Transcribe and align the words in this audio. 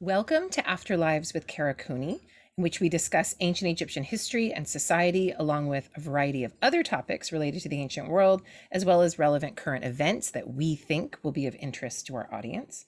Welcome 0.00 0.48
to 0.50 0.62
Afterlives 0.62 1.34
with 1.34 1.48
Kara 1.48 1.74
Cooney, 1.74 2.20
in 2.56 2.62
which 2.62 2.78
we 2.78 2.88
discuss 2.88 3.34
ancient 3.40 3.68
Egyptian 3.68 4.04
history 4.04 4.52
and 4.52 4.68
society, 4.68 5.34
along 5.36 5.66
with 5.66 5.90
a 5.96 6.00
variety 6.00 6.44
of 6.44 6.52
other 6.62 6.84
topics 6.84 7.32
related 7.32 7.62
to 7.62 7.68
the 7.68 7.80
ancient 7.80 8.08
world, 8.08 8.42
as 8.70 8.84
well 8.84 9.02
as 9.02 9.18
relevant 9.18 9.56
current 9.56 9.84
events 9.84 10.30
that 10.30 10.54
we 10.54 10.76
think 10.76 11.18
will 11.24 11.32
be 11.32 11.48
of 11.48 11.56
interest 11.56 12.06
to 12.06 12.14
our 12.14 12.32
audience. 12.32 12.86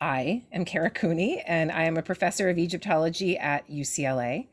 I 0.00 0.44
am 0.52 0.64
Kara 0.64 0.90
Cooney, 0.90 1.40
and 1.40 1.72
I 1.72 1.82
am 1.82 1.96
a 1.96 2.02
professor 2.02 2.48
of 2.48 2.56
Egyptology 2.56 3.36
at 3.36 3.68
UCLA. 3.68 4.46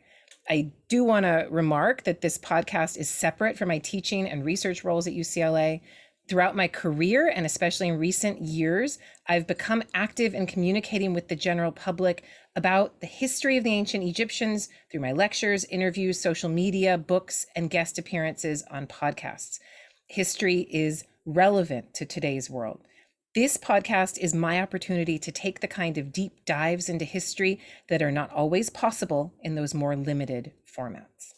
I 0.50 0.72
do 0.90 1.04
want 1.04 1.26
to 1.28 1.48
remark 1.52 2.04
that 2.06 2.22
this 2.22 2.40
podcast 2.40 2.98
is 2.98 3.10
separate 3.10 3.60
from 3.60 3.68
my 3.68 3.78
teaching 3.78 4.28
and 4.28 4.44
research 4.44 4.84
roles 4.84 5.06
at 5.06 5.14
UCLA. 5.14 5.82
Throughout 6.28 6.55
my 6.55 6.68
career, 6.68 7.32
and 7.34 7.46
especially 7.46 7.88
in 7.88 8.00
recent 8.00 8.41
years, 8.41 8.98
I've 9.28 9.46
become 9.46 9.84
active 9.94 10.34
in 10.34 10.48
communicating 10.48 11.14
with 11.14 11.28
the 11.28 11.36
general 11.36 11.71
public 11.71 12.23
about 12.55 13.00
the 13.00 13.05
history 13.05 13.58
of 13.58 13.63
the 13.63 13.73
ancient 13.73 14.04
Egyptians 14.04 14.70
through 14.91 15.02
my 15.02 15.12
lectures, 15.12 15.66
interviews, 15.66 16.20
social 16.20 16.50
media, 16.50 16.98
books, 16.98 17.45
and 17.55 17.70
guest 17.70 18.00
appearances 18.00 18.64
on 18.72 18.88
podcasts. 18.88 19.59
History 20.08 20.62
is 20.72 21.03
relevant 21.27 21.94
to 21.94 22.05
today's 22.05 22.50
world. 22.50 22.81
This 23.36 23.58
podcast 23.58 24.17
is 24.17 24.34
my 24.34 24.59
opportunity 24.62 25.20
to 25.20 25.31
take 25.31 25.59
the 25.59 25.67
kind 25.67 25.95
of 25.98 26.12
deep 26.12 26.44
dives 26.45 26.89
into 26.89 27.05
history 27.05 27.59
that 27.89 28.02
are 28.02 28.12
not 28.12 28.31
always 28.31 28.72
possible 28.72 29.34
in 29.44 29.53
those 29.53 29.76
more 29.76 29.95
limited 29.95 30.53
formats. 30.66 31.34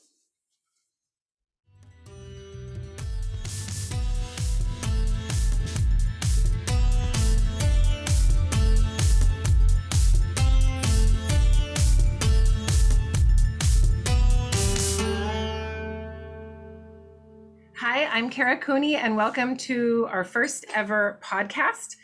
Hi, 17.97 18.05
I'm 18.15 18.29
Kara 18.29 18.55
Cooney, 18.55 18.95
and 18.95 19.17
welcome 19.17 19.57
to 19.57 20.07
our 20.11 20.23
first 20.23 20.67
ever 20.75 21.19
podcast 21.23 21.95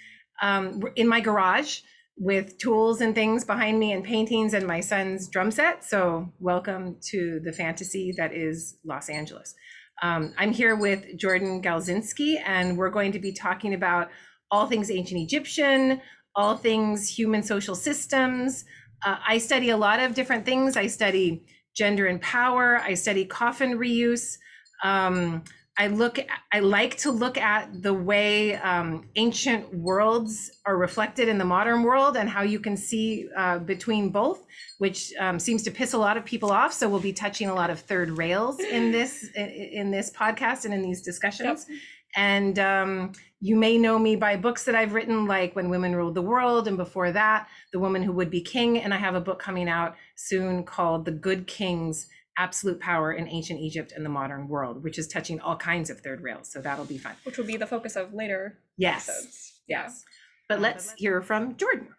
um, 0.42 0.82
in 0.96 1.08
my 1.08 1.22
garage 1.22 1.82
with 2.18 2.58
tools 2.58 3.00
and 3.00 3.14
things 3.14 3.46
behind 3.46 3.78
me 3.78 3.92
and 3.92 4.04
paintings 4.04 4.56
and 4.56 4.66
my 4.66 4.80
son's 4.80 5.28
drum 5.28 5.52
set. 5.52 5.84
So, 5.84 6.34
welcome 6.40 6.98
to 7.12 7.40
the 7.42 7.54
fantasy 7.54 8.12
that 8.18 8.34
is 8.34 8.80
Los 8.84 9.08
Angeles. 9.08 9.54
Um, 10.02 10.34
I'm 10.36 10.52
here 10.52 10.76
with 10.76 11.16
Jordan 11.16 11.62
Galczynski, 11.62 12.42
and 12.44 12.76
we're 12.76 12.90
going 12.90 13.12
to 13.12 13.20
be 13.20 13.32
talking 13.32 13.76
about 13.76 14.10
all 14.50 14.66
things 14.66 14.90
ancient 14.90 15.22
Egyptian, 15.22 16.02
all 16.36 16.58
things 16.58 17.08
human 17.08 17.44
social 17.44 17.76
systems. 17.76 18.66
Uh, 19.06 19.18
I 19.28 19.38
study 19.38 19.70
a 19.70 19.78
lot 19.78 20.00
of 20.00 20.16
different 20.16 20.44
things. 20.44 20.76
I 20.76 20.88
study 20.88 21.46
gender 21.76 22.08
and 22.08 22.20
power, 22.20 22.80
I 22.80 22.96
study 22.96 23.26
coffin 23.26 23.78
reuse. 23.78 24.38
Um, 24.84 25.44
I 25.78 25.88
look, 25.88 26.20
I 26.52 26.60
like 26.60 26.98
to 26.98 27.12
look 27.12 27.38
at 27.38 27.82
the 27.82 27.94
way 27.94 28.56
um, 28.58 29.10
ancient 29.16 29.74
worlds 29.74 30.52
are 30.68 30.78
reflected 30.78 31.28
in 31.28 31.40
the 31.40 31.46
modern 31.46 31.82
world 31.82 32.16
and 32.16 32.30
how 32.30 32.44
you 32.44 32.60
can 32.60 32.78
see 32.78 33.28
uh, 33.36 33.58
between 33.58 34.10
both, 34.10 34.46
which 34.78 35.12
um, 35.20 35.40
seems 35.40 35.64
to 35.64 35.72
piss 35.72 35.94
a 35.94 35.98
lot 35.98 36.16
of 36.16 36.26
people 36.26 36.52
off. 36.52 36.74
So 36.74 36.88
we'll 36.88 37.00
be 37.00 37.14
touching 37.14 37.50
a 37.50 37.56
lot 37.56 37.72
of 37.72 37.80
third 37.80 38.12
rails 38.12 38.60
in 38.60 38.92
this 38.94 39.28
in 39.36 39.90
this 39.90 40.12
podcast 40.12 40.66
and 40.66 40.74
in 40.76 40.84
these 40.84 41.02
discussions. 41.02 41.66
Yep. 41.68 41.80
And 42.16 42.60
um, 42.60 43.12
you 43.42 43.56
may 43.56 43.80
know 43.80 43.98
me 43.98 44.16
by 44.16 44.36
books 44.36 44.66
that 44.66 44.76
I've 44.76 44.94
written, 44.94 45.26
like 45.26 45.56
When 45.56 45.70
Women 45.70 45.96
Ruled 45.96 46.14
the 46.14 46.22
World, 46.22 46.68
and 46.68 46.78
before 46.78 47.12
that, 47.12 47.48
The 47.72 47.80
Woman 47.80 48.04
Who 48.04 48.12
Would 48.12 48.30
Be 48.30 48.42
King. 48.42 48.78
And 48.78 48.94
I 48.94 48.98
have 48.98 49.16
a 49.16 49.22
book 49.22 49.40
coming 49.40 49.68
out 49.68 49.96
soon 50.16 50.64
called 50.64 51.06
The 51.06 51.12
Good 51.12 51.48
Kings 51.48 52.08
absolute 52.38 52.80
power 52.80 53.14
in 53.14 53.28
ancient 53.28 53.60
Egypt 53.60 53.94
and 53.96 54.06
the 54.06 54.10
modern 54.10 54.48
world, 54.48 54.84
which 54.84 54.98
is 54.98 55.08
touching 55.08 55.40
all 55.40 55.56
kinds 55.56 55.90
of 55.90 56.00
third 56.02 56.22
rails. 56.22 56.52
So 56.52 56.62
that'll 56.62 56.86
be 56.86 56.98
fun. 56.98 57.16
Which 57.24 57.38
will 57.38 57.46
be 57.46 57.58
the 57.58 57.68
focus 57.68 57.96
of 57.96 58.14
later 58.14 58.60
yes. 58.78 59.08
episodes. 59.10 59.62
Yes. 59.68 60.04
Yeah. 60.06 60.12
But 60.50 60.62
let's 60.62 60.94
hear 60.94 61.22
from 61.22 61.56
Jordan. 61.58 61.90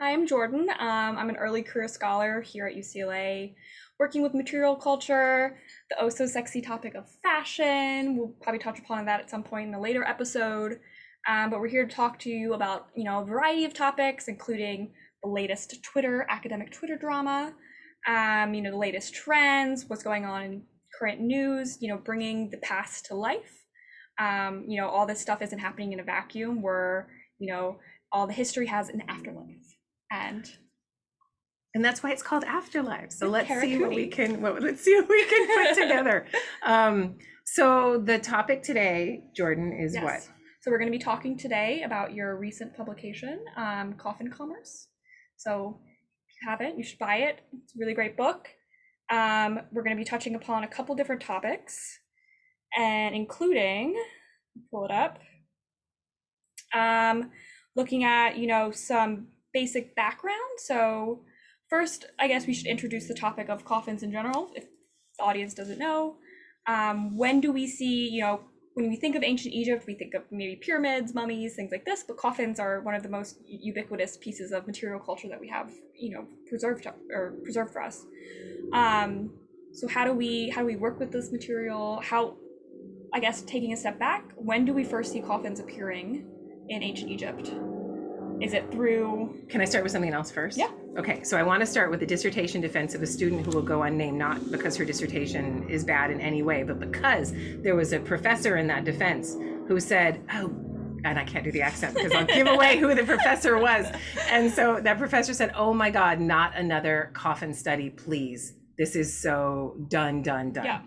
Hi, 0.00 0.12
I'm 0.12 0.26
Jordan. 0.26 0.68
Um, 0.78 1.18
I'm 1.18 1.28
an 1.28 1.36
early 1.36 1.62
career 1.62 1.88
scholar 1.88 2.40
here 2.40 2.66
at 2.66 2.76
UCLA, 2.76 3.54
working 3.98 4.22
with 4.22 4.32
material 4.34 4.76
culture, 4.76 5.58
the 5.90 5.96
oh 6.00 6.08
so 6.08 6.26
sexy 6.26 6.60
topic 6.60 6.94
of 6.94 7.08
fashion. 7.22 8.16
We'll 8.16 8.34
probably 8.40 8.60
touch 8.60 8.78
upon 8.78 9.06
that 9.06 9.20
at 9.20 9.30
some 9.30 9.42
point 9.42 9.68
in 9.68 9.74
a 9.74 9.80
later 9.80 10.04
episode. 10.04 10.78
Um, 11.28 11.50
but 11.50 11.58
we're 11.58 11.68
here 11.68 11.84
to 11.84 11.92
talk 11.92 12.18
to 12.20 12.30
you 12.30 12.54
about, 12.54 12.88
you 12.94 13.04
know, 13.04 13.22
a 13.22 13.24
variety 13.24 13.64
of 13.64 13.74
topics, 13.74 14.28
including 14.28 14.92
the 15.22 15.30
latest 15.30 15.82
Twitter, 15.82 16.26
academic 16.30 16.70
Twitter 16.70 16.96
drama, 16.96 17.52
um, 18.06 18.54
you 18.54 18.62
know, 18.62 18.70
the 18.70 18.76
latest 18.76 19.14
trends, 19.14 19.84
what's 19.88 20.02
going 20.02 20.24
on 20.24 20.42
in 20.42 20.62
current 20.98 21.20
news, 21.20 21.78
you 21.80 21.88
know, 21.88 21.98
bringing 21.98 22.50
the 22.50 22.58
past 22.58 23.06
to 23.06 23.14
life. 23.14 23.64
Um, 24.18 24.64
you 24.66 24.80
know, 24.80 24.88
all 24.88 25.06
this 25.06 25.20
stuff 25.20 25.42
isn't 25.42 25.58
happening 25.58 25.92
in 25.92 26.00
a 26.00 26.04
vacuum 26.04 26.60
where, 26.60 27.08
you 27.38 27.52
know, 27.52 27.78
all 28.10 28.26
the 28.26 28.32
history 28.32 28.66
has 28.66 28.88
an 28.88 29.02
afterlife. 29.08 29.76
And 30.10 30.50
and 31.74 31.84
that's 31.84 32.02
why 32.02 32.10
it's 32.10 32.22
called 32.22 32.44
afterlife. 32.44 33.12
So 33.12 33.28
let's 33.28 33.48
see 33.48 33.78
what 33.78 33.90
we 33.90 34.06
can 34.08 34.40
what, 34.40 34.60
let's 34.62 34.80
see 34.80 34.96
what 34.96 35.08
we 35.08 35.24
can 35.24 35.46
put 35.46 35.74
together. 35.82 36.26
Um, 36.64 37.18
so 37.44 37.98
the 37.98 38.18
topic 38.18 38.62
today, 38.62 39.22
Jordan, 39.36 39.72
is 39.72 39.94
yes. 39.94 40.02
what? 40.02 40.28
So 40.60 40.70
we're 40.70 40.78
going 40.78 40.90
to 40.90 40.98
be 40.98 41.02
talking 41.02 41.38
today 41.38 41.82
about 41.84 42.14
your 42.14 42.36
recent 42.36 42.76
publication, 42.76 43.38
um, 43.56 43.94
Coffin 43.94 44.30
Commerce. 44.30 44.88
So 45.36 45.78
haven't, 46.46 46.78
you 46.78 46.84
should 46.84 46.98
buy 46.98 47.16
it. 47.16 47.40
It's 47.62 47.74
a 47.74 47.78
really 47.78 47.94
great 47.94 48.16
book. 48.16 48.48
Um, 49.10 49.60
we're 49.72 49.82
going 49.82 49.96
to 49.96 50.00
be 50.00 50.08
touching 50.08 50.34
upon 50.34 50.64
a 50.64 50.68
couple 50.68 50.94
different 50.94 51.22
topics, 51.22 52.00
and 52.76 53.14
including, 53.14 54.00
pull 54.70 54.84
it 54.84 54.90
up, 54.90 55.18
um, 56.74 57.30
looking 57.74 58.04
at 58.04 58.36
you 58.36 58.46
know 58.46 58.70
some 58.70 59.28
basic 59.52 59.94
background. 59.96 60.58
So 60.58 61.24
first, 61.70 62.06
I 62.18 62.28
guess 62.28 62.46
we 62.46 62.54
should 62.54 62.66
introduce 62.66 63.08
the 63.08 63.14
topic 63.14 63.48
of 63.48 63.64
coffins 63.64 64.02
in 64.02 64.12
general, 64.12 64.50
if 64.54 64.64
the 65.18 65.24
audience 65.24 65.54
doesn't 65.54 65.78
know. 65.78 66.16
Um, 66.66 67.16
when 67.16 67.40
do 67.40 67.50
we 67.50 67.66
see 67.66 68.08
you 68.10 68.20
know 68.20 68.40
when 68.78 68.88
we 68.88 68.94
think 68.94 69.16
of 69.16 69.24
ancient 69.24 69.52
Egypt, 69.52 69.86
we 69.88 69.94
think 69.94 70.14
of 70.14 70.22
maybe 70.30 70.54
pyramids, 70.54 71.12
mummies, 71.12 71.56
things 71.56 71.72
like 71.72 71.84
this, 71.84 72.04
but 72.06 72.16
coffins 72.16 72.60
are 72.60 72.80
one 72.80 72.94
of 72.94 73.02
the 73.02 73.08
most 73.08 73.40
ubiquitous 73.44 74.16
pieces 74.18 74.52
of 74.52 74.68
material 74.68 75.00
culture 75.00 75.26
that 75.26 75.40
we 75.40 75.48
have, 75.48 75.72
you 75.96 76.14
know, 76.14 76.24
preserved 76.48 76.86
or 77.12 77.34
preserved 77.42 77.72
for 77.72 77.82
us. 77.82 78.06
Um, 78.72 79.30
so 79.72 79.88
how 79.88 80.04
do 80.04 80.12
we 80.12 80.50
how 80.50 80.60
do 80.60 80.66
we 80.68 80.76
work 80.76 81.00
with 81.00 81.10
this 81.10 81.32
material? 81.32 82.00
How, 82.04 82.36
I 83.12 83.18
guess, 83.18 83.42
taking 83.42 83.72
a 83.72 83.76
step 83.76 83.98
back, 83.98 84.30
when 84.36 84.64
do 84.64 84.72
we 84.72 84.84
first 84.84 85.10
see 85.10 85.22
coffins 85.22 85.58
appearing 85.58 86.24
in 86.68 86.80
ancient 86.80 87.10
Egypt? 87.10 87.50
Is 88.40 88.52
it 88.52 88.70
through? 88.70 89.36
Can 89.48 89.60
I 89.60 89.64
start 89.64 89.82
with 89.82 89.92
something 89.92 90.12
else 90.12 90.30
first? 90.30 90.56
Yeah. 90.56 90.70
Okay, 90.96 91.22
so 91.22 91.36
I 91.36 91.42
want 91.42 91.60
to 91.60 91.66
start 91.66 91.90
with 91.90 92.00
the 92.00 92.06
dissertation 92.06 92.60
defense 92.60 92.94
of 92.94 93.02
a 93.02 93.06
student 93.06 93.44
who 93.44 93.52
will 93.52 93.62
go 93.62 93.82
unnamed, 93.82 94.18
not 94.18 94.50
because 94.50 94.76
her 94.76 94.84
dissertation 94.84 95.68
is 95.68 95.84
bad 95.84 96.10
in 96.10 96.20
any 96.20 96.42
way, 96.42 96.62
but 96.62 96.78
because 96.78 97.32
there 97.62 97.74
was 97.74 97.92
a 97.92 98.00
professor 98.00 98.56
in 98.56 98.66
that 98.68 98.84
defense 98.84 99.34
who 99.66 99.80
said, 99.80 100.22
oh, 100.32 100.54
and 101.04 101.18
I 101.18 101.24
can't 101.24 101.44
do 101.44 101.52
the 101.52 101.62
accent 101.62 101.94
because 101.94 102.12
I'll 102.12 102.26
give 102.26 102.46
away 102.48 102.78
who 102.78 102.94
the 102.94 103.04
professor 103.04 103.58
was. 103.58 103.86
And 104.30 104.52
so 104.52 104.80
that 104.80 104.98
professor 104.98 105.32
said, 105.34 105.52
oh 105.54 105.72
my 105.72 105.90
God, 105.90 106.20
not 106.20 106.56
another 106.56 107.10
coffin 107.14 107.54
study, 107.54 107.90
please. 107.90 108.54
This 108.76 108.96
is 108.96 109.16
so 109.16 109.76
done, 109.88 110.22
done, 110.22 110.52
done. 110.52 110.64
Yeah. 110.64 110.82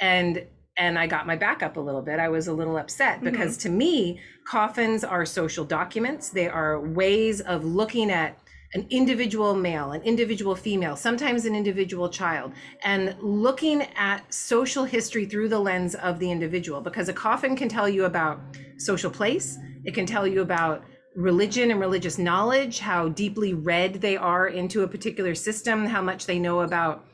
And 0.00 0.46
and 0.76 0.98
I 0.98 1.06
got 1.06 1.26
my 1.26 1.36
back 1.36 1.62
up 1.62 1.76
a 1.76 1.80
little 1.80 2.02
bit. 2.02 2.18
I 2.18 2.28
was 2.28 2.48
a 2.48 2.52
little 2.52 2.76
upset 2.76 3.22
because 3.22 3.56
mm-hmm. 3.56 3.68
to 3.68 3.74
me, 3.74 4.20
coffins 4.46 5.04
are 5.04 5.24
social 5.24 5.64
documents. 5.64 6.28
They 6.28 6.48
are 6.48 6.80
ways 6.80 7.40
of 7.40 7.64
looking 7.64 8.10
at 8.10 8.38
an 8.74 8.86
individual 8.90 9.54
male, 9.54 9.92
an 9.92 10.02
individual 10.02 10.54
female, 10.54 10.96
sometimes 10.96 11.46
an 11.46 11.54
individual 11.54 12.10
child, 12.10 12.52
and 12.82 13.16
looking 13.20 13.82
at 13.96 14.32
social 14.32 14.84
history 14.84 15.24
through 15.24 15.48
the 15.48 15.58
lens 15.58 15.94
of 15.94 16.18
the 16.18 16.30
individual. 16.30 16.80
Because 16.80 17.08
a 17.08 17.12
coffin 17.12 17.56
can 17.56 17.68
tell 17.68 17.88
you 17.88 18.04
about 18.04 18.40
social 18.76 19.10
place, 19.10 19.56
it 19.84 19.94
can 19.94 20.04
tell 20.04 20.26
you 20.26 20.42
about 20.42 20.84
religion 21.14 21.70
and 21.70 21.80
religious 21.80 22.18
knowledge, 22.18 22.78
how 22.78 23.08
deeply 23.08 23.54
read 23.54 23.94
they 23.94 24.16
are 24.16 24.48
into 24.48 24.82
a 24.82 24.88
particular 24.88 25.34
system, 25.34 25.86
how 25.86 26.02
much 26.02 26.26
they 26.26 26.38
know 26.38 26.60
about 26.60 27.06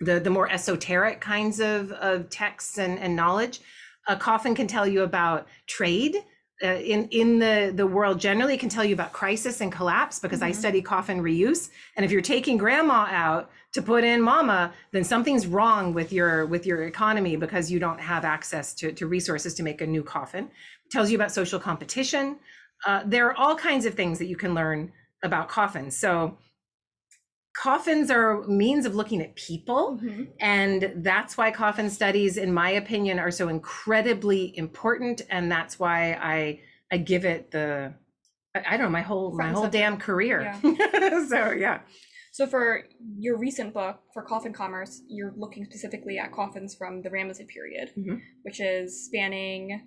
the, 0.00 0.18
the 0.18 0.30
more 0.30 0.50
esoteric 0.50 1.20
kinds 1.20 1.60
of, 1.60 1.92
of 1.92 2.30
texts 2.30 2.78
and, 2.78 2.98
and 2.98 3.14
knowledge. 3.14 3.60
A 4.08 4.16
coffin 4.16 4.54
can 4.54 4.66
tell 4.66 4.86
you 4.86 5.02
about 5.02 5.46
trade. 5.66 6.16
Uh, 6.62 6.74
in 6.74 7.08
in 7.08 7.38
the 7.38 7.72
the 7.74 7.86
world 7.86 8.20
generally 8.20 8.58
can 8.58 8.68
tell 8.68 8.84
you 8.84 8.92
about 8.92 9.14
crisis 9.14 9.62
and 9.62 9.72
collapse 9.72 10.18
because 10.18 10.40
mm-hmm. 10.40 10.48
I 10.48 10.52
study 10.52 10.82
coffin 10.82 11.22
reuse 11.22 11.70
and 11.96 12.04
if 12.04 12.12
you're 12.12 12.20
taking 12.20 12.58
grandma 12.58 13.06
out 13.08 13.50
to 13.72 13.80
put 13.80 14.04
in 14.04 14.20
mama 14.20 14.70
then 14.92 15.02
something's 15.02 15.46
wrong 15.46 15.94
with 15.94 16.12
your 16.12 16.44
with 16.44 16.66
your 16.66 16.82
economy 16.82 17.34
because 17.36 17.70
you 17.70 17.78
don't 17.78 17.98
have 17.98 18.26
access 18.26 18.74
to, 18.74 18.92
to 18.92 19.06
resources 19.06 19.54
to 19.54 19.62
make 19.62 19.80
a 19.80 19.86
new 19.86 20.02
coffin 20.02 20.50
it 20.84 20.90
tells 20.90 21.10
you 21.10 21.16
about 21.16 21.32
social 21.32 21.58
competition 21.58 22.36
uh, 22.86 23.04
there 23.06 23.26
are 23.28 23.36
all 23.38 23.56
kinds 23.56 23.86
of 23.86 23.94
things 23.94 24.18
that 24.18 24.26
you 24.26 24.36
can 24.36 24.52
learn 24.52 24.92
about 25.22 25.48
coffins 25.48 25.96
so 25.96 26.36
coffins 27.60 28.10
are 28.10 28.42
means 28.46 28.86
of 28.86 28.94
looking 28.94 29.20
at 29.20 29.34
people. 29.34 29.98
Mhm. 30.02 30.28
And 30.40 30.92
that's 30.96 31.36
why 31.36 31.50
coffin 31.50 31.90
studies, 31.90 32.38
in 32.38 32.54
my 32.54 32.70
opinion, 32.70 33.18
are 33.18 33.30
so 33.30 33.48
incredibly 33.48 34.56
important. 34.56 35.20
And 35.28 35.52
that's 35.52 35.78
why 35.78 36.14
I 36.14 36.60
I 36.90 36.96
give 36.96 37.24
it 37.24 37.50
the 37.50 37.92
I, 38.54 38.76
don't 38.76 38.86
know 38.86 38.90
my 38.90 39.02
whole 39.02 39.32
my 39.36 39.48
whole 39.50 39.68
damn 39.68 39.96
career. 39.98 40.52
so 41.28 41.52
yeah. 41.52 41.80
So 42.32 42.46
for 42.46 42.84
your 43.18 43.36
recent 43.36 43.74
book 43.74 44.00
for 44.14 44.22
coffin 44.22 44.52
commerce, 44.52 45.02
you're 45.08 45.34
looking 45.36 45.64
specifically 45.66 46.18
at 46.18 46.32
coffins 46.32 46.74
from 46.74 47.02
the 47.02 47.10
Ramesside 47.10 47.48
period, 47.48 47.92
Mhm. 47.96 48.20
which 48.42 48.60
is 48.60 49.04
spanning 49.06 49.82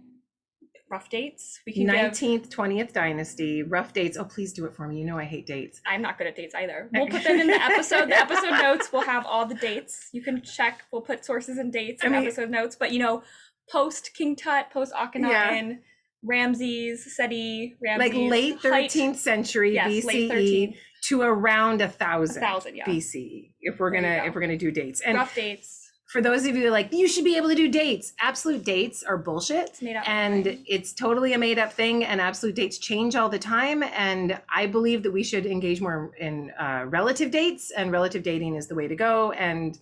rough 0.93 1.09
dates. 1.09 1.59
We 1.65 1.73
can. 1.73 1.87
Nineteenth, 1.87 2.49
twentieth 2.49 2.93
dynasty, 2.93 3.63
rough 3.63 3.91
dates. 3.93 4.15
Oh, 4.17 4.25
please 4.25 4.53
do 4.53 4.65
it 4.65 4.75
for 4.75 4.87
me. 4.87 4.99
You 4.99 5.05
know 5.05 5.17
I 5.17 5.23
hate 5.25 5.45
dates. 5.47 5.81
I'm 5.85 6.01
not 6.01 6.17
good 6.17 6.27
at 6.27 6.35
dates 6.35 6.53
either. 6.55 6.89
We'll 6.93 7.07
put 7.07 7.23
them 7.23 7.39
in 7.39 7.47
the 7.47 7.61
episode. 7.61 8.09
The 8.09 8.17
episode 8.17 8.51
notes 8.61 8.93
will 8.93 9.01
have 9.01 9.25
all 9.25 9.45
the 9.45 9.55
dates. 9.55 10.09
You 10.13 10.21
can 10.21 10.41
check. 10.41 10.83
We'll 10.91 11.01
put 11.01 11.25
sources 11.25 11.57
and 11.57 11.73
dates 11.73 12.03
in 12.03 12.13
I 12.13 12.17
mean- 12.19 12.27
episode 12.27 12.49
notes. 12.49 12.75
But 12.79 12.91
you 12.91 12.99
know, 12.99 13.23
post 13.69 14.11
King 14.15 14.35
Tut, 14.35 14.69
post 14.71 14.93
Akhenaten, 14.93 15.79
Ramses, 16.23 17.15
Seti, 17.15 17.75
Ramses, 17.83 18.13
Like 18.13 18.31
late 18.31 18.53
height- 18.59 18.61
thirteenth 18.91 19.17
century 19.19 19.73
Yes, 19.73 20.05
late 20.05 20.29
BCE 20.31 20.67
13. 20.69 20.75
to 21.09 21.21
around 21.21 21.81
a 21.81 21.85
A 21.85 21.87
thousand, 21.89 22.41
thousand, 22.41 22.75
yeah. 22.75 22.85
BCE. 22.85 23.51
If 23.61 23.79
we're 23.79 23.91
There 23.91 24.01
gonna 24.01 24.21
go. 24.21 24.25
if 24.27 24.35
we're 24.35 24.41
gonna 24.41 24.57
do 24.57 24.71
dates. 24.71 25.01
And 25.01 25.17
Rough 25.17 25.35
dates. 25.35 25.82
For 26.13 26.21
those 26.21 26.45
of 26.45 26.55
you 26.55 26.61
who 26.61 26.67
are 26.67 26.71
like, 26.71 26.93
you 26.93 27.07
should 27.07 27.23
be 27.23 27.37
able 27.37 27.49
to 27.49 27.55
do 27.55 27.67
dates. 27.67 28.13
Absolute 28.19 28.63
dates 28.63 29.01
are 29.01 29.17
bullshit. 29.17 29.69
It's 29.69 29.81
made 29.81 29.95
up. 29.95 30.07
and 30.07 30.43
thing. 30.43 30.63
it's 30.67 30.93
totally 30.93 31.33
a 31.33 31.39
made 31.39 31.57
up 31.57 31.73
thing 31.73 32.05
and 32.05 32.21
absolute 32.21 32.53
dates 32.53 32.77
change 32.77 33.15
all 33.15 33.29
the 33.29 33.39
time 33.39 33.81
and 33.81 34.39
i 34.47 34.67
believe 34.67 35.01
that 35.03 35.11
we 35.11 35.23
should 35.23 35.47
engage 35.47 35.81
more 35.81 36.11
in 36.19 36.51
uh, 36.51 36.85
relative 36.87 37.31
dates 37.31 37.71
and 37.71 37.91
relative 37.91 38.21
dating 38.21 38.55
is 38.55 38.67
the 38.67 38.75
way 38.75 38.87
to 38.87 38.95
go 38.95 39.31
and 39.31 39.79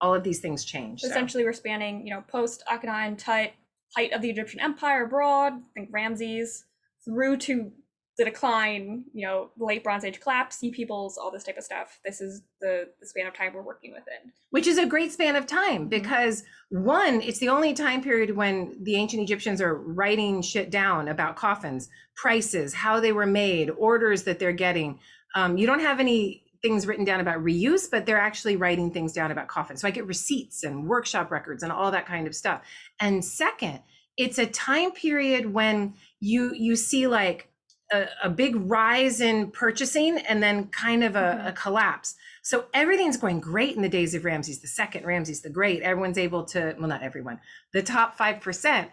all 0.00 0.12
of 0.12 0.24
these 0.24 0.40
things 0.40 0.64
change 0.64 1.02
so. 1.02 1.08
essentially 1.08 1.44
we're 1.44 1.52
spanning, 1.52 2.04
you 2.04 2.12
know, 2.12 2.24
post 2.26 2.64
Akhenaten, 2.68 3.16
Tut, 3.16 3.52
height 3.94 4.12
of 4.12 4.20
the 4.20 4.30
Egyptian 4.30 4.58
Empire 4.60 5.04
abroad, 5.04 5.52
I 5.52 5.72
think 5.74 5.90
Ramses, 5.92 6.64
through 7.04 7.36
to 7.38 7.70
the 8.18 8.24
decline, 8.24 9.04
you 9.14 9.24
know, 9.26 9.50
the 9.56 9.64
late 9.64 9.84
Bronze 9.84 10.04
Age 10.04 10.20
collapse, 10.20 10.56
sea 10.56 10.70
peoples, 10.72 11.16
all 11.16 11.30
this 11.30 11.44
type 11.44 11.56
of 11.56 11.62
stuff. 11.64 12.00
This 12.04 12.20
is 12.20 12.42
the, 12.60 12.88
the 13.00 13.06
span 13.06 13.26
of 13.28 13.34
time 13.34 13.52
we're 13.54 13.62
working 13.62 13.92
within. 13.92 14.32
which 14.50 14.66
is 14.66 14.76
a 14.76 14.86
great 14.86 15.12
span 15.12 15.36
of 15.36 15.46
time 15.46 15.82
Mm-hmm. 15.82 15.88
because 15.88 16.42
one 16.70 17.20
it's 17.22 17.38
the 17.38 17.48
only 17.48 17.72
time 17.74 18.02
period 18.02 18.36
when 18.36 18.76
the 18.82 18.96
ancient 18.96 19.22
egyptians 19.22 19.60
are 19.60 19.74
writing 19.74 20.42
shit 20.42 20.70
down 20.70 21.08
about 21.08 21.36
coffins 21.36 21.88
prices 22.16 22.74
how 22.74 23.00
they 23.00 23.12
were 23.12 23.26
made 23.26 23.70
orders 23.70 24.24
that 24.24 24.38
they're 24.38 24.52
getting 24.52 24.98
um, 25.34 25.56
you 25.56 25.66
don't 25.66 25.80
have 25.80 26.00
any 26.00 26.42
things 26.62 26.86
written 26.86 27.04
down 27.04 27.20
about 27.20 27.38
reuse 27.42 27.88
but 27.90 28.04
they're 28.06 28.20
actually 28.20 28.56
writing 28.56 28.90
things 28.90 29.12
down 29.12 29.30
about 29.30 29.48
coffins 29.48 29.80
so 29.80 29.88
i 29.88 29.90
get 29.90 30.06
receipts 30.06 30.64
and 30.64 30.86
workshop 30.88 31.30
records 31.30 31.62
and 31.62 31.70
all 31.72 31.90
that 31.90 32.06
kind 32.06 32.26
of 32.26 32.34
stuff 32.34 32.62
and 33.00 33.24
second 33.24 33.80
it's 34.16 34.38
a 34.38 34.46
time 34.46 34.90
period 34.90 35.52
when 35.52 35.94
you 36.20 36.52
you 36.54 36.74
see 36.76 37.06
like 37.06 37.47
a, 37.92 38.06
a 38.24 38.30
big 38.30 38.54
rise 38.56 39.20
in 39.20 39.50
purchasing 39.50 40.18
and 40.18 40.42
then 40.42 40.66
kind 40.68 41.02
of 41.04 41.16
a, 41.16 41.18
Mhm. 41.18 41.48
a 41.48 41.52
collapse 41.52 42.14
so 42.42 42.64
everything's 42.72 43.18
going 43.18 43.40
great 43.40 43.76
in 43.76 43.82
the 43.82 43.90
days 43.90 44.14
of 44.14 44.24
Ramses 44.24 44.60
the 44.60 44.68
second, 44.68 45.04
Ramses 45.04 45.42
the 45.42 45.50
Great. 45.50 45.82
Everyone's 45.82 46.16
able 46.16 46.44
to, 46.46 46.74
well, 46.78 46.88
not 46.88 47.02
everyone, 47.02 47.40
the 47.74 47.82
top 47.82 48.16
5%, 48.16 48.88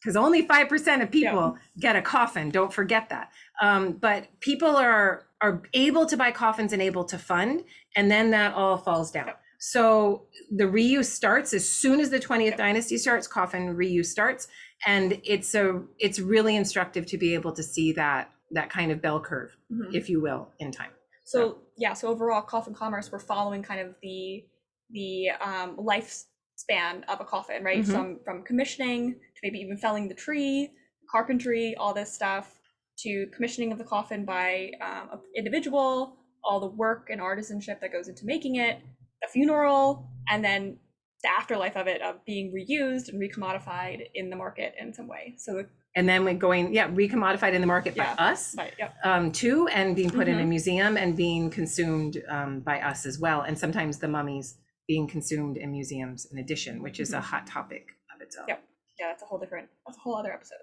because 0.00 0.14
only 0.14 0.46
5% 0.46 1.02
of 1.02 1.10
people 1.10 1.56
get 1.80 1.96
a 1.96 2.02
coffin. 2.02 2.50
Don't 2.50 2.72
forget 2.72 3.08
that. 3.08 3.32
Um, 3.60 3.92
but 3.92 4.28
people 4.40 4.76
are 4.76 5.24
are 5.40 5.62
able 5.74 6.06
to 6.06 6.16
buy 6.16 6.30
coffins 6.30 6.72
and 6.72 6.80
able 6.80 7.04
to 7.04 7.18
fund, 7.18 7.64
and 7.96 8.10
then 8.10 8.30
that 8.30 8.54
all 8.54 8.78
falls 8.78 9.10
down. 9.10 9.32
So 9.66 10.26
the 10.50 10.64
reuse 10.64 11.06
starts 11.06 11.54
as 11.54 11.66
soon 11.66 11.98
as 11.98 12.10
the 12.10 12.20
20th 12.20 12.50
Yep. 12.50 12.58
dynasty 12.58 12.98
starts, 12.98 13.26
coffin 13.26 13.74
reuse 13.74 14.06
starts. 14.06 14.46
And 14.86 15.18
it's 15.24 15.54
a 15.54 15.82
it's 15.98 16.20
really 16.20 16.54
instructive 16.54 17.06
to 17.06 17.16
be 17.16 17.32
able 17.32 17.52
to 17.54 17.62
see 17.62 17.92
that 17.92 18.30
that 18.50 18.68
kind 18.68 18.92
of 18.92 19.00
bell 19.00 19.20
curve, 19.20 19.56
if 19.90 20.10
you 20.10 20.20
will, 20.20 20.52
in 20.58 20.70
time. 20.70 20.90
So 21.24 21.62
yeah, 21.78 21.94
so 21.94 22.08
overall, 22.08 22.42
coffin 22.42 22.74
commerce, 22.74 23.10
we're 23.10 23.18
following 23.18 23.62
kind 23.62 23.80
of 23.80 23.94
the 24.02 24.44
the 24.90 25.30
um, 25.40 25.78
lifespan 25.78 27.02
of 27.08 27.22
a 27.22 27.24
coffin, 27.24 27.64
right? 27.64 27.82
Mhm. 27.82 27.90
From 27.90 28.20
from 28.22 28.42
commissioning 28.42 29.14
to 29.14 29.40
maybe 29.42 29.60
even 29.60 29.78
felling 29.78 30.08
the 30.08 30.14
tree, 30.14 30.72
carpentry, 31.10 31.74
all 31.76 31.94
this 31.94 32.12
stuff, 32.12 32.60
to 32.98 33.26
commissioning 33.28 33.72
of 33.72 33.78
the 33.78 33.84
coffin 33.84 34.26
by 34.26 34.72
um, 34.82 35.08
an 35.12 35.20
individual, 35.34 36.18
all 36.44 36.60
the 36.60 36.66
work 36.84 37.08
and 37.10 37.18
artisanship 37.22 37.80
that 37.80 37.90
goes 37.92 38.08
into 38.08 38.26
making 38.26 38.56
it, 38.56 38.78
the 39.24 39.30
funeral, 39.32 40.08
and 40.28 40.44
then 40.44 40.78
the 41.22 41.30
afterlife 41.30 41.76
of 41.76 41.86
it 41.86 42.02
of 42.02 42.24
being 42.24 42.52
reused 42.52 43.08
and 43.08 43.20
recommodified 43.20 44.06
in 44.14 44.30
the 44.30 44.36
market 44.36 44.74
in 44.78 44.92
some 44.92 45.08
way. 45.08 45.34
So 45.38 45.54
the 45.54 45.66
and 45.96 46.08
then 46.08 46.24
we're 46.24 46.34
going 46.34 46.74
yeah 46.74 46.88
recommodified 46.88 47.52
in 47.52 47.60
the 47.60 47.66
market 47.68 47.94
Yeah. 47.96 48.14
by 48.16 48.24
us 48.32 48.54
but 48.56 48.72
yep. 48.78 48.94
um, 49.04 49.30
too 49.30 49.68
and 49.68 49.94
being 49.94 50.10
put 50.10 50.26
in 50.26 50.40
a 50.40 50.42
Mhm. 50.42 50.48
museum 50.48 50.96
and 50.96 51.16
being 51.16 51.50
consumed 51.50 52.20
um, 52.28 52.60
by 52.60 52.80
us 52.80 53.06
as 53.06 53.20
well 53.20 53.42
and 53.42 53.56
sometimes 53.56 54.00
the 54.00 54.08
mummies 54.08 54.58
being 54.88 55.06
consumed 55.06 55.56
in 55.56 55.70
museums 55.70 56.26
in 56.32 56.38
addition 56.38 56.82
which 56.82 56.98
is 56.98 57.12
a 57.12 57.18
Mhm. 57.18 57.22
hot 57.22 57.46
topic 57.46 57.86
of 58.12 58.20
its 58.20 58.36
own 58.36 58.44
Yep. 58.48 58.60
Yeah, 58.98 59.06
that's 59.06 59.22
a 59.22 59.26
whole 59.26 59.38
different 59.38 59.68
that's 59.86 59.96
a 59.96 60.00
whole 60.00 60.16
other 60.16 60.32
episode. 60.32 60.58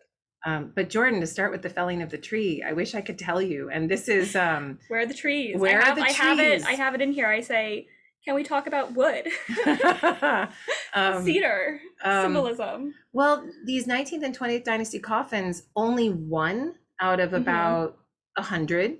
um, 0.45 0.73
but 0.75 0.89
jordan 0.89 1.21
to 1.21 1.27
start 1.27 1.51
with 1.53 1.61
the 1.61 1.69
felling 1.69 2.01
of 2.01 2.09
the 2.09 2.17
tree 2.17 2.61
i 2.67 2.73
wish 2.73 2.93
i 2.93 2.99
could 3.01 3.17
tell 3.17 3.41
you 3.41 3.69
and 3.69 3.89
this 3.89 4.09
is 4.09 4.35
um, 4.35 4.79
Where 4.89 4.99
are 4.99 5.05
the 5.05 5.13
trees? 5.13 5.57
Where 5.57 5.77
I 5.77 5.81
are 5.81 5.85
have, 5.85 5.95
the 5.95 6.03
I 6.03 6.11
have 6.11 6.39
it. 6.39 6.65
I 6.65 6.73
have 6.73 6.93
it 6.93 7.01
in 7.01 7.13
here. 7.13 7.27
I 7.27 7.39
say, 7.39 7.87
can 8.25 8.35
we 8.35 8.43
talk 8.43 8.67
about 8.67 8.93
wood? 8.93 9.27
um, 10.93 11.23
Cedar 11.23 11.79
um, 12.03 12.23
symbolism. 12.25 12.93
well 13.13 13.45
these 13.65 13.85
19th 13.87 14.23
and 14.23 14.37
20th 14.37 14.63
dynasty 14.63 14.99
coffins 14.99 15.63
only 15.75 16.09
one 16.09 16.75
out 16.99 17.19
of 17.19 17.31
Mhm. 17.31 17.37
about 17.37 17.97
a 18.37 18.41
hundred 18.43 18.97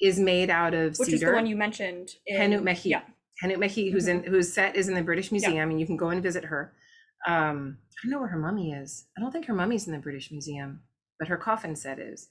is 0.00 0.18
made 0.18 0.50
out 0.50 0.74
of 0.74 0.96
cedar. 0.96 1.04
Which 1.04 1.10
cedar 1.20 1.26
is 1.26 1.30
the 1.30 1.36
one 1.36 1.46
you 1.46 1.56
mentioned. 1.56 2.10
In, 2.26 2.40
Henut 2.50 2.62
Mehit. 2.62 2.84
Yeah. 2.86 3.02
Henut 3.42 3.58
Mehit, 3.58 3.92
who's 3.92 4.08
in 4.08 4.24
whose 4.24 4.52
set 4.52 4.74
is 4.74 4.88
in 4.88 4.94
the 4.94 5.02
British 5.02 5.26
Mm-hmm. 5.26 5.36
Yeah. 5.36 5.48
Museum, 5.48 5.70
and 5.70 5.80
you 5.80 5.86
can 5.86 5.96
go 5.96 6.08
and 6.08 6.22
visit 6.22 6.44
her. 6.44 6.72
Um, 7.26 7.78
I 7.92 8.02
don't 8.06 8.10
know 8.12 8.18
where 8.18 8.28
her 8.28 8.38
mummy 8.38 8.72
is. 8.72 9.06
I 9.16 9.20
don't 9.20 9.30
think 9.30 9.46
her 9.46 9.54
mummy's 9.54 9.86
in 9.86 9.92
the 9.92 9.98
British 10.00 10.32
Museum, 10.32 10.80
but 11.20 11.28
her 11.28 11.36
coffin 11.36 11.76
set 11.76 12.00
is. 12.00 12.30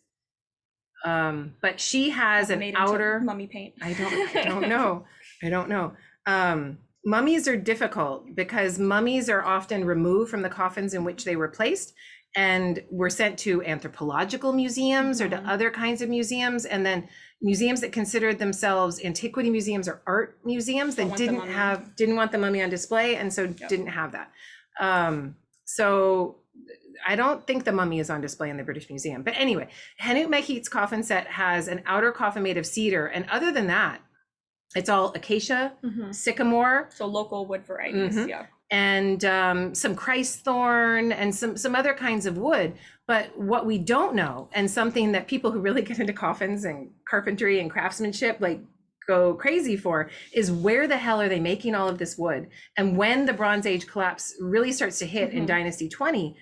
Um, 1.05 1.53
but 1.61 1.79
she 1.79 2.09
has 2.09 2.49
an 2.49 2.61
outer. 2.75 3.21
mummy 3.21 3.47
paint. 3.47 3.75
I 3.81 3.93
don't. 3.93 4.35
I 4.35 4.43
don't 4.43 4.67
know. 4.75 5.05
I 5.41 5.49
don't 5.49 5.69
know. 5.69 5.93
Um, 6.25 6.77
mummies 7.05 7.47
are 7.47 7.57
difficult 7.57 8.35
because 8.35 8.77
mummies 8.77 9.29
are 9.29 9.43
often 9.43 9.85
removed 9.85 10.29
from 10.29 10.41
the 10.41 10.49
coffins 10.49 10.93
in 10.93 11.03
which 11.03 11.23
they 11.25 11.35
were 11.35 11.47
placed 11.47 11.93
and 12.35 12.81
were 12.89 13.09
sent 13.09 13.37
to 13.39 13.61
anthropological 13.63 14.53
museums 14.53 15.19
or 15.19 15.27
to 15.27 15.35
Mhm. 15.37 15.47
other 15.49 15.69
kinds 15.69 16.01
of 16.01 16.09
museums 16.09 16.65
and 16.65 16.85
then 16.85 17.09
museums 17.41 17.81
that 17.81 17.91
considered 17.91 18.39
themselves 18.39 19.03
antiquity 19.03 19.49
museums 19.49 19.87
or 19.87 20.01
art 20.07 20.39
museums 20.45 20.95
that 20.95 21.13
didn't 21.17 21.41
have 21.41 21.93
didn't 21.97 22.15
want 22.15 22.31
the 22.31 22.37
mummy 22.37 22.61
on 22.61 22.69
display 22.69 23.15
and 23.17 23.33
so 23.33 23.47
didn't 23.47 23.87
have 23.87 24.13
that 24.13 24.31
um 24.79 25.35
so 25.65 26.37
I 27.05 27.15
don't 27.15 27.45
think 27.47 27.63
the 27.65 27.71
mummy 27.71 27.99
is 27.99 28.09
on 28.11 28.21
display 28.21 28.51
in 28.51 28.57
the 28.57 28.63
British 28.63 28.87
Museum. 28.89 29.23
But 29.23 29.33
anyway, 29.35 29.69
Henut 29.99 30.27
Mehit's 30.27 30.69
coffin 30.69 31.01
set 31.01 31.25
has 31.25 31.67
an 31.67 31.81
outer 31.87 32.11
coffin 32.11 32.43
made 32.43 32.57
of 32.57 32.65
cedar. 32.67 33.07
And 33.07 33.25
other 33.31 33.51
than 33.51 33.65
that, 33.67 34.01
it's 34.75 34.89
all 34.89 35.11
acacia, 35.13 35.73
Mhm. 35.83 36.13
sycamore, 36.15 36.89
So 36.91 37.05
local 37.05 37.45
wood 37.45 37.65
varieties. 37.65 38.15
Mhm. 38.17 38.27
Yeah. 38.29 38.45
and 38.73 39.25
um, 39.25 39.75
some 39.75 39.93
Christ 39.95 40.45
thorn 40.45 41.11
and 41.11 41.35
some 41.35 41.57
some 41.57 41.75
other 41.75 41.93
kinds 41.93 42.25
of 42.25 42.37
wood. 42.37 42.73
But 43.05 43.37
what 43.37 43.65
we 43.65 43.77
don't 43.77 44.15
know, 44.15 44.47
and 44.53 44.71
something 44.71 45.11
that 45.11 45.27
people 45.27 45.51
who 45.51 45.59
really 45.59 45.81
get 45.89 45.99
into 45.99 46.13
coffins 46.13 46.63
and 46.63 46.89
carpentry 47.09 47.59
and 47.59 47.69
craftsmanship 47.69 48.37
like 48.39 48.61
go 49.07 49.33
crazy 49.33 49.75
for, 49.75 50.09
is 50.33 50.51
where 50.51 50.87
the 50.87 50.95
hell 50.95 51.19
are 51.19 51.27
they 51.27 51.39
making 51.39 51.75
all 51.75 51.89
of 51.89 51.97
this 51.97 52.17
wood? 52.17 52.47
And 52.77 52.95
when 52.95 53.25
the 53.25 53.33
Bronze 53.33 53.65
Age 53.65 53.87
collapse 53.87 54.33
really 54.39 54.71
starts 54.71 54.99
to 54.99 55.05
hit 55.05 55.31
in 55.31 55.43
Mhm. 55.43 55.47
Dynasty 55.47 55.89
20, 55.89 56.37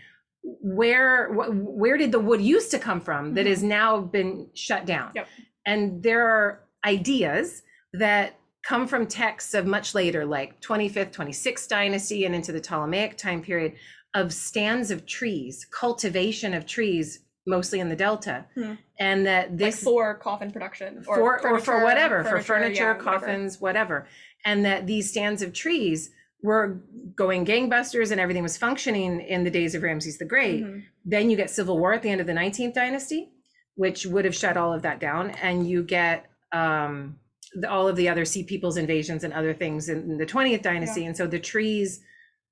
where 0.62 1.34
wh- 1.34 1.50
where 1.82 1.98
did 1.98 2.12
the 2.12 2.20
wood 2.20 2.42
used 2.42 2.70
to 2.72 2.80
come 2.80 3.02
from 3.02 3.34
that 3.36 3.46
Mhm. 3.46 3.50
has 3.50 3.64
now 3.64 3.98
been 4.02 4.50
shut 4.54 4.86
down? 4.86 5.12
Yep. 5.16 5.28
And 5.66 6.04
there 6.04 6.28
are 6.28 6.60
ideas 6.86 7.64
that 7.94 8.36
come 8.64 8.88
from 8.88 9.08
texts 9.08 9.54
of 9.54 9.66
much 9.66 9.96
later, 9.96 10.26
like 10.26 10.60
25th, 10.62 11.12
26th 11.14 11.68
dynasty 11.68 12.26
and 12.26 12.36
into 12.36 12.52
the 12.52 12.60
Ptolemaic 12.62 13.18
time 13.18 13.42
period, 13.42 13.74
of 14.14 14.34
stands 14.34 14.92
of 14.92 15.06
trees, 15.06 15.66
cultivation 15.72 16.54
of 16.54 16.66
trees, 16.66 17.20
mostly 17.48 17.80
in 17.80 17.90
the 17.90 17.96
Delta. 17.96 18.46
Hmm. 18.56 18.74
And 19.00 19.26
that 19.26 19.50
Like 19.52 19.58
this 19.58 19.84
for 19.84 20.16
coffin 20.16 20.52
production. 20.52 21.04
Or 21.08 21.16
for 21.16 21.34
or 21.48 21.60
for 21.60 21.66
furniture- 21.66 21.84
whatever, 21.84 22.24
for 22.24 22.42
furniture, 22.42 22.92
yeah, 22.98 23.04
coffins, 23.04 23.62
whatever. 23.62 24.08
And 24.46 24.66
that 24.66 24.88
these 24.88 25.10
stands 25.10 25.42
of 25.42 25.54
trees 25.54 26.12
were 26.42 26.80
going 27.16 27.46
gangbusters 27.46 28.12
and 28.12 28.20
everything 28.20 28.44
was 28.44 28.58
functioning 28.58 29.20
in 29.22 29.44
the 29.44 29.50
days 29.52 29.76
of 29.76 29.84
Ramses 29.84 30.18
the 30.18 30.26
Great. 30.26 30.64
Mhm. 30.64 30.84
Then 31.06 31.30
you 31.30 31.38
get 31.38 31.50
civil 31.50 31.78
war 31.78 31.94
at 31.94 32.02
the 32.02 32.10
end 32.10 32.22
of 32.22 32.28
the 32.28 32.34
19th 32.34 32.74
dynasty, 32.74 33.30
which 33.76 34.06
would 34.06 34.26
have 34.26 34.36
shut 34.36 34.58
all 34.58 34.74
of 34.74 34.82
that 34.84 35.00
down. 35.00 35.32
And 35.32 35.68
you 35.68 35.84
get 35.84 36.26
um, 36.52 37.20
the, 37.54 37.70
all 37.70 37.88
of 37.88 37.96
the 37.96 38.08
other 38.10 38.26
sea 38.26 38.44
peoples 38.44 38.78
invasions 38.78 39.24
and 39.24 39.34
other 39.34 39.54
things 39.54 39.90
in 39.90 40.18
the 40.18 40.26
20th 40.26 40.62
dynasty. 40.62 41.06
And 41.06 41.16
so 41.16 41.28
the 41.28 41.40
trees, 41.40 42.02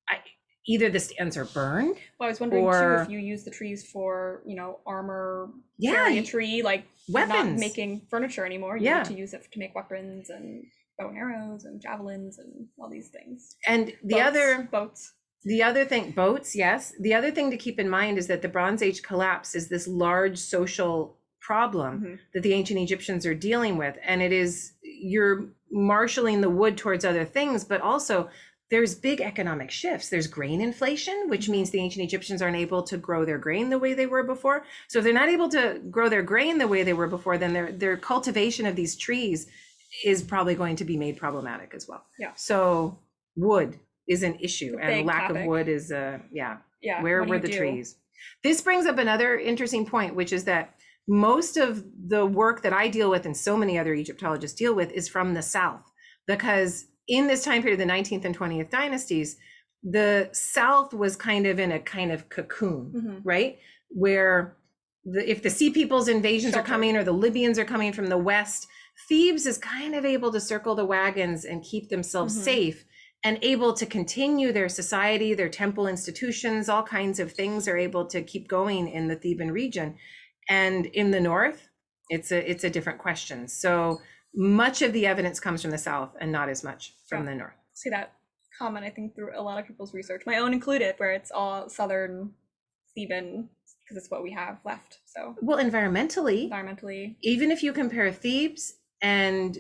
I, 0.10 0.16
either 0.68 0.90
the 0.90 1.00
stands 1.00 1.38
are 1.38 1.46
burned. 1.46 1.98
Well, 2.20 2.28
I 2.28 2.30
was 2.30 2.40
wondering 2.40 2.64
too 2.64 2.68
Or- 2.70 3.02
if 3.04 3.10
you 3.10 3.20
use 3.20 3.44
the 3.44 3.52
trees 3.52 3.90
for, 3.90 4.42
you 4.46 4.56
know, 4.56 4.80
armor, 4.86 5.50
Yeah, 5.78 5.94
carrying 5.94 6.18
a 6.18 6.22
y- 6.22 6.28
tree, 6.28 6.62
like 6.64 6.86
weapons. 7.10 7.60
making 7.60 8.02
furniture 8.10 8.46
anymore. 8.46 8.78
You 8.78 8.86
Yeah. 8.86 9.04
to 9.04 9.14
use 9.14 9.34
it 9.34 9.48
to 9.52 9.60
make 9.60 9.76
weapons 9.76 10.30
and 10.30 10.66
bow 10.98 11.10
and 11.10 11.18
arrows 11.18 11.66
and 11.66 11.80
javelins 11.82 12.40
and 12.40 12.68
all 12.80 12.90
these 12.90 13.10
things. 13.10 13.56
And 13.68 13.94
the 14.04 14.16
Boats- 14.16 14.22
other 14.28 14.68
boats. 14.72 15.14
The 15.44 15.62
other 15.64 15.86
thing, 15.86 16.12
boats, 16.12 16.56
yes. 16.56 16.94
The 17.00 17.14
other 17.14 17.30
thing 17.32 17.52
to 17.52 17.58
keep 17.58 17.80
in 17.80 17.88
mind 17.88 18.18
is 18.18 18.28
that 18.28 18.42
the 18.42 18.50
Bronze 18.50 18.82
Age 18.82 19.04
collapse 19.04 19.54
is 19.56 19.70
this 19.70 19.88
large 19.88 20.38
social 20.40 21.20
problem 21.48 22.02
Mhm. 22.02 22.20
that 22.34 22.44
the 22.44 22.54
ancient 22.54 22.80
Egyptians 22.80 23.26
are 23.26 23.34
dealing 23.50 23.78
with. 23.78 23.96
And 24.04 24.22
it 24.22 24.34
is, 24.34 24.74
you're 24.84 25.46
marshaling 25.72 26.42
the 26.42 26.50
wood 26.50 26.76
towards 26.78 27.06
other 27.06 27.24
things, 27.26 27.64
but 27.64 27.80
also 27.82 28.30
there's 28.70 28.94
big 28.96 29.22
economic 29.22 29.72
shifts. 29.72 30.10
There's 30.10 30.28
grain 30.28 30.60
inflation, 30.60 31.30
which 31.30 31.48
means 31.48 31.70
the 31.70 31.80
ancient 31.80 32.04
Egyptians 32.04 32.42
aren't 32.42 32.58
able 32.58 32.84
to 32.84 32.98
grow 32.98 33.24
their 33.24 33.38
grain 33.38 33.70
the 33.70 33.80
way 33.80 33.94
they 33.94 34.06
were 34.08 34.24
before. 34.24 34.66
So 34.90 35.00
if 35.00 35.06
they're 35.06 35.14
not 35.24 35.30
able 35.30 35.48
to 35.50 35.80
grow 35.90 36.10
their 36.10 36.22
grain 36.22 36.58
the 36.58 36.68
way 36.68 36.84
they 36.84 36.92
were 36.92 37.08
before, 37.08 37.38
then 37.38 37.54
their, 37.54 37.72
their 37.72 37.96
cultivation 37.96 38.66
of 38.66 38.76
these 38.76 38.98
trees 38.98 39.48
is 40.04 40.22
probably 40.22 40.54
going 40.56 40.76
to 40.76 40.84
be 40.86 40.98
made 40.98 41.16
problematic 41.16 41.72
as 41.74 41.88
well. 41.88 42.04
Yeah. 42.20 42.34
So 42.36 43.00
wood 43.38 43.80
is 44.06 44.22
an 44.24 44.36
issue 44.42 44.78
and 44.82 45.06
lack 45.06 45.30
of 45.30 45.38
wood 45.46 45.68
is 45.70 45.92
uh 45.92 46.18
yeah 46.32 46.58
Yeah. 46.82 47.02
where 47.04 47.24
were 47.24 47.40
the 47.40 47.48
do? 47.50 47.58
trees 47.58 47.96
this 48.42 48.62
brings 48.62 48.86
up 48.86 48.98
another 48.98 49.38
interesting 49.38 49.86
point 49.86 50.16
which 50.16 50.32
is 50.34 50.44
that 50.46 50.64
most 51.08 51.58
of 51.58 51.84
the 52.08 52.26
work 52.26 52.62
that 52.64 52.74
i 52.74 52.88
deal 52.88 53.10
with 53.10 53.26
and 53.26 53.36
so 53.38 53.56
many 53.56 53.78
other 53.78 53.94
egyptologists 53.94 54.58
deal 54.58 54.74
with 54.76 54.92
is 54.92 55.08
from 55.08 55.34
the 55.34 55.42
south 55.42 55.92
because 56.28 56.86
in 57.08 57.28
this 57.28 57.44
time 57.44 57.62
period 57.62 57.80
the 57.80 57.86
19th 57.86 58.26
and 58.26 58.38
20th 58.38 58.70
dynasties 58.70 59.38
the 59.84 60.30
south 60.34 60.94
was 60.94 61.16
kind 61.16 61.46
of 61.46 61.60
in 61.60 61.72
a 61.72 61.80
kind 61.80 62.12
of 62.12 62.28
cocoon 62.30 62.92
Mhm. 62.96 63.22
right 63.24 63.58
where 63.90 64.58
the, 65.06 65.30
if 65.30 65.42
the 65.44 65.50
sea 65.50 65.70
people's 65.70 66.10
invasions 66.10 66.56
are 66.56 66.64
coming 66.64 66.98
or 66.98 67.04
the 67.04 67.14
libyans 67.14 67.58
are 67.58 67.64
coming 67.66 67.94
from 67.94 68.08
the 68.08 68.18
west 68.18 68.68
thebes 69.08 69.46
is 69.46 69.58
kind 69.58 69.96
of 69.96 70.04
able 70.04 70.32
to 70.34 70.42
circle 70.42 70.76
the 70.76 70.86
wagons 70.86 71.46
and 71.46 71.64
keep 71.64 71.88
themselves 71.90 72.38
Mhm. 72.38 72.42
safe 72.44 72.86
and 73.24 73.40
able 73.42 73.74
to 73.74 73.86
continue 73.86 74.52
their 74.52 74.70
society, 74.70 75.34
their 75.34 75.50
temple 75.50 75.88
institutions, 75.88 76.70
all 76.70 76.84
kinds 76.84 77.20
of 77.20 77.32
things 77.32 77.68
are 77.68 77.78
able 77.78 78.06
to 78.08 78.22
keep 78.22 78.48
going 78.48 78.88
in 78.88 79.08
the 79.08 79.16
Theban 79.16 79.52
region. 79.52 79.96
And 80.50 80.86
in 80.88 81.12
the 81.12 81.20
north, 81.20 81.70
it's 82.10 82.32
a 82.32 82.50
it's 82.50 82.64
a 82.64 82.70
different 82.70 83.00
question. 83.00 83.48
So 83.48 84.00
much 84.34 84.82
of 84.82 84.94
the 84.94 85.06
evidence 85.08 85.40
comes 85.40 85.62
from 85.62 85.72
the 85.72 85.78
south 85.78 86.16
and 86.22 86.32
not 86.32 86.50
as 86.50 86.64
much 86.64 86.94
from 87.08 87.24
Yeah. 87.24 87.32
the 87.32 87.36
north. 87.36 87.54
See 87.74 87.90
that 87.90 88.14
common, 88.58 88.84
I 88.84 88.90
think, 88.90 89.16
through 89.16 89.38
a 89.40 89.42
lot 89.42 89.60
of 89.60 89.68
people's 89.68 89.94
research, 89.94 90.24
my 90.26 90.38
own 90.38 90.54
included, 90.54 90.96
where 90.98 91.12
it's 91.12 91.32
all 91.32 91.70
southern 91.70 92.34
Theban 92.96 93.50
because 93.84 93.98
it's 94.04 94.12
what 94.12 94.24
we 94.24 94.32
have 94.32 94.58
left. 94.66 95.00
So 95.06 95.36
Well, 95.42 95.58
environmentally, 95.64 96.50
environmentally, 96.50 97.16
even 97.22 97.52
if 97.52 97.64
you 97.64 97.74
compare 97.74 98.12
Thebes 98.12 98.74
and 99.02 99.58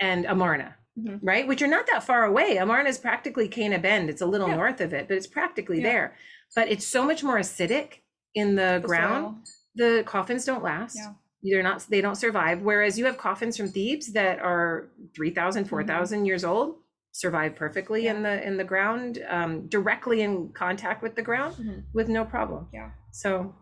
and 0.00 0.26
Amarna, 0.26 0.76
Mhm. 0.98 1.20
right, 1.22 1.46
which 1.48 1.62
are 1.62 1.66
not 1.66 1.86
that 1.86 2.02
far 2.04 2.24
away. 2.24 2.58
Amarna 2.58 2.88
is 2.90 2.98
practically 2.98 3.48
Qena 3.48 3.80
Bend. 3.80 4.10
It's 4.10 4.20
a 4.20 4.26
little 4.26 4.48
Yeah. 4.48 4.56
north 4.56 4.80
of 4.82 4.92
it, 4.92 5.08
but 5.08 5.16
it's 5.16 5.26
practically 5.26 5.78
Yeah. 5.78 5.84
there. 5.90 6.16
But 6.54 6.68
it's 6.68 6.86
so 6.86 7.02
much 7.04 7.24
more 7.24 7.38
acidic 7.38 8.00
in 8.34 8.56
the, 8.56 8.78
the 8.82 8.86
ground. 8.86 9.46
soil. 9.46 9.54
The 9.76 10.02
coffins 10.06 10.44
don't 10.44 10.62
last. 10.62 10.96
Yeah. 10.96 11.14
They're 11.42 11.62
not 11.62 11.80
they 11.88 12.00
don't 12.00 12.16
survive. 12.16 12.62
Whereas 12.62 12.98
you 12.98 13.04
have 13.06 13.18
coffins 13.18 13.56
from 13.56 13.68
Thebes 13.68 14.12
that 14.14 14.40
are 14.40 14.88
3,000, 15.14 15.66
4,000 15.66 16.24
years 16.26 16.44
old, 16.44 16.76
survive 17.12 17.54
perfectly 17.56 18.08
in 18.08 18.22
the 18.22 18.44
in 18.44 18.56
the 18.56 18.64
ground, 18.64 19.24
um, 19.28 19.68
directly 19.68 20.22
in 20.22 20.50
contact 20.52 21.02
with 21.02 21.14
the 21.14 21.22
ground 21.22 21.54
Mhm. 21.60 21.84
with 21.94 22.08
no 22.08 22.24
problem. 22.24 22.68
Yeah. 22.72 22.90
So 23.12 23.54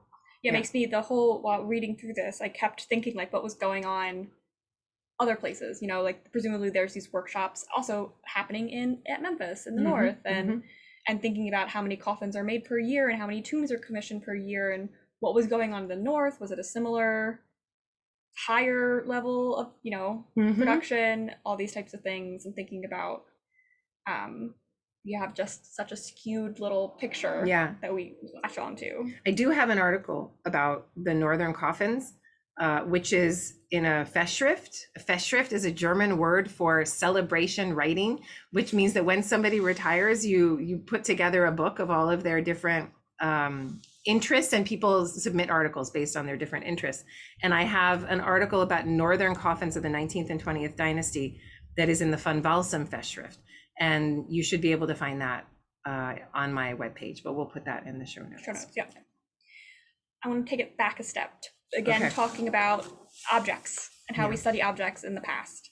yeah, 0.43 0.51
Yeah. 0.51 0.51
it 0.51 0.59
makes 0.61 0.73
me 0.75 0.87
the 0.87 1.03
whole 1.03 1.43
while 1.43 1.65
reading 1.65 1.97
through 1.97 2.15
this 2.15 2.41
i 2.43 2.49
kept 2.49 2.85
thinking 2.85 3.15
like 3.17 3.33
what 3.33 3.43
was 3.43 3.55
going 3.55 3.85
on 3.87 4.31
other 5.21 5.37
places 5.37 5.81
you 5.81 5.89
know 5.89 6.03
like 6.03 6.31
presumably 6.33 6.71
there's 6.71 6.93
these 6.93 7.13
workshops 7.13 7.65
also 7.77 8.13
happening 8.25 8.69
in 8.69 9.01
at 9.07 9.23
memphis 9.23 9.67
in 9.67 9.77
the 9.77 9.83
Mhm, 9.83 9.91
north 9.91 10.19
and 10.25 10.63
and 11.07 11.23
thinking 11.23 11.49
about 11.49 11.69
how 11.69 11.81
many 11.83 11.97
coffins 11.97 12.35
are 12.35 12.43
made 12.45 12.65
per 12.65 12.79
year 12.79 13.09
and 13.11 13.19
how 13.19 13.27
many 13.27 13.41
tombs 13.41 13.71
are 13.71 13.79
commissioned 13.79 14.23
per 14.25 14.35
year 14.35 14.73
and 14.73 14.89
what 15.21 15.35
was 15.35 15.47
going 15.47 15.73
on 15.73 15.83
in 15.85 15.89
the 15.89 15.97
north 15.97 16.41
was 16.41 16.51
it 16.51 16.59
a 16.59 16.65
similar 16.65 17.41
higher 18.47 19.05
level 19.07 19.57
of 19.57 19.73
you 19.83 19.91
know 19.93 20.27
Mhm. 20.37 20.59
production 20.59 21.31
all 21.45 21.57
these 21.57 21.73
types 21.73 21.95
of 21.95 22.03
things 22.03 22.47
and 22.47 22.55
thinking 22.55 22.85
about 22.85 23.25
um 24.07 24.55
you 25.05 25.21
have 25.21 25.35
just 25.35 25.77
such 25.77 25.93
a 25.93 25.97
skewed 25.97 26.59
little 26.61 26.89
picture 26.89 27.45
yeah, 27.47 27.75
that 27.83 27.93
we 27.95 28.17
latch 28.43 28.57
onto 28.59 29.11
I 29.27 29.33
do 29.33 29.51
have 29.51 29.69
an 29.69 29.79
article 29.79 30.35
about 30.47 30.89
the 30.97 31.13
northern 31.13 31.53
coffins, 31.53 32.15
uh, 32.59 32.81
which 32.81 33.13
is 33.13 33.59
in 33.71 33.85
a 33.85 34.07
Festschrift. 34.11 34.87
A 34.97 35.01
Festschrift 35.01 35.53
is 35.53 35.67
a 35.67 35.71
German 35.71 36.17
word 36.17 36.51
for 36.51 36.87
celebration 36.87 37.75
writing, 37.75 38.21
which 38.53 38.73
means 38.73 38.95
that 38.95 39.05
when 39.05 39.23
somebody 39.23 39.61
retires, 39.61 40.25
you 40.25 40.59
you 40.59 40.79
put 40.79 41.05
together 41.05 41.45
a 41.45 41.53
book 41.53 41.81
of 41.81 41.91
all 41.91 42.09
of 42.09 42.23
their 42.23 42.41
different 42.41 42.91
um, 43.21 43.81
interests, 44.07 44.53
and 44.53 44.67
people 44.67 45.07
submit 45.07 45.51
articles 45.51 45.91
based 45.91 46.17
on 46.17 46.27
their 46.27 46.37
different 46.37 46.67
interests. 46.67 47.05
And 47.43 47.55
I 47.55 47.63
have 47.63 48.05
an 48.05 48.21
article 48.21 48.61
about 48.63 48.87
northern 48.87 49.35
coffins 49.35 49.77
of 49.77 49.83
the 49.83 49.89
19th 49.89 50.31
and 50.31 50.43
20th 50.43 50.77
dynasty 50.77 51.41
that 51.77 51.89
is 51.89 52.01
in 52.01 52.11
the 52.11 52.17
Van 52.17 52.43
Walsem 52.43 52.89
Festschrift, 52.89 53.39
and 53.81 54.25
you 54.29 54.43
should 54.43 54.61
be 54.61 54.73
able 54.73 54.87
to 54.87 54.95
find 54.95 55.21
that 55.21 55.47
uh, 55.87 56.15
on 56.35 56.53
my 56.53 56.75
webpage. 56.75 57.19
But 57.25 57.35
we'll 57.35 57.47
put 57.47 57.65
that 57.67 57.87
in 57.87 57.99
the 57.99 58.07
show 58.07 58.23
notes. 58.23 58.45
Show 58.45 58.53
notes, 58.53 58.67
yeah. 58.77 58.85
I 60.25 60.29
want 60.29 60.47
to 60.47 60.51
take 60.51 60.61
it 60.61 60.77
back 60.77 61.01
a 61.01 61.03
step. 61.03 61.31
Again, 61.77 62.03
Okay. 62.03 62.15
talking 62.15 62.47
about 62.49 62.87
objects 63.33 63.91
and 64.09 64.17
how 64.17 64.29
we 64.29 64.37
study 64.37 64.63
objects 64.63 65.03
in 65.05 65.15
the 65.15 65.21
past. 65.21 65.71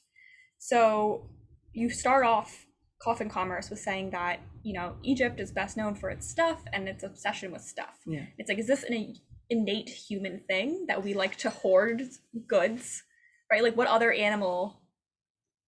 So 0.59 1.31
you 1.73 1.91
start 1.91 2.25
off 2.27 2.67
coffin 3.03 3.29
commerce 3.29 3.69
was 3.69 3.83
saying 3.83 4.11
that, 4.11 4.41
you 4.63 4.73
know, 4.73 4.95
Egypt 5.03 5.41
is 5.41 5.51
best 5.51 5.77
known 5.77 5.95
for 5.95 6.09
its 6.09 6.29
stuff 6.29 6.63
and 6.73 6.89
its 6.89 7.03
obsession 7.03 7.51
with 7.51 7.63
stuff. 7.63 7.99
Yeah. 8.07 8.27
It's 8.39 8.49
like, 8.49 8.59
is 8.59 8.69
this 8.69 8.85
an 8.85 9.17
innate 9.51 9.89
human 9.89 10.41
thing 10.49 10.87
that 10.87 11.03
we 11.03 11.15
like 11.15 11.37
to 11.39 11.51
hoard 11.51 12.03
goods? 12.47 13.03
Right? 13.51 13.63
Like 13.63 13.77
what 13.77 13.89
other 13.89 14.13
animal 14.13 14.81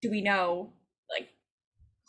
do 0.00 0.10
we 0.10 0.20
know 0.20 0.72
like 1.10 1.28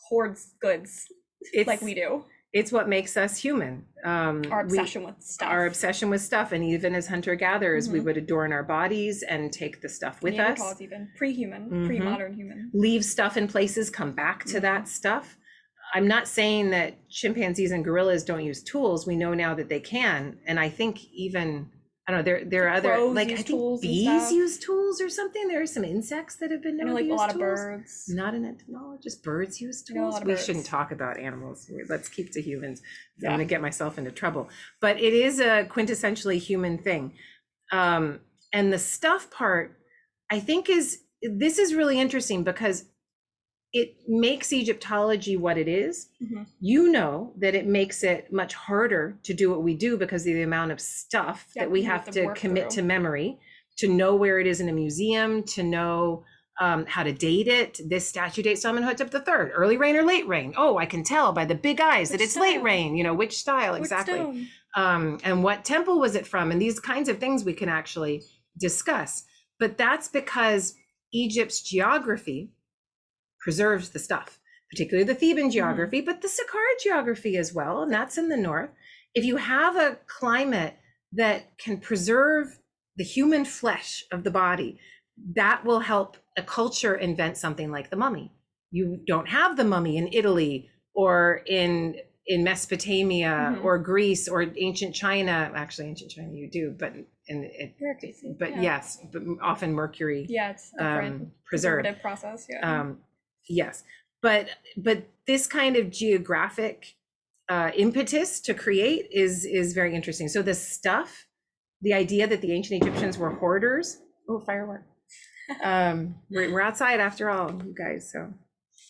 hoards 0.10 0.53
goods 0.62 1.08
It's 1.53 1.67
like 1.67 1.82
we 1.82 1.94
do? 1.94 2.25
It's 2.56 2.72
what 2.72 2.88
makes 2.88 3.18
us 3.18 3.36
human. 3.36 3.84
Um, 4.06 4.42
Our 4.50 4.60
we- 4.66 4.78
obsession 4.80 5.04
with 5.04 5.22
stuff. 5.22 5.50
our 5.50 5.66
obsession 5.66 6.10
with 6.10 6.22
stuff, 6.22 6.54
and 6.54 6.64
even 6.64 6.96
as 6.96 7.06
hunter 7.08 7.36
gatherers, 7.36 7.90
we 7.90 8.00
Mhm. 8.00 8.04
would 8.06 8.16
adorn 8.18 8.54
our 8.54 8.64
bodies 8.64 9.24
and 9.24 9.52
take 9.52 9.82
the 9.82 9.90
stuff 9.90 10.24
with 10.24 10.40
us. 10.40 10.80
Even 10.80 11.10
pre-human, 11.18 11.70
Mhm. 11.70 11.86
pre-modern 11.86 12.34
human. 12.34 12.72
leave 12.74 13.04
stuff 13.04 13.36
in 13.36 13.50
places, 13.50 13.90
come 13.90 14.14
back 14.14 14.46
to 14.46 14.62
that 14.62 14.88
stuff. 14.88 15.38
I'm 15.94 16.08
not 16.08 16.30
saying 16.30 16.70
that 16.70 16.94
chimpanzees 17.10 17.72
and 17.72 17.84
gorillas 17.84 18.24
don't 18.24 18.46
use 18.46 18.64
tools. 18.64 19.06
We 19.06 19.18
know 19.18 19.34
now 19.34 19.54
that 19.56 19.68
they 19.68 19.82
can, 19.82 20.38
and 20.48 20.58
I 20.58 20.70
think 20.70 21.04
even 21.14 21.70
I 22.08 22.12
don't 22.12 22.20
know 22.20 22.24
there 22.24 22.46
there 22.46 22.68
are 22.68 22.76
other 22.76 23.00
like 23.08 23.32
I 23.32 23.38
think 23.38 23.82
bees 23.82 24.32
use 24.32 24.60
tools 24.60 25.02
or 25.02 25.10
something. 25.10 25.48
There 25.48 25.62
are 25.62 25.68
some 25.68 25.84
insects 25.84 26.36
that 26.36 26.52
have 26.52 26.62
been 26.62 26.80
I 26.80 26.84
known 26.84 26.94
like 26.94 27.06
to 27.06 27.12
a 27.12 27.16
lot 27.16 27.32
of 27.34 27.40
birds. 27.40 28.06
Not 28.08 28.36
an 28.36 28.46
entomologist. 28.46 29.24
Birds 29.24 29.60
use 29.60 29.84
I 29.90 29.96
know 29.96 30.10
a 30.10 30.12
tools. 30.12 30.24
We 30.24 30.34
birds. 30.34 30.46
shouldn't 30.46 30.68
talk 30.68 30.92
about 30.92 31.20
animals. 31.20 31.70
Let's 31.90 32.08
keep 32.08 32.32
to 32.34 32.42
humans. 32.42 32.84
Yeah. 33.18 33.30
I'm 33.30 33.38
going 33.38 33.48
to 33.48 33.52
get 33.52 33.60
myself 33.60 33.98
into 33.98 34.12
trouble. 34.12 34.50
But 34.82 35.00
it 35.00 35.14
is 35.14 35.40
a 35.40 35.66
quintessentially 35.66 36.38
human 36.38 36.78
thing. 36.78 37.14
Um, 37.72 38.20
and 38.54 38.72
the 38.72 38.80
stuff 38.80 39.32
part, 39.32 39.76
I 40.30 40.40
think, 40.40 40.70
is 40.70 41.00
this 41.24 41.58
is 41.58 41.74
really 41.74 42.00
interesting 42.00 42.44
because 42.44 42.86
it 43.82 43.96
makes 44.08 44.53
Egyptology 44.53 45.36
what 45.36 45.58
it 45.58 45.67
is. 45.67 46.08
Mhm. 46.24 46.46
You 46.62 46.89
know 46.91 47.34
that 47.38 47.55
it 47.55 47.65
makes 47.67 48.03
it 48.03 48.32
much 48.32 48.53
harder 48.53 49.17
to 49.24 49.34
do 49.34 49.50
what 49.51 49.63
we 49.63 49.74
do 49.75 49.98
because 49.98 50.25
of 50.25 50.34
the 50.34 50.44
amount 50.44 50.72
of 50.72 50.79
stuff 50.79 51.48
Yeah, 51.55 51.63
that 51.63 51.72
we 51.72 51.82
have 51.84 52.10
to 52.12 52.34
commit 52.36 52.72
through. 52.72 52.82
to 52.84 52.88
memory, 52.88 53.38
to 53.77 53.88
know 53.89 54.15
where 54.15 54.39
it 54.39 54.48
is 54.48 54.62
in 54.62 54.70
a 54.70 54.74
museum, 54.74 55.44
to 55.55 55.62
know 55.63 56.24
um, 56.62 56.86
how 56.86 57.03
to 57.03 57.12
date 57.12 57.50
it. 57.50 57.82
This 57.86 58.08
statue 58.08 58.41
dates 58.41 58.62
to 58.62 58.70
Amenhotep 58.70 59.12
Third, 59.12 59.51
early 59.53 59.75
reign 59.75 59.98
or 59.98 60.03
late 60.03 60.25
reign. 60.25 60.53
Oh, 60.55 60.77
I 60.77 60.86
can 60.86 61.03
tell 61.03 61.34
by 61.34 61.44
the 61.44 61.53
big 61.53 61.82
eyes 61.82 62.12
that 62.12 62.20
Which 62.22 62.27
it's 62.27 62.38
late 62.38 62.53
style? 62.53 62.63
reign. 62.63 62.96
You 62.96 63.03
know 63.03 63.13
which 63.13 63.38
style 63.38 63.74
Which 63.74 63.82
exactly 63.82 64.48
um, 64.77 65.20
and 65.25 65.44
what 65.44 65.65
temple 65.65 66.00
was 66.00 66.15
it 66.15 66.25
from 66.25 66.51
and 66.51 66.62
these 66.62 66.79
kinds 66.79 67.10
of 67.10 67.17
things 67.20 67.44
we 67.44 67.53
can 67.53 67.67
actually 67.70 68.24
discuss 68.58 69.24
but 69.60 69.77
that's 69.77 70.08
because 70.08 70.75
egypt's 71.13 71.62
geography 71.62 72.51
preserves 73.46 73.88
the 73.92 74.00
stuff 74.08 74.30
particularly 74.72 75.06
the 75.12 75.20
theban 75.22 75.50
geography 75.58 76.02
but 76.02 76.18
the 76.24 76.28
saqqara 76.28 76.74
geography 76.88 77.34
as 77.44 77.50
well 77.58 77.75
and 77.84 77.92
that's 77.98 78.18
in 78.22 78.28
the 78.34 78.42
north 78.50 78.72
if 79.14 79.24
you 79.30 79.36
have 79.38 79.75
a 79.78 79.98
climate 80.20 80.74
that 81.22 81.40
can 81.64 81.75
preserve 81.90 82.46
the 82.98 83.04
human 83.16 83.46
flesh 83.46 83.92
of 84.12 84.24
the 84.24 84.32
body 84.32 84.72
that 85.42 85.64
will 85.68 85.80
help 85.94 86.18
a 86.36 86.42
culture 86.42 86.96
invent 86.96 87.38
something 87.38 87.70
like 87.72 87.90
the 87.90 87.96
mummy. 87.96 88.25
You 88.72 89.00
don't 89.08 89.30
have 89.40 89.56
the 89.56 89.64
mummy 89.64 89.96
in 90.02 90.10
Italy 90.12 90.70
or 90.94 91.42
in 91.46 91.96
in 92.28 92.44
Mesopotamia 92.44 93.36
Mhm. 93.56 93.64
or 93.64 93.78
Greece 93.78 94.28
or 94.28 94.40
ancient 94.68 94.94
China. 94.96 95.38
Actually, 95.56 95.88
ancient 95.94 96.12
China 96.12 96.34
you 96.34 96.50
do, 96.60 96.66
but 96.78 96.92
in 97.28 97.38
it, 97.46 97.75
but 98.40 98.50
yeah. 98.52 98.62
yes, 98.70 98.98
but 99.14 99.22
often 99.42 99.72
mercury 99.74 100.25
Yeah, 100.28 100.52
it's 100.52 100.72
different. 100.72 101.22
um, 101.22 101.32
preserved. 101.46 101.88
process. 102.02 102.48
Yeah. 102.50 102.60
Um, 102.82 103.00
yes, 103.48 103.84
but 104.22 104.48
but 104.78 105.08
this 105.28 105.48
kind 105.48 105.75
of 105.75 105.90
geographic 105.92 106.96
uh, 107.50 107.72
impetus 107.75 108.40
to 108.42 108.54
create 108.54 109.08
is 109.12 109.46
is 109.46 109.74
very 109.74 109.96
interesting. 109.96 110.28
So 110.28 110.42
the 110.42 110.54
stuff, 110.54 111.28
the 111.82 111.94
idea 111.94 112.28
that 112.28 112.42
the 112.42 112.52
ancient 112.52 112.82
Egyptians 112.84 113.18
were 113.18 113.30
hoarders. 113.32 113.98
Oh, 114.30 114.40
firework! 114.40 114.84
Um, 115.64 116.16
we're, 116.32 116.52
we're 116.52 116.62
outside 116.62 117.00
after 117.00 117.30
all, 117.30 117.52
you 117.64 117.75
guys. 117.78 118.12
So 118.12 118.34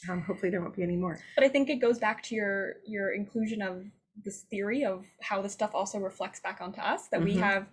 um, 0.09 0.21
hopefully 0.21 0.49
there 0.51 0.61
won't 0.61 0.73
be 0.73 0.83
any 0.83 0.95
more. 0.95 1.19
but 1.35 1.43
I 1.43 1.49
think 1.49 1.69
it 1.69 1.81
goes 1.81 1.99
back 1.99 2.23
to 2.23 2.35
your 2.35 2.75
your 2.87 3.13
inclusion 3.13 3.61
of 3.61 3.83
this 4.23 4.43
theory 4.49 4.85
of 4.85 5.03
how 5.21 5.41
the 5.41 5.49
stuff 5.49 5.71
also 5.73 5.99
reflects 5.99 6.39
back 6.39 6.61
onto 6.61 6.79
us 6.79 7.09
that 7.09 7.21
we 7.21 7.33
Mhm. 7.35 7.39
have 7.41 7.67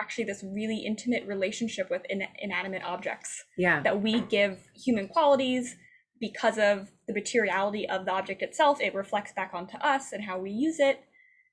actually 0.00 0.22
this 0.22 0.44
really 0.44 0.76
intimate 0.76 1.26
relationship 1.26 1.90
with 1.90 2.02
in, 2.08 2.22
inanimate 2.40 2.84
objects 2.84 3.42
Yeah, 3.56 3.82
that 3.82 4.00
we 4.00 4.20
give 4.20 4.68
human 4.76 5.08
qualities 5.08 5.74
because 6.20 6.58
of 6.58 6.90
the 7.06 7.14
materiality 7.14 7.88
of 7.88 8.04
the 8.04 8.12
object 8.12 8.42
itself 8.42 8.80
it 8.80 8.94
reflects 8.94 9.32
back 9.32 9.50
onto 9.54 9.76
us 9.78 10.12
and 10.12 10.24
how 10.24 10.38
we 10.38 10.50
use 10.50 10.78
it 10.78 11.00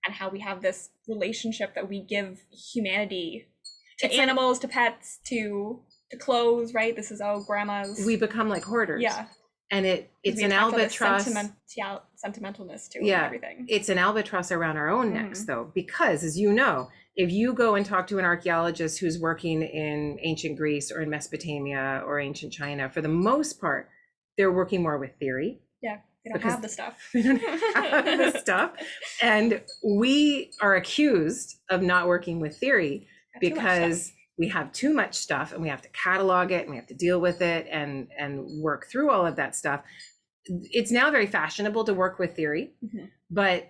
and 0.05 0.13
how 0.15 0.29
we 0.29 0.39
have 0.39 0.61
this 0.61 0.89
relationship 1.07 1.73
that 1.75 1.89
we 1.89 2.01
give 2.01 2.43
humanity 2.73 3.47
to 3.99 4.05
It's 4.07 4.13
like- 4.15 4.21
animals 4.21 4.59
to 4.59 4.67
pets 4.67 5.19
to 5.27 5.81
to 6.11 6.17
clothes 6.17 6.73
right 6.73 6.95
this 6.95 7.09
is 7.11 7.21
oh 7.21 7.43
grandma's 7.47 8.05
we 8.05 8.15
become 8.15 8.47
like 8.49 8.63
hoarders. 8.63 9.01
yeah 9.01 9.25
and 9.71 9.85
it 9.87 10.11
it's 10.23 10.39
an 10.41 10.51
all 10.53 10.71
albatross. 10.71 11.23
sentimental 11.23 12.03
sentimentalness 12.23 12.87
to 12.91 13.03
Yeah. 13.03 13.25
everything 13.25 13.65
it's 13.67 13.89
an 13.89 13.97
albatross 13.97 14.51
around 14.51 14.77
our 14.77 14.89
own 14.89 15.13
necks 15.13 15.43
Mhm. 15.43 15.45
though 15.47 15.71
because 15.73 16.23
as 16.23 16.37
you 16.37 16.53
know 16.53 16.89
if 17.15 17.31
you 17.31 17.53
go 17.53 17.73
and 17.75 17.85
talk 17.85 18.05
to 18.07 18.19
an 18.19 18.25
archaeologist 18.25 18.99
who's 18.99 19.17
working 19.17 19.63
in 19.63 20.19
ancient 20.21 20.57
greece 20.57 20.91
or 20.91 21.01
in 21.01 21.09
mesopotamia 21.09 22.03
or 22.05 22.19
ancient 22.19 22.53
china 22.53 22.89
for 22.89 23.01
the 23.01 23.07
most 23.09 23.59
part 23.59 23.89
they're 24.37 24.51
working 24.51 24.81
more 24.83 24.97
with 24.97 25.11
theory 25.19 25.59
Yeah. 25.81 25.97
they 26.23 26.31
don't 26.31 26.41
have 26.43 26.61
the 26.61 26.69
stuff 26.69 26.97
they 27.13 27.21
don't 27.23 27.39
have 27.41 28.33
the 28.33 28.39
stuff 28.39 28.71
and 29.21 29.61
we 29.83 30.51
are 30.61 30.75
accused 30.75 31.57
of 31.69 31.81
not 31.81 32.07
working 32.07 32.39
with 32.39 32.57
theory 32.57 33.07
because 33.41 34.11
we 34.37 34.47
have 34.49 34.71
too 34.73 34.93
much 34.93 35.15
stuff 35.15 35.53
and 35.53 35.61
we 35.61 35.69
have 35.69 35.81
to 35.81 35.89
catalog 35.89 36.51
it 36.51 36.61
and 36.61 36.69
we 36.69 36.75
have 36.75 36.87
to 36.87 36.93
deal 36.93 37.19
with 37.21 37.41
it 37.41 37.67
and 37.71 38.07
and 38.17 38.45
work 38.61 38.87
through 38.91 39.09
all 39.11 39.25
of 39.25 39.35
that 39.37 39.55
stuff 39.55 39.81
it's 40.45 40.91
now 40.91 41.09
very 41.09 41.25
fashionable 41.27 41.83
to 41.85 41.93
work 41.93 42.19
with 42.19 42.35
theory 42.35 42.73
Mhm. 42.83 43.09
but 43.31 43.69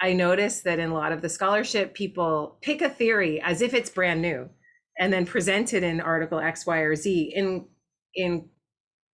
i 0.00 0.12
notice 0.12 0.60
that 0.62 0.78
in 0.78 0.90
a 0.90 0.94
lot 0.94 1.12
of 1.12 1.22
the 1.22 1.28
scholarship 1.28 1.94
people 1.94 2.58
pick 2.62 2.82
a 2.82 2.88
theory 2.90 3.40
as 3.40 3.62
if 3.62 3.74
it's 3.74 3.90
brand 3.90 4.20
new 4.22 4.48
and 4.98 5.12
then 5.12 5.24
present 5.24 5.72
it 5.72 5.82
in 5.82 6.00
article 6.00 6.38
x 6.40 6.66
y 6.66 6.78
or 6.80 6.94
z 6.96 7.32
in 7.34 7.66
in 8.14 8.48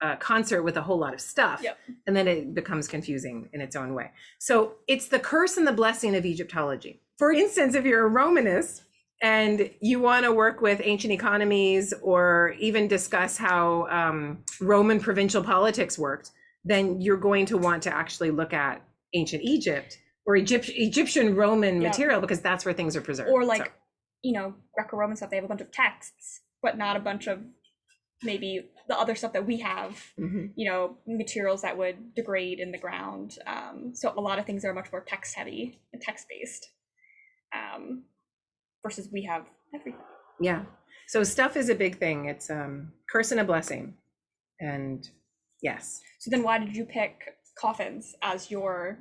uh, 0.01 0.17
concert 0.17 0.63
with 0.63 0.77
a 0.77 0.83
whole 0.83 0.99
lot 0.99 1.13
of 1.15 1.21
stuff 1.21 1.61
Yep. 1.63 1.79
and 2.07 2.17
then 2.17 2.29
it 2.29 2.55
becomes 2.55 2.87
confusing 2.89 3.49
in 3.53 3.61
its 3.61 3.75
own 3.77 3.95
way 3.95 4.11
so 4.39 4.75
it's 4.87 5.09
the 5.09 5.19
curse 5.19 5.57
and 5.57 5.67
the 5.67 5.73
blessing 5.73 6.15
of 6.15 6.25
egyptology 6.25 7.01
for 7.19 7.33
instance 7.33 7.75
if 7.75 7.85
you're 7.85 8.05
a 8.05 8.09
romanist 8.09 8.83
and 9.23 9.69
you 9.81 9.99
want 9.99 10.25
to 10.25 10.33
work 10.33 10.61
with 10.61 10.81
ancient 10.85 11.13
economies 11.13 11.93
or 12.03 12.55
even 12.61 12.87
discuss 12.87 13.37
how 13.37 13.89
um, 13.91 14.45
Roman 14.61 15.01
provincial 15.01 15.43
politics 15.43 15.99
worked, 15.99 16.31
then 16.65 17.01
you're 17.01 17.17
going 17.17 17.45
to 17.47 17.59
want 17.59 17.83
to 17.83 17.93
actually 17.93 18.31
look 18.31 18.53
at 18.55 18.81
ancient 19.15 19.43
Egypt 19.43 19.99
or 20.25 20.37
Egypt, 20.37 20.71
Egyptian 20.73 21.35
Roman 21.35 21.83
Yeah. 21.83 21.89
material 21.89 22.21
because 22.21 22.41
that's 22.41 22.65
where 22.65 22.73
things 22.73 22.95
are 22.95 23.01
preserved. 23.01 23.29
or 23.31 23.45
like 23.45 23.65
So, 23.65 23.71
you 24.23 24.35
know 24.35 24.55
greco-roman 24.77 25.17
stuff 25.17 25.31
they 25.31 25.37
have 25.37 25.45
a 25.45 25.49
bunch 25.49 25.63
of 25.63 25.73
texts 25.73 26.41
but 26.63 26.79
not 26.79 26.97
a 26.97 27.01
bunch 27.01 27.27
of 27.27 27.41
maybe 28.23 28.69
the 28.89 28.99
other 28.99 29.15
stuff 29.15 29.33
that 29.33 29.47
we 29.47 29.59
have 29.59 30.03
mhm. 30.19 30.51
you 30.57 30.69
know 30.69 30.97
materials 31.07 31.63
that 31.63 31.77
would 31.79 32.15
degrade 32.15 32.59
in 32.59 32.73
the 32.73 32.79
ground 32.79 33.39
um, 33.47 33.93
so 33.95 34.13
a 34.17 34.21
lot 34.21 34.39
of 34.39 34.47
things 34.47 34.65
are 34.65 34.75
much 34.75 34.91
more 34.91 35.03
text 35.03 35.35
heavy 35.35 35.79
and 35.93 36.03
text 36.03 36.27
based 36.29 36.69
um, 37.55 38.03
versus 38.83 39.09
we 39.13 39.23
have 39.23 39.45
everything 39.75 40.01
yeah. 40.41 40.63
So 41.07 41.25
stuff 41.25 41.57
is 41.57 41.69
a 41.69 41.75
big 41.75 41.99
thing. 41.99 42.27
It's 42.27 42.51
um, 42.51 42.93
curse 43.11 43.31
and 43.33 43.41
a 43.41 43.45
blessing, 43.45 43.95
and 44.61 45.09
yes, 45.63 46.01
so 46.19 46.31
then 46.31 46.43
why 46.43 46.59
did 46.59 46.77
you 46.77 46.85
pick 46.85 47.35
coffins 47.59 48.15
as 48.23 48.51
your 48.51 48.99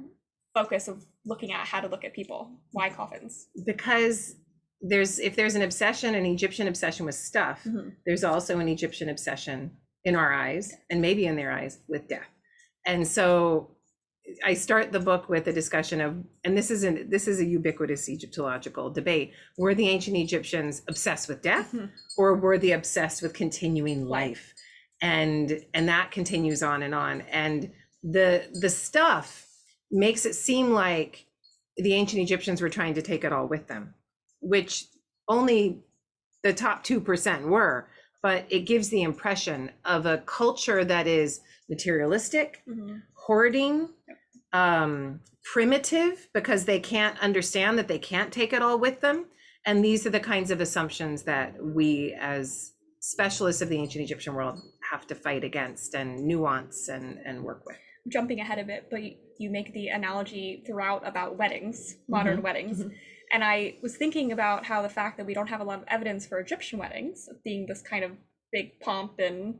focus 0.53 0.87
of 0.87 1.05
looking 1.25 1.51
at 1.51 1.67
how 1.67 1.79
to 1.79 1.87
look 1.87 2.03
at 2.03 2.13
people 2.13 2.49
why 2.71 2.89
coffins 2.89 3.49
because 3.67 4.37
there's 4.81 5.19
if 5.19 5.35
there's 5.35 5.55
an 5.55 5.61
obsession, 5.63 6.15
an 6.15 6.25
Egyptian 6.25 6.67
obsession 6.67 7.05
with 7.05 7.15
stuff, 7.15 7.63
Mhm. 7.65 7.95
there's 8.05 8.23
also 8.23 8.59
an 8.59 8.67
Egyptian 8.67 9.09
obsession 9.09 9.71
in 10.03 10.15
our 10.15 10.33
eyes 10.33 10.73
and 10.89 11.01
maybe 11.01 11.25
in 11.25 11.35
their 11.35 11.51
eyes 11.51 11.79
with 11.87 12.07
death. 12.07 12.29
And 12.85 13.07
so 13.07 13.75
I 14.43 14.53
start 14.55 14.91
the 14.91 14.99
book 14.99 15.29
with 15.29 15.47
a 15.47 15.53
discussion 15.53 16.01
of, 16.01 16.23
and 16.43 16.57
this 16.57 16.69
isn't 16.69 17.09
this 17.09 17.27
is 17.27 17.39
a 17.39 17.45
ubiquitous 17.45 18.07
Egyptological 18.09 18.89
debate. 18.89 19.33
Were 19.57 19.73
the 19.73 19.87
ancient 19.89 20.17
Egyptians 20.17 20.81
obsessed 20.87 21.27
with 21.29 21.41
death 21.41 21.71
Mhm. 21.73 21.89
or 22.17 22.35
were 22.35 22.57
they 22.57 22.71
obsessed 22.71 23.21
with 23.21 23.33
continuing 23.33 24.05
life? 24.05 24.53
And 25.01 25.65
and 25.73 25.87
that 25.87 26.11
continues 26.11 26.61
on 26.61 26.83
and 26.83 26.93
on. 26.93 27.21
And 27.21 27.71
the 28.03 28.47
the 28.53 28.69
stuff 28.69 29.47
makes 29.91 30.25
it 30.25 30.35
seem 30.35 30.71
like 30.71 31.25
the 31.77 31.93
ancient 31.93 32.21
Egyptians 32.21 32.61
were 32.61 32.69
trying 32.69 32.93
to 32.95 33.01
take 33.01 33.23
it 33.23 33.31
all 33.31 33.47
with 33.47 33.67
them, 33.67 33.93
which 34.47 34.85
only 35.27 35.79
the 36.43 36.53
top 36.53 36.83
2% 36.83 37.43
were, 37.47 37.87
but 38.23 38.45
it 38.49 38.61
gives 38.61 38.89
the 38.89 39.01
impression 39.03 39.71
of 39.85 40.05
a 40.05 40.19
culture 40.19 40.83
that 40.85 41.05
is 41.07 41.41
materialistic, 41.69 42.61
Mhm. 42.67 43.01
hoarding, 43.25 43.89
um, 44.53 45.19
primitive, 45.53 46.29
because 46.33 46.65
they 46.65 46.79
can't 46.79 47.17
understand 47.19 47.77
that 47.77 47.87
they 47.87 47.99
can't 47.99 48.31
take 48.33 48.53
it 48.53 48.61
all 48.61 48.79
with 48.79 49.01
them. 49.01 49.25
And 49.65 49.83
these 49.83 50.05
are 50.07 50.09
the 50.09 50.19
kinds 50.33 50.49
of 50.51 50.61
assumptions 50.61 51.23
that 51.23 51.61
we, 51.61 52.13
as 52.19 52.73
specialists 53.01 53.61
of 53.61 53.69
the 53.69 53.77
ancient 53.77 54.03
Egyptian 54.03 54.33
world, 54.33 54.59
have 54.91 55.05
to 55.07 55.15
fight 55.15 55.43
against 55.43 55.93
and 55.93 56.25
nuance 56.25 56.87
and, 56.87 57.19
and 57.25 57.43
work 57.43 57.65
with. 57.65 57.77
jumping 58.09 58.39
ahead 58.39 58.57
a 58.57 58.63
bit 58.63 58.87
but 58.89 59.03
you, 59.03 59.11
you 59.37 59.49
make 59.49 59.73
the 59.73 59.89
analogy 59.89 60.63
throughout 60.65 61.05
about 61.05 61.37
weddings 61.37 61.97
modern 62.07 62.41
weddings 62.41 62.77
mhm. 62.81 62.91
And 63.31 63.43
I 63.43 63.75
was 63.81 63.97
thinking 63.97 64.31
about 64.31 64.65
how 64.65 64.81
the 64.81 64.89
fact 64.89 65.17
that 65.17 65.25
we 65.25 65.33
don't 65.33 65.47
have 65.47 65.59
a 65.59 65.63
lot 65.63 65.79
of 65.79 65.85
evidence 65.87 66.25
for 66.25 66.39
Egyptian 66.39 66.79
weddings 66.79 67.27
being 67.43 67.65
this 67.65 67.81
kind 67.81 68.03
of 68.03 68.11
big 68.51 68.79
pomp 68.79 69.19
and 69.19 69.55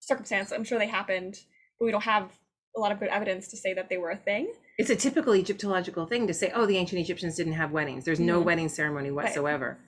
circumstance. 0.00 0.50
I'm 0.50 0.64
sure 0.64 0.78
they 0.78 0.86
happened, 0.86 1.40
but 1.78 1.84
we 1.84 1.90
don't 1.90 2.04
have 2.04 2.30
a 2.76 2.80
lot 2.80 2.92
of 2.92 2.98
good 3.00 3.08
evidence 3.08 3.48
to 3.48 3.56
say 3.56 3.74
that 3.74 3.88
they 3.90 3.98
were 3.98 4.10
a 4.10 4.16
thing. 4.16 4.52
It's 4.78 4.88
a 4.90 4.96
typical 4.96 5.34
Egyptological 5.34 6.06
thing 6.06 6.26
to 6.28 6.32
say, 6.34 6.50
oh, 6.54 6.64
the 6.64 6.78
ancient 6.78 7.00
Egyptians 7.00 7.36
didn't 7.36 7.54
have 7.54 7.70
weddings. 7.72 8.04
There's 8.04 8.20
no 8.20 8.40
Mhm. 8.40 8.44
wedding 8.44 8.68
ceremony 8.68 9.10
Right. 9.10 9.24
whatsoever. 9.26 9.78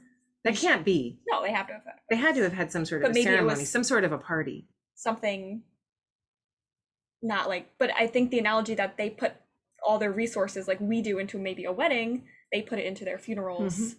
That 0.44 0.56
can't 0.56 0.84
be. 0.84 1.20
No, 1.30 1.40
they 1.42 1.52
have 1.52 1.68
to 1.68 1.74
have 1.74 1.84
had 1.84 1.94
They 2.10 2.16
had 2.16 2.34
to 2.34 2.42
have 2.42 2.52
had 2.52 2.72
some 2.72 2.84
sort 2.84 3.02
But 3.02 3.12
of 3.12 3.16
ceremony, 3.16 3.64
some 3.64 3.84
sort 3.84 4.04
of 4.04 4.12
a 4.12 4.18
party. 4.18 4.66
something 4.94 5.62
not 7.22 7.48
like 7.48 7.70
but 7.78 7.90
I 7.96 8.06
think 8.08 8.30
the 8.30 8.38
analogy 8.40 8.74
that 8.74 8.96
they 8.96 9.08
put 9.10 9.32
all 9.84 9.98
their 9.98 10.10
resources 10.12 10.66
like 10.68 10.80
we 10.80 11.00
do 11.02 11.18
into 11.18 11.38
maybe 11.38 11.64
a 11.64 11.72
wedding, 11.72 12.26
they 12.52 12.62
put 12.62 12.78
it 12.78 12.86
into 12.86 13.04
their 13.04 13.18
funerals. 13.18 13.78
Mhm. 13.78 13.96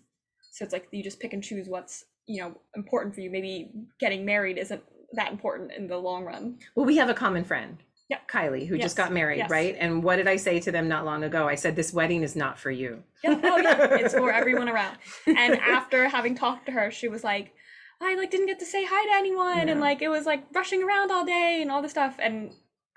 So 0.51 0.63
it's 0.63 0.73
like 0.73 0.87
you 0.91 1.03
just 1.03 1.19
pick 1.19 1.33
and 1.33 1.43
choose 1.43 1.67
what's, 1.67 2.05
you 2.27 2.41
know, 2.41 2.55
important 2.75 3.15
for 3.15 3.21
you. 3.21 3.29
Maybe 3.29 3.71
getting 3.99 4.23
married 4.25 4.57
isn't 4.57 4.83
that 5.13 5.31
important 5.31 5.71
in 5.71 5.87
the 5.87 5.97
long 5.97 6.23
run. 6.25 6.59
Well, 6.75 6.85
we 6.85 6.97
have 6.97 7.09
a 7.09 7.13
common 7.13 7.43
friend, 7.43 7.77
Yeah. 8.09 8.19
Kylie, 8.27 8.67
who 8.67 8.75
Yes, 8.75 8.83
just 8.85 8.97
got 8.97 9.11
married, 9.11 9.37
yes. 9.39 9.49
right? 9.49 9.75
And 9.79 10.03
what 10.03 10.17
did 10.17 10.27
I 10.27 10.35
say 10.35 10.59
to 10.59 10.71
them 10.71 10.87
not 10.87 11.05
long 11.05 11.23
ago? 11.23 11.47
I 11.47 11.55
said, 11.55 11.75
this 11.75 11.91
wedding 11.93 12.21
is 12.23 12.35
not 12.35 12.59
for 12.59 12.69
you. 12.71 13.03
Yeah, 13.23 13.39
oh 13.43 13.57
yeah, 13.57 13.95
it's 13.99 14.13
for 14.13 14.31
everyone 14.31 14.69
around. 14.69 14.97
And 15.25 15.59
after 15.59 16.07
having 16.09 16.35
talked 16.35 16.65
to 16.67 16.71
her, 16.73 16.91
she 16.91 17.07
was 17.07 17.23
like, 17.23 17.53
I 18.01 18.15
like 18.15 18.31
didn't 18.31 18.47
get 18.47 18.59
to 18.59 18.65
say 18.65 18.85
hi 18.85 19.05
to 19.05 19.13
anyone, 19.13 19.67
Yeah. 19.67 19.71
and 19.73 19.79
like 19.81 20.01
it 20.01 20.09
was 20.09 20.25
like 20.25 20.43
rushing 20.53 20.83
around 20.83 21.09
all 21.11 21.25
day 21.25 21.59
and 21.61 21.71
all 21.71 21.81
this 21.81 21.91
stuff. 21.91 22.17
And 22.21 22.53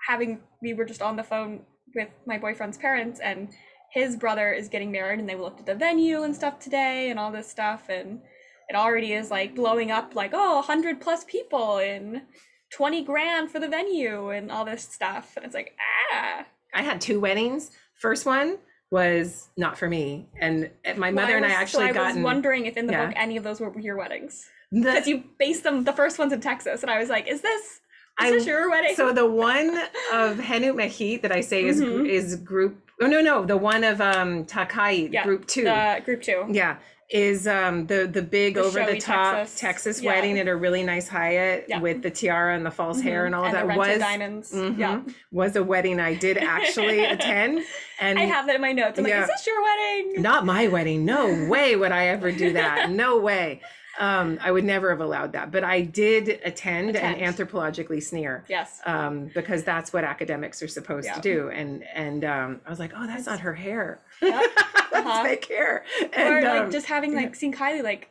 having 0.07 0.41
we 0.61 0.73
were 0.73 0.85
just 0.85 1.01
on 1.01 1.15
the 1.15 1.23
phone 1.23 1.65
with 1.95 2.09
my 2.25 2.37
boyfriend's 2.37 2.77
parents, 2.77 3.19
and 3.19 3.49
his 3.91 4.15
brother 4.15 4.51
is 4.51 4.67
getting 4.69 4.91
married, 4.91 5.19
and 5.19 5.27
they 5.29 5.35
looked 5.35 5.59
at 5.59 5.65
the 5.65 5.75
venue 5.75 6.23
and 6.23 6.35
stuff 6.35 6.59
today, 6.59 7.09
and 7.09 7.19
all 7.19 7.31
this 7.31 7.49
stuff, 7.49 7.89
and 7.89 8.21
it 8.69 8.75
already 8.75 9.13
is 9.13 9.31
like 9.31 9.55
blowing 9.55 9.91
up, 9.91 10.15
like 10.15 10.31
oh 10.33 10.55
100 10.57 10.99
plus 11.01 11.23
people 11.23 11.77
and 11.77 12.21
twenty 12.69 13.01
grand 13.03 13.49
for 13.49 13.59
the 13.59 13.67
venue 13.67 14.29
and 14.29 14.51
all 14.51 14.65
this 14.65 14.83
stuff, 14.83 15.33
and 15.37 15.45
it's 15.45 15.55
like 15.55 15.75
ah. 16.13 16.45
I 16.73 16.81
had 16.83 16.99
two 17.01 17.19
weddings. 17.19 17.71
First 17.95 18.25
one 18.25 18.57
was 18.91 19.49
not 19.57 19.77
for 19.77 19.89
me. 19.89 20.27
And 20.39 20.69
uh, 20.85 20.93
my 20.95 21.07
Well, 21.11 21.23
mother 21.25 21.37
and 21.37 21.45
I 21.45 21.49
actually 21.49 21.85
so 21.85 21.89
I 21.89 21.93
gotten 21.93 22.15
was 22.17 22.23
wondering 22.23 22.65
if 22.65 22.77
in 22.77 22.87
the 22.87 22.93
yeah. 22.93 23.05
book 23.07 23.15
any 23.17 23.35
of 23.37 23.43
those 23.43 23.59
were 23.59 23.77
your 23.79 23.97
weddings. 23.97 24.47
because 24.71 25.07
you 25.07 25.23
based 25.39 25.63
them 25.63 25.83
the 25.85 25.93
first 25.93 26.19
ones 26.19 26.31
in 26.33 26.41
Texas, 26.41 26.81
and 26.83 26.91
I 26.91 26.99
was 26.99 27.09
like, 27.09 27.27
is 27.27 27.41
this 27.41 27.79
I- 28.19 28.31
this 28.31 28.45
your 28.45 28.69
wedding? 28.69 28.95
So 28.95 29.11
the 29.13 29.25
one 29.29 29.69
of 30.13 30.37
Henut 30.37 30.75
Mehit 30.75 31.21
that 31.21 31.31
I 31.31 31.41
say 31.41 31.63
is 31.65 31.81
Mhm. 31.81 32.07
is 32.07 32.35
group. 32.35 32.86
Oh 33.01 33.05
no, 33.07 33.21
no, 33.21 33.45
the 33.45 33.57
one 33.57 33.83
of 33.83 34.01
um 34.01 34.45
Takai 34.45 35.09
Yeah, 35.11 35.23
group 35.23 35.45
two. 35.47 35.63
the 35.65 36.01
group 36.03 36.21
two. 36.23 36.45
yeah, 36.49 36.77
is 37.11 37.47
um 37.47 37.85
the 37.87 38.07
the 38.07 38.21
big 38.23 38.55
The 38.55 38.61
over 38.63 38.83
the 38.85 38.97
top 38.99 39.35
Texas. 39.37 39.59
Texas, 39.59 40.01
Yeah. 40.01 40.11
wedding 40.13 40.39
at 40.39 40.47
a 40.47 40.55
really 40.55 40.81
nice 40.83 41.07
Hyatt 41.07 41.65
Yeah. 41.67 41.79
with 41.79 42.01
the 42.01 42.09
tiara 42.09 42.55
and 42.55 42.65
the 42.65 42.71
false 42.71 42.99
hair 43.01 43.23
Mhm. 43.23 43.25
and 43.27 43.35
all 43.35 43.45
the 43.45 43.51
that 43.51 43.77
was 43.77 43.99
diamonds. 43.99 44.51
Mhm. 44.51 44.77
Yeah. 44.79 45.01
was 45.31 45.55
a 45.55 45.63
wedding 45.63 45.99
I 45.99 46.15
did 46.15 46.37
actually 46.37 47.05
attend 47.15 47.61
and 47.99 48.17
I 48.17 48.23
have 48.23 48.47
that 48.47 48.55
in 48.55 48.61
my 48.61 48.71
notes. 48.73 48.97
I'm 48.97 49.03
like, 49.05 49.13
is 49.13 49.27
this 49.27 49.45
your 49.47 49.61
wedding? 49.61 50.21
not 50.21 50.45
my 50.45 50.67
wedding. 50.67 51.05
No 51.05 51.47
way 51.47 51.75
would 51.75 51.91
I 51.91 52.07
ever 52.07 52.31
do 52.31 52.53
that. 52.53 52.89
No 52.89 53.19
way. 53.19 53.61
Um, 53.99 54.37
I 54.41 54.51
would 54.51 54.63
never 54.63 54.89
have 54.91 54.99
allowed 55.01 55.33
that. 55.33 55.51
But 55.51 55.63
I 55.63 55.81
did 55.81 56.29
attend, 56.43 56.89
Attend. 56.91 57.19
and 57.21 57.35
anthropologically 57.35 58.01
sneer. 58.03 58.45
Yes. 58.47 58.79
um, 58.85 59.31
because 59.33 59.63
that's 59.63 59.91
what 59.91 60.03
academics 60.03 60.61
are 60.61 60.67
supposed 60.67 61.05
Yeah. 61.07 61.13
to 61.15 61.21
do. 61.21 61.49
And 61.49 61.83
and 61.93 62.23
um, 62.23 62.61
I 62.65 62.69
was 62.69 62.79
like, 62.79 62.91
oh, 62.95 63.07
that's 63.07 63.25
not 63.25 63.39
her 63.41 63.53
hair. 63.55 64.01
Yep. 64.21 64.43
that's 64.55 64.93
Uh-huh. 65.07 65.23
fake 65.23 65.45
hair. 65.47 65.83
or 66.01 66.07
And 66.37 66.45
like 66.45 66.61
um, 66.65 66.71
just 66.71 66.85
having 66.87 67.15
like 67.15 67.35
seen 67.35 67.53
Kylie 67.53 67.83
like, 67.83 68.09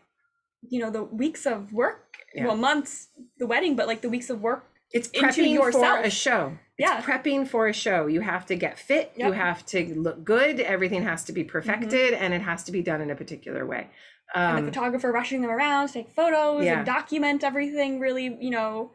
you 0.69 0.81
know, 0.81 0.91
the 0.91 1.05
weeks 1.05 1.47
of 1.47 1.73
work, 1.73 2.17
Yeah. 2.35 2.47
well, 2.47 2.57
months, 2.57 3.09
the 3.39 3.47
wedding, 3.47 3.77
but 3.77 3.87
like 3.87 4.01
the 4.03 4.09
weeks 4.11 4.29
of 4.31 4.41
work. 4.41 4.65
it's 4.93 5.09
into 5.11 5.27
prepping 5.29 5.73
for 5.73 6.01
a 6.01 6.11
show. 6.11 6.59
Yeah. 6.79 7.01
Prepping 7.01 7.47
for 7.49 7.69
a 7.69 7.73
show. 7.73 8.07
You 8.07 8.21
have 8.21 8.45
to 8.47 8.55
get 8.57 8.79
fit. 8.79 9.13
You 9.17 9.27
Yep. 9.27 9.33
Mm-hmm. 9.33 9.41
have 9.41 9.67
to 9.67 9.95
look 9.95 10.25
good. 10.25 10.61
Everything 10.61 11.03
has 11.05 11.25
to 11.25 11.33
be 11.33 11.45
perfected, 11.45 12.13
and 12.15 12.35
it 12.35 12.43
has 12.43 12.65
to 12.65 12.73
be 12.73 12.83
done 12.83 13.01
in 13.01 13.11
a 13.11 13.15
particular 13.17 13.65
way. 13.65 13.89
And 14.35 14.59
Um, 14.59 14.65
the 14.67 14.73
photographer 14.73 15.13
rushing 15.13 15.41
them 15.41 15.51
around 15.51 15.87
to 15.89 15.93
take 15.95 16.11
photos 16.11 16.65
Yeah. 16.65 16.79
and 16.79 16.87
document 16.87 17.45
everything 17.45 18.01
really, 18.01 18.37
you 18.41 18.51
know, 18.51 18.91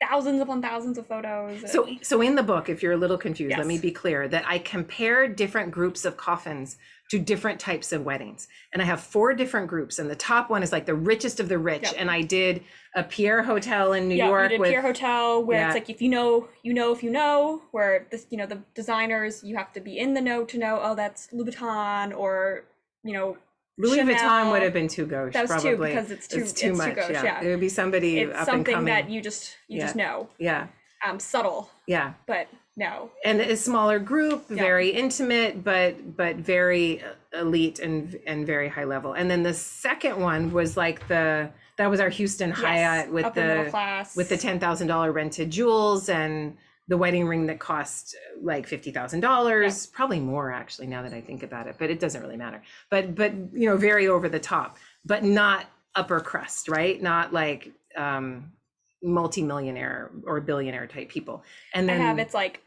thousands 0.00 0.40
upon 0.40 0.62
thousands 0.62 0.96
of 0.98 1.06
photos. 1.06 1.70
So, 1.72 1.84
and- 1.84 2.04
so 2.06 2.20
in 2.20 2.36
the 2.36 2.42
book, 2.42 2.68
if 2.68 2.82
you're 2.82 2.92
a 2.92 2.96
little 2.96 3.18
confused, 3.18 3.56
let 3.56 3.66
me 3.66 3.78
be 3.78 3.90
clear 3.90 4.28
that 4.28 4.44
I 4.46 4.58
compared 4.58 5.34
different 5.34 5.72
groups 5.72 6.04
of 6.04 6.16
coffins 6.16 6.76
to 7.10 7.18
different 7.18 7.58
types 7.58 7.90
of 7.90 8.04
weddings. 8.04 8.46
And 8.72 8.80
I 8.82 8.84
have 8.84 9.00
four 9.00 9.32
different 9.34 9.66
groups. 9.66 9.98
And 9.98 10.08
the 10.10 10.14
top 10.14 10.50
one 10.50 10.62
is 10.62 10.70
like 10.70 10.84
the 10.86 10.94
richest 10.94 11.40
of 11.40 11.48
the 11.48 11.58
rich. 11.58 11.82
Yep. 11.84 11.94
And 11.98 12.10
I 12.10 12.20
did 12.22 12.62
a 12.94 13.02
Pierre 13.02 13.42
Hotel 13.42 13.94
in 13.94 14.06
New 14.08 14.14
yeah, 14.14 14.28
York 14.28 14.50
did 14.50 14.60
with 14.60 14.68
Pierre 14.68 14.82
Hotel 14.82 15.42
where 15.42 15.58
Yeah. 15.58 15.66
it's 15.68 15.74
like 15.74 15.90
if 15.90 16.00
you 16.02 16.10
know, 16.10 16.48
you 16.62 16.74
know 16.74 16.92
if 16.92 17.02
you 17.02 17.10
know, 17.10 17.62
where 17.72 18.06
this 18.10 18.26
you 18.30 18.36
know, 18.36 18.46
the 18.46 18.62
designers, 18.74 19.42
you 19.42 19.56
have 19.56 19.72
to 19.72 19.80
be 19.80 19.98
in 19.98 20.14
the 20.14 20.20
know 20.20 20.44
to 20.44 20.58
know, 20.58 20.78
oh 20.82 20.94
that's 20.94 21.28
Louboutin 21.32 22.16
or 22.16 22.64
you 23.02 23.14
know, 23.14 23.36
Louis 23.78 23.98
Vuitton 24.00 24.50
would 24.50 24.62
have 24.62 24.72
been 24.72 24.88
too 24.88 25.06
gauche, 25.06 25.32
That 25.32 25.48
was 25.48 25.62
too, 25.62 25.68
probably. 25.70 25.90
because 25.90 26.10
it's 26.10 26.26
too- 26.28 26.40
it's 26.40 26.52
too 26.52 26.70
it's 26.72 26.78
too 26.78 26.86
much. 26.86 26.96
gauche, 26.96 27.10
yeah. 27.10 27.22
yeah. 27.22 27.40
it 27.42 27.48
would 27.50 27.60
be 27.60 27.68
somebody 27.68 28.18
it's 28.18 28.32
up 28.32 28.38
and 28.40 28.46
something 28.46 28.74
coming. 28.74 28.92
that 28.94 29.08
you 29.08 29.20
just 29.22 29.56
you 29.68 29.80
just 29.80 29.96
know. 29.96 30.28
yeah, 30.38 30.66
Um 31.06 31.18
subtle, 31.20 31.70
yeah, 31.86 32.14
but 32.26 32.48
no. 32.76 33.10
and 33.24 33.40
a 33.40 33.56
smaller 33.56 33.98
group, 33.98 34.44
Yeah. 34.50 34.56
very 34.56 34.88
intimate, 34.90 35.62
but 35.64 36.16
but 36.16 36.36
very 36.36 37.02
elite 37.32 37.78
and 37.78 38.18
and 38.26 38.46
very 38.46 38.68
high 38.68 38.84
level. 38.84 39.12
And 39.12 39.30
then 39.30 39.42
the 39.42 39.54
second 39.54 40.20
one 40.20 40.52
was 40.52 40.76
like 40.76 41.06
the 41.08 41.50
that 41.76 41.88
was 41.88 42.00
our 42.00 42.08
Houston 42.08 42.50
Hyatt 42.50 43.06
Yes, 43.06 43.08
with 43.12 43.24
upper 43.26 43.40
middle 43.46 43.64
the 43.64 43.70
class. 43.70 44.16
with 44.16 44.28
the 44.28 44.36
ten 44.36 44.58
thousand 44.58 44.88
dollar 44.88 45.12
rented 45.12 45.50
jewels 45.50 46.08
and 46.08 46.56
the 46.88 46.96
wedding 46.96 47.26
ring 47.26 47.46
that 47.46 47.58
cost 47.60 48.16
like 48.42 48.66
fifty 48.66 48.90
thousand 48.90 49.20
dollars, 49.20 49.86
probably 49.86 50.20
more 50.20 50.50
actually 50.50 50.86
now 50.86 51.02
that 51.02 51.12
I 51.12 51.20
think 51.20 51.42
about 51.42 51.66
it, 51.66 51.76
but 51.78 51.90
it 51.90 52.00
doesn't 52.00 52.22
really 52.22 52.36
matter. 52.36 52.62
But 52.90 53.14
but 53.14 53.32
you 53.52 53.68
know, 53.68 53.76
very 53.76 54.08
over 54.08 54.28
the 54.28 54.40
top, 54.40 54.78
but 55.04 55.22
not 55.22 55.66
upper 55.94 56.20
crust, 56.20 56.68
right? 56.68 57.00
Not 57.00 57.32
like 57.32 57.72
um 57.96 58.52
multimillionaire 59.02 60.10
or 60.24 60.40
billionaire 60.40 60.86
type 60.86 61.08
people. 61.08 61.44
And 61.74 61.90
I 61.90 61.94
then 61.94 62.02
have 62.02 62.18
it's 62.18 62.34
like 62.34 62.62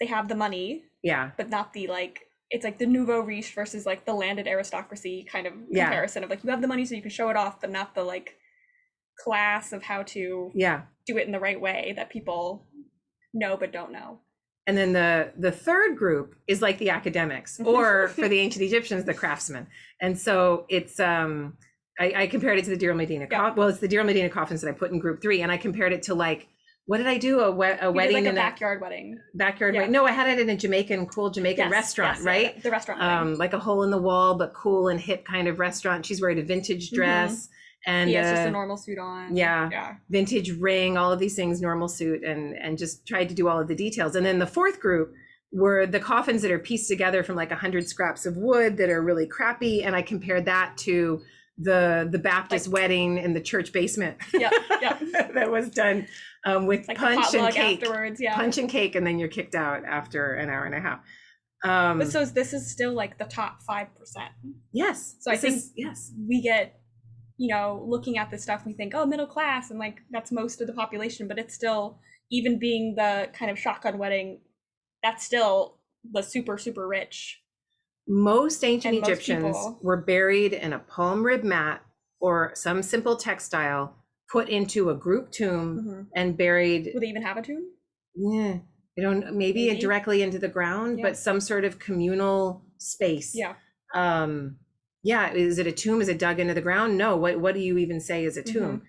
they 0.00 0.06
have 0.06 0.28
the 0.28 0.34
money, 0.34 0.84
yeah, 1.02 1.30
but 1.36 1.48
not 1.50 1.72
the 1.72 1.86
like 1.88 2.22
it's 2.50 2.64
like 2.64 2.78
the 2.78 2.86
nouveau 2.86 3.18
riche 3.20 3.52
versus 3.54 3.84
like 3.86 4.04
the 4.04 4.14
landed 4.14 4.46
aristocracy 4.46 5.26
kind 5.30 5.48
of 5.48 5.54
Yeah. 5.68 5.86
comparison 5.86 6.22
of 6.22 6.30
like 6.30 6.44
you 6.44 6.50
have 6.50 6.62
the 6.62 6.68
money 6.68 6.84
so 6.84 6.94
you 6.94 7.02
can 7.02 7.10
show 7.10 7.28
it 7.30 7.36
off, 7.36 7.60
but 7.60 7.70
not 7.70 7.94
the 7.96 8.04
like 8.04 8.36
class 9.18 9.72
of 9.72 9.82
how 9.82 10.02
to 10.04 10.52
yeah. 10.54 10.82
do 11.06 11.16
it 11.18 11.26
in 11.26 11.32
the 11.32 11.40
right 11.40 11.60
way 11.60 11.92
that 11.96 12.10
people 12.10 12.64
know 13.36 13.56
but 13.56 13.72
don't 13.72 13.92
know. 13.92 14.20
And 14.66 14.76
then 14.76 14.92
the 14.92 15.32
the 15.38 15.52
third 15.52 15.96
group 15.96 16.34
is 16.48 16.60
like 16.60 16.78
the 16.78 16.90
academics, 16.90 17.60
or 17.60 18.08
for 18.08 18.28
the 18.32 18.40
ancient 18.40 18.64
Egyptians, 18.64 19.04
the 19.04 19.14
craftsmen. 19.14 19.68
And 20.00 20.18
so 20.18 20.66
it's 20.68 20.98
um 20.98 21.56
I, 21.98 22.12
I 22.22 22.26
compared 22.26 22.58
it 22.58 22.64
to 22.64 22.70
the 22.70 22.76
Deir 22.76 22.94
Medina. 22.94 23.26
Yeah. 23.30 23.54
Well, 23.54 23.68
it's 23.68 23.78
the 23.78 23.88
Deir 23.88 24.04
Medina 24.04 24.28
coffins 24.28 24.60
that 24.62 24.68
I 24.68 24.72
put 24.72 24.90
in 24.90 24.98
group 24.98 25.22
three, 25.22 25.40
and 25.42 25.50
I 25.52 25.56
compared 25.56 25.92
it 25.92 26.02
to 26.04 26.14
like 26.14 26.48
what 26.88 26.98
did 26.98 27.08
I 27.08 27.18
do 27.18 27.40
a, 27.40 27.50
we- 27.50 27.66
a 27.66 27.90
wedding 27.90 28.14
like 28.14 28.24
a 28.26 28.28
in 28.28 28.32
a 28.36 28.40
backyard 28.40 28.80
wedding. 28.80 29.18
backyard? 29.34 29.74
Yeah. 29.74 29.80
wedding? 29.80 29.92
No, 29.92 30.06
I 30.06 30.12
had 30.12 30.28
it 30.28 30.38
in 30.38 30.48
a 30.50 30.56
Jamaican 30.56 31.06
cool 31.06 31.30
Jamaican 31.30 31.64
Yes, 31.64 31.70
restaurant, 31.72 32.16
yes, 32.18 32.24
yeah, 32.24 32.30
right? 32.30 32.62
The 32.62 32.70
restaurant. 32.70 33.02
Um, 33.02 33.34
like 33.34 33.54
a 33.54 33.58
hole 33.58 33.82
in 33.82 33.90
the 33.90 33.98
wall, 34.00 34.36
but 34.36 34.52
cool 34.54 34.86
and 34.88 35.00
hip 35.00 35.24
kind 35.24 35.48
of 35.48 35.58
restaurant. 35.58 36.06
She's 36.06 36.20
wearing 36.20 36.38
a 36.38 36.42
vintage 36.42 36.90
Mhm. 36.90 36.94
dress 36.94 37.48
and 37.86 38.10
he 38.10 38.16
has 38.16 38.32
just 38.32 38.42
uh, 38.44 38.48
a 38.48 38.50
normal 38.50 38.76
suit 38.76 38.98
on. 38.98 39.36
yeah. 39.36 39.68
Yeah. 39.70 39.94
vintage 40.10 40.50
ring, 40.52 40.96
all 40.98 41.12
of 41.12 41.18
these 41.18 41.34
things, 41.36 41.60
normal 41.60 41.88
suit, 41.88 42.22
and 42.24 42.54
and 42.54 42.76
just 42.76 43.06
tried 43.06 43.28
to 43.28 43.34
do 43.34 43.48
all 43.48 43.58
of 43.60 43.68
the 43.68 43.74
details. 43.76 44.16
And 44.16 44.26
then 44.26 44.38
the 44.38 44.46
fourth 44.46 44.80
group 44.80 45.12
were 45.52 45.86
the 45.86 46.00
coffins 46.00 46.42
that 46.42 46.50
are 46.50 46.58
pieced 46.58 46.88
together 46.88 47.22
from 47.22 47.36
like 47.36 47.52
a 47.52 47.56
hundred 47.56 47.88
scraps 47.88 48.26
of 48.26 48.36
wood 48.36 48.76
that 48.78 48.90
are 48.90 49.00
really 49.02 49.26
crappy, 49.26 49.82
and 49.84 49.94
I 49.96 50.02
compared 50.02 50.44
that 50.46 50.76
to 50.78 51.22
the 51.58 52.06
the 52.10 52.18
Baptist 52.18 52.68
wedding 52.68 53.16
in 53.16 53.32
the 53.32 53.40
church 53.40 53.72
basement 53.72 54.18
Yep. 54.34 54.52
Yep. 54.82 55.00
that 55.34 55.50
was 55.50 55.70
done 55.70 56.06
um, 56.44 56.66
with 56.66 56.86
Like 56.86 56.98
punch 56.98 57.34
and 57.34 57.50
cake, 57.54 57.82
afterwards. 57.82 58.20
Yeah. 58.20 58.34
punch 58.34 58.58
and 58.58 58.68
cake, 58.68 58.94
and 58.94 59.06
then 59.06 59.18
you're 59.18 59.28
kicked 59.30 59.54
out 59.54 59.84
after 59.86 60.34
an 60.34 60.50
hour 60.50 60.64
and 60.64 60.74
a 60.74 60.80
half. 60.80 61.00
Um, 61.64 61.98
But 61.98 62.08
so 62.12 62.24
this 62.26 62.52
is 62.52 62.70
still 62.70 62.92
like 62.92 63.16
the 63.18 63.24
top 63.24 63.62
five 63.62 63.88
percent. 63.96 64.30
yes, 64.72 65.16
so 65.20 65.30
I 65.32 65.36
think- 65.38 65.56
is- 65.56 65.72
yes, 65.76 66.12
we 66.28 66.42
get 66.42 66.78
you 67.38 67.48
know 67.54 67.84
looking 67.86 68.16
at 68.18 68.30
this 68.30 68.42
stuff 68.42 68.64
we 68.66 68.72
think 68.72 68.94
oh 68.94 69.04
middle 69.06 69.26
class 69.26 69.70
and 69.70 69.78
like 69.78 69.98
that's 70.10 70.32
most 70.32 70.60
of 70.60 70.66
the 70.66 70.72
population 70.72 71.28
but 71.28 71.38
it's 71.38 71.54
still 71.54 71.98
even 72.30 72.58
being 72.58 72.94
the 72.96 73.28
kind 73.32 73.50
of 73.50 73.58
shotgun 73.58 73.98
wedding 73.98 74.40
that's 75.02 75.24
still 75.24 75.78
the 76.12 76.22
super 76.22 76.56
super 76.58 76.86
rich 76.88 77.42
Most 78.08 78.64
ancient 78.64 78.94
And 78.94 79.00
most 79.02 79.10
Egyptians 79.10 79.44
people- 79.44 79.78
were 79.82 80.00
buried 80.02 80.52
in 80.52 80.72
a 80.72 80.78
palm 80.78 81.24
rib 81.24 81.42
mat 81.44 81.82
or 82.20 82.52
some 82.54 82.82
simple 82.82 83.16
textile, 83.16 83.94
put 84.32 84.48
into 84.48 84.88
a 84.90 84.94
group 84.94 85.30
tomb 85.30 86.08
and 86.14 86.36
buried. 86.36 86.90
would 86.94 87.02
they 87.02 87.08
even 87.08 87.22
have 87.22 87.36
a 87.36 87.42
tomb 87.42 87.64
Yeah, 88.14 88.58
I 88.98 89.02
don't 89.02 89.34
maybe, 89.36 89.66
Maybe. 89.68 89.80
directly 89.80 90.22
into 90.22 90.38
the 90.38 90.48
ground, 90.48 90.98
Yeah. 90.98 91.04
but 91.06 91.16
some 91.16 91.40
sort 91.40 91.64
of 91.64 91.78
communal 91.78 92.64
space. 92.78 93.34
yeah 93.34 93.54
Um, 93.94 94.56
yeah. 95.06 95.32
Is 95.32 95.58
it 95.58 95.66
a 95.66 95.72
tomb? 95.72 96.00
Is 96.00 96.08
it 96.08 96.18
dug 96.18 96.40
into 96.40 96.54
the 96.54 96.60
ground? 96.60 96.98
No. 96.98 97.16
What 97.16 97.38
What 97.40 97.54
do 97.54 97.60
you 97.60 97.78
even 97.78 98.00
say 98.00 98.24
is 98.24 98.36
a 98.36 98.42
Mm-hmm. 98.42 98.58
tomb? 98.58 98.82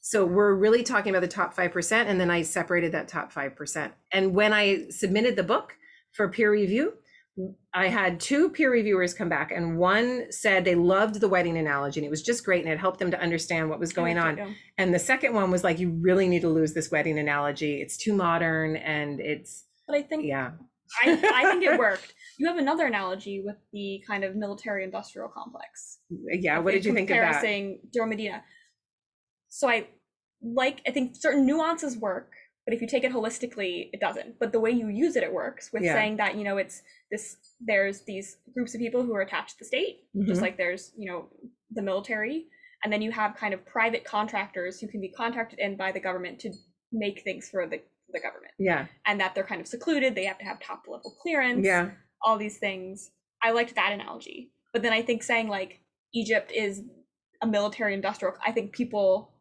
So 0.00 0.24
we're 0.24 0.54
really 0.54 0.82
talking 0.82 1.10
about 1.10 1.22
the 1.22 1.28
top 1.28 1.54
five 1.54 1.72
percent, 1.72 2.08
and 2.08 2.20
then 2.20 2.30
I 2.30 2.42
separated 2.42 2.92
that 2.92 3.08
top 3.08 3.32
five 3.32 3.54
percent. 3.56 3.92
And 4.12 4.34
when 4.34 4.52
I 4.52 4.88
submitted 4.90 5.36
the 5.36 5.42
book 5.42 5.74
for 6.12 6.28
peer 6.28 6.50
review, 6.50 6.94
I 7.72 7.88
had 7.88 8.20
two 8.20 8.50
peer 8.50 8.70
reviewers 8.70 9.14
come 9.14 9.28
back, 9.28 9.50
and 9.50 9.78
one 9.78 10.26
said 10.30 10.64
they 10.64 10.74
loved 10.74 11.20
the 11.20 11.28
wedding 11.28 11.56
analogy 11.56 12.00
and 12.00 12.06
it 12.06 12.10
was 12.10 12.22
just 12.22 12.44
great 12.44 12.62
and 12.64 12.72
it 12.72 12.78
helped 12.78 12.98
them 12.98 13.10
to 13.10 13.20
understand 13.20 13.70
what 13.70 13.80
was 13.80 13.92
going 13.92 14.18
on. 14.18 14.36
Yeah. 14.36 14.50
And 14.76 14.92
the 14.94 14.98
second 14.98 15.34
one 15.34 15.50
was 15.50 15.64
like, 15.64 15.78
you 15.78 15.90
really 16.00 16.28
need 16.28 16.42
to 16.42 16.48
lose 16.48 16.74
this 16.74 16.90
wedding 16.90 17.18
analogy. 17.18 17.80
It's 17.80 17.96
too 17.96 18.12
modern 18.12 18.76
and 18.76 19.18
it's, 19.20 19.64
but 19.86 19.96
i 19.96 20.02
think 20.02 20.24
yeah. 20.26 20.50
I, 21.02 21.12
I 21.34 21.50
think 21.50 21.62
it 21.64 21.78
worked 21.78 22.12
you 22.42 22.48
have 22.48 22.58
another 22.58 22.86
analogy 22.86 23.40
with 23.44 23.56
the 23.72 24.02
kind 24.06 24.24
of 24.24 24.34
military 24.34 24.82
industrial 24.84 25.28
complex 25.28 25.98
Yeah. 26.10 26.58
What 26.58 26.72
did 26.72 26.84
you 26.84 26.92
think 26.92 27.08
of 27.10 27.16
that? 27.16 27.42
Deir 27.92 28.06
Medina. 28.06 28.42
So 29.48 29.68
I 29.68 29.86
like 30.42 30.82
I 30.88 30.90
think 30.90 31.14
certain 31.14 31.46
nuances 31.46 31.96
work, 31.96 32.32
but 32.64 32.74
if 32.74 32.80
you 32.82 32.88
take 32.88 33.04
it 33.04 33.12
holistically, 33.12 33.90
it 33.92 34.00
doesn't. 34.00 34.40
But 34.40 34.50
the 34.50 34.58
way 34.58 34.72
you 34.72 34.88
use 34.88 35.14
it, 35.14 35.22
it 35.22 35.32
works 35.32 35.72
with 35.72 35.82
Yeah. 35.84 35.94
saying 35.94 36.16
that, 36.16 36.36
you 36.36 36.42
know, 36.42 36.56
it's 36.56 36.82
this 37.12 37.36
there's 37.60 38.00
these 38.02 38.38
groups 38.54 38.74
of 38.74 38.80
people 38.80 39.02
who 39.04 39.14
are 39.14 39.20
attached 39.20 39.52
to 39.52 39.58
the 39.60 39.64
state, 39.64 39.96
just 40.26 40.40
Mhm. 40.40 40.46
like 40.46 40.56
there's, 40.56 40.92
you 40.96 41.08
know, 41.10 41.28
the 41.70 41.82
military. 41.82 42.48
And 42.82 42.92
then 42.92 43.02
you 43.02 43.12
have 43.12 43.36
kind 43.36 43.54
of 43.54 43.64
private 43.64 44.04
contractors 44.04 44.80
who 44.80 44.88
can 44.88 45.00
be 45.00 45.08
contracted 45.08 45.60
in 45.60 45.76
by 45.76 45.92
the 45.92 46.00
government 46.00 46.40
to 46.40 46.52
make 46.90 47.22
things 47.22 47.48
for 47.48 47.62
the, 47.68 47.80
the 48.14 48.18
government. 48.26 48.54
Yeah. 48.58 48.88
And 49.06 49.20
that 49.20 49.34
they're 49.36 49.44
kind 49.52 49.60
of 49.60 49.68
secluded, 49.68 50.16
they 50.16 50.24
have 50.24 50.38
to 50.38 50.44
have 50.44 50.58
top 50.58 50.82
level 50.88 51.10
clearance 51.22 51.64
Yeah. 51.64 51.92
All 52.22 52.38
these 52.38 52.58
things. 52.58 53.10
I 53.42 53.50
liked 53.50 53.74
that 53.74 53.92
analogy. 53.92 54.50
But 54.72 54.82
then 54.82 54.92
I 54.92 55.02
think 55.02 55.22
saying 55.22 55.48
like 55.48 55.80
Egypt 56.14 56.52
is 56.52 56.82
a 57.40 57.46
military 57.46 57.94
industrial, 57.94 58.34
I 58.44 58.52
think 58.52 58.72
people 58.72 59.32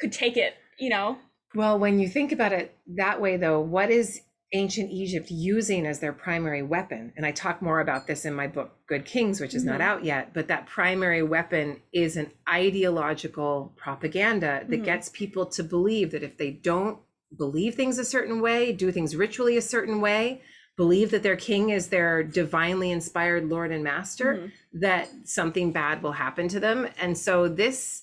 could 0.00 0.12
take 0.12 0.36
it, 0.36 0.54
you 0.78 0.88
know? 0.90 1.18
Well, 1.54 1.78
when 1.78 1.98
you 1.98 2.08
think 2.08 2.32
about 2.32 2.52
it 2.52 2.76
that 2.96 3.20
way, 3.20 3.36
though, 3.36 3.60
what 3.60 3.90
is 3.90 4.22
ancient 4.52 4.90
Egypt 4.90 5.30
using 5.30 5.86
as 5.86 6.00
their 6.00 6.12
primary 6.12 6.62
weapon. 6.62 7.12
And 7.16 7.24
I 7.24 7.30
talk 7.30 7.62
more 7.62 7.78
about 7.80 8.08
this 8.08 8.24
in 8.24 8.34
my 8.34 8.48
book, 8.48 8.76
Good 8.86 9.04
Kings, 9.04 9.40
which 9.40 9.54
is 9.54 9.64
not 9.64 9.78
Mhm. 9.80 9.84
out 9.84 10.04
yet. 10.04 10.34
But 10.34 10.48
that 10.48 10.66
primary 10.66 11.22
weapon 11.22 11.80
is 11.92 12.16
an 12.16 12.32
ideological 12.48 13.72
propaganda 13.76 14.64
that 14.68 14.80
Mhm. 14.80 14.84
gets 14.84 15.08
people 15.08 15.46
to 15.46 15.62
believe 15.62 16.10
that 16.10 16.24
if 16.24 16.36
they 16.36 16.50
don't 16.50 16.98
believe 17.36 17.76
things 17.76 17.96
a 17.96 18.04
certain 18.04 18.40
way, 18.40 18.72
do 18.72 18.90
things 18.90 19.14
ritually 19.14 19.56
a 19.56 19.62
certain 19.62 20.00
way, 20.00 20.42
believe 20.80 21.10
that 21.10 21.22
their 21.22 21.36
king 21.36 21.68
is 21.68 21.88
their 21.88 22.22
divinely 22.22 22.90
inspired 22.90 23.44
Lord 23.54 23.70
and 23.70 23.84
Master, 23.84 24.28
Mhm. 24.34 24.52
that 24.80 25.08
something 25.24 25.72
bad 25.72 26.02
will 26.02 26.12
happen 26.12 26.48
to 26.48 26.58
them. 26.58 26.88
And 26.98 27.18
so 27.18 27.48
this, 27.48 28.00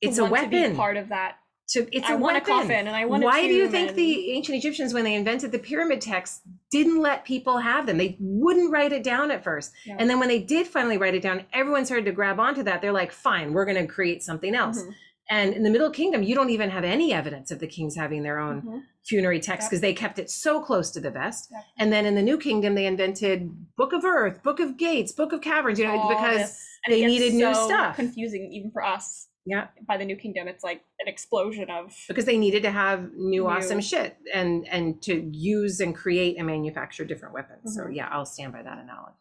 it's 0.00 0.18
a 0.18 0.24
want 0.24 0.44
to 0.44 0.48
be 0.48 0.60
weapon. 0.60 0.76
part 0.76 0.96
of 0.96 1.08
that. 1.08 1.32
to 1.70 1.80
it's 1.90 2.08
I 2.08 2.12
a 2.12 2.16
want 2.16 2.34
weapon. 2.34 2.52
a 2.52 2.56
coffin 2.58 2.86
and 2.86 2.94
I 2.94 3.06
want 3.06 3.24
Why 3.24 3.40
do 3.48 3.52
you 3.52 3.68
think 3.68 3.88
and- 3.88 3.98
the 3.98 4.30
ancient 4.30 4.56
Egyptians, 4.56 4.94
when 4.94 5.02
they 5.02 5.14
invented 5.16 5.50
the 5.50 5.58
pyramid 5.58 6.00
texts, 6.00 6.42
didn't 6.70 7.00
let 7.00 7.24
people 7.24 7.58
have 7.58 7.86
them? 7.86 7.96
They 7.98 8.16
wouldn't 8.20 8.70
write 8.70 8.92
it 8.92 9.02
down 9.02 9.32
at 9.32 9.42
first. 9.42 9.72
Yeah. 9.84 9.96
And 9.98 10.08
then 10.08 10.20
when 10.20 10.28
they 10.28 10.38
did 10.38 10.68
finally 10.68 10.96
write 10.96 11.16
it 11.16 11.22
down, 11.22 11.42
everyone 11.52 11.84
started 11.84 12.04
to 12.04 12.12
grab 12.12 12.38
onto 12.38 12.62
that. 12.62 12.82
They're 12.82 12.92
like, 12.92 13.10
fine, 13.10 13.52
we're 13.52 13.64
going 13.64 13.84
to 13.84 13.92
create 13.92 14.22
something 14.22 14.54
else. 14.54 14.80
Mhm. 14.80 14.94
And 15.28 15.54
in 15.54 15.62
the 15.64 15.70
Middle 15.70 15.90
Kingdom, 15.90 16.22
you 16.22 16.34
don't 16.34 16.50
even 16.50 16.70
have 16.70 16.84
any 16.84 17.12
evidence 17.12 17.50
of 17.50 17.58
the 17.58 17.66
kings 17.66 17.96
having 17.96 18.22
their 18.22 18.38
own 18.38 18.62
Mhm. 18.62 18.82
funerary 19.04 19.40
texts 19.40 19.66
Yep. 19.66 19.70
because 19.70 19.80
they 19.80 19.92
kept 19.94 20.18
it 20.18 20.30
so 20.30 20.60
close 20.60 20.90
to 20.92 21.00
the 21.00 21.10
vest. 21.10 21.48
Yep. 21.50 21.64
And 21.78 21.92
then 21.92 22.06
in 22.06 22.14
the 22.14 22.22
New 22.22 22.38
Kingdom, 22.38 22.74
they 22.74 22.86
invented 22.86 23.74
Book 23.76 23.92
of 23.92 24.04
Earth, 24.04 24.42
Book 24.42 24.60
of 24.60 24.76
Gates, 24.76 25.12
Book 25.12 25.32
of 25.32 25.40
Caverns, 25.40 25.78
you 25.78 25.86
know, 25.86 25.98
All 25.98 26.08
because 26.08 26.50
it 26.86 26.90
they 26.90 27.04
needed 27.04 27.34
new 27.34 27.52
stuff. 27.54 27.96
Confusing 27.96 28.52
even 28.52 28.70
for 28.70 28.84
us. 28.84 29.28
Yeah. 29.48 29.68
By 29.86 29.96
the 29.96 30.04
New 30.04 30.16
Kingdom, 30.16 30.48
it's 30.48 30.64
like 30.64 30.82
an 31.00 31.06
explosion 31.08 31.70
of. 31.70 31.94
because 32.08 32.24
they 32.24 32.36
needed 32.38 32.62
to 32.64 32.70
have 32.70 33.12
new, 33.14 33.42
New. 33.42 33.46
awesome 33.48 33.80
shit 33.80 34.16
and 34.34 34.66
and 34.68 35.00
to 35.02 35.14
use 35.32 35.80
and 35.80 35.94
create 35.94 36.36
and 36.36 36.46
manufacture 36.46 37.04
different 37.04 37.32
weapons. 37.34 37.74
So 37.74 37.82
Mhm. 37.84 37.94
yeah, 37.96 38.08
I'll 38.10 38.26
stand 38.26 38.52
by 38.52 38.62
that 38.62 38.78
analogy. 38.78 39.14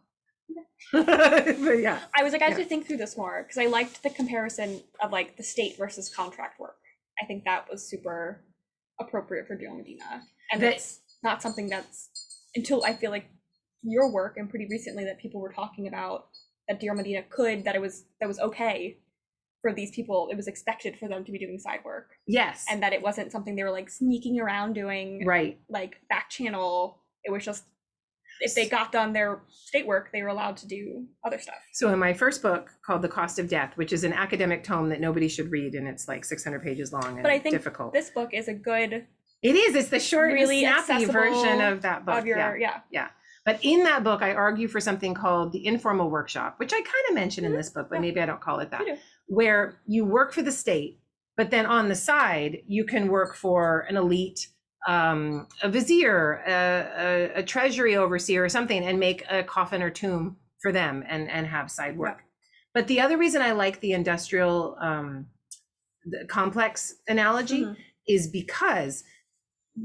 but 0.93 1.79
yeah. 1.79 1.99
I 2.17 2.23
was 2.23 2.33
like, 2.33 2.41
I 2.41 2.45
have 2.45 2.57
Yeah. 2.57 2.63
to 2.63 2.69
think 2.69 2.87
through 2.87 2.97
this 2.97 3.17
more 3.17 3.43
because 3.43 3.57
I 3.57 3.65
liked 3.67 4.03
the 4.03 4.09
comparison 4.09 4.81
of 5.01 5.11
like 5.11 5.37
the 5.37 5.43
state 5.43 5.77
versus 5.77 6.13
contract 6.13 6.59
work. 6.59 6.77
I 7.21 7.25
think 7.25 7.43
that 7.45 7.65
was 7.69 7.87
super 7.89 8.43
appropriate 8.99 9.47
for 9.47 9.55
Deir 9.55 9.73
Medina, 9.73 10.23
and 10.51 10.61
That- 10.61 10.73
it's 10.75 10.99
not 11.23 11.41
something 11.41 11.69
that's 11.69 12.09
until 12.55 12.83
I 12.85 12.93
feel 12.93 13.11
like 13.11 13.25
your 13.81 14.11
work 14.11 14.37
and 14.37 14.49
pretty 14.49 14.67
recently 14.69 15.03
that 15.05 15.19
people 15.19 15.41
were 15.41 15.51
talking 15.53 15.87
about 15.87 16.27
that 16.67 16.79
Deir 16.79 16.93
Medina 16.93 17.23
could 17.29 17.63
that 17.65 17.75
it 17.75 17.81
was 17.81 18.05
that 18.19 18.27
was 18.27 18.39
okay 18.39 18.97
for 19.61 19.73
these 19.73 19.91
people. 19.91 20.29
It 20.31 20.35
was 20.35 20.47
expected 20.47 20.97
for 20.99 21.07
them 21.07 21.25
to 21.25 21.31
be 21.31 21.39
doing 21.39 21.57
side 21.57 21.79
work, 21.83 22.11
Yes. 22.27 22.65
and 22.69 22.83
that 22.83 22.93
it 22.93 23.01
wasn't 23.01 23.31
something 23.31 23.55
they 23.55 23.63
were 23.63 23.71
like 23.71 23.89
sneaking 23.89 24.39
around 24.39 24.73
doing, 24.73 25.25
right. 25.25 25.59
like 25.69 25.95
back 26.07 26.29
channel. 26.29 27.01
It 27.23 27.31
was 27.31 27.43
just 27.43 27.63
if 28.41 28.53
they 28.55 28.67
got 28.67 28.91
done 28.91 29.13
their 29.13 29.41
state 29.49 29.85
work, 29.87 30.09
they 30.11 30.21
were 30.21 30.29
allowed 30.29 30.57
to 30.57 30.67
do 30.67 31.05
other 31.23 31.39
stuff. 31.39 31.55
So 31.73 31.91
in 31.91 31.99
my 31.99 32.13
first 32.13 32.41
book 32.41 32.69
called 32.85 33.01
The 33.01 33.07
Cost 33.09 33.39
of 33.39 33.47
Death, 33.49 33.73
which 33.75 33.93
is 33.93 34.03
an 34.03 34.13
academic 34.13 34.63
tome 34.63 34.89
that 34.89 34.99
nobody 35.01 35.27
should 35.27 35.51
read 35.51 35.73
and 35.73 35.87
it's 35.87 36.07
like 36.07 36.25
600 36.25 36.61
pages 36.63 36.91
long 36.93 37.05
and 37.15 37.23
But 37.23 37.31
I 37.31 37.39
think 37.39 37.53
difficult. 37.53 37.93
This 37.93 38.09
book 38.09 38.33
is 38.33 38.47
a 38.47 38.53
good 38.53 39.07
it 39.43 39.55
is. 39.55 39.75
It's 39.75 39.89
the 39.89 39.99
short 39.99 40.33
really 40.33 40.61
snappy 40.61 41.05
version 41.05 41.61
of 41.61 41.83
that 41.83 42.03
book. 42.05 42.17
of 42.17 42.25
your 42.25 42.57
yeah. 42.57 42.79
yeah. 42.89 43.09
But 43.45 43.59
in 43.63 43.83
that 43.83 44.03
book, 44.03 44.23
I 44.23 44.33
argue 44.33 44.67
for 44.67 44.79
something 44.79 45.13
called 45.13 45.51
the 45.51 45.63
informal 45.67 46.09
workshop, 46.09 46.55
which 46.57 46.73
I 46.73 46.77
kind 46.77 47.05
of 47.09 47.15
mention 47.15 47.45
in 47.45 47.51
Mhm. 47.51 47.57
this 47.57 47.69
book, 47.69 47.87
but 47.89 47.95
Yeah. 47.97 48.01
maybe 48.01 48.21
I 48.21 48.25
don't 48.25 48.41
call 48.41 48.59
it 48.59 48.71
that. 48.71 48.87
You 48.87 48.97
where 49.27 49.81
you 49.85 50.03
work 50.05 50.33
for 50.33 50.41
the 50.41 50.51
state, 50.51 50.99
but 51.37 51.51
then 51.51 51.65
on 51.65 51.89
the 51.89 51.95
side, 51.95 52.59
you 52.67 52.85
can 52.85 53.07
work 53.07 53.35
for 53.35 53.81
an 53.89 53.97
elite, 53.97 54.47
um, 54.87 55.47
a 55.63 55.69
vizier, 55.69 56.43
a, 56.47 57.31
a, 57.33 57.39
a 57.39 57.43
treasury 57.43 57.95
overseer, 57.95 58.43
or 58.45 58.49
something, 58.49 58.83
and 58.85 58.99
make 58.99 59.23
a 59.29 59.43
coffin 59.43 59.81
or 59.81 59.89
tomb 59.89 60.37
for 60.61 60.71
them 60.71 61.03
and, 61.07 61.29
and 61.29 61.47
have 61.47 61.71
side 61.71 61.97
work. 61.97 62.23
But 62.73 62.87
the 62.87 62.99
other 62.99 63.17
reason 63.17 63.41
I 63.41 63.51
like 63.51 63.79
the 63.79 63.93
industrial 63.93 64.77
um, 64.81 65.27
the 66.05 66.25
complex 66.27 66.93
analogy 67.07 67.63
Mhm. 67.63 67.75
is 68.07 68.27
because 68.27 69.03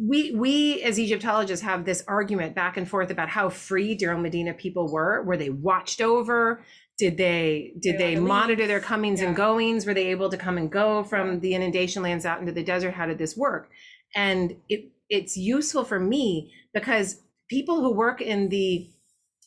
we 0.09 0.33
we 0.33 0.83
as 0.83 0.99
Egyptologists 1.01 1.65
have 1.65 1.85
this 1.85 2.05
argument 2.07 2.55
back 2.55 2.77
and 2.77 2.89
forth 2.89 3.11
about 3.11 3.29
how 3.29 3.49
free 3.49 3.95
Deir 3.95 4.17
Medina 4.17 4.53
people 4.55 4.91
were. 4.93 5.23
Were 5.25 5.37
they 5.37 5.51
watched 5.51 6.01
over? 6.01 6.63
Did 6.99 7.17
they 7.17 7.73
did 7.81 7.99
They 7.99 8.15
they 8.15 8.21
monitor 8.21 8.67
their 8.67 8.81
comings 8.81 9.21
and 9.23 9.35
goings? 9.35 9.87
Were 9.87 9.95
they 9.95 10.09
able 10.09 10.29
to 10.31 10.37
come 10.37 10.59
and 10.59 10.71
go 10.71 11.03
from 11.03 11.41
the 11.41 11.55
inundation 11.55 12.03
lands 12.03 12.25
out 12.27 12.41
into 12.41 12.53
the 12.53 12.63
desert? 12.63 12.95
How 12.95 13.07
did 13.07 13.19
this 13.19 13.37
work? 13.37 13.71
And 14.15 14.57
it 14.69 14.91
it's 15.09 15.37
useful 15.37 15.85
for 15.85 15.99
me 15.99 16.53
because 16.73 17.21
people 17.49 17.81
who 17.81 17.93
work 17.93 18.21
in 18.21 18.49
the 18.49 18.89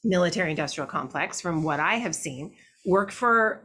military 0.04 0.49
industrial 0.49 0.88
complex, 0.88 1.39
from 1.39 1.63
what 1.63 1.80
I 1.80 1.95
have 1.95 2.13
seen, 2.13 2.54
work 2.86 3.12
for 3.12 3.63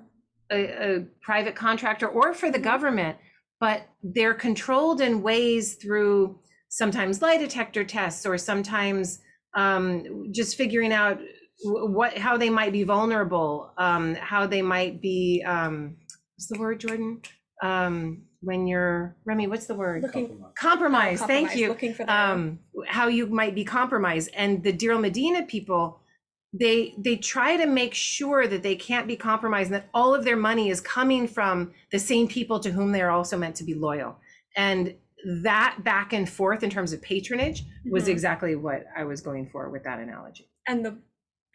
a, 0.51 0.97
a 0.97 1.07
private 1.23 1.57
contractor 1.57 2.07
or 2.09 2.33
for 2.33 2.51
the 2.51 2.59
government, 2.59 3.19
but 3.61 3.83
they're 4.03 4.35
controlled 4.35 5.01
in 5.01 5.23
ways 5.23 5.75
through 5.75 6.39
sometimes 6.69 7.21
lie 7.21 7.37
detector 7.37 7.83
tests 7.85 8.25
or 8.25 8.39
sometimes 8.39 9.21
um, 9.57 10.31
just 10.33 10.57
figuring 10.57 10.93
out 10.93 11.19
what 11.65 12.17
how 12.17 12.37
they 12.37 12.51
might 12.51 12.73
be 12.73 12.85
vulnerable, 12.85 13.73
um, 13.79 14.15
how 14.15 14.47
they 14.47 14.63
might 14.63 15.03
be 15.03 15.43
um, 15.45 15.97
what's 16.37 16.47
the 16.47 16.59
word, 16.59 16.79
Jordan? 16.79 17.21
Um, 17.63 18.23
when 18.41 18.67
you're 18.67 19.17
Remy, 19.25 19.47
what's 19.49 19.67
the 19.67 19.75
word? 19.75 20.03
Looking 20.03 20.45
Compromise. 20.55 21.19
Thank 21.21 21.49
compromise, 21.49 21.57
you 21.57 21.69
Looking 21.69 21.95
for 21.95 22.05
the 22.05 22.15
um 22.15 22.59
how 22.87 23.09
you 23.09 23.27
might 23.27 23.55
be 23.55 23.65
compromised 23.65 24.31
and 24.35 24.63
the 24.63 24.73
Deir 24.73 24.99
Medina 24.99 25.43
people 25.43 26.01
they 26.53 26.95
they 26.99 27.17
try 27.17 27.57
to 27.57 27.67
make 27.67 27.95
sure 27.95 28.47
that 28.47 28.63
they 28.63 28.75
can't 28.77 29.07
be 29.07 29.17
compromised 29.17 29.67
and 29.71 29.75
that 29.83 29.89
all 29.93 30.15
of 30.15 30.25
their 30.25 30.37
money 30.37 30.71
is 30.71 30.81
coming 30.81 31.29
from 31.29 31.73
the 31.93 31.99
same 31.99 32.27
people 32.29 32.59
to 32.61 32.71
whom 32.71 32.93
they're 32.93 33.11
also 33.11 33.37
meant 33.37 33.57
to 33.57 33.65
be 33.65 33.75
loyal 33.75 34.17
and 34.57 34.95
that 35.43 35.79
back 35.85 36.13
and 36.13 36.29
forth 36.31 36.63
in 36.63 36.71
terms 36.71 36.93
of 36.93 37.03
patronage 37.03 37.65
was 37.91 38.05
Mhm. 38.05 38.09
exactly 38.13 38.55
what 38.55 38.87
I 38.97 39.05
was 39.05 39.21
going 39.21 39.49
for 39.51 39.69
with 39.69 39.83
that 39.85 39.99
analogy. 39.99 40.49
and 40.67 40.85
the 40.85 40.97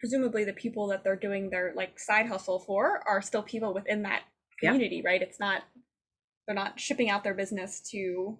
presumably 0.00 0.44
the 0.44 0.52
people 0.52 0.86
that 0.88 1.02
they're 1.02 1.16
doing 1.16 1.48
their 1.48 1.72
like 1.74 1.98
side 1.98 2.26
hustle 2.26 2.58
for 2.60 3.02
are 3.08 3.22
still 3.22 3.42
people 3.42 3.72
within 3.72 4.02
that 4.02 4.22
Yeah. 4.62 4.70
community, 4.72 5.02
right? 5.02 5.22
It's 5.22 5.40
not 5.40 5.62
they're 6.46 6.54
not 6.54 6.78
shipping 6.78 7.10
out 7.10 7.24
their 7.24 7.34
business 7.34 7.80
to 7.90 8.38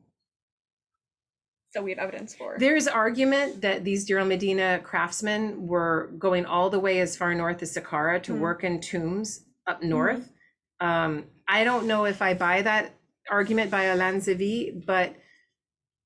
so 1.72 1.82
we 1.82 1.90
have 1.90 1.98
evidence 1.98 2.36
for. 2.36 2.54
There's 2.56 2.86
argument 2.86 3.62
that 3.62 3.82
these 3.82 4.04
Deir 4.04 4.24
Medina 4.24 4.78
craftsmen 4.84 5.66
were 5.66 6.12
going 6.18 6.46
all 6.46 6.70
the 6.70 6.78
way 6.78 7.00
as 7.00 7.16
far 7.16 7.34
north 7.34 7.62
as 7.62 7.74
Saqqara 7.76 8.22
to 8.22 8.32
Mhm. 8.32 8.38
work 8.38 8.62
in 8.62 8.80
tombs 8.80 9.44
up 9.66 9.82
north. 9.82 10.30
Um, 10.78 11.28
I 11.48 11.64
don't 11.64 11.88
know 11.88 12.04
if 12.04 12.22
I 12.22 12.34
buy 12.34 12.62
that 12.62 12.92
argument 13.28 13.72
by 13.72 13.84
Alain 13.84 14.16
Zivie, 14.20 14.86
but 14.86 15.16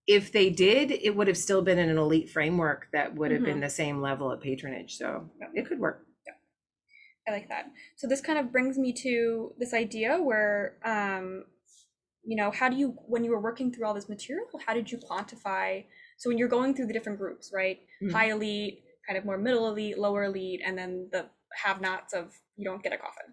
if 0.06 0.32
they 0.32 0.48
did, 0.48 0.90
it 0.90 1.14
would 1.14 1.26
have 1.26 1.37
still 1.37 1.61
been 1.61 1.78
in 1.78 1.90
an 1.90 1.98
elite 1.98 2.30
framework 2.30 2.88
that 2.92 3.14
would 3.16 3.30
have 3.30 3.44
been 3.44 3.61
the 3.61 3.68
same 3.68 4.00
level 4.00 4.32
of 4.32 4.40
patronage. 4.40 4.96
So 4.96 5.28
it 5.52 5.66
could 5.66 5.78
work. 5.80 6.06
Yeah. 6.26 6.32
I 7.28 7.30
like 7.32 7.48
that. 7.48 7.66
So 7.96 8.06
this 8.06 8.22
kind 8.22 8.38
of 8.38 8.50
brings 8.50 8.78
me 8.78 8.94
to 8.94 9.52
this 9.58 9.74
idea 9.74 10.16
where, 10.22 10.78
um, 10.82 11.44
you 12.28 12.36
know, 12.36 12.50
how 12.50 12.68
do 12.68 12.76
you, 12.76 12.88
when 13.06 13.24
you 13.24 13.30
were 13.30 13.40
working 13.40 13.72
through 13.72 13.86
all 13.86 13.94
this 13.94 14.10
material, 14.16 14.44
how 14.66 14.74
did 14.74 14.92
you 14.92 14.98
quantify? 14.98 15.82
So 16.18 16.28
when 16.28 16.36
you're 16.36 16.54
going 16.58 16.74
through 16.74 16.88
the 16.88 16.92
different 16.92 17.18
groups, 17.18 17.50
right? 17.54 17.78
Mhm. 18.02 18.12
High 18.12 18.30
elite, 18.36 18.84
kind 19.06 19.16
of 19.18 19.24
more 19.24 19.38
middle 19.38 19.66
elite, 19.70 19.96
lower 19.98 20.24
elite, 20.24 20.60
and 20.66 20.76
then 20.76 21.08
the 21.10 21.22
have-nots 21.64 22.12
of 22.12 22.24
you 22.56 22.64
don't 22.68 22.82
get 22.82 22.92
a 22.92 22.98
coffin. 22.98 23.28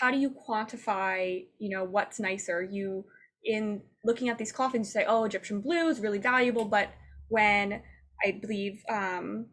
How 0.00 0.12
do 0.12 0.18
you 0.24 0.30
quantify, 0.30 1.44
you 1.58 1.70
know, 1.74 1.82
what's 1.82 2.20
nicer? 2.20 2.62
You 2.62 3.04
in 3.44 3.82
looking 4.04 4.28
at 4.28 4.38
these 4.38 4.52
coffins, 4.52 4.86
you 4.88 4.92
say, 5.00 5.06
oh, 5.08 5.24
Egyptian 5.24 5.60
blue 5.60 5.88
is 5.88 5.98
really 5.98 6.18
valuable, 6.18 6.66
but 6.66 6.90
when 7.28 7.82
I 8.24 8.38
believe 8.40 8.80
um, 8.88 9.46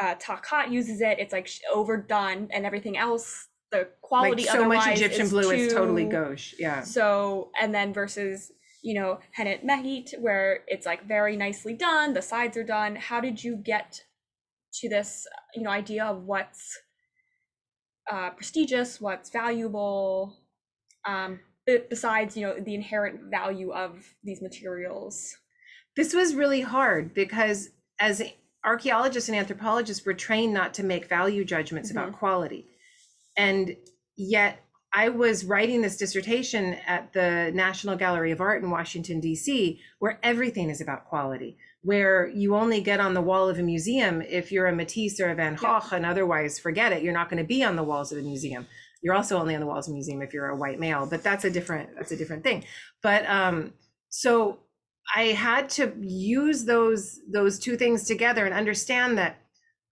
uh, 0.00 0.14
Takat 0.16 0.70
uses 0.70 1.00
it, 1.00 1.18
it's 1.18 1.32
like 1.32 1.48
overdone, 1.72 2.48
and 2.52 2.64
everything 2.64 2.96
else, 2.96 3.48
the 3.74 3.88
quality 4.02 4.44
Like 4.44 4.52
so 4.52 4.68
much 4.68 4.86
Egyptian 4.86 5.22
is 5.22 5.30
blue 5.30 5.50
is 5.50 5.72
totally 5.72 6.04
gauche. 6.04 6.54
Yeah. 6.58 6.82
So, 6.82 7.50
and 7.60 7.74
then 7.74 7.92
versus, 7.92 8.52
you 8.82 8.94
know, 8.94 9.18
Henut 9.36 9.64
Mehit, 9.64 10.18
where 10.20 10.60
it's 10.68 10.86
like 10.86 11.06
very 11.08 11.36
nicely 11.36 11.74
done, 11.74 12.14
the 12.14 12.22
sides 12.22 12.56
are 12.56 12.64
done. 12.64 12.94
How 12.94 13.20
did 13.20 13.42
you 13.42 13.56
get 13.56 14.00
to 14.80 14.88
this, 14.88 15.26
you 15.54 15.62
know, 15.62 15.70
idea 15.70 16.04
of 16.04 16.22
what's 16.24 16.78
uh, 18.10 18.30
prestigious, 18.30 19.00
what's 19.00 19.30
valuable, 19.30 20.36
um, 21.04 21.40
besides, 21.66 22.36
you 22.36 22.46
know, 22.46 22.54
the 22.60 22.74
inherent 22.74 23.30
value 23.30 23.72
of 23.72 24.04
these 24.22 24.40
materials? 24.40 25.34
This 25.96 26.14
was 26.14 26.34
really 26.34 26.60
hard 26.60 27.12
because 27.12 27.70
as 27.98 28.22
archaeologists 28.64 29.28
and 29.28 29.36
anthropologists, 29.36 30.06
we're 30.06 30.12
trained 30.12 30.54
not 30.54 30.74
to 30.74 30.84
make 30.84 31.08
value 31.08 31.44
judgments 31.44 31.90
about 31.90 32.12
quality. 32.12 32.66
And 33.36 33.76
yet 34.16 34.60
I 34.92 35.08
was 35.08 35.44
writing 35.44 35.82
this 35.82 35.96
dissertation 35.96 36.74
at 36.86 37.12
the 37.12 37.50
National 37.52 37.96
Gallery 37.96 38.30
of 38.30 38.40
Art 38.40 38.62
in 38.62 38.70
Washington, 38.70 39.18
D.C., 39.20 39.80
where 39.98 40.20
everything 40.22 40.70
is 40.70 40.80
about 40.80 41.06
quality. 41.06 41.58
where 41.84 42.28
you 42.28 42.56
only 42.56 42.80
get 42.80 42.98
on 42.98 43.12
the 43.12 43.20
wall 43.20 43.48
of 43.48 43.58
a 43.58 43.62
museum 43.62 44.22
if 44.22 44.50
you're 44.50 44.66
a 44.66 44.74
Matisse 44.74 45.20
or 45.20 45.28
a 45.28 45.34
Van. 45.34 45.54
Gogh, 45.54 45.82
and 45.92 46.06
otherwise 46.06 46.58
forget 46.58 46.92
it. 46.92 47.02
You're 47.02 47.12
not 47.12 47.28
going 47.28 47.42
to 47.42 47.46
be 47.46 47.62
on 47.62 47.76
the 47.76 47.82
walls 47.82 48.10
of 48.10 48.18
a 48.18 48.22
museum. 48.22 48.66
You're 49.02 49.14
also 49.14 49.38
only 49.38 49.54
on 49.54 49.60
the 49.60 49.66
walls 49.66 49.86
of 49.86 49.92
a 49.92 49.94
museum 49.94 50.22
if 50.22 50.32
you're 50.32 50.48
a 50.48 50.56
white 50.56 50.80
male, 50.80 51.04
but 51.06 51.22
that's 51.22 51.44
a 51.44 51.50
different 51.50 51.90
that's 51.94 52.10
a 52.10 52.16
different 52.16 52.42
thing. 52.42 52.64
But 53.02 53.28
um, 53.28 53.74
so 54.08 54.60
I 55.14 55.24
had 55.24 55.68
to 55.70 55.92
use 56.00 56.64
those 56.64 57.20
those 57.30 57.58
two 57.58 57.76
things 57.76 58.04
together 58.04 58.46
and 58.46 58.54
understand 58.54 59.18
that 59.18 59.43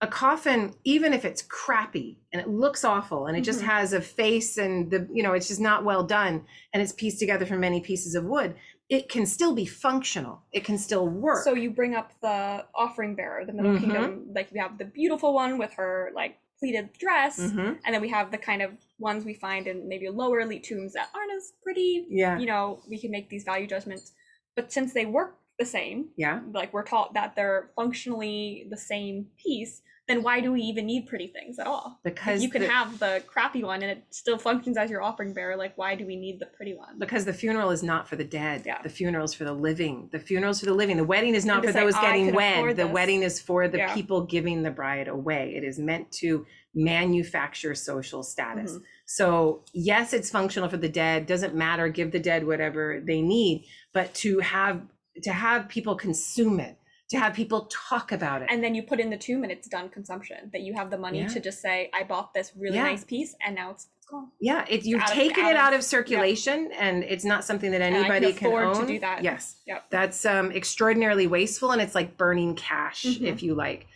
a 0.03 0.07
coffin, 0.07 0.73
even 0.83 1.13
if 1.13 1.23
it's 1.23 1.41
crappy 1.41 2.19
and 2.33 2.41
it 2.41 2.49
looks 2.49 2.83
awful 2.83 3.25
and 3.27 3.37
it 3.37 3.41
just 3.41 3.61
Mhm. 3.61 3.65
has 3.75 3.93
a 3.93 4.01
face 4.01 4.57
and 4.57 4.91
the 4.91 5.07
you 5.17 5.23
know 5.23 5.31
it's 5.37 5.47
just 5.47 5.61
not 5.61 5.85
well 5.85 6.03
done 6.03 6.35
and 6.73 6.83
it's 6.83 6.91
pieced 6.91 7.19
together 7.19 7.45
from 7.45 7.59
many 7.61 7.79
pieces 7.79 8.13
of 8.13 8.25
wood, 8.25 8.55
it 8.89 9.07
can 9.07 9.25
still 9.25 9.53
be 9.55 9.65
functional. 9.65 10.35
It 10.51 10.63
can 10.65 10.77
still 10.77 11.07
work. 11.07 11.43
So 11.45 11.53
you 11.53 11.69
bring 11.71 11.95
up 11.95 12.11
the 12.21 12.65
offering 12.75 13.15
bearer, 13.15 13.45
the 13.45 13.53
Middle 13.53 13.75
Mhm. 13.75 13.79
Kingdom. 13.79 14.27
Like 14.35 14.51
we 14.51 14.59
have 14.59 14.77
the 14.77 14.85
beautiful 14.85 15.33
one 15.33 15.57
with 15.57 15.71
her 15.75 16.11
like 16.13 16.37
pleated 16.59 16.91
dress, 17.03 17.39
Mhm. 17.39 17.79
and 17.85 17.93
then 17.93 18.01
we 18.01 18.09
have 18.09 18.29
the 18.31 18.37
kind 18.49 18.61
of 18.61 18.71
ones 18.99 19.23
we 19.25 19.33
find 19.35 19.67
in 19.67 19.87
maybe 19.87 20.09
lower 20.09 20.41
elite 20.41 20.63
tombs 20.65 20.91
that 20.93 21.09
aren't 21.15 21.31
as 21.31 21.53
pretty. 21.63 22.05
Yeah. 22.09 22.37
You 22.37 22.45
know, 22.45 22.81
we 22.89 22.97
can 22.99 23.09
make 23.11 23.29
these 23.29 23.43
value 23.45 23.67
judgments, 23.67 24.11
but 24.55 24.71
since 24.71 24.91
they 24.93 25.05
work 25.05 25.39
the 25.59 25.65
same, 25.65 26.09
Yeah. 26.17 26.41
like 26.51 26.73
we're 26.73 26.83
taught 26.93 27.13
that 27.13 27.35
they're 27.35 27.69
functionally 27.75 28.65
the 28.69 28.77
same 28.77 29.27
piece, 29.37 29.81
then 30.07 30.21
why 30.21 30.41
do 30.41 30.51
we 30.51 30.61
even 30.61 30.85
need 30.85 31.07
pretty 31.07 31.27
things 31.27 31.57
at 31.59 31.65
all? 31.67 31.99
Because 32.03 32.43
you 32.43 32.49
can 32.49 32.61
the- 32.63 32.67
have 32.67 32.99
the 32.99 33.23
crappy 33.25 33.63
one 33.63 33.81
and 33.81 33.89
it 33.91 34.03
still 34.09 34.37
functions 34.37 34.75
as 34.77 34.89
your 34.89 35.01
offering 35.01 35.33
bearer. 35.33 35.55
Like, 35.55 35.77
why 35.77 35.95
do 35.95 36.05
we 36.05 36.15
need 36.17 36.39
the 36.39 36.45
pretty 36.47 36.73
one? 36.75 36.99
because 36.99 37.23
the 37.25 37.33
funeral 37.33 37.71
is 37.71 37.81
not 37.83 38.07
for 38.09 38.15
the 38.17 38.23
dead. 38.23 38.63
Yeah. 38.65 38.81
The 38.81 38.89
funeral 38.89 39.23
is 39.25 39.33
for 39.33 39.45
the 39.45 39.53
living. 39.53 40.09
The 40.11 40.19
funeral 40.19 40.51
is 40.51 40.59
for 40.59 40.65
the 40.65 40.73
living. 40.73 40.97
The 40.97 41.03
wedding 41.05 41.35
is 41.35 41.45
not 41.45 41.63
for 41.63 41.71
say, 41.71 41.79
those 41.79 41.95
"I 41.95 42.01
getting 42.01 42.33
wed. 42.35 42.75
The 42.75 42.87
wedding 42.87 43.23
is 43.23 43.39
for 43.39 43.67
the 43.67 43.77
Yeah. 43.79 43.93
people 43.93 44.25
giving 44.25 44.63
the 44.63 44.71
bride 44.71 45.07
away. 45.07 45.53
It 45.55 45.63
is 45.63 45.79
meant 45.79 46.11
to 46.13 46.45
manufacture 46.75 47.75
social 47.75 48.23
status. 48.23 48.73
Mhm. 48.73 48.81
So, 49.05 49.63
yes, 49.73 50.11
it's 50.13 50.29
functional 50.29 50.69
for 50.69 50.77
the 50.77 50.89
dead. 50.89 51.25
Doesn't 51.27 51.55
matter. 51.55 51.87
Give 51.87 52.11
the 52.11 52.19
dead 52.19 52.45
whatever 52.47 53.01
they 53.05 53.21
need, 53.21 53.65
but 53.93 54.13
to 54.15 54.39
have 54.39 54.81
to 55.21 55.31
have 55.31 55.69
people 55.69 55.95
consume 55.95 56.59
it, 56.59 56.75
to 57.13 57.19
have 57.19 57.33
people 57.33 57.69
talk 57.89 58.11
about 58.11 58.41
it. 58.41 58.47
and 58.51 58.63
then 58.63 58.73
you 58.75 58.83
put 58.83 58.99
in 58.99 59.09
the 59.09 59.17
tomb 59.17 59.43
and 59.43 59.51
it's 59.51 59.67
done 59.67 59.87
consumption 59.89 60.49
that 60.53 60.61
you 60.61 60.73
have 60.73 60.89
the 60.89 60.97
money 60.97 61.19
Yeah. 61.21 61.27
to 61.35 61.39
just 61.39 61.59
say 61.61 61.89
i 61.93 62.03
bought 62.03 62.33
this 62.33 62.51
really 62.63 62.75
Yeah. 62.77 62.83
nice 62.91 63.03
piece 63.03 63.31
and 63.45 63.55
now 63.55 63.67
it's, 63.71 63.87
it's 63.97 64.07
gone 64.07 64.27
yeah, 64.41 64.65
it, 64.69 64.83
you've 64.83 65.01
out 65.01 65.09
of- 65.11 65.15
taken 65.15 65.45
out 65.45 65.51
it 65.51 65.55
out 65.57 65.73
of- 65.73 65.79
of 65.79 65.85
circulation, 65.85 66.71
and 66.85 67.03
it's 67.13 67.23
not 67.33 67.43
something 67.49 67.71
that 67.71 67.81
I 67.81 67.89
can 67.89 67.95
anybody 67.95 68.33
can, 68.33 68.47
afford 68.47 68.75
to 68.81 68.85
do 68.93 68.99
that. 68.99 69.23
Yes, 69.23 69.43
Yep. 69.67 69.81
that's 69.91 70.25
um, 70.25 70.51
extraordinarily 70.51 71.27
wasteful, 71.27 71.71
and 71.71 71.81
it's 71.81 71.95
like 71.95 72.17
burning 72.17 72.55
cash, 72.55 73.03
Mhm. 73.05 73.27
if 73.33 73.41
you 73.43 73.53
like. 73.55 73.87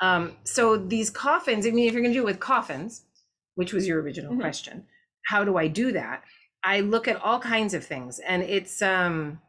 Um, 0.00 0.36
so 0.44 0.76
these 0.76 1.08
coffins, 1.10 1.66
I 1.66 1.70
mean, 1.70 1.86
if 1.88 1.92
you're 1.94 2.02
going 2.02 2.12
to 2.14 2.18
do 2.20 2.22
it 2.22 2.32
with 2.32 2.40
coffins, 2.40 3.04
which 3.56 3.72
was 3.72 3.88
your 3.88 4.00
original 4.02 4.34
Mhm. 4.34 4.40
question, 4.40 4.86
how 5.30 5.42
do 5.44 5.56
I 5.56 5.66
do 5.68 5.92
that? 5.92 6.22
I 6.62 6.80
look 6.80 7.08
at 7.08 7.16
all 7.16 7.40
kinds 7.40 7.72
of 7.74 7.84
things, 7.84 8.18
and 8.20 8.42
it's 8.42 8.82
um, 8.82 9.40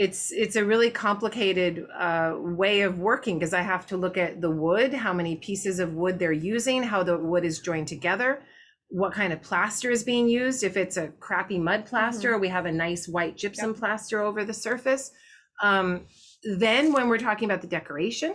it's 0.00 0.32
it's 0.32 0.56
a 0.56 0.64
really 0.64 0.90
complicated 0.90 1.86
uh, 1.94 2.34
way 2.38 2.80
of 2.80 2.98
working 2.98 3.38
because 3.38 3.52
I 3.52 3.60
have 3.60 3.86
to 3.88 3.98
look 3.98 4.16
at 4.16 4.40
the 4.40 4.50
wood, 4.50 4.94
how 4.94 5.12
many 5.12 5.36
pieces 5.36 5.78
of 5.78 5.92
wood 5.92 6.18
they're 6.18 6.32
using, 6.32 6.82
how 6.82 7.02
the 7.02 7.18
wood 7.18 7.44
is 7.44 7.58
joined 7.58 7.86
together, 7.86 8.40
what 8.88 9.12
kind 9.12 9.30
of 9.30 9.42
plaster 9.42 9.90
is 9.90 10.02
being 10.02 10.26
used. 10.26 10.64
If 10.64 10.78
it's 10.78 10.96
a 10.96 11.08
crappy 11.20 11.58
mud 11.58 11.84
plaster, 11.84 12.32
or 12.32 12.38
we 12.38 12.48
have 12.48 12.64
a 12.64 12.72
nice 12.72 13.06
white 13.08 13.36
gypsum 13.36 13.74
plaster 13.74 14.22
over 14.22 14.42
the 14.42 14.54
surface. 14.54 15.12
Um, 15.62 16.06
then 16.44 16.94
when 16.94 17.08
we're 17.08 17.18
talking 17.18 17.50
about 17.50 17.60
the 17.60 17.66
decoration, 17.66 18.34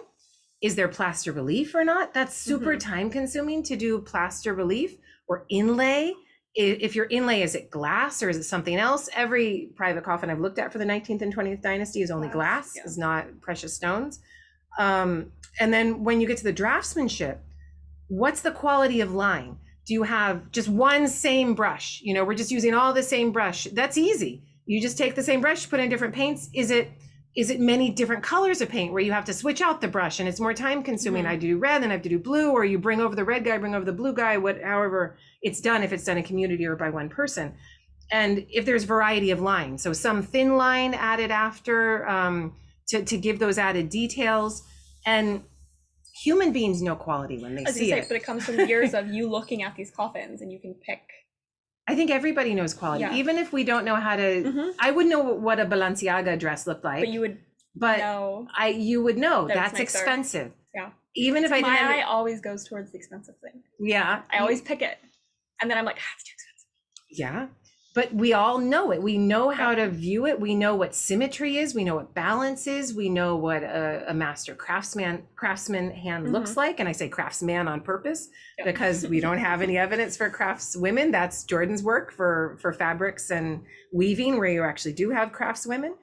is 0.61 0.75
there 0.75 0.87
plaster 0.87 1.31
relief 1.31 1.73
or 1.73 1.83
not? 1.83 2.13
That's 2.13 2.37
super 2.37 2.77
time 2.77 3.09
consuming 3.09 3.63
to 3.63 3.75
do 3.75 4.01
plaster 4.01 4.53
relief 4.53 4.97
or 5.27 5.47
inlay. 5.49 6.13
If 6.55 6.95
your 6.95 7.05
inlay 7.09 7.41
is 7.41 7.53
it 7.53 7.69
glass 7.69 8.23
or 8.23 8.29
is 8.29 8.37
it 8.37 8.43
something 8.43 8.77
else? 8.77 9.09
Every 9.13 9.71
private 9.75 10.05
coffin 10.05 10.29
I've 10.29 10.39
looked 10.39 10.57
at 10.57 10.71
for 10.71 10.77
the 10.77 10.85
19th 10.85 11.21
and 11.21 11.35
20th 11.35 11.61
dynasty 11.61 12.01
is 12.01 12.09
only 12.11 12.29
Glass, 12.29 12.71
glass, 12.71 12.75
yeah. 12.77 12.83
is 12.85 12.97
not 12.97 13.41
precious 13.41 13.73
stones. 13.73 14.19
Um, 14.79 15.31
and 15.59 15.73
then 15.73 16.03
when 16.03 16.21
you 16.21 16.27
get 16.27 16.37
to 16.37 16.43
the 16.45 16.53
draftsmanship, 16.53 17.39
what's 18.07 18.41
the 18.41 18.51
quality 18.51 19.01
of 19.01 19.13
line? 19.13 19.57
Do 19.85 19.93
you 19.93 20.03
have 20.03 20.51
just 20.51 20.67
one 20.69 21.07
same 21.07 21.55
brush? 21.55 21.99
You 22.03 22.13
know, 22.13 22.23
we're 22.23 22.33
just 22.35 22.51
using 22.51 22.73
all 22.73 22.93
the 22.93 23.03
same 23.03 23.31
brush. 23.31 23.65
That's 23.65 23.97
easy. 23.97 24.41
You 24.65 24.81
just 24.81 24.97
take 24.97 25.15
the 25.15 25.23
same 25.23 25.41
brush, 25.41 25.69
put 25.69 25.79
in 25.79 25.89
different 25.89 26.13
paints. 26.15 26.49
Is 26.53 26.71
it 26.71 26.89
is 27.35 27.49
it 27.49 27.59
many 27.59 27.89
different 27.89 28.23
colors 28.23 28.61
of 28.61 28.69
paint 28.69 28.93
where 28.93 29.01
you 29.01 29.11
have 29.11 29.25
to 29.25 29.33
switch 29.33 29.59
out 29.59 29.81
the 29.81 29.89
brush 29.89 30.21
and 30.21 30.29
it's 30.29 30.39
more 30.39 30.53
time 30.53 30.81
consuming? 30.81 31.25
Mhm. 31.25 31.29
I 31.29 31.35
do 31.35 31.57
red 31.57 31.83
and 31.83 31.91
I 31.91 31.95
have 31.95 32.01
to 32.03 32.09
do 32.09 32.17
blue, 32.17 32.49
or 32.51 32.63
you 32.63 32.79
bring 32.79 33.01
over 33.01 33.13
the 33.13 33.25
red 33.25 33.43
guy, 33.43 33.57
bring 33.57 33.75
over 33.75 33.83
the 33.83 33.91
blue 33.91 34.13
guy, 34.13 34.37
what 34.37 34.61
however 34.63 35.17
it's 35.45 35.61
done, 35.61 35.83
if 35.83 35.91
it's 35.93 36.03
done 36.03 36.17
in 36.17 36.23
community 36.31 36.65
or 36.65 36.75
by 36.75 36.89
one 36.89 37.07
person. 37.07 37.53
And 38.11 38.45
if 38.49 38.65
there's 38.65 38.83
variety 38.83 39.29
of 39.31 39.39
lines, 39.41 39.81
so 39.83 39.93
some 39.93 40.21
thin 40.23 40.57
line 40.57 40.93
added 40.93 41.31
after 41.31 42.07
um, 42.09 42.55
to, 42.89 43.03
to 43.03 43.17
give 43.17 43.37
those 43.39 43.57
added 43.57 43.89
details. 43.89 44.63
And 45.05 45.43
human 46.23 46.51
beings 46.51 46.81
know 46.81 46.95
quality 46.95 47.37
when 47.43 47.53
they 47.55 47.65
see 47.65 47.89
say, 47.91 47.99
it. 47.99 48.07
but 48.07 48.17
it 48.17 48.23
comes 48.23 48.43
from 48.45 48.55
years 48.67 48.93
of 48.93 49.07
you 49.15 49.29
looking 49.29 49.61
at 49.63 49.75
these 49.75 49.91
coffins 49.91 50.41
and 50.41 50.51
you 50.51 50.59
can 50.59 50.73
pick 50.87 51.01
I 51.87 51.93
think 51.95 52.09
everybody 52.09 52.55
knows 52.55 52.73
quality, 52.73 53.01
Yeah. 53.01 53.13
even 53.13 53.37
if 53.37 53.53
we 53.53 53.63
don't 53.63 53.85
know 53.85 53.95
how 54.07 54.15
to. 54.15 54.43
Mhm. 54.43 54.73
I 54.79 54.89
would 54.89 55.05
know 55.05 55.19
what 55.19 55.59
a 55.59 55.65
Balenciaga 55.67 56.39
dress 56.39 56.65
looked 56.65 56.83
like, 56.83 57.01
but 57.03 57.09
you 57.09 57.19
would 57.19 57.37
but 57.75 57.99
know 57.99 58.47
I 58.57 58.69
you 58.69 59.03
would 59.03 59.17
know 59.25 59.47
That 59.47 59.53
that's 59.55 59.79
expensive. 59.79 60.51
Yeah. 60.73 60.89
Even 61.15 61.43
if 61.43 61.51
I 61.51 61.61
my 61.61 61.69
didn't. 61.75 61.91
eye 61.91 62.01
always 62.01 62.41
goes 62.41 62.67
towards 62.67 62.91
the 62.91 62.97
expensive 62.97 63.35
thing 63.43 63.61
yeah. 63.79 64.23
i 64.31 64.39
always 64.39 64.61
pick 64.61 64.81
it 64.81 64.97
and 65.61 65.69
then 65.69 65.77
i'm 65.77 65.85
like 65.85 65.97
ah, 65.99 66.13
it's 66.15 66.23
too 66.23 66.33
expensive 66.33 66.67
Yeah. 67.09 67.47
But 67.95 68.13
we 68.13 68.33
all 68.33 68.57
know 68.57 68.91
it. 68.91 69.01
We 69.01 69.17
know 69.17 69.51
how 69.51 69.73
to 69.73 69.87
view 69.89 70.25
it. 70.27 70.37
We 70.37 70.53
know 70.53 70.75
what 70.75 70.93
symmetry 70.93 71.55
is. 71.59 71.73
We 71.73 71.85
know 71.85 71.95
what 71.95 72.13
balance 72.13 72.67
is. 72.67 72.93
We 72.93 73.07
know 73.07 73.37
what 73.37 73.63
a, 73.63 74.03
a 74.09 74.13
master 74.13 74.53
craftsman 74.53 75.23
craftsman 75.37 75.91
hand 75.91 76.27
Mhm. 76.27 76.31
looks 76.33 76.57
like. 76.57 76.81
And 76.81 76.89
I 76.89 76.91
say 76.91 77.07
craftsman 77.07 77.69
on 77.69 77.79
purpose 77.79 78.27
Yep. 78.57 78.65
because 78.67 79.07
we 79.07 79.21
don't 79.21 79.37
have 79.37 79.61
any 79.61 79.77
evidence 79.77 80.17
for 80.17 80.29
craftswomen. 80.29 81.13
That's 81.13 81.45
Jordan's 81.45 81.83
work 81.83 82.11
for 82.11 82.57
for 82.61 82.73
fabrics 82.73 83.31
and 83.31 83.63
weaving, 83.93 84.39
where 84.39 84.49
you 84.49 84.63
actually 84.63 84.91
do 85.03 85.11
have 85.11 85.31
craftswomen, 85.31 85.93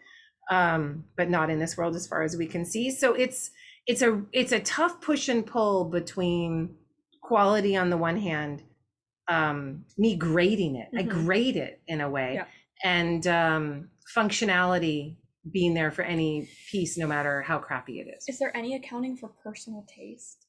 um, 0.51 1.05
but 1.19 1.29
not 1.29 1.51
in 1.51 1.59
this 1.59 1.77
world 1.77 1.95
as 1.95 2.07
far 2.07 2.23
as 2.23 2.39
we 2.39 2.47
can 2.47 2.65
see. 2.65 2.91
So 2.91 3.13
it's 3.13 3.51
it's 3.87 4.01
a 4.01 4.23
it's 4.33 4.53
a 4.53 4.61
tough 4.61 5.03
push 5.03 5.29
and 5.29 5.45
pull 5.45 5.85
between 5.91 6.75
quality 7.21 7.77
on 7.77 7.91
the 7.91 7.99
one 7.99 8.17
hand 8.17 8.63
um 9.29 9.85
me 9.97 10.17
grading 10.17 10.77
it 10.77 10.89
i 10.97 11.03
Mhm. 11.03 11.09
grade 11.25 11.57
it 11.57 11.81
in 11.87 12.01
a 12.01 12.11
way 12.11 12.35
Yeah. 12.35 12.47
and 12.83 13.27
um 13.27 13.91
functionality 14.17 15.17
being 15.51 15.75
there 15.75 15.91
for 15.91 16.03
any 16.03 16.49
piece 16.71 16.97
no 16.99 17.07
matter 17.07 17.43
how 17.43 17.59
crappy 17.59 18.01
it 18.01 18.09
is 18.17 18.25
is 18.29 18.39
there 18.39 18.57
any 18.57 18.75
accounting 18.75 19.17
for 19.17 19.29
personal 19.29 19.87
taste 19.89 20.47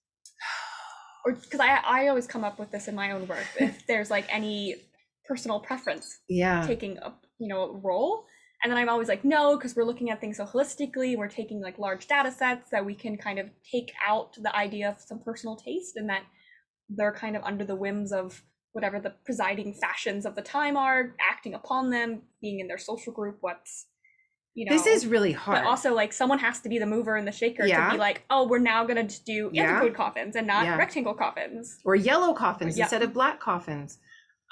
or 1.26 1.34
because 1.34 1.60
I, 1.60 1.78
I 1.86 2.08
always 2.10 2.28
come 2.28 2.44
up 2.44 2.60
with 2.60 2.72
this 2.72 2.88
in 2.88 2.96
my 2.96 3.12
own 3.12 3.28
work 3.28 3.46
if 3.58 3.86
there's 3.88 4.12
like 4.12 4.26
any 4.34 4.76
personal 5.28 5.60
preference 5.60 6.20
yeah 6.28 6.66
taking 6.68 6.98
a 6.98 7.14
you 7.40 7.48
know 7.48 7.80
role 7.84 8.26
and 8.64 8.72
then 8.72 8.78
i'm 8.78 8.90
always 8.90 9.08
like 9.08 9.24
no 9.24 9.56
because 9.58 9.76
we're 9.76 9.86
looking 9.86 10.10
at 10.10 10.20
things 10.20 10.38
so 10.38 10.46
holistically 10.46 11.16
we're 11.18 11.30
taking 11.30 11.62
like 11.62 11.80
large 11.80 12.08
data 12.08 12.32
sets 12.32 12.70
that 12.72 12.86
we 12.86 12.94
can 12.94 13.18
kind 13.18 13.40
of 13.40 13.50
take 13.72 13.92
out 14.06 14.36
the 14.42 14.54
idea 14.56 14.90
of 14.90 15.00
some 15.00 15.20
personal 15.20 15.56
taste 15.56 15.96
and 15.96 16.10
that 16.10 16.24
they're 16.90 17.14
kind 17.14 17.36
of 17.36 17.44
under 17.44 17.64
the 17.66 17.76
whims 17.76 18.12
of 18.12 18.44
whatever 18.74 19.00
the 19.00 19.12
presiding 19.24 19.74
fashions 19.74 20.26
of 20.26 20.36
the 20.36 20.42
time 20.42 20.76
are 20.76 21.16
acting 21.22 21.54
upon 21.54 21.90
them 21.90 22.24
being 22.42 22.60
in 22.60 22.68
their 22.68 22.78
social 22.78 23.14
group 23.14 23.38
what's 23.42 23.86
you 24.56 24.66
know 24.66 24.74
this 24.76 24.86
is 24.86 25.08
really 25.08 25.32
hard 25.32 25.60
but 25.60 25.68
also 25.68 25.94
like 25.94 26.12
someone 26.12 26.38
has 26.40 26.60
to 26.60 26.70
be 26.70 26.78
the 26.78 26.86
mover 26.86 27.16
and 27.16 27.28
the 27.28 27.32
shaker 27.32 27.66
Yeah. 27.66 27.86
to 27.88 27.92
be 27.94 27.98
like 27.98 28.24
oh 28.30 28.48
we're 28.48 28.60
now 28.60 28.84
gonna 28.86 29.08
do 29.26 29.50
Yeah. 29.54 29.64
anticode 29.78 29.96
coffins 29.96 30.36
and 30.36 30.46
not 30.46 30.66
Yeah. 30.66 30.76
rectangle 30.78 31.14
coffins 31.14 31.80
or 31.86 31.96
yellow 31.96 32.34
coffins 32.34 32.78
Yeah. 32.78 32.84
instead 32.86 33.02
of 33.04 33.14
black 33.14 33.40
coffins 33.40 34.00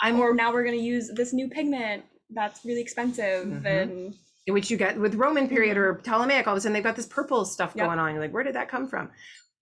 i'm 0.02 0.20
or 0.20 0.34
now 0.34 0.54
we're 0.54 0.64
gonna 0.64 0.78
use 0.78 1.12
this 1.16 1.34
new 1.34 1.50
pigment 1.50 2.04
that's 2.32 2.64
really 2.64 2.82
expensive 2.82 3.46
Mhm. 3.48 3.66
and 3.66 4.16
which 4.48 4.72
you 4.72 4.78
get 4.78 5.00
with 5.00 5.14
Roman 5.16 5.48
period 5.48 5.78
or 5.78 5.94
Ptolemaic, 6.04 6.48
all 6.48 6.54
of 6.54 6.58
a 6.58 6.62
sudden 6.62 6.74
they've 6.74 6.84
got 6.84 6.96
this 6.96 7.06
purple 7.06 7.46
stuff 7.46 7.74
Yep. 7.76 7.86
going 7.86 8.00
on. 8.00 8.12
You're 8.12 8.20
like, 8.22 8.34
where 8.34 8.44
did 8.44 8.56
that 8.56 8.68
come 8.70 8.88
from? 8.88 9.10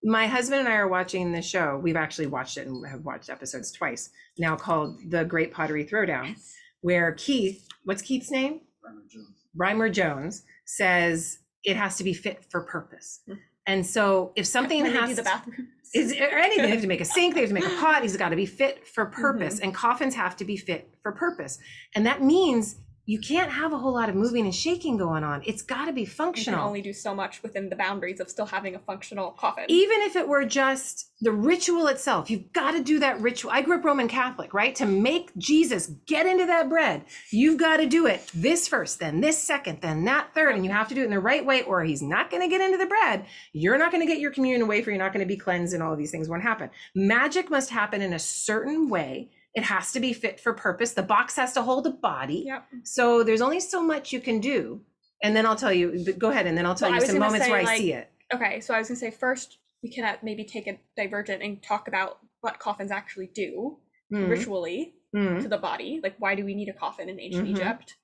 My 0.02 0.26
husband 0.26 0.60
and 0.60 0.68
I 0.68 0.76
are 0.76 0.88
watching 0.88 1.32
the 1.32 1.42
show. 1.42 1.78
We've 1.82 1.96
actually 1.96 2.26
watched 2.26 2.56
it 2.56 2.66
and 2.66 2.86
have 2.86 3.04
watched 3.04 3.28
episodes 3.28 3.70
twice 3.70 4.10
now 4.38 4.56
called 4.56 4.98
The 5.10 5.24
Great 5.24 5.52
Pottery 5.52 5.84
Throwdown, 5.84 6.36
where 6.80 7.12
Keith, 7.12 7.66
what's 7.84 8.00
Keith's 8.00 8.30
name? 8.30 8.60
Brymer 8.82 9.08
Jones 9.10 9.40
Brymer 9.56 9.92
Jones 9.92 10.42
says 10.64 11.38
it 11.64 11.76
has 11.76 11.96
to 11.98 12.04
be 12.04 12.14
fit 12.14 12.44
for 12.50 12.62
purpose. 12.62 13.20
Hmm. 13.26 13.34
And 13.66 13.86
so 13.86 14.32
if 14.36 14.46
something 14.46 14.82
when 14.82 14.92
has 14.92 15.10
do 15.10 15.16
the 15.16 15.22
to- 15.22 15.28
bathroom 15.28 15.68
is 15.94 16.12
or 16.12 16.38
anything. 16.38 16.64
They 16.64 16.70
have 16.70 16.80
to 16.82 16.86
make 16.86 17.00
a 17.00 17.04
sink, 17.04 17.34
they 17.34 17.40
have 17.40 17.50
to 17.50 17.54
make 17.54 17.66
a 17.66 17.76
pot. 17.80 18.02
He's 18.02 18.16
got 18.16 18.28
to 18.30 18.36
be 18.36 18.46
fit 18.46 18.86
for 18.86 19.06
purpose. 19.06 19.56
Mm-hmm. 19.56 19.64
And 19.64 19.74
coffins 19.74 20.14
have 20.14 20.36
to 20.36 20.44
be 20.44 20.56
fit 20.56 20.94
for 21.02 21.12
purpose. 21.12 21.58
And 21.94 22.06
that 22.06 22.22
means 22.22 22.76
you 23.06 23.18
can't 23.18 23.50
have 23.50 23.72
a 23.72 23.78
whole 23.78 23.94
lot 23.94 24.08
of 24.08 24.14
moving 24.14 24.44
and 24.44 24.54
shaking 24.54 24.96
going 24.96 25.24
on. 25.24 25.42
It's 25.44 25.62
got 25.62 25.86
to 25.86 25.92
be 25.92 26.02
You 26.02 26.06
can 26.06 26.14
functional. 26.14 26.66
only 26.66 26.82
do 26.82 26.92
so 26.92 27.14
much 27.14 27.42
within 27.42 27.68
the 27.68 27.76
boundaries 27.76 28.20
of 28.20 28.28
still 28.30 28.46
having 28.46 28.74
a 28.74 28.78
functional 28.78 29.32
coffin. 29.32 29.64
Even 29.68 30.00
if 30.02 30.16
it 30.16 30.28
were 30.28 30.44
just 30.44 31.10
the 31.20 31.32
ritual 31.32 31.86
itself, 31.88 32.30
you've 32.30 32.52
got 32.52 32.72
to 32.72 32.82
do 32.82 32.98
that 33.00 33.20
ritual. 33.20 33.50
I 33.50 33.62
grew 33.62 33.78
up 33.78 33.84
Roman 33.84 34.06
Catholic, 34.08 34.54
right? 34.54 34.74
To 34.76 34.86
make 34.86 35.36
Jesus 35.36 35.88
get 36.06 36.26
into 36.26 36.46
that 36.46 36.68
bread, 36.68 37.04
you've 37.30 37.58
got 37.58 37.78
to 37.78 37.86
do 37.86 38.06
it 38.06 38.30
this 38.34 38.68
first, 38.68 39.00
then 39.00 39.20
this 39.20 39.38
second, 39.38 39.80
then 39.80 40.04
that 40.04 40.32
third, 40.34 40.54
and 40.54 40.64
you 40.64 40.70
have 40.70 40.88
to 40.88 40.94
do 40.94 41.02
it 41.02 41.06
in 41.06 41.10
the 41.10 41.18
right 41.20 41.44
way, 41.44 41.62
or 41.62 41.82
he's 41.82 42.02
not 42.02 42.30
going 42.30 42.42
to 42.42 42.48
get 42.48 42.60
into 42.60 42.78
the 42.78 42.86
bread. 42.86 43.26
You're 43.52 43.78
not 43.78 43.90
going 43.90 44.06
to 44.06 44.12
get 44.12 44.20
your 44.20 44.30
communion 44.30 44.62
away 44.62 44.82
for 44.82 44.90
you're 44.90 44.98
not 44.98 45.12
going 45.12 45.26
to 45.26 45.28
be 45.28 45.36
cleansed, 45.36 45.74
and 45.74 45.82
all 45.82 45.92
of 45.92 45.98
these 45.98 46.10
things 46.10 46.28
won't 46.28 46.42
happen. 46.42 46.70
Magic 46.94 47.50
must 47.50 47.70
happen 47.70 48.02
in 48.02 48.12
a 48.12 48.18
certain 48.18 48.88
way. 48.88 49.30
It 49.54 49.64
has 49.64 49.92
to 49.92 50.00
be 50.00 50.12
fit 50.12 50.38
for 50.38 50.52
purpose. 50.52 50.92
The 50.92 51.02
box 51.02 51.36
has 51.36 51.52
to 51.54 51.62
hold 51.62 51.86
a 51.86 51.90
body. 51.90 52.44
Yep. 52.46 52.64
So 52.84 53.24
there's 53.24 53.40
only 53.40 53.60
so 53.60 53.82
much 53.82 54.12
you 54.12 54.20
can 54.20 54.40
do. 54.40 54.82
And 55.22 55.34
then 55.34 55.44
I'll 55.44 55.56
tell 55.56 55.72
you, 55.72 56.02
but 56.04 56.18
go 56.18 56.30
ahead, 56.30 56.46
and 56.46 56.56
then 56.56 56.64
I'll 56.64 56.74
tell 56.74 56.90
Well, 56.90 57.00
you 57.00 57.06
some 57.06 57.18
moments 57.18 57.46
say, 57.46 57.50
where 57.52 57.60
I 57.60 57.76
see 57.76 57.92
it. 57.92 58.10
Okay, 58.32 58.60
so 58.60 58.72
I 58.74 58.78
was 58.78 58.88
gonna 58.88 58.98
say 58.98 59.10
first 59.10 59.58
we 59.82 59.90
can 59.90 60.16
maybe 60.22 60.44
take 60.44 60.66
a 60.66 60.78
divergent 60.96 61.42
and 61.42 61.62
talk 61.62 61.88
about 61.88 62.18
what 62.42 62.58
coffins 62.58 62.90
actually 62.90 63.26
do 63.34 63.78
Mhm, 64.12 64.28
ritually 64.30 64.94
mhm. 65.14 65.40
to 65.42 65.48
the 65.48 65.58
body. 65.58 66.00
Like, 66.02 66.14
why 66.18 66.34
do 66.34 66.44
we 66.44 66.54
need 66.54 66.68
a 66.68 66.72
coffin 66.72 67.08
in 67.08 67.18
ancient 67.20 67.46
Mhm. 67.46 67.50
Egypt? 67.50 67.96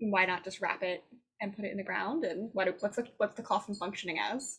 Why 0.00 0.24
not 0.24 0.44
just 0.44 0.60
wrap 0.60 0.82
it 0.82 1.04
and 1.40 1.54
put 1.54 1.64
it 1.64 1.70
in 1.70 1.76
the 1.78 1.84
ground? 1.84 2.24
And 2.24 2.50
what 2.52 2.66
what's 2.80 2.96
the 2.96 3.06
what's 3.16 3.36
the 3.36 3.42
coffin 3.42 3.74
functioning 3.74 4.18
as? 4.18 4.58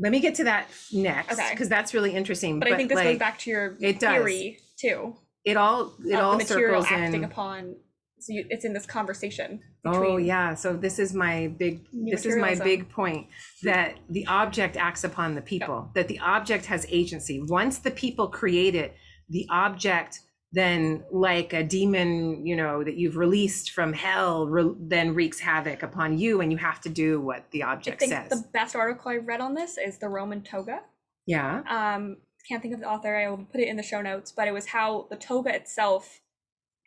Let 0.00 0.12
me 0.12 0.20
get 0.20 0.34
to 0.36 0.44
that 0.44 0.68
next 0.92 1.32
Okay. 1.38 1.50
because 1.50 1.68
that's 1.68 1.92
really 1.92 2.14
interesting. 2.14 2.58
But, 2.60 2.72
I 2.72 2.76
think 2.76 2.88
this 2.88 2.96
like, 2.96 3.04
goes 3.06 3.18
back 3.18 3.38
to 3.40 3.50
your 3.50 3.76
it 3.80 3.98
does. 4.00 4.12
theory 4.16 4.58
too. 4.78 5.16
It 5.48 5.56
all 5.56 5.94
it 6.04 6.14
of 6.14 6.24
all 6.24 6.32
the 6.32 6.38
material 6.38 6.82
circles 6.82 7.00
acting 7.02 7.22
in. 7.22 7.24
upon. 7.24 7.76
So 8.20 8.32
you, 8.32 8.46
it's 8.50 8.64
in 8.64 8.72
this 8.72 8.86
conversation. 8.86 9.60
Oh 9.84 10.16
yeah. 10.16 10.54
So 10.54 10.76
this 10.76 10.98
is 10.98 11.14
my 11.14 11.48
big. 11.58 11.86
This 11.92 12.26
is 12.26 12.36
my 12.36 12.54
big 12.56 12.88
point 12.88 13.28
that 13.62 13.98
the 14.10 14.26
object 14.26 14.76
acts 14.76 15.04
upon 15.04 15.34
the 15.34 15.42
people. 15.42 15.90
That 15.94 16.08
the 16.08 16.18
object 16.18 16.66
has 16.66 16.86
agency. 16.88 17.42
Once 17.42 17.78
the 17.78 17.90
people 17.90 18.28
create 18.28 18.74
it, 18.74 18.96
the 19.28 19.46
object 19.50 20.20
then 20.52 21.04
like 21.12 21.52
a 21.52 21.62
demon 21.62 22.46
you 22.46 22.56
know 22.56 22.82
that 22.82 22.96
you've 22.96 23.16
released 23.16 23.72
from 23.72 23.92
hell 23.92 24.46
re- 24.46 24.74
then 24.78 25.14
wreaks 25.14 25.38
havoc 25.38 25.82
upon 25.82 26.16
you 26.16 26.40
and 26.40 26.50
you 26.50 26.56
have 26.56 26.80
to 26.80 26.88
do 26.88 27.20
what 27.20 27.44
the 27.50 27.62
I 27.62 27.72
object 27.72 28.00
think 28.00 28.12
says 28.12 28.30
the 28.30 28.44
best 28.52 28.74
article 28.74 29.10
I 29.10 29.16
read 29.16 29.40
on 29.40 29.54
this 29.54 29.76
is 29.76 29.98
the 29.98 30.08
Roman 30.08 30.42
toga. 30.42 30.80
yeah 31.26 31.62
um 31.68 32.16
can't 32.48 32.62
think 32.62 32.72
of 32.74 32.80
the 32.80 32.88
author 32.88 33.14
i 33.16 33.28
will 33.28 33.44
put 33.52 33.60
it 33.60 33.68
in 33.68 33.76
the 33.76 33.82
show 33.82 34.00
notes 34.00 34.32
but 34.32 34.48
it 34.48 34.52
was 34.52 34.66
how 34.66 35.06
the 35.10 35.16
toga 35.16 35.54
itself 35.54 36.20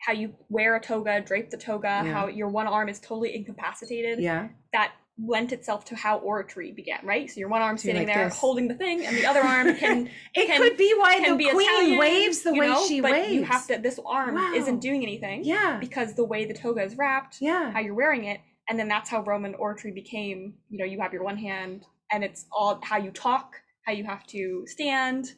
how 0.06 0.12
you 0.12 0.34
wear 0.48 0.74
a 0.74 0.80
toga 0.80 1.20
drape 1.20 1.50
the 1.50 1.56
toga 1.56 2.02
Yeah. 2.04 2.12
how 2.12 2.26
your 2.26 2.48
one 2.48 2.66
arm 2.66 2.88
is 2.88 2.98
totally 2.98 3.36
incapacitated. 3.36 4.18
Yeah. 4.18 4.48
That 4.72 4.92
lent 5.16 5.52
itself 5.52 5.84
to 5.84 5.94
how 5.94 6.18
oratory 6.18 6.72
began 6.72 6.98
right? 7.06 7.30
So 7.30 7.38
your 7.38 7.48
one 7.48 7.62
arm 7.62 7.78
sitting 7.78 7.98
like 8.06 8.12
there 8.12 8.24
this. 8.24 8.36
holding 8.36 8.66
the 8.66 8.74
thing 8.74 9.06
and 9.06 9.16
the 9.16 9.26
other 9.26 9.42
arm 9.42 9.76
can 9.82 10.10
it 10.34 10.46
can- 10.48 10.60
could 10.60 10.76
be 10.76 10.92
why 10.98 11.20
the 11.24 11.36
be 11.36 11.48
queen 11.50 11.68
Italian, 11.70 11.98
waves 11.98 12.42
the 12.42 12.52
way 12.52 12.68
know, 12.68 12.84
she 12.88 13.00
but 13.00 13.12
waves. 13.12 13.32
you 13.32 13.44
have 13.44 13.64
to 13.68 13.78
this 13.78 14.00
arm 14.04 14.34
Wow. 14.34 14.52
isn't 14.56 14.80
doing 14.80 15.02
anything 15.04 15.44
yeah. 15.44 15.78
because 15.78 16.14
the 16.14 16.24
way 16.24 16.46
the 16.46 16.54
toga 16.54 16.82
is 16.82 16.96
wrapped 16.98 17.36
yeah. 17.40 17.70
how 17.70 17.78
you're 17.78 17.94
wearing 17.94 18.24
it 18.24 18.40
and 18.68 18.76
then 18.80 18.88
that's 18.88 19.08
how 19.08 19.22
roman 19.22 19.54
oratory 19.54 19.92
became 19.92 20.54
you 20.68 20.78
know 20.78 20.84
you 20.84 21.00
have 21.00 21.12
your 21.12 21.22
one 21.22 21.36
hand 21.36 21.84
and 22.10 22.24
it's 22.24 22.46
all 22.50 22.80
how 22.82 22.96
you 22.96 23.12
talk 23.12 23.54
how 23.86 23.92
you 23.92 24.02
have 24.04 24.26
to 24.26 24.64
stand 24.66 25.34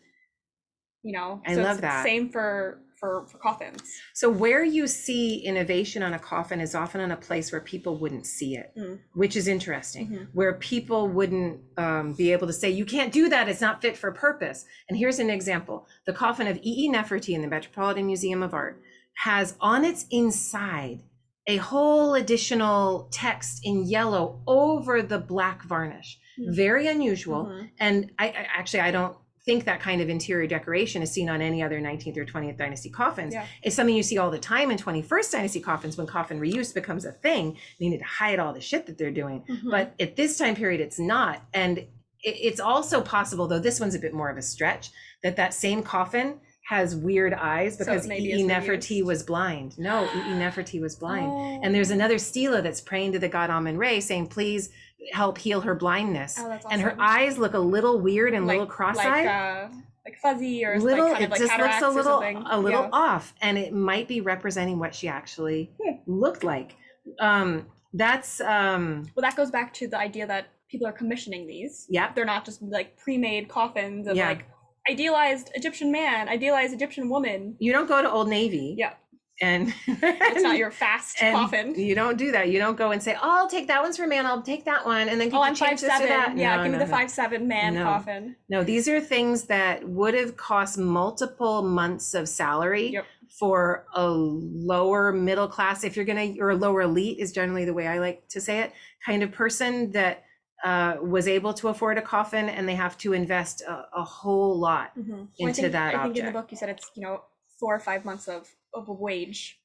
you 1.05 1.13
know 1.13 1.41
I 1.47 1.55
so 1.55 1.63
love 1.63 1.77
it's 1.77 1.81
that. 1.83 2.05
same 2.05 2.29
for 2.31 2.81
for 3.01 3.27
for 3.27 3.39
coffins 3.39 3.83
So 4.15 4.31
where 4.31 4.65
you 4.65 4.87
see 4.87 5.45
innovation 5.45 6.03
on 6.03 6.15
a 6.15 6.19
coffin 6.19 6.61
is 6.61 6.75
often 6.75 7.01
on 7.01 7.11
a 7.11 7.17
place 7.17 7.53
where 7.53 7.61
people 7.61 7.99
wouldn't 7.99 8.27
see 8.27 8.57
it, 8.57 8.73
Mm. 8.79 9.01
which 9.15 9.35
is 9.37 9.47
interesting. 9.49 10.07
Mhm. 10.09 10.27
Where 10.33 10.55
people 10.55 11.09
wouldn't 11.09 11.61
um, 11.77 12.15
be 12.15 12.33
able 12.33 12.47
to 12.47 12.53
say, 12.53 12.71
"You 12.71 12.87
can't 12.87 13.13
do 13.13 13.29
that; 13.29 13.49
it's 13.49 13.61
not 13.61 13.83
fit 13.83 13.97
for 13.97 14.11
purpose." 14.13 14.65
And 14.89 14.97
here's 14.97 15.19
an 15.19 15.29
example: 15.39 15.87
the 16.07 16.13
coffin 16.13 16.47
of 16.47 16.57
E. 16.59 16.85
E. 16.85 16.91
Nefertiti 16.91 17.35
in 17.35 17.43
the 17.43 17.49
Metropolitan 17.49 18.07
Museum 18.07 18.43
of 18.43 18.55
Art 18.55 18.81
has 19.29 19.57
on 19.61 19.85
its 19.85 20.07
inside 20.11 21.03
a 21.47 21.57
whole 21.59 22.15
additional 22.15 23.09
text 23.13 23.61
in 23.65 23.85
yellow 23.85 24.41
over 24.47 25.03
the 25.03 25.19
black 25.19 25.63
varnish. 25.65 26.19
Mm. 26.39 26.55
Very 26.55 26.87
unusual 26.87 27.43
Mhm. 27.47 27.71
and 27.79 28.11
I, 28.19 28.27
I 28.29 28.47
actually 28.59 28.81
I 28.81 28.91
don't 28.93 29.17
think 29.45 29.65
that 29.65 29.81
kind 29.81 30.01
of 30.01 30.09
interior 30.09 30.47
decoration 30.47 31.03
is 31.03 31.11
seen 31.11 31.29
on 31.29 31.43
any 31.43 31.63
other 31.63 31.81
19th 31.81 32.17
or 32.17 32.25
20th 32.25 32.57
dynasty 32.57 32.89
coffins. 32.89 33.35
Yeah. 33.35 33.47
It's 33.63 33.77
something 33.77 33.95
you 33.95 34.03
see 34.03 34.17
all 34.19 34.31
the 34.31 34.39
time 34.39 34.71
in 34.71 34.79
21st 34.79 35.33
dynasty 35.33 35.61
coffins 35.61 35.97
when 35.99 36.07
coffin 36.07 36.41
reuse 36.41 36.73
becomes 36.73 37.05
a 37.05 37.13
thing. 37.13 37.57
They 37.79 37.89
need 37.89 37.99
to 37.99 38.05
hide 38.05 38.39
all 38.39 38.53
the 38.55 38.61
shit 38.61 38.87
that 38.87 38.97
they're 38.97 39.11
doing. 39.11 39.45
Mhm. 39.49 39.71
But 39.71 39.95
at 40.01 40.17
this 40.17 40.39
time 40.39 40.55
period, 40.57 40.81
it's 40.81 40.99
not. 40.99 41.43
And 41.53 41.87
it's 42.23 42.59
also 42.61 43.03
possible, 43.03 43.47
though 43.47 43.59
this 43.59 43.79
one's 43.81 43.95
a 43.95 43.99
bit 43.99 44.15
more 44.15 44.31
of 44.31 44.39
a 44.39 44.43
stretch, 44.43 44.91
that 45.23 45.37
that 45.37 45.53
same 45.53 45.83
coffin 45.83 46.41
has 46.71 46.97
weird 46.97 47.35
eyes 47.35 47.77
So 47.77 47.85
because 47.85 48.07
maybe 48.07 48.31
E. 48.31 48.33
is 48.33 48.43
Neferti 48.51 49.03
reused. 49.03 49.05
was 49.05 49.23
blind. 49.23 49.79
No, 49.79 50.05
E. 50.05 50.07
E. 50.07 50.33
Neferti 50.33 50.81
was 50.81 50.97
blind. 50.97 51.27
Oh. 51.27 51.61
And 51.63 51.75
there's 51.75 51.91
another 51.91 52.17
stela 52.17 52.63
that's 52.63 52.81
praying 52.81 53.13
to 53.13 53.19
the 53.19 53.29
god 53.29 53.51
Amun 53.51 53.77
Re, 53.77 54.01
saying, 54.01 54.29
"Please 54.29 54.71
help 55.13 55.39
heal 55.39 55.61
her 55.63 55.75
blindness." 55.75 56.37
oh, 56.39 56.49
that's 56.49 56.67
and 56.71 56.81
her 56.81 56.97
eyes 57.01 57.39
look 57.39 57.55
a 57.55 57.59
little 57.59 58.01
weird 58.01 58.35
and 58.35 58.45
a 58.45 58.47
little 58.47 58.67
cross-eyed. 58.67 59.27
like, 59.27 59.27
uh, 59.27 59.69
like 60.05 60.19
fuzzy 60.19 60.65
or 60.65 60.79
little, 60.79 61.05
like 61.07 61.13
kind 61.15 61.23
it 61.23 61.27
of 61.27 61.31
like 61.33 61.41
just 61.41 61.59
looks 61.59 61.83
a 61.83 61.89
little, 61.89 62.21
a 62.51 62.59
little 62.61 62.83
Yeah. 62.83 62.89
off, 62.93 63.35
and 63.41 63.57
it 63.59 63.73
might 63.73 64.07
be 64.09 64.21
representing 64.21 64.79
what 64.79 64.95
she 64.95 65.09
actually 65.09 65.71
looked 66.07 66.45
like. 66.45 66.77
Um, 67.21 67.67
that's 67.93 68.41
um, 68.41 69.07
well 69.15 69.23
that 69.23 69.37
goes 69.37 69.51
back 69.51 69.73
to 69.75 69.87
the 69.89 69.99
idea 69.99 70.27
that 70.27 70.47
people 70.69 70.87
are 70.87 70.93
commissioning 70.93 71.47
these 71.47 71.87
yeah, 71.89 72.11
they're 72.13 72.25
not 72.25 72.45
just 72.45 72.61
like 72.63 72.97
pre-made 72.97 73.49
coffins 73.49 74.09
of 74.09 74.17
Yeah. 74.17 74.29
like 74.31 74.45
idealized 74.91 75.51
egyptian 75.55 75.93
man 75.93 76.29
idealized 76.29 76.75
egyptian 76.75 77.09
woman 77.09 77.55
you 77.61 77.71
don't 77.73 77.87
go 77.89 78.03
to 78.03 78.11
Old 78.11 78.29
Navy. 78.29 78.75
Yeah. 78.77 78.95
And 79.41 79.75
it's 79.87 80.43
not 80.43 80.57
your 80.63 80.71
fast 80.71 81.19
coffin 81.19 81.75
You 81.75 81.95
don't 81.95 82.17
do 82.17 82.31
that. 82.33 82.51
You 82.51 82.59
don't 82.59 82.77
go 82.77 82.93
and 82.93 83.03
say, 83.03 83.15
"Oh, 83.15 83.19
I'll 83.41 83.49
take 83.49 83.67
that 83.69 83.83
one's 83.83 83.97
for 83.97 84.07
man. 84.07 84.27
I'll 84.27 84.43
take 84.43 84.65
that 84.67 84.87
one," 84.87 85.09
and 85.09 85.21
then 85.21 85.29
Oh, 85.33 85.39
you 85.39 85.43
I'm 85.43 85.55
change 85.55 85.81
five 85.81 86.01
this 86.01 86.01
or 86.03 86.07
that. 86.09 86.25
seven. 86.27 86.39
Yeah, 86.39 86.57
No, 86.57 86.63
give 86.63 86.73
me 86.73 86.79
no, 86.79 86.85
the 86.85 86.91
no. 86.91 86.97
five 86.97 87.11
seven 87.11 87.49
man 87.49 87.75
No. 87.75 87.85
coffin. 87.85 88.37
No, 88.49 88.63
these 88.65 88.89
are 88.89 89.01
things 89.01 89.45
that 89.45 89.89
would 89.89 90.15
have 90.15 90.37
cost 90.37 90.79
multiple 90.79 91.63
months 91.63 92.15
of 92.15 92.29
salary 92.29 92.91
Yep. 92.91 93.07
for 93.39 93.87
a 93.95 94.09
lower 94.09 95.13
middle 95.13 95.49
class, 95.49 95.83
if 95.85 95.97
you're 95.97 96.05
gonna, 96.05 96.35
or 96.39 96.51
a 96.51 96.57
lower 96.57 96.83
elite 96.83 97.19
is 97.19 97.33
generally 97.33 97.65
the 97.65 97.75
way 97.75 97.87
I 97.89 97.99
like 97.99 98.29
to 98.29 98.41
say 98.41 98.61
it, 98.61 98.73
kind 99.05 99.23
of 99.23 99.33
person 99.33 99.91
that 99.93 100.23
uh, 100.65 100.97
was 101.03 101.29
able 101.29 101.53
to 101.53 101.69
afford 101.69 101.99
a 101.99 102.03
coffin 102.03 102.49
and 102.49 102.67
they 102.69 102.75
have 102.75 102.97
to 102.97 103.13
invest 103.13 103.61
a, 103.63 103.85
a 103.95 104.03
whole 104.05 104.59
lot. 104.59 104.97
Mm-hmm. 104.97 105.13
Well, 105.13 105.49
Into 105.49 105.63
think, 105.63 105.73
that 105.73 105.95
I 105.95 106.03
think 106.05 106.17
in 106.17 106.25
the 106.27 106.33
book 106.33 106.51
you 106.53 106.57
said 106.57 106.69
it's 106.71 106.91
you 106.95 107.03
know 107.03 107.23
four 107.65 107.75
or 107.75 107.81
five 107.81 108.05
months 108.05 108.29
of 108.29 108.51
of 108.75 108.89
a 108.91 108.93
wage 108.93 109.59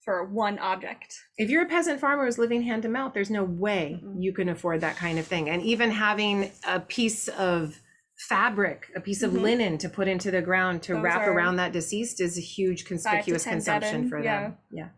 for 0.00 0.24
one 0.24 0.58
object. 0.58 1.14
If 1.38 1.48
you're 1.48 1.62
a 1.62 1.68
peasant 1.68 2.00
farmer 2.00 2.24
who's 2.24 2.38
living 2.38 2.62
hand 2.62 2.82
to 2.82 2.88
mouth, 2.88 3.12
there's 3.14 3.30
no 3.30 3.44
way 3.44 4.00
Mhm. 4.02 4.20
you 4.20 4.32
can 4.32 4.48
afford 4.48 4.80
that 4.80 4.96
kind 4.96 5.16
of 5.18 5.26
thing. 5.28 5.48
And 5.48 5.62
even 5.62 5.90
having 5.92 6.50
a 6.66 6.80
piece 6.80 7.28
of 7.28 7.80
fabric, 8.28 8.90
a 8.96 9.00
piece 9.00 9.22
of 9.22 9.30
Mhm. 9.32 9.42
linen 9.42 9.78
to 9.78 9.88
put 9.88 10.08
into 10.08 10.30
the 10.32 10.42
ground 10.42 10.82
to 10.84 10.94
Those 10.94 11.02
wrap 11.04 11.26
around 11.28 11.56
that 11.56 11.70
deceased 11.72 12.20
is 12.20 12.36
a 12.36 12.40
huge 12.40 12.84
conspicuous 12.84 13.44
10 13.44 13.52
consumption 13.54 14.08
for 14.08 14.18
yeah. 14.20 14.40
them. 14.40 14.58
Yeah. 14.70 14.88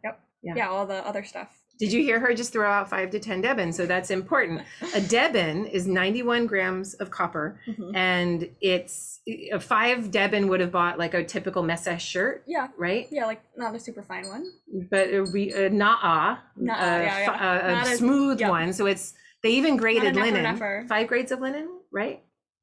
Yeah. 0.42 0.54
Yeah. 0.56 0.68
all 0.68 0.86
the 0.86 1.06
other 1.06 1.24
stuff. 1.24 1.57
Did 1.78 1.92
you 1.92 2.02
hear 2.02 2.18
her 2.20 2.34
just 2.34 2.52
throw 2.52 2.68
out 2.68 2.90
five 2.90 3.10
to 3.10 3.20
10 3.20 3.42
deben? 3.42 3.72
So 3.72 3.86
that's 3.86 4.10
important. 4.10 4.62
A 4.94 5.00
deben 5.00 5.70
is 5.70 5.86
91 5.86 6.46
grams 6.46 6.94
of 6.94 7.10
copper, 7.10 7.60
Mhm. 7.68 7.92
and 7.94 8.48
it's 8.60 9.20
a 9.52 9.60
five 9.60 10.10
deben 10.10 10.48
would 10.48 10.60
have 10.60 10.72
bought 10.72 10.98
like 10.98 11.14
a 11.14 11.22
typical 11.24 11.62
Mesa 11.62 11.98
shirt, 11.98 12.42
Yeah, 12.46 12.68
right? 12.76 13.06
yeah, 13.10 13.26
like 13.26 13.42
not 13.56 13.74
a 13.74 13.78
super 13.80 14.02
fine 14.02 14.26
one. 14.28 14.44
But 14.90 15.08
it 15.08 15.20
would 15.20 15.32
be 15.32 15.50
a 15.52 15.70
na'a, 15.70 16.38
a, 16.38 16.38
yeah, 16.60 17.02
yeah. 17.20 17.80
a- 17.88 17.92
a 17.92 17.96
smooth 17.96 18.40
yeah. 18.40 18.50
one. 18.50 18.72
So 18.72 18.86
it's 18.86 19.14
they 19.42 19.50
even 19.50 19.76
graded 19.76 20.16
linen. 20.16 20.56
Five 20.88 21.06
grades 21.06 21.30
of 21.30 21.40
linen, 21.40 21.68
right? 21.92 22.22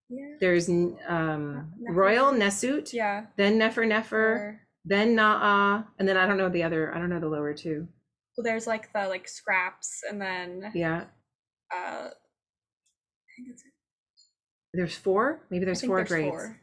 Yeah. 0.10 0.36
There's 0.42 0.68
um, 0.70 1.72
Nefer. 1.80 1.94
Royal 1.94 2.32
Nesut, 2.34 2.92
Yeah. 2.92 3.26
then 3.38 3.58
Nefer 3.58 3.86
Nefer, 3.86 4.18
Or, 4.34 4.62
then 4.84 5.16
Na'a, 5.16 5.86
and 5.98 6.08
then 6.08 6.18
I 6.18 6.28
don't 6.28 6.38
know 6.38 6.50
the 6.50 6.64
other. 6.64 6.94
I 6.94 7.00
don't 7.00 7.10
know 7.10 7.20
the 7.22 7.30
lower 7.30 7.54
two. 7.54 7.88
Well, 8.38 8.44
there's 8.44 8.68
like 8.68 8.92
the 8.94 9.08
like 9.08 9.28
scraps, 9.28 10.02
and 10.10 10.22
then 10.22 10.72
Yeah, 10.74 11.06
uh, 11.74 12.10
I 12.10 12.12
think 13.36 13.48
that's 13.50 13.64
there's 14.74 14.96
four. 14.98 15.42
Maybe 15.50 15.66
there's 15.66 15.84
four 15.84 15.98
there's 15.98 16.10
grades. 16.10 16.30
four. 16.30 16.60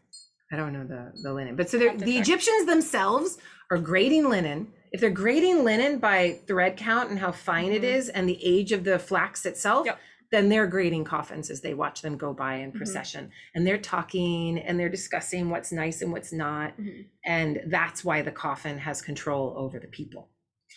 I 0.52 0.56
don't 0.56 0.72
know 0.72 0.84
the 0.86 1.12
the 1.22 1.32
linen, 1.32 1.56
but 1.56 1.70
so 1.70 1.78
they're- 1.78 1.90
Have 1.90 1.98
to 1.98 2.04
the 2.04 2.12
check. 2.16 2.22
Egyptians 2.22 2.66
themselves 2.66 3.38
are 3.70 3.78
grading 3.78 4.28
linen. 4.28 4.72
If 4.92 5.00
they're 5.00 5.08
grading 5.10 5.64
linen 5.64 5.98
by 5.98 6.40
thread 6.46 6.76
count 6.76 7.08
and 7.08 7.18
how 7.18 7.32
fine 7.32 7.72
it 7.72 7.80
Mhm. 7.82 7.94
is 7.96 8.08
and 8.10 8.28
the 8.28 8.38
age 8.44 8.72
of 8.72 8.84
the 8.84 8.98
flax 8.98 9.46
itself, 9.46 9.86
Yep. 9.86 9.98
then 10.30 10.50
they're 10.50 10.66
grading 10.66 11.04
coffins 11.04 11.48
as 11.50 11.62
they 11.62 11.72
watch 11.72 12.02
them 12.02 12.18
go 12.18 12.34
by 12.34 12.56
in 12.56 12.70
Mhm. 12.72 12.76
procession, 12.76 13.32
and 13.54 13.66
they're 13.66 13.78
talking 13.78 14.58
and 14.58 14.78
they're 14.78 14.90
discussing 14.90 15.48
what's 15.48 15.72
nice 15.72 16.02
and 16.02 16.12
what's 16.12 16.32
not, 16.34 16.76
Mhm. 16.78 17.08
and 17.24 17.62
that's 17.68 18.04
why 18.04 18.20
the 18.20 18.30
coffin 18.32 18.76
has 18.76 19.00
control 19.00 19.54
over 19.56 19.78
the 19.78 19.86
people. 19.88 20.28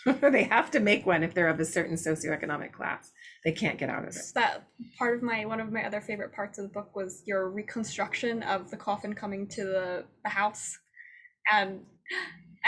they 0.22 0.43
have 0.43 0.70
to 0.72 0.80
make 0.80 1.06
one 1.06 1.24
if 1.24 1.34
they're 1.34 1.47
of 1.47 1.60
a 1.60 1.66
certain 1.66 1.95
socioeconomic 1.95 2.72
class. 2.72 3.12
They 3.43 3.51
can't 3.51 3.78
get 3.78 3.89
out 3.89 4.03
of 4.03 4.10
it. 4.10 4.14
So 4.14 4.39
that 4.39 4.68
part 4.97 5.16
of 5.18 5.24
my 5.24 5.45
one 5.45 5.60
of 5.60 5.72
my 5.72 5.84
other 5.86 6.01
favorite 6.01 6.34
parts 6.34 6.58
of 6.60 6.64
the 6.64 6.70
book 6.70 6.95
was 6.95 7.24
your 7.26 7.49
reconstruction 7.49 8.43
of 8.43 8.70
the 8.70 8.78
coffin 8.78 9.14
coming 9.14 9.47
to 9.49 9.64
the, 9.64 10.06
the 10.24 10.30
house 10.30 10.78
and 11.51 11.82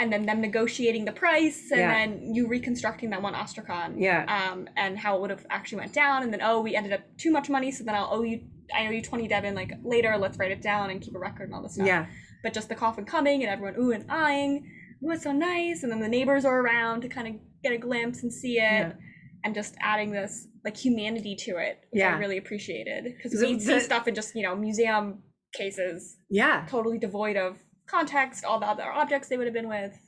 and 0.00 0.12
then 0.12 0.26
them 0.26 0.40
negotiating 0.40 1.04
the 1.04 1.12
price 1.12 1.70
and 1.70 1.80
Yeah. 1.80 1.92
then 1.92 2.34
you 2.34 2.48
reconstructing 2.48 3.10
that 3.10 3.22
one 3.22 3.34
Ostracon. 3.34 3.94
Yeah. 3.98 4.24
Um 4.52 4.68
and 4.76 4.98
how 4.98 5.16
it 5.16 5.20
would 5.20 5.30
have 5.30 5.46
actually 5.50 5.78
went 5.78 5.92
down 5.92 6.22
and 6.24 6.32
then 6.32 6.40
oh 6.42 6.60
we 6.60 6.74
ended 6.74 6.92
up 6.92 7.02
too 7.18 7.30
much 7.30 7.48
money 7.48 7.70
so 7.70 7.84
then 7.84 7.94
I'll 7.94 8.08
owe 8.10 8.22
you 8.22 8.40
I 8.76 8.86
owe 8.88 8.90
you 8.90 9.02
20 9.02 9.28
deben 9.28 9.54
like 9.54 9.72
later 9.84 10.16
let's 10.18 10.38
write 10.38 10.50
it 10.50 10.60
down 10.62 10.90
and 10.90 11.00
keep 11.00 11.14
a 11.14 11.18
record 11.18 11.44
and 11.44 11.54
all 11.54 11.62
this 11.62 11.74
stuff. 11.74 11.86
Yeah. 11.86 12.06
But 12.42 12.52
just 12.52 12.68
the 12.68 12.74
coffin 12.74 13.04
coming 13.04 13.42
and 13.42 13.50
everyone 13.50 13.74
ooh 13.80 13.90
and 13.92 14.08
eyeing, 14.08 14.70
ooh 15.04 15.10
it's 15.10 15.22
so 15.24 15.32
nice 15.32 15.82
and 15.82 15.90
then 15.92 16.00
the 16.00 16.08
neighbors 16.08 16.44
are 16.44 16.60
around 16.60 17.00
to 17.02 17.08
kind 17.08 17.26
of 17.28 17.34
get 17.62 17.72
a 17.72 17.78
glimpse 17.78 18.22
and 18.22 18.32
see 18.32 18.54
it 18.58 18.60
Yeah. 18.86 18.92
and 19.44 19.54
just 19.54 19.74
adding 19.80 20.10
this 20.12 20.46
like 20.64 20.76
humanity 20.76 21.34
to 21.46 21.56
it 21.58 21.80
which 21.90 22.00
Yeah. 22.00 22.14
i 22.14 22.18
really 22.18 22.38
appreciated 22.38 23.04
because 23.16 23.32
The- 23.32 23.46
we 23.46 23.60
see 23.60 23.80
stuff 23.80 24.06
in 24.08 24.14
just 24.14 24.34
you 24.34 24.42
know 24.42 24.54
museum 24.56 25.22
cases 25.54 26.16
Yeah. 26.30 26.66
totally 26.68 26.98
devoid 26.98 27.36
of 27.36 27.58
context 27.86 28.44
all 28.44 28.60
the 28.60 28.66
other 28.66 28.84
objects 28.84 29.28
they 29.28 29.36
would 29.38 29.46
have 29.46 29.54
been 29.54 29.68
with 29.68 29.98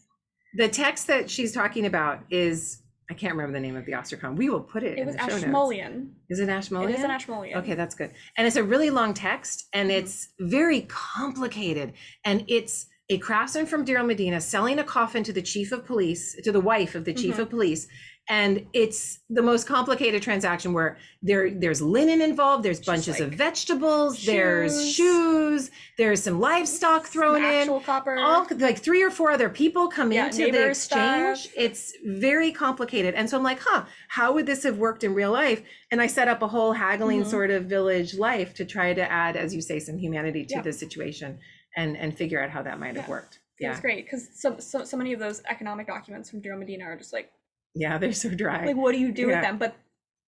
The 0.54 0.68
text 0.68 1.06
that 1.06 1.30
she's 1.30 1.52
talking 1.52 1.86
about 1.86 2.20
is 2.30 2.82
I 3.08 3.14
can't 3.14 3.32
remember 3.34 3.54
the 3.58 3.60
name 3.66 3.74
of 3.74 3.86
the 3.86 3.92
Ostracon. 3.92 4.36
We 4.36 4.50
will 4.50 4.60
put 4.62 4.84
it, 4.84 4.92
it 4.92 4.98
in 5.00 5.06
was 5.06 5.16
the 5.16 5.22
ashmolean 5.22 6.14
Is 6.28 6.38
it 6.38 6.48
Ashmolean? 6.48 6.90
it 6.90 6.98
is 6.98 7.02
an 7.04 7.10
ashmolean 7.10 7.56
Okay, 7.58 7.74
that's 7.74 7.96
good. 7.96 8.12
And 8.36 8.46
it's 8.46 8.54
a 8.54 8.62
really 8.62 8.90
long 8.90 9.14
text 9.14 9.66
and 9.72 9.90
Mhm. 9.90 9.94
it's 9.98 10.28
very 10.38 10.82
complicated. 10.88 11.92
And 12.24 12.44
it's 12.48 12.86
a 13.10 13.18
craftsman 13.18 13.66
from 13.66 13.84
Deir 13.84 14.02
Medina 14.04 14.40
selling 14.40 14.78
a 14.78 14.84
coffin 14.84 15.22
to 15.24 15.32
the 15.32 15.42
chief 15.42 15.72
of 15.72 15.84
police, 15.84 16.36
to 16.44 16.52
the 16.52 16.60
wife 16.60 16.94
of 16.94 17.04
the 17.04 17.12
chief 17.12 17.36
Mhm. 17.36 17.40
of 17.40 17.50
police. 17.50 17.86
And 18.28 18.66
it's 18.72 19.18
the 19.28 19.42
most 19.42 19.66
complicated 19.66 20.22
transaction 20.22 20.72
where 20.72 20.96
there 21.20 21.50
there's 21.50 21.82
linen 21.82 22.20
involved, 22.22 22.62
there's 22.64 22.78
Just 22.78 22.86
bunches 22.86 23.20
of 23.20 23.30
like 23.30 23.38
vegetables, 23.38 24.24
there's 24.24 24.72
shoes. 24.94 24.94
shoes, 24.94 25.70
there's 25.98 26.22
some 26.22 26.38
livestock 26.38 27.06
thrown 27.08 27.42
Some 27.42 27.76
in 27.78 27.80
copper 27.82 28.16
all 28.16 28.46
like 28.58 28.78
three 28.78 29.02
or 29.02 29.10
four 29.10 29.32
other 29.32 29.48
people 29.48 29.88
come 29.88 30.12
Yeah, 30.12 30.26
into 30.26 30.52
the 30.52 30.68
exchange 30.68 31.38
stuff. 31.40 31.52
it's 31.56 31.92
very 32.06 32.52
complicated 32.52 33.14
and 33.14 33.28
so 33.28 33.36
i'm 33.36 33.42
like 33.42 33.58
huh 33.60 33.84
how 34.08 34.32
would 34.32 34.46
this 34.46 34.62
have 34.62 34.78
worked 34.78 35.02
in 35.04 35.12
real 35.12 35.32
life 35.32 35.62
and 35.90 36.00
i 36.00 36.06
set 36.06 36.28
up 36.28 36.40
a 36.42 36.48
whole 36.48 36.72
haggling 36.72 37.22
Mhm. 37.24 37.30
sort 37.30 37.50
of 37.50 37.64
village 37.64 38.14
life 38.14 38.54
to 38.54 38.64
try 38.64 38.94
to 38.94 39.10
add 39.10 39.36
as 39.36 39.54
you 39.54 39.60
say 39.60 39.78
some 39.80 39.98
humanity 39.98 40.44
to 40.46 40.54
Yeah. 40.56 40.62
the 40.62 40.72
situation 40.72 41.38
and 41.76 41.96
and 41.96 42.16
figure 42.16 42.42
out 42.42 42.50
how 42.50 42.62
that 42.62 42.78
might 42.78 42.96
have 42.96 43.04
Yeah. 43.06 43.10
worked 43.10 43.38
Yeah, 43.58 43.72
yeah 43.74 43.80
great 43.80 44.04
because 44.04 44.28
so, 44.34 44.58
so 44.58 44.84
so 44.84 44.96
many 44.96 45.12
of 45.12 45.20
those 45.20 45.42
economic 45.48 45.86
documents 45.86 46.30
from 46.30 46.40
Deir 46.40 46.56
Medina 46.56 46.84
are 46.84 46.96
just 46.96 47.12
like 47.12 47.30
yeah 47.74 47.98
they're 47.98 48.12
so 48.12 48.30
dry 48.30 48.66
like 48.66 48.76
what 48.76 48.92
do 48.92 48.98
you 48.98 49.12
do 49.12 49.22
Yeah. 49.28 49.34
with 49.36 49.42
them 49.42 49.58
but 49.58 49.76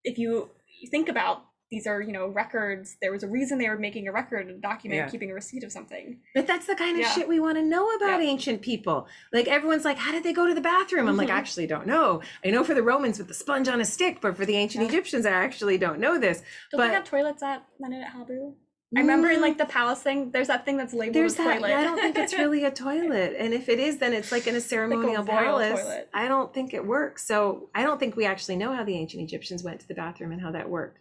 if 0.05 0.18
you, 0.18 0.51
think 0.90 1.09
about 1.09 1.45
these 1.70 1.86
are 1.86 2.01
you 2.03 2.12
know 2.12 2.26
records 2.26 2.97
there 3.01 3.12
was 3.12 3.22
a 3.22 3.28
reason 3.28 3.57
they 3.57 3.68
were 3.68 3.78
making 3.78 4.07
a 4.09 4.12
record 4.12 4.49
a 4.51 4.53
document 4.55 4.99
Yeah. 4.99 5.09
keeping 5.09 5.30
a 5.30 5.34
receipt 5.34 5.62
of 5.64 5.70
something 5.72 6.20
But 6.34 6.47
that's 6.47 6.66
the 6.66 6.74
kind 6.74 6.97
of 6.97 7.03
Yeah. 7.03 7.12
shit 7.12 7.28
we 7.28 7.38
want 7.40 7.57
to 7.57 7.62
know 7.62 7.88
about 7.97 8.20
Yeah. 8.20 8.28
ancient 8.28 8.62
people. 8.62 9.07
Like 9.32 9.47
everyone's 9.49 9.84
like, 9.84 9.97
how 9.97 10.11
did 10.12 10.22
they 10.24 10.32
go 10.32 10.47
to 10.49 10.55
the 10.55 10.61
bathroom? 10.61 11.07
I'm 11.09 11.16
like. 11.16 11.30
I 11.30 11.38
actually 11.38 11.66
don't 11.68 11.86
know. 11.86 12.20
I 12.45 12.51
know 12.51 12.62
for 12.64 12.74
the 12.74 12.82
Romans 12.82 13.16
with 13.18 13.28
the 13.28 13.34
sponge 13.34 13.68
on 13.68 13.80
a 13.80 13.84
stick, 13.84 14.20
but 14.20 14.36
for 14.36 14.45
the 14.45 14.57
ancient. 14.57 14.84
Egyptians, 14.84 15.24
I 15.24 15.30
actually 15.30 15.78
don't 15.78 15.99
know 16.01 16.18
this. 16.18 16.38
don't 16.72 16.78
But- 16.80 16.88
they 16.88 16.95
have 16.95 17.05
toilets 17.05 17.43
at 17.43 17.64
Medinet 17.80 18.09
Habu 18.09 18.55
I 18.95 19.01
remember 19.01 19.30
in 19.30 19.38
Mm, 19.38 19.43
like 19.43 19.59
the 19.59 19.64
palace 19.64 20.03
thing, 20.03 20.30
there's 20.32 20.49
that 20.49 20.64
thing 20.64 20.76
that's 20.76 20.93
labeled 20.93 21.14
there's 21.14 21.34
a 21.34 21.38
that. 21.38 21.55
toilet. 21.61 21.72
I 21.74 21.82
don't 21.84 21.99
think 21.99 22.18
it's 22.18 22.34
really 22.34 22.64
a 22.64 22.70
toilet, 22.86 23.34
and 23.38 23.55
if 23.55 23.68
it 23.68 23.78
is, 23.78 23.99
then 23.99 24.12
it's 24.12 24.30
like 24.30 24.47
in 24.47 24.55
a 24.55 24.61
ceremonial 24.61 25.24
royal 25.24 25.59
palace. 25.59 25.80
toilet. 25.80 26.09
I 26.12 26.28
don't 26.28 26.53
think 26.53 26.74
it 26.74 26.84
works. 26.86 27.26
So 27.26 27.68
I 27.74 27.82
don't 27.84 27.99
think 27.99 28.16
we 28.16 28.26
actually 28.26 28.57
know 28.57 28.74
how 28.74 28.84
the 28.84 28.95
ancient 28.97 29.22
Egyptians 29.22 29.62
went 29.62 29.80
to 29.80 29.88
the 29.88 29.95
bathroom 29.95 30.32
and 30.32 30.40
how 30.40 30.51
that 30.53 30.68
worked. 30.68 30.99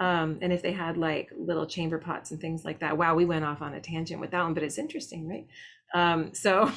Um, 0.00 0.38
and 0.42 0.52
if 0.52 0.60
they 0.62 0.72
had 0.72 0.96
like 0.98 1.30
little 1.38 1.64
chamber 1.66 1.98
pots 1.98 2.30
and 2.30 2.38
things 2.40 2.62
like 2.64 2.80
that. 2.80 2.98
Wow, 2.98 3.14
we 3.14 3.24
went 3.24 3.44
off 3.44 3.62
on 3.62 3.72
a 3.72 3.80
tangent 3.80 4.20
with 4.20 4.32
that 4.32 4.42
one, 4.42 4.52
but 4.52 4.62
it's 4.62 4.76
interesting, 4.76 5.26
right? 5.28 5.46
Um, 5.94 6.34
so 6.34 6.70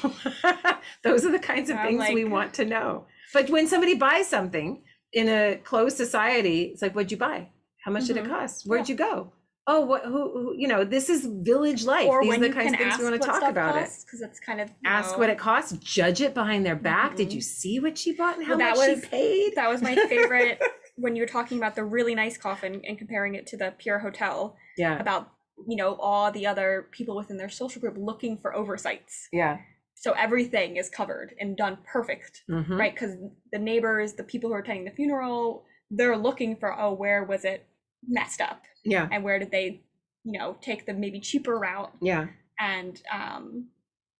those 1.02 1.24
are 1.26 1.30
the 1.32 1.38
kinds 1.38 1.68
of 1.70 1.76
I'm 1.76 1.98
things 1.98 2.04
we 2.14 2.24
want 2.24 2.54
to 2.54 2.64
know. 2.64 3.06
But 3.34 3.50
when 3.50 3.66
somebody 3.68 3.94
buys 3.94 4.28
something 4.28 4.82
in 5.12 5.28
a 5.28 5.56
closed 5.62 5.96
society, 5.98 6.62
it's 6.72 6.80
like, 6.80 6.94
what'd 6.94 7.10
you 7.10 7.18
buy? 7.18 7.48
How 7.84 7.92
much 7.92 8.06
did 8.06 8.16
it 8.16 8.24
Mhm. 8.24 8.30
cost? 8.30 8.64
Where'd 8.66 8.88
you 8.88 8.94
go? 8.94 9.32
Oh, 9.66 9.80
what? 9.82 10.04
Who, 10.04 10.10
who? 10.32 10.54
You 10.56 10.66
know, 10.66 10.84
this 10.84 11.08
is 11.08 11.24
village 11.26 11.84
life. 11.84 12.08
or 12.08 12.20
These 12.22 12.28
when 12.30 12.44
are 12.44 12.48
the 12.48 12.54
kinds 12.54 12.72
of 12.72 12.78
things 12.80 12.98
we 12.98 13.04
want 13.04 13.20
to 13.22 13.28
talk 13.28 13.42
about 13.48 13.76
it 13.76 13.90
because 14.04 14.20
it's 14.20 14.40
kind 14.40 14.60
of 14.60 14.70
ask 14.84 15.12
know, 15.12 15.18
what 15.18 15.30
it 15.30 15.38
costs, 15.38 15.72
judge 15.78 16.20
it 16.20 16.34
behind 16.34 16.66
their 16.66 16.74
back. 16.76 17.14
Did 17.16 17.28
Mhm. 17.30 17.34
you 17.34 17.40
see 17.40 17.78
what 17.78 17.96
she 17.96 18.12
bought 18.12 18.36
and 18.38 18.44
how 18.44 18.50
Well, 18.56 18.58
that 18.58 18.76
much 18.76 18.88
was- 18.88 19.00
she 19.04 19.08
paid? 19.08 19.54
That 19.54 19.68
was 19.68 19.80
my 19.80 19.94
favorite 19.94 20.60
when 20.96 21.14
you 21.14 21.22
were 21.22 21.28
talking 21.28 21.58
about 21.58 21.76
the 21.76 21.84
really 21.84 22.14
nice 22.14 22.36
coffin 22.36 22.82
and 22.86 22.98
comparing 22.98 23.34
it 23.36 23.46
to 23.48 23.56
the 23.56 23.72
Pierre 23.78 24.00
Hotel 24.00 24.56
Yeah, 24.76 24.98
about 24.98 25.30
you 25.68 25.76
know 25.76 25.94
all 25.94 26.32
the 26.32 26.44
other 26.46 26.88
people 26.90 27.14
within 27.14 27.36
their 27.36 27.48
social 27.48 27.80
group 27.80 27.94
looking 27.96 28.38
for 28.38 28.54
oversights. 28.54 29.28
yeah, 29.32 29.58
So 29.94 30.10
everything 30.12 30.76
is 30.76 30.88
covered 30.90 31.34
and 31.38 31.56
done 31.56 31.78
perfect, 31.86 32.42
Mhm. 32.50 32.76
right? 32.76 32.92
Because 32.92 33.14
the 33.52 33.58
neighbors, 33.60 34.14
the 34.14 34.24
people 34.24 34.50
who 34.50 34.54
are 34.56 34.58
attending 34.58 34.84
the 34.86 34.90
funeral, 34.90 35.64
they're 35.88 36.16
looking 36.16 36.56
for 36.56 36.76
oh 36.76 36.92
where 36.94 37.22
was 37.22 37.44
it 37.44 37.64
messed 38.06 38.40
up 38.40 38.62
yeah, 38.84 39.08
and 39.12 39.22
where 39.24 39.38
did 39.38 39.50
they 39.50 39.80
you 40.24 40.38
know 40.38 40.56
take 40.60 40.86
the 40.86 40.92
maybe 40.94 41.20
cheaper 41.20 41.58
route 41.58 41.92
yeah, 42.00 42.26
and 42.58 43.02
um 43.12 43.66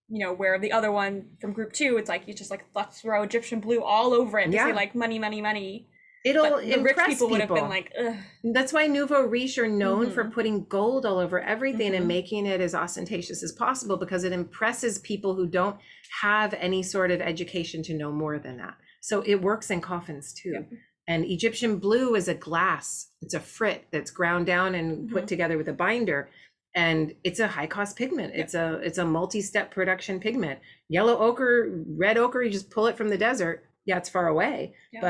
you 0.08 0.18
know 0.24 0.32
where 0.32 0.58
the 0.58 0.72
other 0.72 0.92
one 0.92 1.30
from 1.40 1.52
group 1.52 1.72
two 1.72 1.96
it's 1.96 2.08
like 2.08 2.26
you 2.28 2.34
just 2.34 2.50
like 2.50 2.64
let's 2.74 3.00
throw 3.00 3.22
egyptian 3.22 3.60
blue 3.60 3.82
all 3.82 4.12
over 4.12 4.38
it 4.38 4.44
and 4.44 4.52
Yeah. 4.54 4.66
say 4.66 4.72
like 4.74 4.94
money 4.94 5.18
money 5.18 5.40
money 5.40 5.88
It'll 6.24 6.48
but 6.48 6.60
the 6.62 6.78
rich 6.80 6.90
impress 6.96 7.08
people 7.08 7.30
would 7.30 7.40
have 7.40 7.48
been 7.48 7.68
like 7.68 7.90
Ugh. 7.98 8.14
That's 8.44 8.72
why 8.72 8.86
Nouveau 8.86 9.22
Riche 9.26 9.58
are 9.58 9.66
known 9.66 10.12
for 10.12 10.22
Mhm. 10.24 10.32
putting 10.32 10.64
gold 10.66 11.04
all 11.04 11.18
over 11.18 11.40
everything 11.40 11.96
and 11.96 12.04
Mhm. 12.04 12.08
making 12.08 12.46
it 12.46 12.60
as 12.60 12.76
ostentatious 12.76 13.42
as 13.42 13.50
possible 13.50 13.96
because 13.96 14.22
it 14.22 14.30
impresses 14.32 15.00
people 15.00 15.34
who 15.34 15.48
don't 15.48 15.80
have 16.20 16.54
any 16.54 16.80
sort 16.84 17.10
of 17.10 17.20
education 17.20 17.82
to 17.82 17.94
know 17.94 18.12
more 18.12 18.38
than 18.38 18.56
that. 18.58 18.76
So 19.00 19.22
it 19.22 19.42
works 19.42 19.68
in 19.68 19.80
coffins 19.80 20.32
too. 20.32 20.52
Yep. 20.52 20.68
And 21.08 21.24
Egyptian 21.24 21.78
blue 21.78 22.14
is 22.14 22.28
a 22.28 22.34
glass. 22.34 23.08
It's 23.22 23.34
a 23.34 23.40
frit 23.40 23.86
that's 23.90 24.10
ground 24.10 24.46
down 24.46 24.74
and 24.74 25.10
put 25.10 25.24
Mhm. 25.24 25.28
together 25.28 25.58
with 25.58 25.68
a 25.68 25.72
binder. 25.72 26.28
And 26.74 27.14
it's 27.24 27.40
a 27.40 27.48
high 27.48 27.66
cost 27.66 27.96
pigment. 27.96 28.34
Yep. 28.34 28.44
It's 28.44 28.54
a 28.54 28.74
it's 28.82 28.98
a 28.98 29.04
multi-step 29.04 29.70
production 29.72 30.20
pigment. 30.20 30.60
Yellow 30.88 31.18
ochre, 31.18 31.82
red 31.98 32.16
ochre, 32.18 32.42
you 32.42 32.50
just 32.50 32.70
pull 32.70 32.86
it 32.86 32.96
from 32.96 33.08
the 33.10 33.18
desert. 33.18 33.64
Yeah, 33.84 33.98
it's 33.98 34.08
far 34.08 34.28
away, 34.28 34.74
but, 34.92 35.00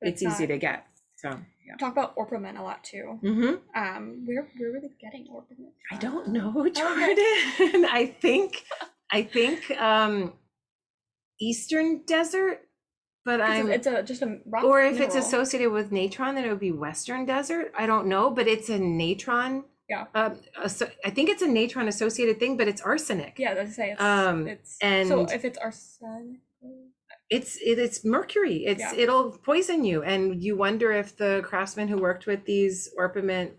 but 0.00 0.08
it's, 0.08 0.22
it's 0.22 0.34
easy 0.34 0.44
not- 0.44 0.54
to 0.54 0.58
get. 0.58 0.86
So 1.16 1.28
yeah. 1.66 1.76
talk 1.78 1.92
about 1.92 2.14
orpiment 2.16 2.58
a 2.58 2.62
lot 2.62 2.82
too 2.82 3.18
hmm 3.20 3.54
um 3.76 4.24
where 4.26 4.48
where 4.58 4.72
were 4.72 4.80
they 4.80 4.90
getting 5.00 5.28
orpiment 5.30 5.72
I 5.92 5.96
don't 5.98 6.28
know, 6.28 6.52
Okay. 6.66 6.72
Jordan. 6.72 7.84
I 8.00 8.16
think, 8.20 8.64
I 9.12 9.22
think, 9.22 9.70
um, 9.72 10.32
Eastern 11.40 12.02
Desert, 12.06 12.60
but 13.24 13.40
I'm, 13.40 13.70
it's 13.70 13.86
a 13.86 14.02
just 14.02 14.22
a 14.22 14.38
rock 14.46 14.64
or 14.64 14.80
if 14.82 15.00
it's 15.00 15.14
associated 15.14 15.70
with 15.70 15.92
natron, 15.92 16.34
then 16.34 16.44
it 16.44 16.50
would 16.50 16.60
be 16.60 16.72
Western 16.72 17.24
Desert. 17.24 17.72
I 17.76 17.86
don't 17.86 18.06
know, 18.06 18.30
but 18.30 18.46
it's 18.48 18.68
a 18.68 18.78
natron. 18.78 19.64
Yeah. 19.88 20.06
Um, 20.14 20.38
asso- 20.62 20.90
I 21.04 21.10
think 21.10 21.28
it's 21.28 21.42
a 21.42 21.46
natron 21.48 21.88
associated 21.88 22.38
thing, 22.38 22.56
but 22.56 22.66
it's 22.68 22.80
arsenic. 22.80 23.34
yeah 23.38 23.52
that's 23.54 23.76
say 23.76 23.90
it's 23.92 24.00
Um, 24.00 24.46
it's 24.48 24.78
and- 24.80 25.08
so 25.08 25.22
if 25.24 25.44
it's 25.44 25.58
arsenic 25.58 26.40
It's 27.30 27.56
it, 27.56 27.78
it's 27.78 28.04
mercury. 28.04 28.64
It's 28.66 28.80
Yeah. 28.80 28.94
it'll 28.94 29.32
poison 29.38 29.84
you, 29.84 30.02
and 30.02 30.42
you 30.42 30.56
wonder 30.56 30.92
if 30.92 31.16
the 31.16 31.42
craftsmen 31.44 31.88
who 31.88 31.96
worked 31.98 32.26
with 32.26 32.44
these 32.44 32.90
orpiment 32.96 33.52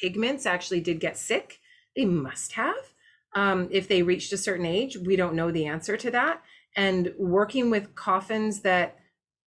pigments 0.00 0.46
actually 0.46 0.80
did 0.80 1.00
get 1.00 1.16
sick. 1.16 1.58
They 1.96 2.04
must 2.04 2.52
have. 2.52 2.94
Um, 3.34 3.68
if 3.70 3.88
they 3.88 4.02
reached 4.02 4.32
a 4.32 4.36
certain 4.36 4.66
age, 4.66 4.96
we 4.96 5.16
don't 5.16 5.34
know 5.34 5.50
the 5.50 5.66
answer 5.66 5.96
to 5.96 6.10
that. 6.12 6.42
And 6.76 7.12
working 7.18 7.70
with 7.70 7.94
coffins 7.94 8.60
that 8.62 8.96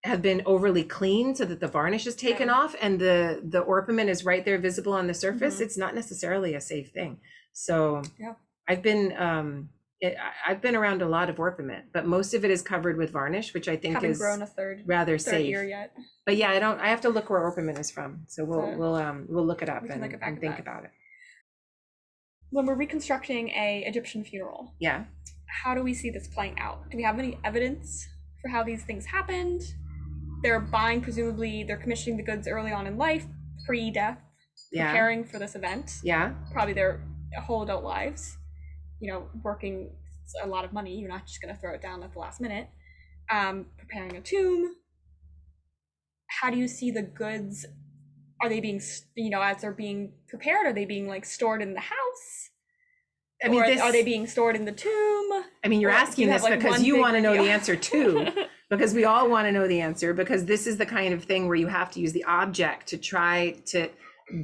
have 0.03 0.21
been 0.21 0.43
overly 0.45 0.83
cleaned 0.83 1.37
so 1.37 1.45
that 1.45 1.59
the 1.59 1.67
varnish 1.67 2.05
is 2.05 2.15
taken 2.15 2.49
off 2.49 2.75
and 2.79 2.99
the 2.99 3.41
the 3.43 3.59
orpiment 3.61 4.09
is 4.09 4.23
right 4.23 4.45
there 4.45 4.59
visible 4.59 4.93
on 4.93 5.07
the 5.07 5.13
surface, 5.15 5.57
Mhm. 5.57 5.61
it's 5.61 5.77
not 5.77 5.95
necessarily 5.95 6.53
a 6.53 6.61
safe 6.61 6.91
thing. 6.91 7.19
So 7.53 8.03
Yeah. 8.19 8.35
I've 8.67 8.83
been 8.83 9.15
um 9.17 9.69
it, 10.01 10.15
I've 10.45 10.61
been 10.61 10.75
around 10.75 11.01
a 11.01 11.07
lot 11.07 11.29
of 11.31 11.39
orpiment, 11.39 11.85
but 11.93 12.05
most 12.05 12.33
of 12.35 12.43
it 12.45 12.51
is 12.51 12.61
covered 12.61 12.97
with 12.97 13.09
varnish, 13.11 13.53
which 13.55 13.67
I 13.67 13.77
think 13.77 13.95
haven't 13.95 14.11
is 14.11 14.19
grown 14.19 14.41
a 14.43 14.45
third 14.45 14.83
rather 14.85 15.17
third 15.17 15.31
safe. 15.31 15.47
ear 15.55 15.63
yet 15.63 15.95
But 16.25 16.35
yeah, 16.35 16.51
I 16.51 16.59
don't. 16.59 16.79
I 16.79 16.89
have 16.89 17.01
to 17.01 17.09
look 17.09 17.29
where 17.31 17.39
orpiment 17.41 17.79
is 17.79 17.89
from. 17.89 18.25
So 18.27 18.43
we'll 18.45 18.73
So- 18.73 18.77
we'll 18.77 18.95
um 18.95 19.25
we'll 19.29 19.45
look 19.45 19.63
it 19.63 19.69
up 19.69 19.83
and, 19.89 20.03
and 20.21 20.39
think 20.39 20.55
that. 20.57 20.59
about 20.59 20.83
it. 20.85 20.91
when 22.51 22.65
we're 22.67 22.75
reconstructing 22.75 23.49
a 23.49 23.83
egyptian 23.87 24.23
funeral 24.23 24.75
Yeah. 24.79 25.05
How 25.63 25.73
do 25.73 25.81
we 25.83 25.93
see 25.93 26.09
this 26.09 26.27
playing 26.27 26.59
out? 26.59 26.89
Do 26.89 26.97
we 26.97 27.03
have 27.03 27.17
any 27.19 27.39
evidence 27.43 28.07
for 28.41 28.49
how 28.49 28.63
these 28.63 28.83
things 28.83 29.05
happened? 29.05 29.61
They're 30.43 30.59
buying, 30.59 31.01
presumably, 31.01 31.63
they're 31.63 31.77
commissioning 31.77 32.17
the 32.17 32.23
goods 32.23 32.47
early 32.47 32.71
on 32.71 32.87
in 32.87 32.97
life, 32.97 33.25
pre 33.65 33.89
death, 33.91 34.19
Yeah. 34.71 34.87
preparing 34.87 35.23
for 35.23 35.39
this 35.39 35.55
event, 35.55 35.99
Yeah. 36.03 36.33
probably 36.51 36.73
their 36.73 37.01
whole 37.41 37.63
adult 37.63 37.83
lives, 37.83 38.37
you 38.99 39.11
know, 39.11 39.29
working 39.43 39.91
a 40.43 40.47
lot 40.47 40.65
of 40.65 40.73
money. 40.73 40.99
You're 40.99 41.09
not 41.09 41.25
just 41.25 41.41
going 41.41 41.53
to 41.53 41.59
throw 41.59 41.73
it 41.73 41.81
down 41.81 42.03
at 42.03 42.11
the 42.13 42.19
last 42.19 42.41
minute. 42.41 42.67
Um, 43.31 43.67
preparing 43.77 44.15
a 44.15 44.21
tomb, 44.21 44.75
how 46.27 46.49
do 46.49 46.57
you 46.57 46.67
see 46.67 46.91
the 46.91 47.01
goods? 47.01 47.65
Are 48.41 48.49
they 48.49 48.59
being, 48.59 48.81
you 49.15 49.29
know, 49.29 49.41
as 49.41 49.61
they're 49.61 49.71
being 49.71 50.13
prepared? 50.27 50.67
Are 50.67 50.73
they 50.73 50.85
being 50.85 51.07
like 51.07 51.25
stored 51.25 51.61
in 51.61 51.73
the 51.73 51.79
house? 51.79 52.44
I 53.43 53.49
mean, 53.49 53.61
or 53.61 53.67
this, 53.67 53.81
are 53.81 53.91
they 53.91 54.03
being 54.03 54.27
stored 54.27 54.55
in 54.55 54.65
the 54.65 54.71
tomb? 54.71 55.43
I 55.63 55.67
mean, 55.67 55.81
you're 55.81 55.91
or 55.91 55.93
asking 55.93 56.27
you 56.27 56.33
this 56.33 56.43
like, 56.43 56.59
because 56.59 56.81
you 56.83 56.99
want 56.99 57.15
to 57.15 57.21
know 57.21 57.33
the 57.33 57.49
answer 57.49 57.75
too. 57.91 58.27
because 58.69 58.93
we 58.93 59.03
all 59.05 59.29
want 59.29 59.47
to 59.47 59.51
know 59.51 59.67
the 59.67 59.81
answer 59.81 60.13
because 60.13 60.45
this 60.45 60.65
is 60.67 60.77
the 60.77 60.85
kind 60.85 61.13
of 61.13 61.23
thing 61.23 61.47
where 61.47 61.55
you 61.57 61.67
have 61.67 61.91
to 61.91 61.99
use 61.99 62.13
the 62.13 62.23
object 62.23 62.87
to 62.87 62.97
try 62.97 63.55
to 63.65 63.89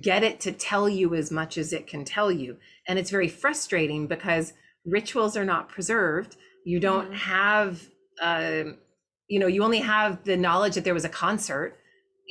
get 0.02 0.24
it 0.24 0.40
to 0.42 0.52
tell 0.52 0.88
you 0.88 1.16
as 1.16 1.32
much 1.32 1.58
as 1.58 1.74
it 1.74 1.88
can 1.88 2.06
tell 2.06 2.32
you 2.32 2.58
and 2.88 3.00
it's 3.00 3.10
very 3.10 3.28
frustrating 3.28 4.06
because 4.06 4.54
rituals 4.86 5.36
are 5.36 5.44
not 5.46 5.70
preserved 5.70 6.36
you 6.66 6.80
don't 6.80 7.10
Mhm. 7.10 7.16
have 7.16 7.88
um, 8.22 8.78
you 9.28 9.40
know 9.40 9.48
you 9.48 9.64
only 9.64 9.80
have 9.80 10.24
the 10.24 10.38
knowledge 10.38 10.76
that 10.76 10.84
there 10.84 10.94
was 10.94 11.04
a 11.06 11.10
concert 11.10 11.80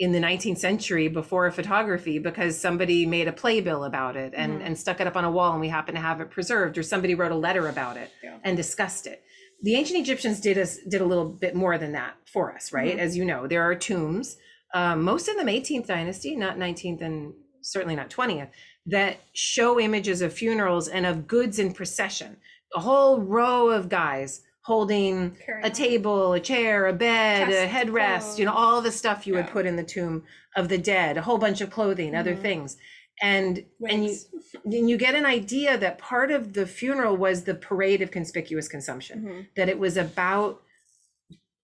in 0.01 0.13
the 0.13 0.19
19th 0.19 0.59
century 0.59 1.07
before 1.09 1.51
photography 1.51 2.19
because 2.19 2.59
somebody 2.59 3.05
made 3.07 3.29
a 3.29 3.33
playbill 3.33 3.85
about 3.85 4.17
it 4.17 4.33
and, 4.35 4.61
Mhm. 4.61 4.67
and 4.67 4.79
stuck 4.79 4.99
it 5.01 5.07
up 5.07 5.15
on 5.15 5.25
a 5.25 5.31
wall 5.31 5.53
and 5.53 5.61
we 5.61 5.69
happen 5.69 5.95
to 5.95 6.01
have 6.01 6.21
it 6.23 6.31
preserved 6.31 6.77
or 6.79 6.83
somebody 6.83 7.15
wrote 7.15 7.31
a 7.33 7.37
letter 7.37 7.69
about 7.69 7.97
it 7.99 8.11
Yeah. 8.25 8.39
and 8.43 8.57
discussed 8.57 9.07
it 9.07 9.23
the 9.63 9.75
ancient 9.75 9.99
Egyptians 9.99 10.41
did 10.41 10.57
us 10.57 10.79
did 10.89 11.03
a 11.03 11.05
little 11.05 11.29
bit 11.29 11.55
more 11.55 11.77
than 11.77 11.93
that 11.93 12.15
for 12.33 12.51
us, 12.55 12.73
right? 12.73 12.97
Mhm. 12.97 13.01
As 13.01 13.15
you 13.15 13.27
know, 13.27 13.47
there 13.47 13.63
are 13.63 13.75
tombs, 13.75 14.39
um, 14.73 15.03
most 15.03 15.29
of 15.29 15.37
them 15.37 15.51
18th 15.51 15.87
dynasty, 15.87 16.35
not 16.35 16.57
19th 16.57 17.03
and 17.03 17.35
certainly 17.61 17.95
not 17.95 18.09
20th, 18.09 18.49
that 18.87 19.19
show 19.35 19.79
images 19.79 20.23
of 20.23 20.33
funerals 20.33 20.89
and 20.89 21.05
of 21.05 21.27
goods 21.27 21.59
in 21.59 21.73
procession. 21.75 22.39
A 22.75 22.81
whole 22.81 23.21
row 23.21 23.69
of 23.69 23.91
guys 23.91 24.41
holding 24.63 25.37
Carrying 25.45 25.65
a 25.65 25.71
table, 25.71 26.33
a 26.35 26.41
chair, 26.41 26.87
a 26.87 26.93
bed, 26.93 27.49
Chests 27.49 27.65
a 27.65 27.69
headrest, 27.69 28.39
you 28.39 28.45
know, 28.45 28.53
all 28.53 28.81
the 28.83 28.93
stuff 28.93 29.27
you 29.27 29.35
would 29.35 29.49
put 29.49 29.67
in 29.67 29.77
the 29.77 29.83
tomb 29.85 30.23
of 30.57 30.69
the 30.69 30.79
dead, 30.79 31.17
a 31.17 31.23
whole 31.23 31.39
bunch 31.39 31.61
of 31.61 31.71
clothing, 31.71 32.15
other 32.15 32.35
Mhm. 32.37 32.43
things. 32.43 32.77
And 33.23 33.65
and 33.89 34.05
you 34.07 34.17
and 34.65 34.89
you 34.91 34.97
get 34.97 35.15
an 35.15 35.27
idea 35.27 35.77
that 35.79 35.99
part 35.99 36.31
of 36.31 36.53
the 36.55 36.67
funeral 36.67 37.17
was 37.17 37.45
the 37.45 37.55
parade 37.55 38.03
of 38.03 38.11
conspicuous 38.11 38.69
consumption 38.69 39.23
Mhm. 39.23 39.47
that 39.57 39.69
it 39.69 39.79
was 39.79 39.97
about 39.97 40.63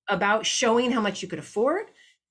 about 0.09 0.47
showing 0.47 0.93
how 0.93 1.01
much 1.01 1.23
you 1.23 1.29
could 1.29 1.39
afford 1.39 1.87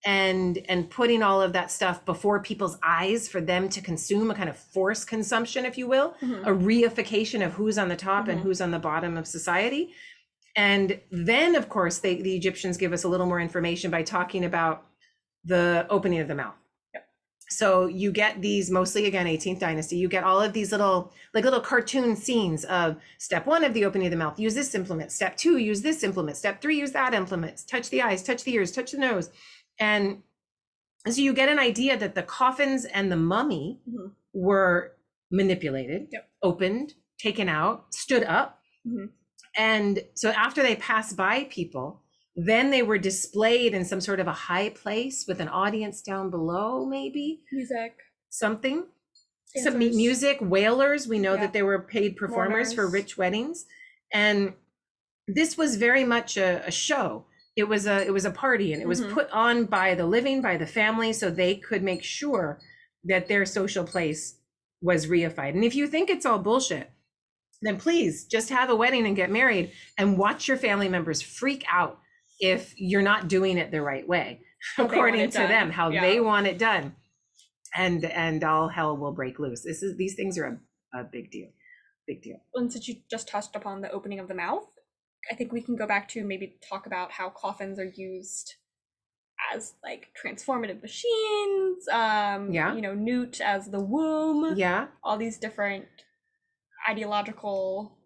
and 0.05 0.59
and 0.69 0.89
putting 0.89 1.21
all 1.23 1.41
of 1.41 1.53
that 1.53 1.71
stuff 1.71 2.05
before 2.05 2.39
people's 2.39 2.77
eyes 2.83 3.27
for 3.27 3.41
them 3.41 3.67
to 3.69 3.81
consume 3.81 4.29
a 4.31 4.35
kind 4.35 4.47
of 4.49 4.57
forced 4.57 5.07
consumption 5.07 5.65
if 5.65 5.77
you 5.77 5.87
will 5.87 6.15
Mhm. 6.21 6.43
a 6.43 6.51
reification 6.51 7.43
of 7.45 7.53
who's 7.53 7.77
on 7.77 7.89
the 7.89 7.95
top 7.95 8.27
and 8.27 8.39
Mhm. 8.39 8.43
who's 8.43 8.61
on 8.61 8.71
the 8.71 8.79
bottom 8.79 9.17
of 9.17 9.25
society 9.27 9.93
and 10.55 10.99
then 11.11 11.55
of 11.55 11.69
course 11.69 11.99
they 11.99 12.21
the 12.21 12.35
egyptians 12.35 12.77
give 12.77 12.93
us 12.93 13.03
a 13.03 13.07
little 13.07 13.25
more 13.25 13.39
information 13.39 13.91
by 13.91 14.01
talking 14.03 14.45
about 14.45 14.85
the 15.43 15.85
opening 15.89 16.19
of 16.19 16.27
the 16.27 16.35
mouth 16.35 16.55
Yep. 16.93 17.07
so 17.49 17.85
you 17.87 18.11
get 18.11 18.41
these 18.41 18.71
mostly 18.71 19.05
again 19.05 19.25
18th 19.27 19.59
dynasty 19.59 19.97
you 19.97 20.07
get 20.07 20.23
all 20.23 20.41
of 20.41 20.53
these 20.53 20.71
little 20.71 21.11
like 21.33 21.43
little 21.43 21.59
cartoon 21.61 22.15
scenes 22.15 22.63
of 22.65 22.97
step 23.17 23.45
one 23.45 23.63
of 23.63 23.73
the 23.73 23.85
opening 23.85 24.07
of 24.07 24.11
the 24.11 24.17
mouth 24.17 24.39
use 24.39 24.55
this 24.55 24.73
implement 24.75 25.11
step 25.11 25.35
two 25.37 25.57
use 25.57 25.81
this 25.81 26.03
implement 26.03 26.37
step 26.37 26.61
three 26.61 26.77
use 26.77 26.91
that 26.93 27.13
implement 27.13 27.63
touch 27.67 27.89
the 27.89 28.01
eyes 28.01 28.23
touch 28.23 28.43
the 28.43 28.53
ears 28.53 28.71
touch 28.71 28.91
the 28.91 28.97
nose 28.97 29.29
and 29.79 30.21
so 31.07 31.21
you 31.21 31.33
get 31.33 31.49
an 31.49 31.59
idea 31.59 31.95
that 31.97 32.15
the 32.15 32.23
coffins 32.23 32.85
and 32.85 33.11
the 33.11 33.15
mummy 33.17 33.79
Mhm. 33.87 34.11
were 34.33 34.93
manipulated 35.31 36.07
Yep. 36.11 36.29
opened 36.41 36.93
taken 37.19 37.47
out 37.49 37.93
stood 37.93 38.23
up 38.23 38.61
Mhm. 38.87 39.09
And 39.57 39.99
so 40.15 40.29
after 40.31 40.61
they 40.61 40.75
passed 40.75 41.15
by 41.17 41.45
people 41.45 42.01
then 42.37 42.69
they 42.69 42.83
were 42.83 42.97
displayed 42.97 43.73
in 43.73 43.85
some 43.85 44.01
sort 44.01 44.19
of 44.19 44.27
a 44.27 44.33
high 44.33 44.67
place 44.69 45.25
with 45.25 45.39
an 45.39 45.47
audience 45.47 46.01
down 46.01 46.29
below 46.29 46.85
maybe? 46.85 47.41
Music. 47.51 47.95
something? 48.29 48.85
Some 49.63 49.77
music 49.77 50.39
wailers. 50.41 51.07
We 51.07 51.17
know 51.17 51.35
Yeah. 51.35 51.41
that 51.41 51.53
they 51.53 51.63
were 51.63 51.79
paid 51.79 52.17
performers 52.17 52.73
for 52.73 52.89
rich 52.89 53.17
weddings. 53.17 53.65
And 54.11 54.53
this 55.29 55.57
was 55.57 55.77
very 55.77 56.03
much 56.03 56.35
a, 56.35 56.61
a 56.67 56.71
show. 56.71 57.25
It 57.55 57.69
was 57.69 57.87
a 57.87 58.05
it 58.05 58.11
was 58.11 58.25
a 58.25 58.31
party 58.31 58.73
and 58.73 58.81
it 58.81 58.87
was 58.87 58.99
Mhm. 59.01 59.13
put 59.13 59.29
on 59.31 59.63
by 59.65 59.95
the 59.95 60.05
living 60.05 60.41
by 60.41 60.57
the 60.57 60.67
family 60.67 61.13
so 61.13 61.29
they 61.29 61.55
could 61.55 61.83
make 61.83 62.03
sure 62.03 62.59
that 63.05 63.27
their 63.29 63.45
social 63.45 63.85
place 63.85 64.39
was 64.81 65.07
reified. 65.07 65.51
And 65.55 65.63
if 65.63 65.73
you 65.73 65.87
think 65.87 66.09
it's 66.09 66.25
all 66.25 66.39
bullshit 66.39 66.89
then 67.65 67.77
please 67.77 68.25
just 68.25 68.49
have 68.49 68.69
a 68.69 68.75
wedding 68.75 69.05
and 69.05 69.15
get 69.15 69.29
married 69.31 69.71
and 69.97 70.17
watch 70.17 70.47
your 70.47 70.57
family 70.57 70.89
members 70.89 71.21
freak 71.21 71.63
out 71.71 71.99
if 72.39 72.73
you're 72.77 73.01
not 73.01 73.27
doing 73.27 73.57
it 73.57 73.71
the 73.71 73.81
right 73.81 74.07
way 74.07 74.41
How 74.75 74.85
according 74.85 75.29
to 75.31 75.37
done. 75.37 75.49
them 75.49 75.71
how 75.71 75.89
Yeah. 75.89 76.01
they 76.01 76.19
want 76.19 76.47
it 76.47 76.57
done 76.57 76.95
and 77.75 78.03
and 78.05 78.43
all 78.43 78.67
hell 78.69 78.95
will 78.97 79.13
break 79.13 79.39
loose 79.39 79.61
this 79.63 79.81
is 79.83 79.97
these 79.97 80.15
things 80.15 80.37
are 80.37 80.59
a, 80.93 80.99
a 80.99 81.03
big 81.03 81.31
deal 81.31 81.49
big 82.07 82.21
deal 82.21 82.37
and 82.53 82.71
since 82.71 82.87
you 82.87 82.95
just 83.09 83.27
touched 83.27 83.55
upon 83.55 83.81
the 83.81 83.91
opening 83.91 84.19
of 84.19 84.27
the 84.27 84.35
mouth, 84.35 84.67
I 85.31 85.33
think 85.35 85.51
we 85.51 85.61
can 85.61 85.75
go 85.75 85.87
back 85.87 86.07
to 86.09 86.23
maybe 86.23 86.57
talk 86.69 86.85
about 86.85 87.11
how 87.11 87.29
coffins 87.29 87.79
are 87.79 87.91
used 87.95 88.53
as 89.53 89.73
like 89.83 90.09
transformative 90.23 90.81
machines. 90.81 91.87
Um, 91.91 92.51
Yeah. 92.51 92.73
You 92.75 92.81
know, 92.81 92.93
Nut 92.93 93.41
as 93.41 93.69
the 93.71 93.79
womb. 93.79 94.55
yeah 94.55 94.87
All 95.03 95.17
these 95.17 95.37
different 95.37 95.85
ideological 96.89 97.97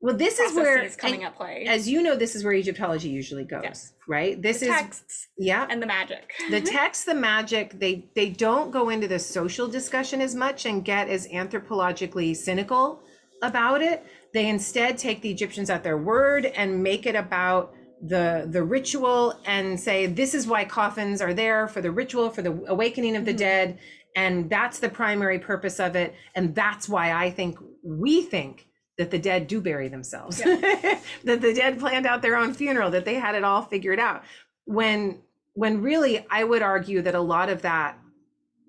well 0.00 0.16
this 0.16 0.38
is 0.40 0.54
where 0.56 0.88
coming 0.90 1.22
at 1.24 1.34
play. 1.36 1.64
as 1.68 1.88
you 1.88 2.02
know 2.02 2.16
this 2.16 2.34
is 2.34 2.42
where 2.44 2.52
egyptology 2.52 3.08
usually 3.08 3.44
goes 3.44 3.60
Yes. 3.62 3.92
right 4.08 4.40
this 4.40 4.60
the 4.60 4.66
is 4.66 4.72
texts 4.72 5.28
yeah 5.38 5.66
and 5.70 5.80
the 5.82 5.86
magic. 5.86 6.32
the 6.50 6.60
text 6.78 7.06
the 7.06 7.14
magic 7.14 7.78
they 7.78 8.08
they 8.16 8.28
don't 8.30 8.70
go 8.70 8.88
into 8.88 9.06
the 9.08 9.18
social 9.18 9.68
discussion 9.68 10.20
as 10.20 10.34
much 10.34 10.66
and 10.66 10.84
get 10.84 11.08
as 11.08 11.28
anthropologically 11.28 12.36
cynical 12.36 13.00
about 13.42 13.80
it 13.82 14.04
they 14.34 14.48
instead 14.48 14.98
take 14.98 15.20
the 15.22 15.30
egyptians 15.30 15.70
at 15.70 15.82
their 15.84 15.98
word 15.98 16.46
and 16.46 16.82
make 16.82 17.06
it 17.06 17.14
about 17.16 17.74
the 18.08 18.48
the 18.50 18.62
ritual 18.62 19.38
and 19.46 19.78
say 19.78 20.06
this 20.06 20.34
is 20.34 20.46
why 20.46 20.64
coffins 20.64 21.20
are 21.22 21.32
there 21.34 21.68
for 21.68 21.80
the 21.80 21.90
ritual 21.90 22.30
for 22.30 22.42
the 22.42 22.50
awakening 22.66 23.14
of 23.14 23.24
the 23.24 23.32
Mhm. 23.34 23.36
dead 23.38 23.78
and 24.16 24.50
that's 24.50 24.78
the 24.78 24.88
primary 24.88 25.38
purpose 25.38 25.80
of 25.80 25.96
it. 25.96 26.14
And 26.34 26.54
that's 26.54 26.88
why 26.88 27.12
i 27.12 27.30
think 27.30 27.58
we 27.82 28.22
think 28.22 28.66
that 28.98 29.10
the 29.10 29.18
dead 29.18 29.46
do 29.46 29.60
bury 29.60 29.88
themselves. 29.88 30.40
That 31.24 31.40
the 31.40 31.54
dead 31.54 31.78
planned 31.78 32.06
out 32.06 32.20
their 32.22 32.36
own 32.36 32.52
funeral 32.54 32.90
that 32.90 33.04
they 33.04 33.14
had 33.14 33.34
it 33.34 33.44
all 33.44 33.62
figured 33.62 33.98
out. 33.98 34.22
When 34.64 35.22
when 35.54 35.82
really 35.82 36.26
i 36.30 36.42
would 36.44 36.62
argue 36.62 37.02
that 37.02 37.14
a 37.14 37.20
lot 37.20 37.48
of 37.50 37.62
that 37.62 37.98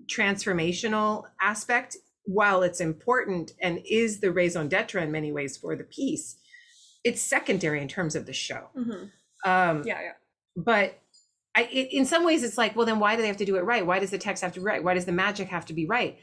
transformational 0.07 1.23
aspect 1.41 1.97
while 2.25 2.61
it's 2.63 2.79
important 2.81 3.51
and 3.61 3.79
is 3.89 4.19
the 4.19 4.31
raison 4.31 4.67
d'etre 4.67 5.01
in 5.01 5.11
many 5.11 5.31
ways 5.31 5.57
for 5.57 5.75
the 5.75 5.83
piece 5.83 6.37
it's 7.03 7.21
secondary 7.21 7.81
in 7.81 7.87
terms 7.89 8.15
of 8.15 8.25
the 8.25 8.33
show. 8.33 8.69
Mhm. 8.77 9.11
um 9.45 9.83
Yeah, 9.85 10.01
yeah. 10.01 10.13
but 10.55 10.99
I, 11.55 11.63
it, 11.71 11.93
in 11.93 12.05
some 12.05 12.23
ways 12.25 12.43
it's 12.43 12.57
like 12.57 12.75
well 12.75 12.85
then 12.85 12.99
why 12.99 13.15
do 13.15 13.21
they 13.21 13.27
have 13.27 13.37
to 13.37 13.45
do 13.45 13.55
it 13.57 13.61
right 13.63 13.85
why 13.85 13.99
does 13.99 14.09
the 14.11 14.17
text 14.17 14.43
have 14.43 14.53
to 14.53 14.59
be 14.59 14.65
right 14.65 14.83
why 14.83 14.93
does 14.95 15.05
the 15.05 15.11
magic 15.11 15.49
have 15.49 15.65
to 15.67 15.73
be 15.73 15.85
right 15.85 16.17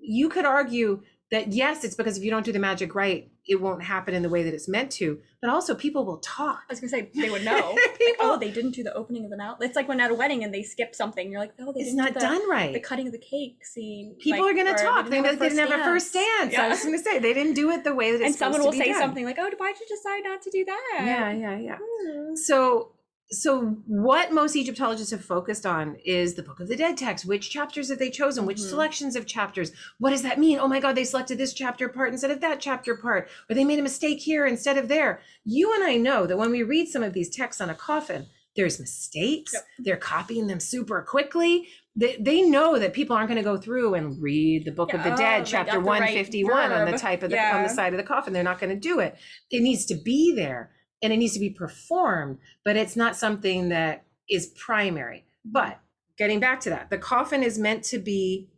you 0.00 0.28
could 0.28 0.44
argue 0.46 1.02
that 1.30 1.52
yes 1.52 1.84
it's 1.84 1.94
because 1.94 2.16
if 2.18 2.24
you 2.24 2.30
don't 2.30 2.44
do 2.44 2.52
the 2.52 2.58
magic 2.58 2.94
right 2.94 3.30
it 3.46 3.60
won't 3.60 3.82
happen 3.82 4.14
in 4.14 4.22
the 4.22 4.28
way 4.28 4.42
that 4.42 4.54
it's 4.54 4.68
meant 4.68 4.90
to 4.92 5.18
but 5.40 5.50
also 5.50 5.74
people 5.74 6.04
will 6.06 6.18
talk 6.18 6.60
I 6.68 6.72
was 6.72 6.80
gonna 6.80 6.88
say 6.90 7.10
they 7.14 7.28
would 7.30 7.44
know. 7.50 7.76
like, 7.76 7.98
people 7.98 8.26
oh, 8.26 8.38
they 8.38 8.50
didn't 8.50 8.70
do 8.72 8.82
the 8.82 8.94
opening 8.94 9.24
of 9.24 9.30
the 9.30 9.36
mouth. 9.36 9.58
It's 9.60 9.74
like 9.74 9.88
when 9.88 9.98
at 10.00 10.10
a 10.10 10.14
wedding 10.14 10.44
and 10.44 10.54
they 10.54 10.62
skip 10.62 10.94
something. 10.94 11.30
You're 11.32 11.40
like, 11.40 11.52
oh, 11.60 11.72
they 11.72 11.80
it's 11.80 11.90
didn't 11.90 11.96
not 11.98 12.08
do 12.08 12.14
the, 12.14 12.20
done 12.20 12.48
right 12.48 12.72
the 12.72 12.80
cutting 12.80 13.06
of 13.08 13.12
the 13.12 13.18
cake 13.18 13.64
scene. 13.64 14.14
people 14.20 14.44
like, 14.44 14.54
are 14.54 14.56
gonna 14.56 14.78
talk 14.78 15.08
they, 15.10 15.16
have 15.16 15.38
they 15.38 15.48
didn't 15.48 15.68
have 15.70 15.80
a 15.80 15.84
first 15.84 16.12
dance 16.12 16.52
Yeah. 16.52 16.62
i 16.66 16.68
was 16.68 16.82
going 16.84 16.96
to 16.96 17.02
say 17.02 17.18
they 17.18 17.34
didn't 17.34 17.54
do 17.54 17.70
it 17.70 17.82
the 17.82 17.94
way 17.94 18.12
that 18.12 18.20
it's 18.20 18.38
meant 18.38 18.38
to 18.38 18.38
be. 18.38 18.44
and 18.44 18.54
someone 18.54 18.62
will 18.64 18.72
say 18.72 18.92
done. 18.92 19.00
something 19.00 19.24
like, 19.24 19.36
"Oh, 19.38 19.50
why'd 19.58 19.74
you 19.80 19.86
decide 19.88 20.22
not 20.24 20.42
to 20.42 20.50
do 20.50 20.64
that?" 20.64 21.02
yeah 21.04 21.32
yeah 21.32 21.58
yeah 21.58 21.78
Hmm. 21.80 22.36
so 22.36 22.92
so 23.32 23.76
what 23.86 24.32
most 24.32 24.54
egyptologists 24.54 25.10
have 25.10 25.24
focused 25.24 25.64
on 25.64 25.96
is 26.04 26.34
the 26.34 26.42
book 26.42 26.60
of 26.60 26.68
the 26.68 26.76
dead 26.76 26.96
text 26.96 27.24
which 27.24 27.50
chapters 27.50 27.88
have 27.88 27.98
they 27.98 28.10
chosen 28.10 28.44
which 28.46 28.58
Mhm. 28.58 28.68
selections 28.68 29.16
of 29.16 29.26
chapters. 29.26 29.72
What 29.98 30.10
does 30.10 30.22
that 30.22 30.38
mean? 30.38 30.58
Oh 30.58 30.68
my 30.68 30.80
god 30.80 30.94
they 30.94 31.04
selected 31.04 31.38
this 31.38 31.54
chapter 31.54 31.88
part 31.88 32.12
instead 32.12 32.30
of 32.30 32.40
that 32.42 32.60
chapter 32.60 32.94
part 32.94 33.28
or 33.48 33.54
they 33.54 33.64
made 33.64 33.78
a 33.78 33.82
mistake 33.82 34.20
here 34.20 34.46
instead 34.46 34.76
of 34.76 34.88
there. 34.88 35.20
You 35.44 35.74
and 35.74 35.82
i 35.82 35.96
know 35.96 36.26
that 36.26 36.36
when 36.36 36.50
we 36.50 36.62
read 36.62 36.88
some 36.88 37.02
of 37.02 37.14
these 37.14 37.34
texts 37.34 37.60
on 37.60 37.70
a 37.70 37.74
coffin 37.74 38.26
there's 38.54 38.78
mistakes. 38.78 39.54
Yep. 39.54 39.64
they're 39.78 39.96
copying 39.96 40.46
them 40.46 40.60
super 40.60 41.00
quickly. 41.00 41.68
They, 41.96 42.16
they 42.20 42.42
know 42.42 42.78
that 42.78 42.92
people 42.92 43.16
aren't 43.16 43.28
going 43.28 43.38
to 43.42 43.42
go 43.42 43.56
through 43.56 43.94
and 43.94 44.20
read 44.22 44.66
the 44.66 44.72
book 44.72 44.92
of 44.92 45.02
the 45.02 45.08
Yeah, 45.10 45.14
oh, 45.14 45.18
dead 45.18 45.46
chapter 45.46 45.72
the 45.72 45.78
right 45.78 46.00
151 46.00 46.72
on 46.72 46.90
the 46.90 46.98
type 46.98 47.22
of 47.22 47.30
the 47.30 47.38
on 47.38 47.62
the 47.62 47.68
side 47.68 47.94
of 47.94 47.96
the 47.96 48.02
coffin. 48.02 48.32
They're 48.32 48.42
not 48.42 48.58
going 48.58 48.74
to 48.74 48.78
do 48.78 48.98
it. 49.00 49.16
It 49.50 49.62
needs 49.62 49.86
to 49.86 49.94
be 49.94 50.34
there 50.34 50.70
and 51.02 51.12
it 51.12 51.16
needs 51.16 51.34
to 51.34 51.40
be 51.40 51.50
performed, 51.50 52.38
but 52.64 52.76
it's 52.76 52.96
not 52.96 53.16
something 53.16 53.68
that 53.70 54.04
is 54.30 54.46
primary. 54.46 55.24
But 55.44 55.80
getting 56.16 56.40
back 56.40 56.60
to 56.60 56.70
that, 56.70 56.90
the 56.90 56.98
coffin 56.98 57.42
is 57.42 57.58
meant 57.58 57.82
to 57.84 57.98
be 57.98 58.48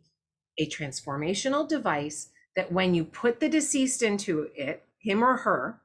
a 0.57 0.67
transformational 0.69 1.67
device 1.67 2.29
that 2.55 2.71
when 2.71 2.93
you 2.93 3.03
put 3.03 3.39
the 3.39 3.49
deceased 3.49 4.01
into 4.01 4.49
it, 4.55 4.83
him 4.99 5.23
or 5.23 5.37
her, 5.37 5.81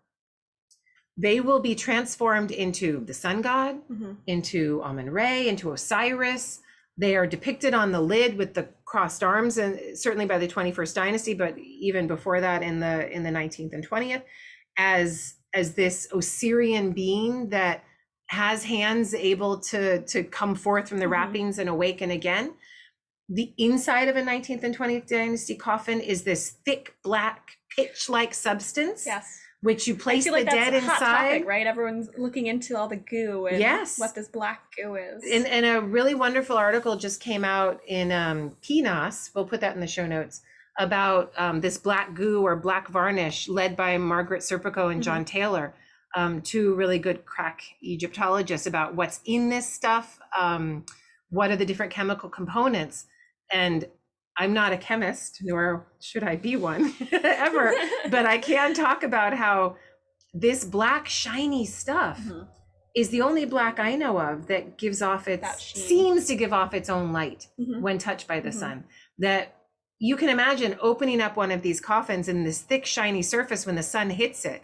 they 1.17 1.41
will 1.41 1.61
be 1.61 1.75
transformed 1.75 2.51
into 2.51 3.05
the 3.05 3.15
sun 3.15 3.43
god, 3.43 3.81
Mhm. 3.91 4.17
into 4.27 4.81
Amun 4.83 5.11
Re, 5.11 5.49
into 5.49 5.73
Osiris, 5.73 6.61
They 6.99 7.17
are 7.17 7.27
depicted 7.27 7.73
on 7.73 7.93
the 7.93 8.01
lid 8.03 8.37
with 8.37 8.53
the 8.53 8.69
crossed 8.85 9.23
arms, 9.25 9.57
and 9.57 9.97
certainly 9.97 10.27
by 10.27 10.37
the 10.37 10.47
21st 10.49 10.95
dynasty, 10.95 11.33
but 11.33 11.57
even 11.57 12.07
before 12.07 12.43
that 12.43 12.63
in 12.63 12.81
the 12.81 13.11
in 13.11 13.23
the 13.23 13.31
19th 13.31 13.73
and 13.73 13.83
20th, 13.83 14.23
as 14.77 15.37
as 15.55 15.75
this 15.75 16.09
Osirian 16.13 16.93
being 16.93 17.49
that 17.51 17.85
has 18.29 18.65
hands 18.65 19.13
able 19.15 19.59
to 19.59 20.03
to 20.07 20.23
come 20.23 20.55
forth 20.55 20.89
from 20.89 20.99
the 20.99 21.07
Mhm. 21.07 21.11
wrappings 21.11 21.59
and 21.59 21.69
awaken 21.69 22.11
again. 22.11 22.55
The 23.29 23.53
inside 23.59 24.09
of 24.09 24.17
a 24.17 24.23
19th 24.23 24.63
and 24.65 24.75
20th 24.75 25.07
dynasty 25.07 25.55
coffin 25.57 26.01
is 26.01 26.23
this 26.25 26.51
thick 26.65 26.95
black 27.03 27.53
pitch-like 27.77 28.35
substance, 28.35 29.05
Yes. 29.07 29.41
which 29.63 29.87
you 29.87 29.95
place 29.95 30.25
the 30.25 30.33
like 30.33 30.49
dead 30.51 30.75
inside. 30.75 30.99
topic, 30.99 31.47
right? 31.47 31.67
Everyone's 31.67 32.09
looking 32.17 32.47
into 32.47 32.77
all 32.77 32.89
the 32.89 32.97
goo 32.97 33.47
and 33.47 33.59
Yes. 33.61 33.99
what 33.99 34.15
this 34.17 34.29
black 34.29 34.63
goo 34.77 34.97
is. 34.97 35.23
And, 35.31 35.47
and 35.47 35.65
a 35.67 35.81
really 35.81 36.15
wonderful 36.15 36.57
article 36.57 36.97
just 36.97 37.21
came 37.21 37.45
out 37.45 37.81
in 37.87 38.11
um, 38.11 38.57
PNAS. 38.63 39.31
We'll 39.35 39.45
put 39.47 39.61
that 39.61 39.75
in 39.75 39.81
the 39.81 39.87
show 39.87 40.07
notes 40.07 40.43
about 40.81 41.33
um, 41.37 41.61
this 41.61 41.77
black 41.79 42.15
goo 42.15 42.43
or 42.45 42.57
black 42.57 42.89
varnish 42.89 43.49
led 43.49 43.77
by 43.77 43.97
Margaret 43.99 44.41
Serpico 44.41 44.91
and 44.91 45.03
John 45.03 45.25
Taylor, 45.25 45.75
um, 46.17 46.41
two 46.41 46.75
really 46.75 46.99
good 46.99 47.25
crack 47.27 47.63
Egyptologists 47.83 48.67
about 48.67 48.95
what's 48.97 49.21
in 49.27 49.51
this 49.51 49.69
stuff, 49.69 50.19
um, 50.37 50.85
what 51.29 51.51
are 51.51 51.57
the 51.57 51.67
different 51.67 51.93
chemical 51.93 52.29
components. 52.31 53.05
And 53.53 53.85
I'm 54.39 54.55
not 54.55 54.73
a 54.73 54.79
chemist, 54.79 55.39
nor 55.43 55.87
should 56.01 56.25
I 56.25 56.37
be 56.37 56.57
one 56.57 56.95
ever, 57.13 57.75
but 58.11 58.25
I 58.25 58.39
can 58.39 58.73
talk 58.73 59.03
about 59.03 59.35
how 59.35 59.77
this 60.33 60.65
black 60.65 61.07
shiny 61.09 61.67
stuff 61.67 62.19
Mhm. 62.21 62.49
is 62.97 63.11
the 63.11 63.21
only 63.21 63.45
black 63.45 63.79
I 63.79 63.97
know 63.97 64.19
of 64.19 64.47
that 64.47 64.79
gives 64.79 65.03
off 65.03 65.29
its 65.29 65.63
seems 65.63 66.27
to 66.29 66.37
give 66.37 66.53
off 66.55 66.73
its 66.73 66.89
own 66.89 67.13
light 67.13 67.49
Mhm. 67.61 67.83
when 67.83 67.99
touched 67.99 68.27
by 68.27 68.41
the 68.41 68.49
Mhm. 68.49 68.55
sun. 68.55 68.85
That 69.19 69.57
you 70.01 70.17
can 70.17 70.29
imagine 70.31 70.77
opening 70.81 71.21
up 71.21 71.37
one 71.37 71.51
of 71.53 71.61
these 71.63 71.81
coffins 71.81 72.27
in 72.27 72.43
this 72.43 72.61
thick 72.63 72.85
shiny 72.87 73.23
surface 73.23 73.67
when 73.67 73.77
the 73.77 73.83
sun 73.83 74.11
hits 74.11 74.45
it. 74.45 74.63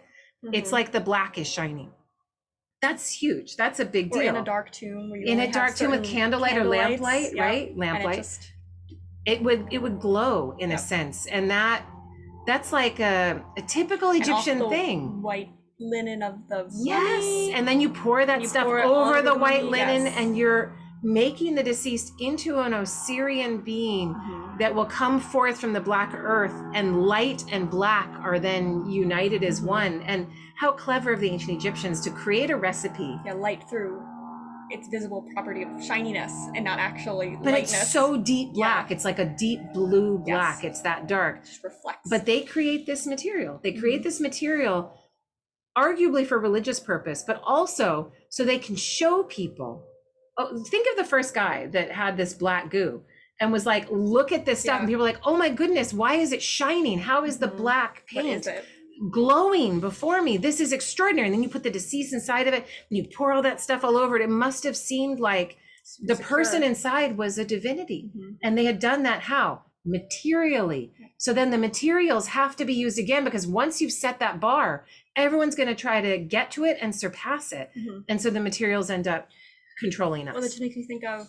It's 0.53 0.71
Mhm. 0.71 0.73
like 0.73 0.93
the 0.93 1.01
black 1.01 1.37
is 1.39 1.47
shining. 1.47 1.93
That's 2.83 3.11
huge. 3.11 3.57
That's 3.57 3.79
a 3.79 3.85
big 3.85 4.11
deal. 4.11 4.23
or 4.23 4.25
in 4.25 4.37
a 4.37 4.45
dark 4.45 4.71
tomb 4.73 5.11
where 5.11 5.21
you 5.21 5.27
In 5.27 5.41
a 5.41 5.51
dark 5.51 5.77
tomb 5.77 5.91
with 5.91 6.05
candlelight 6.05 6.57
or 6.57 6.65
lamplight, 6.65 7.35
yeah, 7.35 7.45
right? 7.45 7.69
it 7.69 7.77
Lamplight. 7.79 8.17
just- 8.17 8.53
it 9.27 9.43
would 9.43 9.67
it 9.73 9.79
would 9.83 9.99
glow 10.01 10.55
in 10.59 10.73
a 10.73 10.79
sense, 10.79 11.27
and 11.27 11.51
that 11.51 11.83
that's 12.47 12.73
like 12.73 13.01
a, 13.01 13.43
a 13.57 13.63
typical 13.63 14.11
Egyptian 14.13 14.69
thing. 14.71 15.21
White 15.21 15.51
linen 15.81 16.23
of 16.23 16.35
the 16.49 16.67
Yes, 16.73 17.51
and 17.55 17.67
then 17.67 17.81
you 17.81 17.89
pour 17.91 18.25
that 18.25 18.41
You 18.43 18.47
stuff 18.49 18.65
pour 18.67 18.79
it 18.79 18.85
over 18.87 19.21
the 19.21 19.33
the 19.33 19.39
white 19.39 19.65
linen, 19.65 20.05
yes. 20.07 20.15
and 20.17 20.37
you're 20.37 20.73
making 21.03 21.55
the 21.55 21.63
deceased 21.63 22.13
into 22.19 22.59
an 22.61 22.73
Osirian 22.75 23.59
being 23.59 24.15
Mhm. 24.15 24.59
that 24.59 24.75
will 24.75 24.87
come 24.87 25.21
forth 25.21 25.59
from 25.61 25.73
the 25.73 25.81
black 25.81 26.13
earth, 26.15 26.55
and 26.75 27.03
light 27.07 27.45
and 27.53 27.71
black 27.71 28.09
are 28.23 28.39
then 28.39 28.87
united 28.91 29.45
as 29.45 29.61
one. 29.61 30.01
And 30.03 30.27
how 30.59 30.73
clever 30.73 31.13
of 31.13 31.21
the 31.21 31.31
ancient 31.31 31.53
Egyptians 31.57 32.01
to 32.03 32.11
create 32.11 32.51
a 32.51 32.57
recipe, 32.57 33.21
yeah, 33.25 33.35
light 33.35 33.69
through 33.69 34.03
its 34.71 34.89
visible 34.89 35.25
property 35.33 35.63
of 35.63 35.69
shininess 35.85 36.33
and 36.57 36.65
not 36.65 36.81
actually 36.81 37.37
but 37.37 37.53
lightness. 37.53 37.73
it's 37.83 37.93
so 37.93 38.17
deep 38.17 38.53
black. 38.55 38.91
Yeah. 38.91 38.95
It's 38.97 39.05
like 39.05 39.21
a 39.21 39.25
deep 39.25 39.61
blue 39.73 40.25
Yes. 40.27 40.35
black. 40.37 40.65
It's 40.65 40.81
that 40.81 41.07
dark. 41.07 41.37
It 41.37 41.45
just 41.47 41.63
reflects. 41.63 42.09
But 42.11 42.27
they 42.27 42.43
create 42.43 42.85
this 42.85 43.07
material. 43.07 43.61
They 43.63 43.73
create 43.73 44.01
Mhm. 44.01 44.05
this 44.05 44.21
material 44.21 44.93
arguably 45.79 46.27
for 46.27 46.39
religious 46.39 46.81
purpose, 46.81 47.23
but 47.25 47.41
also 47.45 48.11
so 48.29 48.43
they 48.45 48.59
can 48.59 48.75
show 48.77 49.23
people. 49.23 49.85
Oh, 50.39 50.63
think 50.65 50.87
of 50.91 50.97
the 50.97 51.05
first 51.09 51.35
guy 51.35 51.67
that 51.69 51.91
had 51.91 52.17
this 52.17 52.35
black 52.35 52.71
goo 52.71 53.03
and 53.41 53.53
was 53.53 53.65
like, 53.67 53.87
look 53.91 54.33
at 54.33 54.45
this 54.45 54.61
stuff. 54.61 54.75
Yeah. 54.75 54.79
And 54.81 54.89
people 54.89 55.03
were 55.05 55.09
like, 55.11 55.21
oh 55.25 55.37
my 55.37 55.49
goodness, 55.49 55.95
why 55.95 56.15
is 56.17 56.33
it 56.33 56.43
shining? 56.43 56.99
How 56.99 57.25
is 57.25 57.39
the 57.39 57.49
Mhm. 57.49 57.57
black 57.57 58.07
paint 58.07 58.47
glowing 59.11 59.81
before 59.81 60.23
me? 60.23 60.37
This 60.37 60.61
is 60.61 60.73
extraordinary. 60.73 61.29
And 61.29 61.35
then 61.35 61.43
you 61.43 61.49
put 61.49 61.63
the 61.63 61.71
deceased 61.71 62.13
inside 62.13 62.49
of 62.49 62.55
it 62.55 62.65
and 62.91 62.97
you 62.99 63.05
pour 63.17 63.33
all 63.33 63.43
that 63.43 63.61
stuff 63.61 63.85
all 63.85 63.97
over 63.97 64.17
it. 64.17 64.23
It 64.23 64.29
must 64.31 64.65
have 64.65 64.77
seemed 64.77 65.21
like 65.21 65.57
the 66.03 66.17
person 66.17 66.63
inside 66.63 67.17
was 67.17 67.39
a 67.39 67.45
divinity. 67.45 68.11
Mhm. 68.17 68.37
And 68.43 68.59
they 68.59 68.65
had 68.65 68.79
done 68.79 69.03
that 69.05 69.23
how? 69.23 69.63
Materially. 69.85 70.93
So 71.17 71.33
then 71.33 71.51
the 71.51 71.59
materials 71.59 72.29
have 72.29 72.57
to 72.57 72.65
be 72.65 72.75
used 72.75 72.99
again 72.99 73.25
because 73.25 73.47
once 73.47 73.81
you've 73.81 73.93
set 73.93 74.19
that 74.19 74.41
bar, 74.41 74.85
everyone's 75.15 75.55
going 75.55 75.69
to 75.69 75.75
try 75.75 76.01
to 76.01 76.19
get 76.19 76.51
to 76.53 76.65
it 76.65 76.77
and 76.83 76.95
surpass 76.95 77.53
it. 77.53 77.71
Mhm. 77.77 78.05
And 78.09 78.21
so 78.21 78.29
the 78.31 78.41
materials 78.41 78.91
end 78.91 79.07
up 79.09 79.29
controlling 79.79 80.29
us. 80.29 80.35
Well, 80.35 80.43
that 80.43 80.49
just 80.49 80.61
makes 80.61 80.77
me 80.77 80.85
think 80.85 81.05
of 81.05 81.29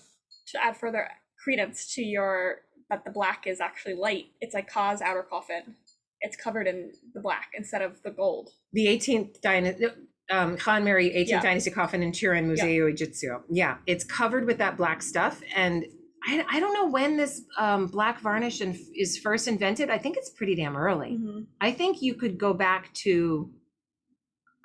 to 0.52 0.64
add 0.64 0.78
further 0.78 1.08
credence 1.44 1.94
to 1.96 2.02
your 2.04 2.58
that 2.90 3.04
the 3.04 3.12
black 3.12 3.46
is 3.48 3.60
actually 3.60 3.96
light. 3.96 4.28
It's 4.40 4.54
like 4.54 4.70
Kha's 4.72 5.02
outer 5.02 5.24
coffin. 5.24 5.76
It's 6.22 6.38
covered 6.38 6.68
in 6.68 6.92
the 7.14 7.20
black 7.20 7.50
instead 7.54 7.82
of 7.82 8.02
the 8.04 8.12
gold. 8.12 8.50
the 8.74 8.88
18th 8.88 9.42
dynasty, 9.42 9.88
um, 10.32 10.58
Khan 10.58 10.84
Mary 10.84 11.10
18th 11.12 11.28
Yeah. 11.30 11.42
dynasty 11.42 11.70
coffin 11.72 12.02
in 12.02 12.12
Turin 12.12 12.48
Museo 12.48 12.90
Egizio. 12.90 13.44
Yeah, 13.50 13.78
it's 13.86 14.04
covered 14.04 14.46
with 14.46 14.58
that 14.60 14.78
black 14.78 15.02
stuff. 15.04 15.42
And 15.56 15.86
I, 16.28 16.44
I 16.50 16.60
don't 16.60 16.74
know 16.74 16.88
when 16.88 17.18
this 17.18 17.42
um, 17.58 17.88
black 17.88 18.20
varnish 18.22 18.62
in, 18.62 18.78
is 18.96 19.18
first 19.18 19.48
invented. 19.48 19.90
I 19.90 19.98
think 19.98 20.18
it's 20.18 20.30
pretty 20.30 20.56
damn 20.56 20.76
early. 20.76 21.18
Mhm. 21.22 21.46
I 21.62 21.72
think 21.72 22.02
you 22.02 22.16
could 22.16 22.38
go 22.38 22.54
back 22.54 22.94
to 23.06 23.52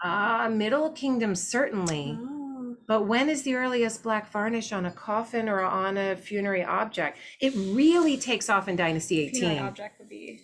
uh, 0.03 0.49
Middle 0.51 0.91
Kingdom, 0.93 1.35
certainly. 1.35 2.17
Oh. 2.21 2.42
But 2.87 3.07
when 3.07 3.29
is 3.29 3.43
the 3.43 3.55
earliest 3.55 4.03
black 4.03 4.31
varnish 4.31 4.73
on 4.73 4.87
a 4.87 4.91
coffin 4.91 5.49
or 5.49 5.61
on 5.63 5.97
a 5.97 6.17
funerary 6.17 6.65
object? 6.65 7.19
It 7.41 7.55
really 7.55 8.17
takes 8.17 8.49
off 8.51 8.69
in 8.69 8.77
Dynasty 8.77 9.21
18. 9.21 9.41
Funerary 9.41 9.59
object 9.69 9.99
would 9.99 10.09
be 10.09 10.41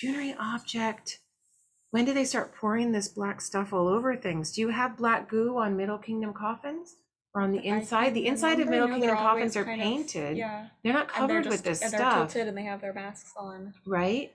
Funerary 0.00 0.34
object. 0.38 1.18
When 1.90 2.04
do 2.04 2.12
they 2.12 2.24
start 2.24 2.54
pouring 2.54 2.92
this 2.92 3.08
black 3.08 3.40
stuff 3.40 3.72
all 3.72 3.88
over 3.88 4.14
things? 4.16 4.52
Do 4.52 4.60
you 4.60 4.68
have 4.68 4.96
black 4.98 5.28
goo 5.28 5.56
on 5.58 5.76
Middle 5.76 5.98
Kingdom 5.98 6.32
coffins? 6.34 6.96
Or 7.34 7.42
on 7.42 7.52
the 7.52 7.58
I 7.60 7.76
inside? 7.76 8.14
The 8.14 8.26
inside 8.26 8.60
of. 8.60 8.68
Middle 8.68 8.88
Kingdom 8.88 9.16
coffins 9.16 9.56
are 9.56 9.64
kind 9.64 9.80
of- 9.80 9.84
painted. 9.86 10.36
yeah, 10.36 10.68
They're 10.82 10.92
not 10.92 11.10
and 11.16 11.28
they're 11.30 11.42
covered 11.42 11.44
just, 11.44 11.52
with 11.52 11.62
this 11.64 11.82
and 11.82 11.92
they're 11.92 12.00
stuff, 12.00 12.32
tilted 12.32 12.48
and 12.48 12.56
they 12.56 12.62
have 12.64 12.80
their 12.80 12.92
masks 12.94 13.32
on. 13.38 13.74
right? 13.86 14.32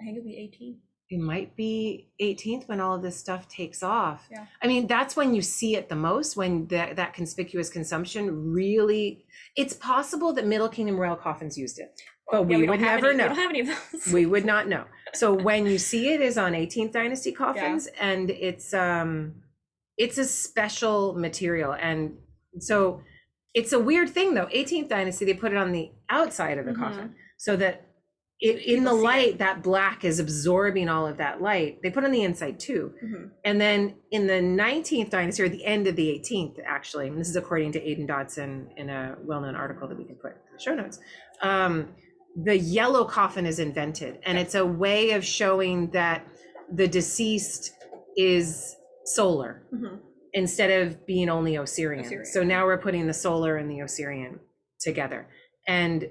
I 0.00 0.04
think 0.04 0.16
it'd 0.16 0.24
be 0.24 0.36
18. 0.38 0.78
It 1.10 1.20
might 1.20 1.56
be 1.56 2.08
18th 2.20 2.68
when 2.68 2.80
all 2.80 2.94
of 2.96 3.02
this 3.02 3.16
stuff 3.16 3.48
takes 3.48 3.82
off. 3.82 4.28
Yeah. 4.30 4.44
I 4.62 4.66
mean, 4.66 4.86
that's 4.86 5.16
when 5.16 5.34
you 5.34 5.40
see 5.40 5.74
it 5.74 5.88
the 5.88 5.96
most, 5.96 6.36
when 6.36 6.66
that, 6.66 6.96
that 6.96 7.14
conspicuous 7.14 7.70
consumption 7.70 8.52
really, 8.52 9.24
it's 9.56 9.72
possible 9.72 10.34
that 10.34 10.46
Middle 10.46 10.68
Kingdom 10.68 10.98
royal 11.00 11.16
coffins 11.16 11.56
used 11.56 11.78
it, 11.78 11.98
but 12.30 12.40
Yeah, 12.42 12.46
we, 12.58 12.66
don't 12.66 12.68
would 12.70 12.80
never 12.82 13.08
any, 13.08 13.16
know. 13.16 13.24
We 13.24 13.28
don't 13.28 13.38
have 13.38 13.50
any 13.50 13.60
of 13.60 13.66
those. 13.68 14.12
we 14.12 14.26
would 14.26 14.44
not 14.54 14.68
know. 14.68 14.84
So 15.14 15.32
when 15.32 15.64
you 15.64 15.78
see 15.78 16.12
it 16.12 16.20
is 16.20 16.36
on 16.36 16.52
18th 16.52 16.92
dynasty 16.92 17.32
coffins 17.32 17.88
and 17.98 18.28
it's 18.30 18.74
um 18.74 19.36
it's 19.96 20.18
a 20.18 20.24
special 20.26 21.14
material 21.14 21.72
and 21.72 22.18
so 22.60 23.00
it's 23.54 23.72
a 23.72 23.78
weird 23.80 24.10
thing 24.10 24.34
though. 24.34 24.46
18th 24.54 24.88
dynasty 24.90 25.24
they 25.24 25.32
put 25.32 25.52
it 25.52 25.56
on 25.56 25.72
the 25.72 25.90
outside 26.10 26.58
of 26.58 26.66
the 26.66 26.72
Mhm. 26.72 26.78
coffin 26.78 27.14
so 27.38 27.56
that 27.56 27.86
it, 28.40 28.64
in 28.66 28.84
the 28.84 28.92
see 28.92 28.98
it. 28.98 29.02
light 29.02 29.38
that 29.38 29.62
black 29.62 30.04
is 30.04 30.20
absorbing 30.20 30.88
all 30.88 31.06
of 31.06 31.16
that 31.16 31.42
light. 31.42 31.80
They 31.82 31.90
put 31.90 32.04
on 32.04 32.12
the 32.12 32.22
inside 32.22 32.60
too. 32.60 32.92
Mhm. 33.04 33.30
And 33.44 33.60
then 33.60 33.96
in 34.12 34.26
the 34.26 34.40
19th 34.40 35.10
dynasty, 35.10 35.42
or 35.42 35.48
the 35.48 35.64
end 35.64 35.86
of 35.88 35.96
the 35.96 36.08
18th, 36.10 36.58
actually, 36.64 37.08
and 37.08 37.18
this 37.18 37.28
is 37.28 37.36
according 37.36 37.72
to 37.72 37.82
Aidan 37.82 38.06
Dodson 38.06 38.70
in 38.76 38.90
a 38.90 39.16
well 39.24 39.40
known 39.40 39.56
article 39.56 39.88
that 39.88 39.98
we 39.98 40.04
can 40.04 40.16
put 40.16 40.32
in 40.32 40.38
the 40.52 40.60
show 40.62 40.74
notes, 40.74 41.00
um, 41.42 41.88
the 42.44 42.56
yellow 42.56 43.04
coffin 43.04 43.44
is 43.46 43.58
invented. 43.58 44.18
And 44.24 44.38
it's 44.38 44.54
a 44.54 44.64
way 44.64 45.10
of 45.12 45.24
showing 45.24 45.90
that 45.90 46.24
the 46.72 46.86
deceased 46.86 47.72
is 48.16 48.76
solar 49.04 49.62
Mhm. 49.72 49.98
instead 50.34 50.70
of 50.82 51.04
being 51.06 51.28
only 51.28 51.56
Osirian. 51.58 52.04
Osirian. 52.04 52.26
So 52.26 52.44
now 52.44 52.66
we're 52.66 52.78
putting 52.78 53.06
the 53.06 53.14
solar 53.14 53.56
and 53.56 53.68
the 53.70 53.82
Osirian 53.82 54.38
together. 54.80 55.26
And 55.66 56.08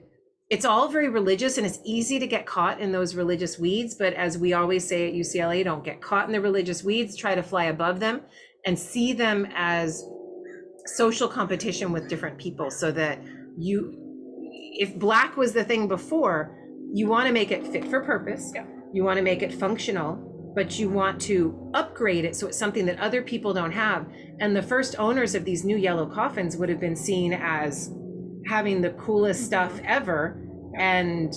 it's 0.50 0.66
all 0.66 0.88
very 0.88 1.10
religious 1.10 1.58
and 1.58 1.68
it's 1.68 1.80
easy 1.84 2.20
to 2.20 2.28
get 2.28 2.46
caught 2.46 2.80
in 2.80 2.92
those 2.92 3.16
religious 3.16 3.60
weeds. 3.60 3.96
But 3.96 4.14
as 4.14 4.38
we 4.38 4.54
always 4.54 4.88
say 4.88 5.08
at 5.08 5.14
UCLA, 5.14 5.64
don't 5.64 5.84
get 5.84 6.02
caught 6.02 6.26
in 6.26 6.32
the 6.32 6.40
religious 6.40 6.84
weeds, 6.84 7.18
try 7.18 7.36
to 7.36 7.44
fly 7.44 7.66
above 7.66 8.00
them 8.00 8.22
and 8.66 8.80
see 8.80 9.14
them 9.14 9.48
as 9.56 10.04
social 10.86 11.28
competition 11.28 11.92
with 11.92 12.08
different 12.08 12.38
people 12.38 12.72
so 12.72 12.92
that 12.92 13.22
you, 13.58 13.94
if 14.80 14.98
black 14.98 15.36
was 15.36 15.52
the 15.52 15.66
thing 15.66 15.88
before, 15.88 16.56
you 16.94 17.08
want 17.08 17.28
to 17.28 17.34
make 17.34 17.52
it 17.52 17.68
fit 17.68 17.86
for 17.90 18.02
purpose. 18.02 18.52
Yeah. 18.56 18.66
You 18.94 19.04
want 19.04 19.18
to 19.18 19.24
make 19.24 19.42
it 19.42 19.54
functional, 19.54 20.52
but 20.56 20.80
you 20.80 20.90
want 20.90 21.20
to 21.24 21.72
upgrade 21.74 22.24
it 22.24 22.38
so 22.38 22.48
it's 22.48 22.58
something 22.58 22.86
that 22.86 22.98
other 23.00 23.22
people 23.22 23.54
don't 23.54 23.74
have. 23.74 24.08
And 24.40 24.56
the 24.56 24.62
first 24.62 24.96
owners 24.98 25.36
of 25.36 25.44
these 25.44 25.66
new 25.66 25.76
yellow 25.76 26.06
coffins 26.06 26.56
would 26.56 26.70
have 26.70 26.80
been 26.80 26.96
seen 26.96 27.34
as 27.34 27.92
having 28.48 28.82
the 28.82 28.92
coolest 28.92 29.44
stuff 29.46 29.80
ever. 29.86 30.42
And 30.78 31.34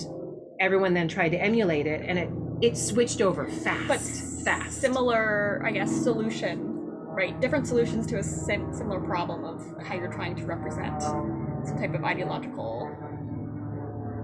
everyone 0.59 0.93
then 0.93 1.07
tried 1.07 1.29
to 1.29 1.37
emulate 1.37 1.87
it 1.87 2.01
and 2.07 2.19
it 2.19 2.29
it 2.61 2.77
switched 2.77 3.21
over 3.21 3.47
fast. 3.47 3.87
But 3.87 3.99
fast. 4.45 4.79
similar, 4.79 5.61
I 5.65 5.71
guess, 5.71 5.91
solution, 5.91 6.59
right? 7.07 7.39
Different 7.41 7.65
solutions 7.67 8.05
to 8.07 8.19
a 8.19 8.23
sim- 8.23 8.71
similar 8.71 8.99
problem 8.99 9.43
of 9.43 9.83
how 9.83 9.95
you're 9.95 10.11
trying 10.11 10.35
to 10.35 10.45
represent 10.45 11.01
some 11.01 11.75
type 11.79 11.95
of 11.95 12.03
ideological 12.03 12.87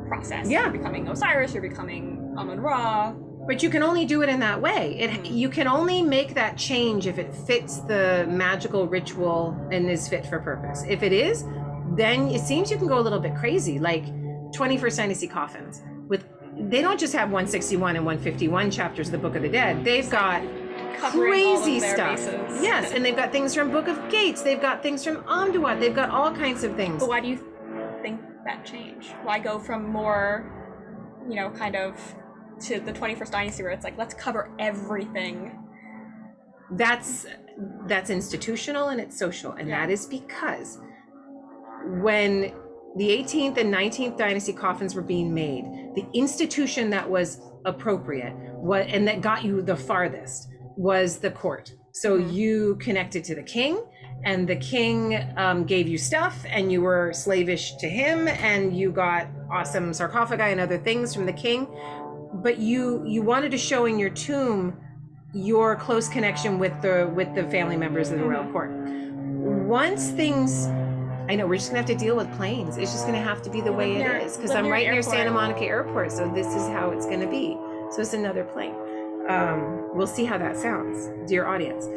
process. 0.07 0.47
Yeah. 0.49 0.63
You're 0.63 0.71
becoming 0.71 1.07
Osiris, 1.07 1.53
you're 1.53 1.63
becoming 1.63 2.35
Amun 2.38 2.59
Ra. 2.59 3.13
But 3.47 3.63
you 3.63 3.69
can 3.69 3.81
only 3.81 4.05
do 4.05 4.21
it 4.23 4.29
in 4.29 4.39
that 4.41 4.61
way. 4.61 4.97
It 4.99 5.09
Mhm. 5.11 5.35
you 5.35 5.49
can 5.49 5.67
only 5.67 6.01
make 6.01 6.33
that 6.35 6.57
change 6.57 7.07
if 7.07 7.17
it 7.17 7.33
fits 7.33 7.79
the 7.79 8.25
magical 8.29 8.88
ritual 8.88 9.55
and 9.71 9.89
is 9.89 10.07
fit 10.07 10.25
for 10.25 10.39
purpose. 10.39 10.83
If 10.88 11.01
it 11.01 11.13
is, 11.13 11.43
then 11.95 12.27
it 12.29 12.41
seems 12.41 12.69
you 12.71 12.77
can 12.77 12.88
go 12.88 12.99
a 12.99 13.01
little 13.01 13.19
bit 13.19 13.35
crazy, 13.35 13.79
like 13.79 14.05
21st 14.53 14.97
Dynasty 14.97 15.27
coffins. 15.27 15.81
With 16.07 16.25
they 16.59 16.81
don't 16.81 16.99
just 16.99 17.13
have 17.13 17.29
161 17.29 17.95
and 17.95 18.05
151 18.05 18.71
chapters 18.71 19.07
of 19.07 19.11
the 19.11 19.17
Book 19.19 19.35
of 19.35 19.43
the 19.43 19.49
Dead. 19.49 19.83
They've 19.83 20.09
got 20.09 20.41
Covering 20.97 21.45
all 21.45 21.57
of 21.57 21.63
crazy 21.63 21.79
stuff. 21.79 22.15
bases. 22.17 22.63
Yes, 22.63 22.91
and 22.91 23.05
they've 23.05 23.15
got 23.15 23.31
things 23.31 23.53
from 23.53 23.69
Book 23.71 23.88
of 23.88 24.09
Gates. 24.09 24.41
They've 24.41 24.59
got 24.61 24.81
things 24.81 25.03
from 25.03 25.17
Amduat. 25.25 25.79
They've 25.79 25.95
got 25.95 26.09
all 26.09 26.31
kinds 26.33 26.63
of 26.63 26.75
things. 26.75 26.99
But 26.99 27.09
why 27.09 27.19
do 27.19 27.27
you 27.27 27.38
think 28.01 28.19
that 28.45 28.65
change? 28.65 29.11
Why 29.23 29.38
go 29.38 29.59
from 29.59 29.88
more, 29.91 30.51
you 31.29 31.35
know, 31.35 31.51
kind 31.51 31.75
of 31.75 32.15
to 32.61 32.79
the 32.79 32.91
21st 32.91 33.31
dynasty 33.31 33.61
where 33.61 33.71
it's 33.71 33.83
like, 33.83 33.97
let's 33.97 34.13
cover 34.15 34.49
everything? 34.59 35.63
that's 36.71 37.25
that's 37.85 38.09
institutional 38.09 38.89
and 38.89 38.99
it's 38.99 39.17
social 39.17 39.53
and 39.53 39.69
Yeah. 39.69 39.85
that 39.85 39.89
is 39.91 40.05
because 40.05 40.79
when 42.01 42.53
the 42.95 43.09
18th 43.09 43.57
and 43.57 43.73
19th 43.73 44.17
dynasty 44.17 44.53
coffins 44.53 44.95
were 44.95 45.01
being 45.01 45.33
made 45.33 45.65
the 45.95 46.05
institution 46.13 46.89
that 46.89 47.07
was 47.09 47.41
appropriate 47.65 48.33
what 48.61 48.88
and 48.88 49.07
that 49.07 49.21
got 49.21 49.43
you 49.43 49.61
the 49.61 49.75
farthest 49.75 50.49
was 50.77 51.17
the 51.17 51.31
court. 51.31 51.73
So 51.91 52.19
Mhm. 52.19 52.33
you 52.33 52.75
connected 52.75 53.23
to 53.25 53.35
the 53.35 53.41
king 53.41 53.79
and 54.23 54.47
the 54.47 54.55
king 54.55 55.19
um, 55.38 55.63
gave 55.65 55.88
you 55.88 55.97
stuff 55.97 56.45
and 56.47 56.71
you 56.71 56.81
were 56.81 57.11
slavish 57.13 57.75
to 57.77 57.89
him 57.89 58.27
and 58.27 58.77
you 58.77 58.91
got 58.91 59.27
awesome 59.51 59.93
sarcophagi 59.93 60.43
and 60.43 60.59
other 60.59 60.77
things 60.77 61.13
from 61.15 61.25
the 61.25 61.33
king. 61.33 61.67
But 62.33 62.59
you 62.59 63.03
you 63.05 63.21
wanted 63.23 63.51
to 63.51 63.57
show 63.57 63.85
in 63.85 63.97
your 63.97 64.11
tomb 64.11 64.77
your 65.33 65.75
close 65.75 66.07
connection 66.07 66.59
with 66.59 66.79
the 66.81 67.11
with 67.15 67.33
the 67.33 67.43
family 67.45 67.77
members 67.77 68.11
of 68.11 68.19
the 68.19 68.25
royal 68.25 68.45
court. 68.51 68.71
Once 69.67 70.09
things 70.09 70.67
i 71.30 71.36
know 71.36 71.45
we're 71.47 71.55
just 71.57 71.69
gonna 71.69 71.80
have 71.80 71.86
to 71.88 71.95
deal 71.95 72.15
with 72.15 72.32
planes 72.38 72.78
it's 72.78 72.91
just 72.91 73.05
gonna 73.05 73.21
have 73.21 73.41
to 73.41 73.49
be 73.49 73.61
the 73.61 73.71
way 73.71 73.97
it 73.97 74.21
is 74.23 74.36
because 74.36 74.51
i'm 74.51 74.67
right 74.67 74.86
near 74.86 74.93
airport. 74.95 75.13
santa 75.15 75.32
monica 75.32 75.61
airport 75.63 76.11
so 76.11 76.30
this 76.34 76.47
is 76.47 76.67
how 76.69 76.91
it's 76.91 77.05
gonna 77.05 77.30
be 77.30 77.57
so 77.91 78.01
it's 78.01 78.13
another 78.13 78.43
plane 78.43 78.73
um, 79.30 79.89
we'll 79.93 80.07
see 80.07 80.23
how 80.23 80.38
that 80.38 80.55
sounds 80.55 81.09
dear 81.30 81.45
audience 81.45 81.88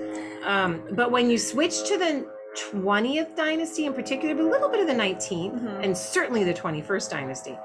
um, 0.45 0.83
but 0.93 1.11
when 1.12 1.31
you 1.31 1.39
switch 1.39 1.85
to 1.85 1.97
the 1.97 2.26
20th 2.72 3.37
dynasty 3.37 3.87
in 3.87 3.93
particular 3.93 4.35
but 4.35 4.45
a 4.45 4.49
little 4.49 4.68
bit 4.68 4.81
of 4.81 4.87
the 4.89 4.93
19th 4.95 5.61
Mhm. 5.61 5.85
and 5.85 5.97
certainly 5.97 6.43
the 6.43 6.53
21st 6.55 7.09
dynasty 7.11 7.57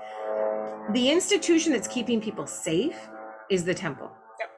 the 0.91 1.09
institution 1.09 1.72
that's 1.74 1.88
keeping 1.88 2.22
people 2.22 2.45
safe 2.45 3.09
is 3.49 3.66
the 3.66 3.74
temple 3.74 4.11
Yep. 4.39 4.49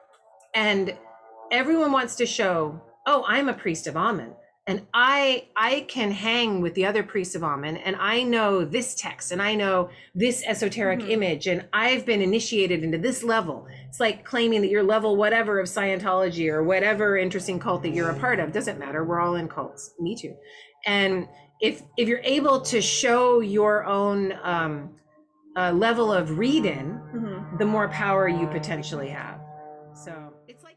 and 0.54 0.94
everyone 1.50 1.90
wants 1.92 2.16
to 2.16 2.26
show 2.26 2.78
oh 3.06 3.24
i'm 3.26 3.48
a 3.48 3.54
priest 3.54 3.86
of 3.86 3.96
amen 3.96 4.32
and 4.68 4.86
i 4.94 5.44
i 5.56 5.84
can 5.88 6.10
hang 6.12 6.60
with 6.60 6.74
the 6.74 6.84
other 6.86 7.02
priests 7.02 7.34
of 7.34 7.42
amen 7.42 7.76
and 7.78 7.96
i 7.96 8.22
know 8.22 8.64
this 8.64 8.94
text 8.94 9.32
and 9.32 9.40
i 9.42 9.54
know 9.54 9.88
this 10.14 10.44
esoteric 10.46 11.00
Mhm. 11.00 11.10
image 11.10 11.46
and 11.48 11.64
i've 11.72 12.04
been 12.06 12.22
initiated 12.22 12.84
into 12.84 12.98
this 12.98 13.24
level. 13.24 13.66
It's 13.88 13.98
like 14.00 14.24
claiming 14.24 14.60
that 14.60 14.68
you're 14.68 14.82
level 14.96 15.16
whatever 15.16 15.58
of 15.58 15.66
scientology 15.66 16.46
or 16.52 16.62
whatever 16.62 17.16
interesting 17.16 17.58
cult 17.58 17.82
that 17.84 17.92
you're 17.94 18.10
a 18.10 18.18
part 18.26 18.38
of. 18.38 18.52
Doesn't 18.52 18.78
matter. 18.78 19.02
We're 19.02 19.20
all 19.20 19.36
in 19.36 19.48
cults. 19.48 19.94
Me 19.98 20.14
too. 20.14 20.34
And 20.86 21.26
if 21.60 21.82
if 21.96 22.06
you're 22.08 22.20
able 22.38 22.60
to 22.72 22.78
show 22.82 23.40
your 23.40 23.84
own 23.84 24.34
um 24.42 24.90
uh, 25.56 25.72
level 25.72 26.12
of 26.12 26.38
read-in 26.38 27.00
Mhm. 27.16 27.58
the 27.58 27.64
more 27.74 27.88
power 27.88 28.28
you 28.28 28.46
potentially 28.58 29.08
have. 29.08 29.40
So 30.04 30.12
it's 30.46 30.62
like 30.62 30.76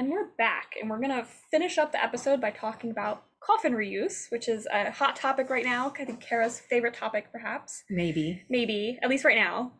And 0.00 0.10
we're 0.10 0.30
back, 0.38 0.76
and 0.80 0.88
we're 0.88 0.98
gonna 0.98 1.26
finish 1.50 1.76
up 1.76 1.92
the 1.92 2.02
episode 2.02 2.40
by 2.40 2.52
talking 2.52 2.90
about 2.90 3.24
coffin 3.44 3.74
reuse, 3.74 4.30
which 4.32 4.48
is 4.48 4.66
a 4.72 4.90
hot 4.90 5.14
topic 5.14 5.50
right 5.50 5.62
now. 5.62 5.92
I 5.98 6.06
think 6.06 6.22
Kara's 6.22 6.58
favorite 6.58 6.94
topic, 6.94 7.26
perhaps. 7.30 7.84
maybe 7.90 8.42
Maybe, 8.48 8.98
at 9.02 9.10
least 9.10 9.26
right 9.26 9.36
now. 9.36 9.72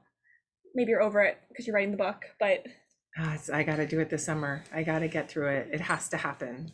Maybe 0.75 0.91
you're 0.91 1.01
over 1.01 1.23
it 1.23 1.39
because 1.49 1.67
you're 1.67 1.75
writing 1.75 1.93
the 1.93 1.97
book, 1.97 2.27
but 2.39 2.67
ah, 3.19 3.29
it's- 3.33 3.49
I 3.49 3.63
got 3.63 3.77
to 3.77 3.87
do 3.87 3.99
it 3.99 4.11
this 4.11 4.27
summer. 4.27 4.63
I 4.71 4.83
got 4.83 4.99
to 4.99 5.09
get 5.09 5.31
through 5.31 5.49
it. 5.57 5.71
It 5.73 5.81
has 5.81 6.11
to 6.11 6.19
happen. 6.19 6.73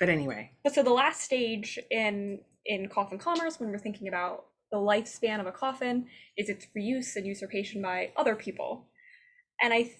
But 0.00 0.08
anyway, 0.08 0.52
but 0.64 0.74
so 0.74 0.82
the 0.82 0.88
last 0.88 1.20
stage 1.20 1.78
in 1.90 2.40
in 2.64 2.88
coffin 2.88 3.18
commerce, 3.18 3.60
when 3.60 3.70
we're 3.72 3.78
thinking 3.78 4.08
about 4.08 4.46
the 4.72 4.78
lifespan 4.78 5.38
of 5.38 5.46
a 5.46 5.52
coffin, 5.52 6.06
is 6.38 6.48
its 6.48 6.66
reuse 6.74 7.14
and 7.14 7.26
usurpation 7.26 7.82
by 7.82 8.12
other 8.16 8.34
people. 8.34 8.86
And 9.60 9.74
I 9.74 9.90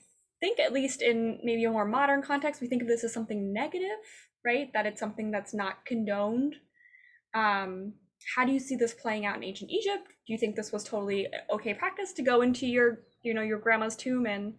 think, 0.41 0.59
at 0.59 0.72
least 0.72 1.03
in 1.03 1.41
maybe 1.43 1.64
a 1.64 1.70
more 1.70 1.84
modern 1.84 2.22
context, 2.22 2.61
we 2.61 2.66
think 2.66 2.82
of 2.82 2.89
this 2.89 3.05
as 3.05 3.12
something 3.12 3.53
negative, 3.53 3.99
right? 4.45 4.72
That 4.72 4.87
it's 4.87 5.01
something 5.01 5.30
that's 5.30 5.55
not 5.55 5.84
condoned. 5.87 6.57
Um, 7.34 7.95
how 8.34 8.45
do 8.45 8.53
you 8.53 8.59
see 8.59 8.76
this 8.76 8.95
playing 8.95 9.26
out 9.26 9.37
in 9.37 9.45
ancient 9.45 9.70
Egypt? 9.70 10.09
Do 10.26 10.32
you 10.32 10.39
think 10.39 10.57
this 10.57 10.72
was 10.72 10.84
totally 10.84 11.28
okay 11.51 11.74
practice 11.74 12.12
to 12.14 12.22
go 12.22 12.41
into 12.41 12.66
your, 12.66 13.01
you 13.22 13.34
know, 13.34 13.43
your 13.43 13.59
grandma's 13.59 13.97
tomb 13.97 14.26
and 14.26 14.55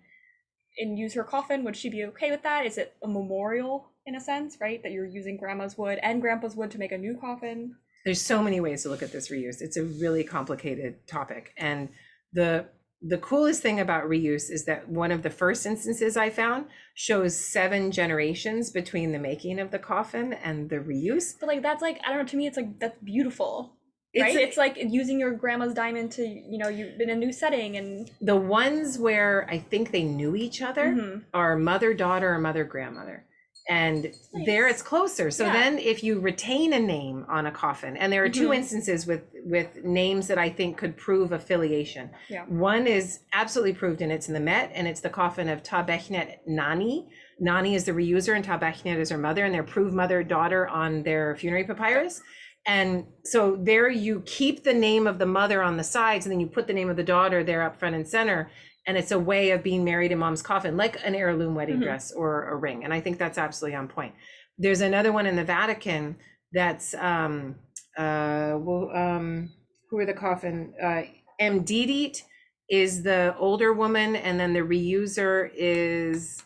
and 0.80 0.98
use 0.98 1.14
her 1.16 1.24
coffin? 1.24 1.64
Would 1.64 1.76
she 1.76 1.90
be 1.90 2.06
okay 2.06 2.30
with 2.30 2.44
that? 2.44 2.66
Is 2.66 2.78
it 2.78 2.96
a 3.04 3.08
memorial 3.08 3.92
in 4.06 4.16
a 4.16 4.22
sense, 4.22 4.58
right? 4.62 4.82
That 4.84 4.92
you're 4.92 5.08
using 5.08 5.38
grandma's 5.38 5.78
wood 5.78 6.00
and 6.04 6.22
grandpa's 6.22 6.56
wood 6.56 6.72
to 6.72 6.78
make 6.78 6.92
a 6.92 6.98
new 6.98 7.18
coffin? 7.20 7.76
there's 8.08 8.22
so 8.22 8.42
many 8.42 8.62
ways 8.62 8.84
to 8.84 8.90
look 8.90 9.04
at 9.04 9.12
this 9.12 9.30
reuse. 9.30 9.60
It's 9.60 9.76
a 9.76 9.84
really 9.84 10.24
complicated 10.24 11.06
topic. 11.08 11.52
And 11.58 11.90
the 12.32 12.66
the 13.02 13.18
coolest 13.20 13.62
thing 13.62 13.80
about 13.80 14.06
reuse 14.06 14.50
is 14.50 14.66
that 14.66 14.90
one 14.90 15.12
of 15.12 15.22
the 15.22 15.30
first 15.30 15.66
instances 15.66 16.18
I 16.18 16.30
found 16.32 16.66
shows 16.96 17.38
seven 17.38 17.92
generations 17.92 18.72
between 18.72 19.12
the 19.12 19.20
making 19.20 19.60
of 19.60 19.70
the 19.70 19.78
coffin 19.80 20.34
and 20.34 20.70
the 20.70 20.78
reuse. 20.78 21.36
But 21.40 21.48
like 21.48 21.62
that's 21.62 21.82
like 21.82 22.00
I 22.04 22.10
don't 22.10 22.18
know. 22.20 22.26
To 22.26 22.38
me, 22.38 22.48
it's 22.48 22.58
like 22.58 22.80
that's 22.80 22.98
beautiful, 23.04 23.78
It's 24.14 24.24
right? 24.24 24.36
a- 24.36 24.42
it's 24.42 24.58
like 24.58 24.78
using 24.78 25.20
your 25.20 25.32
grandma's 25.32 25.76
diamond 25.76 26.12
to 26.14 26.26
you 26.26 26.58
know 26.58 26.70
you 26.70 26.92
in 27.00 27.12
a 27.12 27.16
new 27.16 27.32
setting 27.32 27.78
and 27.78 28.10
the 28.20 28.36
ones 28.36 28.98
where 28.98 29.48
I 29.48 29.60
think 29.60 29.92
they 29.92 30.04
knew 30.04 30.36
each 30.36 30.64
other 30.64 30.88
Mhm. 30.88 31.24
are 31.36 31.56
mother 31.56 31.94
daughter 31.94 32.34
or 32.34 32.40
mother 32.40 32.64
grandmother 32.64 33.26
and 33.70 34.14
there 34.46 34.68
it's 34.68 34.82
closer 34.82 35.30
so 35.30 35.46
Yeah. 35.46 35.54
then 35.54 35.78
if 35.80 36.04
you 36.04 36.20
retain 36.20 36.74
a 36.74 36.80
name 36.80 37.26
on 37.28 37.48
a 37.48 37.52
coffin 37.52 37.98
and 37.98 38.12
there 38.14 38.24
are 38.24 38.30
2 38.30 38.50
Mhm. 38.50 38.56
instances 38.56 39.06
with 39.06 39.24
with 39.46 39.84
names 39.84 40.28
that 40.28 40.38
i 40.38 40.50
think 40.50 40.78
could 40.78 40.96
prove 40.96 41.32
affiliation 41.34 42.10
Yeah. 42.30 42.46
one 42.46 42.88
is 42.88 43.20
absolutely 43.34 43.74
proved 43.74 44.02
and 44.02 44.12
it's 44.12 44.28
in 44.30 44.34
the 44.34 44.40
met 44.40 44.72
and 44.74 44.88
it's 44.88 45.02
the 45.02 45.10
coffin 45.10 45.50
of 45.50 45.64
tabechnet 45.64 46.40
nani 46.48 47.08
nani 47.40 47.76
is 47.76 47.84
the 47.86 47.92
reuser 47.94 48.36
and 48.36 48.46
tabechnet 48.46 48.98
is 49.00 49.10
her 49.10 49.18
mother 49.18 49.44
and 49.44 49.54
they're 49.54 49.64
proved 49.64 49.94
mother 49.94 50.24
daughter 50.24 50.68
on 50.68 51.04
their 51.04 51.36
funerary 51.36 51.66
papyrus 51.66 52.22
and 52.66 53.06
so 53.24 53.56
there 53.62 53.90
you 53.90 54.22
keep 54.26 54.64
the 54.64 54.74
name 54.74 55.08
of 55.08 55.20
the 55.20 55.26
mother 55.26 55.62
on 55.62 55.78
the 55.78 55.84
sides 55.84 56.26
and 56.26 56.32
then 56.34 56.40
you 56.40 56.48
put 56.48 56.68
the 56.68 56.74
name 56.74 56.90
of 56.90 56.96
the 56.98 57.04
daughter 57.04 57.44
there 57.44 57.64
up 57.64 57.78
front 57.80 57.96
and 57.96 58.08
center 58.08 58.50
and 58.88 58.98
it's 58.98 59.12
a 59.12 59.20
way 59.20 59.52
of 59.52 59.62
being 59.64 59.84
married 59.84 60.12
in 60.12 60.18
mom's 60.18 60.42
coffin 60.42 60.78
like 60.78 60.98
an 61.06 61.14
heirloom 61.14 61.54
wedding 61.56 61.78
Mhm. 61.78 61.84
dress 61.84 62.12
or 62.12 62.50
a 62.50 62.56
ring. 62.56 62.84
And 62.84 62.94
i 62.94 63.00
think 63.02 63.18
that's 63.20 63.38
absolutely 63.38 63.76
on 63.76 63.88
point. 63.88 64.14
There's 64.58 64.82
another 64.82 65.12
one 65.12 65.28
in 65.28 65.36
the 65.36 65.44
vatican 65.44 66.16
that's 66.54 66.94
um 66.96 67.56
uh 67.98 68.58
well 68.60 68.90
um 68.96 69.50
who 69.90 69.98
are 70.00 70.06
the 70.06 70.14
coffin 70.14 70.74
uh 70.82 71.02
mdidit 71.42 72.22
is 72.70 73.04
the 73.04 73.36
older 73.38 73.72
woman 73.74 74.16
and 74.16 74.40
then 74.40 74.54
the 74.54 74.60
reuser 74.62 75.52
is 75.56 76.42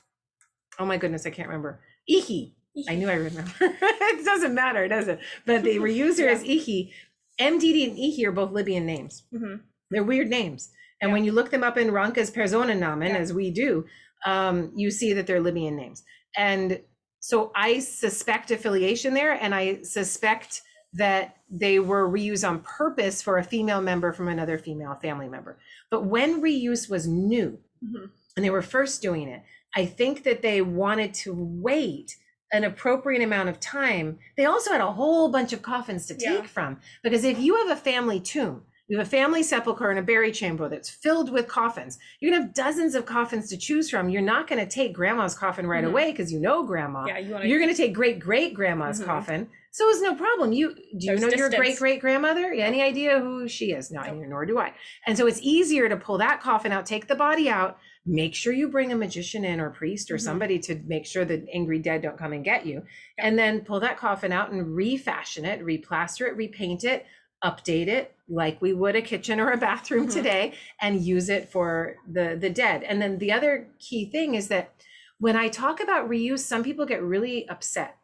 oh 0.80 0.86
my 0.86 0.98
goodness 0.98 1.26
i 1.26 1.30
can't 1.30 1.48
remember. 1.48 1.80
Ihi. 2.10 2.54
I 2.90 2.96
knew 2.96 3.10
i 3.10 3.14
remember. 3.14 3.52
It 3.62 4.26
doesn't 4.26 4.54
matter 4.56 4.88
does 4.88 5.08
it? 5.08 5.20
But 5.46 5.64
the 5.64 5.78
reuser 5.90 6.30
is 6.32 6.44
ihi. 6.44 6.92
Mdd 7.40 7.88
and 7.90 7.98
ihi 7.98 8.26
are 8.26 8.32
both 8.32 8.52
libyan 8.52 8.86
names. 8.86 9.24
Mhm. 9.34 9.62
they're 9.92 10.04
weird 10.04 10.30
names. 10.30 10.72
And 11.02 11.12
when 11.12 11.24
you 11.26 11.32
look 11.32 11.50
them 11.50 11.64
up 11.64 11.78
in 11.78 11.92
Ranke's 11.92 12.30
Personennamen, 12.30 13.10
Yeah. 13.10 13.18
as 13.18 13.34
we 13.34 13.52
do, 13.52 13.86
um, 14.26 14.72
you 14.76 14.92
see 14.92 15.14
that 15.14 15.26
they're 15.28 15.42
Libyan 15.42 15.76
names. 15.76 16.04
And 16.38 16.82
so 17.20 17.52
I 17.56 17.80
suspect 17.80 18.52
affiliation 18.52 19.14
there, 19.14 19.34
and 19.34 19.54
I 19.54 19.82
suspect 19.82 20.62
that 20.94 21.38
they 21.50 21.80
were 21.80 22.08
reused 22.10 22.48
on 22.48 22.60
purpose 22.62 23.22
for 23.22 23.38
a 23.38 23.44
female 23.44 23.82
member 23.82 24.12
from 24.14 24.28
another 24.28 24.58
female 24.58 24.96
family 24.96 25.28
member. 25.30 25.58
But 25.90 26.06
when 26.06 26.42
reuse 26.42 26.90
was 26.90 27.08
new 27.08 27.60
Mhm. 27.84 28.10
and 28.36 28.46
they 28.46 28.50
were 28.50 28.62
first 28.62 29.02
doing 29.02 29.28
it, 29.28 29.42
I 29.76 29.86
think 29.86 30.24
that 30.24 30.42
they 30.42 30.62
wanted 30.62 31.14
to 31.16 31.34
wait 31.34 32.18
an 32.52 32.66
appropriate 32.66 33.24
amount 33.24 33.48
of 33.48 33.60
time. 33.62 34.20
They 34.36 34.44
also 34.46 34.72
had 34.72 34.82
a 34.82 34.92
whole 34.92 35.30
bunch 35.30 35.54
of 35.54 35.62
coffins 35.62 36.06
to 36.08 36.14
take 36.16 36.42
Yeah. 36.42 36.48
from 36.48 36.82
because 37.02 37.24
if 37.24 37.40
you 37.40 37.56
have 37.56 37.70
a 37.70 37.80
family 37.82 38.20
tomb, 38.20 38.66
You 38.92 38.98
have 38.98 39.08
a 39.08 39.10
family 39.10 39.42
sepulcher 39.42 39.90
and 39.90 40.00
a 40.00 40.02
burial 40.02 40.34
chamber 40.34 40.68
that's 40.68 40.90
filled 40.90 41.32
with 41.32 41.48
coffins. 41.48 41.98
You're 42.20 42.34
gonna 42.34 42.44
have 42.44 42.54
dozens 42.54 42.94
of 42.94 43.06
coffins 43.06 43.48
to 43.48 43.56
choose 43.58 43.90
from. 43.90 44.10
You're 44.10 44.22
not 44.22 44.50
gonna 44.50 44.66
take 44.66 44.92
grandma's 44.92 45.34
coffin 45.34 45.66
right 45.66 45.86
Mhm. 45.86 45.92
away 45.92 46.12
because 46.12 46.34
you 46.34 46.42
know 46.42 46.64
grandma. 46.64 47.06
Yeah, 47.06 47.20
you 47.20 47.32
want 47.32 47.44
to. 47.44 47.50
You're 47.50 47.62
gonna 47.62 47.74
take 47.74 47.94
great 47.94 48.20
great 48.20 48.54
grandma's 48.54 49.00
Mhm. 49.00 49.06
coffin. 49.06 49.50
So 49.72 49.88
it's 49.90 50.02
no 50.02 50.14
problem. 50.14 50.52
You 50.52 50.76
do 50.76 50.82
you 50.92 51.00
There's 51.06 51.22
know 51.22 51.30
your 51.30 51.50
great 51.50 51.78
great 51.80 52.02
grandmother? 52.02 52.52
Any 52.52 52.82
idea 52.82 53.22
who 53.22 53.48
she 53.48 53.72
is? 53.72 53.92
No, 53.92 54.02
Nope. 54.02 54.26
nor 54.28 54.46
do 54.46 54.60
I. 54.60 54.74
And 55.08 55.18
so 55.18 55.26
it's 55.26 55.40
easier 55.42 55.88
to 55.88 55.96
pull 55.96 56.18
that 56.18 56.42
coffin 56.42 56.74
out, 56.74 56.86
take 56.86 57.08
the 57.08 57.16
body 57.16 57.48
out, 57.48 57.78
make 58.06 58.36
sure 58.36 58.52
you 58.52 58.68
bring 58.68 58.92
a 58.92 58.96
magician 58.98 59.46
in 59.46 59.62
or 59.62 59.70
priest 59.70 60.12
or 60.12 60.16
Mhm. 60.18 60.22
somebody 60.22 60.60
to 60.60 60.76
make 60.86 61.06
sure 61.06 61.24
the 61.24 61.46
angry 61.54 61.80
dead 61.80 62.02
don't 62.02 62.18
come 62.18 62.34
and 62.34 62.44
get 62.44 62.66
you. 62.66 62.84
And 63.18 63.40
then 63.40 63.62
pull 63.62 63.80
that 63.80 63.96
coffin 63.96 64.34
out 64.34 64.52
and 64.52 64.76
refashion 64.76 65.46
it, 65.46 65.62
replaster 65.64 66.28
it, 66.28 66.36
repaint 66.36 66.84
it, 66.84 67.06
update 67.44 67.88
it 67.88 68.16
like 68.30 68.62
we 68.62 68.74
would 68.74 68.96
a 68.96 69.02
kitchen 69.02 69.40
or 69.40 69.52
a 69.52 69.58
bathroom 69.58 70.08
Mhm. 70.08 70.14
today 70.14 70.54
and 70.82 71.02
use 71.02 71.28
it 71.30 71.50
for 71.50 71.96
the 72.10 72.38
the 72.40 72.50
dead. 72.50 72.84
And 72.84 73.02
then 73.02 73.18
the 73.18 73.32
other 73.32 73.68
key 73.80 74.06
thing 74.06 74.36
is 74.36 74.48
that 74.50 74.74
when 75.20 75.36
I 75.36 75.50
talk 75.50 75.80
about 75.82 76.10
reuse, 76.10 76.40
some 76.40 76.64
people 76.64 76.86
get 76.86 77.02
really 77.04 77.48
upset 77.50 77.98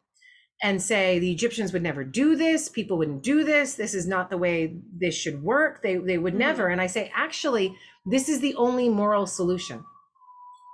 and 0.62 0.82
say 0.82 1.20
the 1.20 1.32
Egyptians 1.32 1.72
would 1.72 1.84
never 1.84 2.04
do 2.04 2.36
this, 2.36 2.68
people 2.68 2.98
wouldn't 2.98 3.24
do 3.24 3.44
this, 3.44 3.76
this 3.76 3.94
is 3.94 4.08
not 4.08 4.30
the 4.30 4.38
way 4.38 4.76
this 5.00 5.16
should 5.16 5.42
work. 5.44 5.82
They 5.82 5.98
they 5.98 6.18
would 6.18 6.34
Mhm. 6.34 6.38
never. 6.40 6.68
And 6.68 6.82
I 6.82 6.88
say 6.88 7.12
actually 7.16 7.76
this 8.06 8.28
is 8.30 8.40
the 8.40 8.56
only 8.56 8.90
moral 8.90 9.26
solution. 9.28 9.84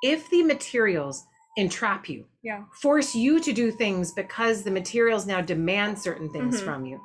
If 0.04 0.30
the 0.30 0.44
materials 0.44 1.26
entrap 1.58 2.10
you, 2.10 2.26
Yeah. 2.44 2.64
force 2.82 3.14
you 3.16 3.40
to 3.40 3.54
do 3.54 3.72
things 3.72 4.12
because 4.12 4.64
the 4.64 4.72
materials 4.72 5.26
now 5.26 5.40
demand 5.42 6.00
certain 6.00 6.30
things 6.32 6.60
Mhm. 6.60 6.66
from 6.66 6.86
you, 6.86 7.00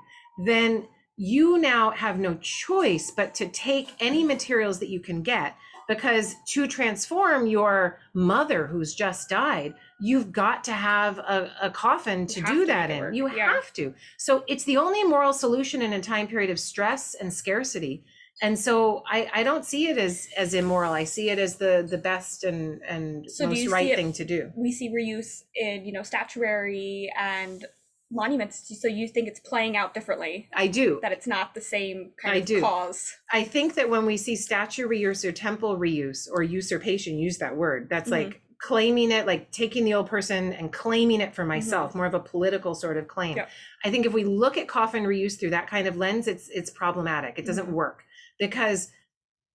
then 0.44 0.88
you 1.18 1.58
now 1.58 1.90
have 1.90 2.18
no 2.18 2.34
choice 2.36 3.10
but 3.10 3.34
to 3.34 3.48
take 3.48 3.90
any 4.00 4.24
materials 4.24 4.78
that 4.78 4.88
you 4.88 5.00
can 5.00 5.22
get 5.22 5.56
because 5.86 6.36
to 6.46 6.66
transform 6.66 7.46
your 7.46 7.98
mother 8.14 8.66
who's 8.66 8.94
just 8.94 9.28
died 9.28 9.74
you've 10.00 10.32
got 10.32 10.64
to 10.64 10.72
have 10.72 11.18
a, 11.18 11.50
a 11.62 11.70
coffin 11.70 12.26
to 12.26 12.40
do 12.42 12.66
that 12.66 12.90
in. 12.90 13.14
you 13.14 13.34
yeah. 13.34 13.52
have 13.52 13.72
to. 13.74 13.94
So 14.16 14.44
it's 14.46 14.64
the 14.64 14.76
only 14.76 15.04
moral 15.04 15.32
solution 15.32 15.82
in 15.82 15.92
a 15.92 16.00
time 16.00 16.28
period 16.28 16.50
of 16.50 16.60
stress 16.60 17.14
and 17.14 17.32
scarcity. 17.32 18.04
And 18.40 18.56
so 18.56 19.02
I, 19.10 19.28
I 19.34 19.42
don't 19.42 19.64
see 19.64 19.88
it 19.88 19.98
as 19.98 20.28
as 20.36 20.54
immoral. 20.54 20.92
I 20.92 21.02
see 21.02 21.28
it 21.30 21.40
as 21.40 21.56
the 21.56 21.84
the 21.88 21.98
best 21.98 22.44
and 22.44 22.80
and 22.82 23.28
So 23.28 23.48
most 23.48 23.66
right 23.68 23.90
it- 23.90 23.96
thing 23.96 24.12
to 24.12 24.24
do. 24.24 24.52
We 24.54 24.70
see 24.70 24.90
reuse 24.90 25.42
in 25.56 25.84
you 25.84 25.92
know 25.92 26.04
statuary 26.04 27.12
and 27.18 27.64
monuments. 28.10 28.70
So 28.80 28.88
you 28.88 29.08
think 29.08 29.28
it's 29.28 29.40
playing 29.40 29.76
out 29.76 29.94
differently? 29.94 30.48
i 30.54 30.66
do 30.66 30.98
That 31.02 31.12
it's 31.12 31.26
not 31.26 31.54
the 31.54 31.60
same 31.60 32.12
kind 32.22 32.34
I 32.36 32.38
of 32.38 32.46
do. 32.46 32.60
cause. 32.60 33.12
I 33.32 33.44
think 33.44 33.74
that 33.74 33.90
when 33.90 34.06
we 34.06 34.16
see 34.16 34.36
statue 34.36 34.88
reuse 34.88 35.24
or 35.24 35.32
temple 35.32 35.78
reuse 35.78 36.26
or 36.30 36.42
usurpation, 36.42 37.18
use 37.18 37.38
that 37.38 37.56
word, 37.56 37.88
that's 37.90 38.08
Mhm. 38.08 38.12
like 38.24 38.40
claiming 38.60 39.12
it, 39.12 39.24
like 39.26 39.52
taking 39.52 39.84
the 39.84 39.94
old 39.94 40.08
person 40.08 40.52
and 40.52 40.72
claiming 40.72 41.20
it 41.20 41.32
for 41.34 41.44
myself, 41.44 41.94
more 41.94 42.06
of 42.06 42.14
a 42.14 42.18
political 42.20 42.74
sort 42.74 42.96
of 42.96 43.06
claim. 43.06 43.36
Yep. 43.36 43.48
I 43.84 43.90
think 43.90 44.04
if 44.04 44.12
we 44.12 44.24
look 44.24 44.56
at 44.56 44.66
coffin 44.66 45.04
reuse 45.04 45.38
through 45.38 45.50
that 45.50 45.68
kind 45.68 45.86
of 45.86 45.96
lens, 45.96 46.26
it's 46.26 46.48
it's 46.48 46.70
problematic. 46.70 47.38
It 47.38 47.46
doesn't 47.46 47.68
Mhm. 47.68 47.72
work 47.72 48.02
because 48.38 48.90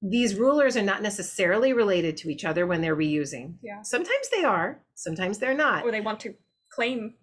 these 0.01 0.36
rulers 0.36 0.78
are 0.78 0.82
not 0.84 1.01
necessarily 1.01 1.74
related 1.74 2.16
to 2.18 2.30
each 2.30 2.45
other 2.45 2.66
when 2.68 2.82
they're 2.82 2.95
reusing. 2.95 3.56
Yeah. 3.62 3.82
Sometimes 3.84 4.30
they 4.30 4.43
are, 4.43 4.82
sometimes 4.95 5.39
they're 5.39 5.54
not 5.54 5.84
Or 5.86 5.91
they 5.91 6.01
want 6.01 6.20
to 6.22 6.36
claim. 6.72 7.16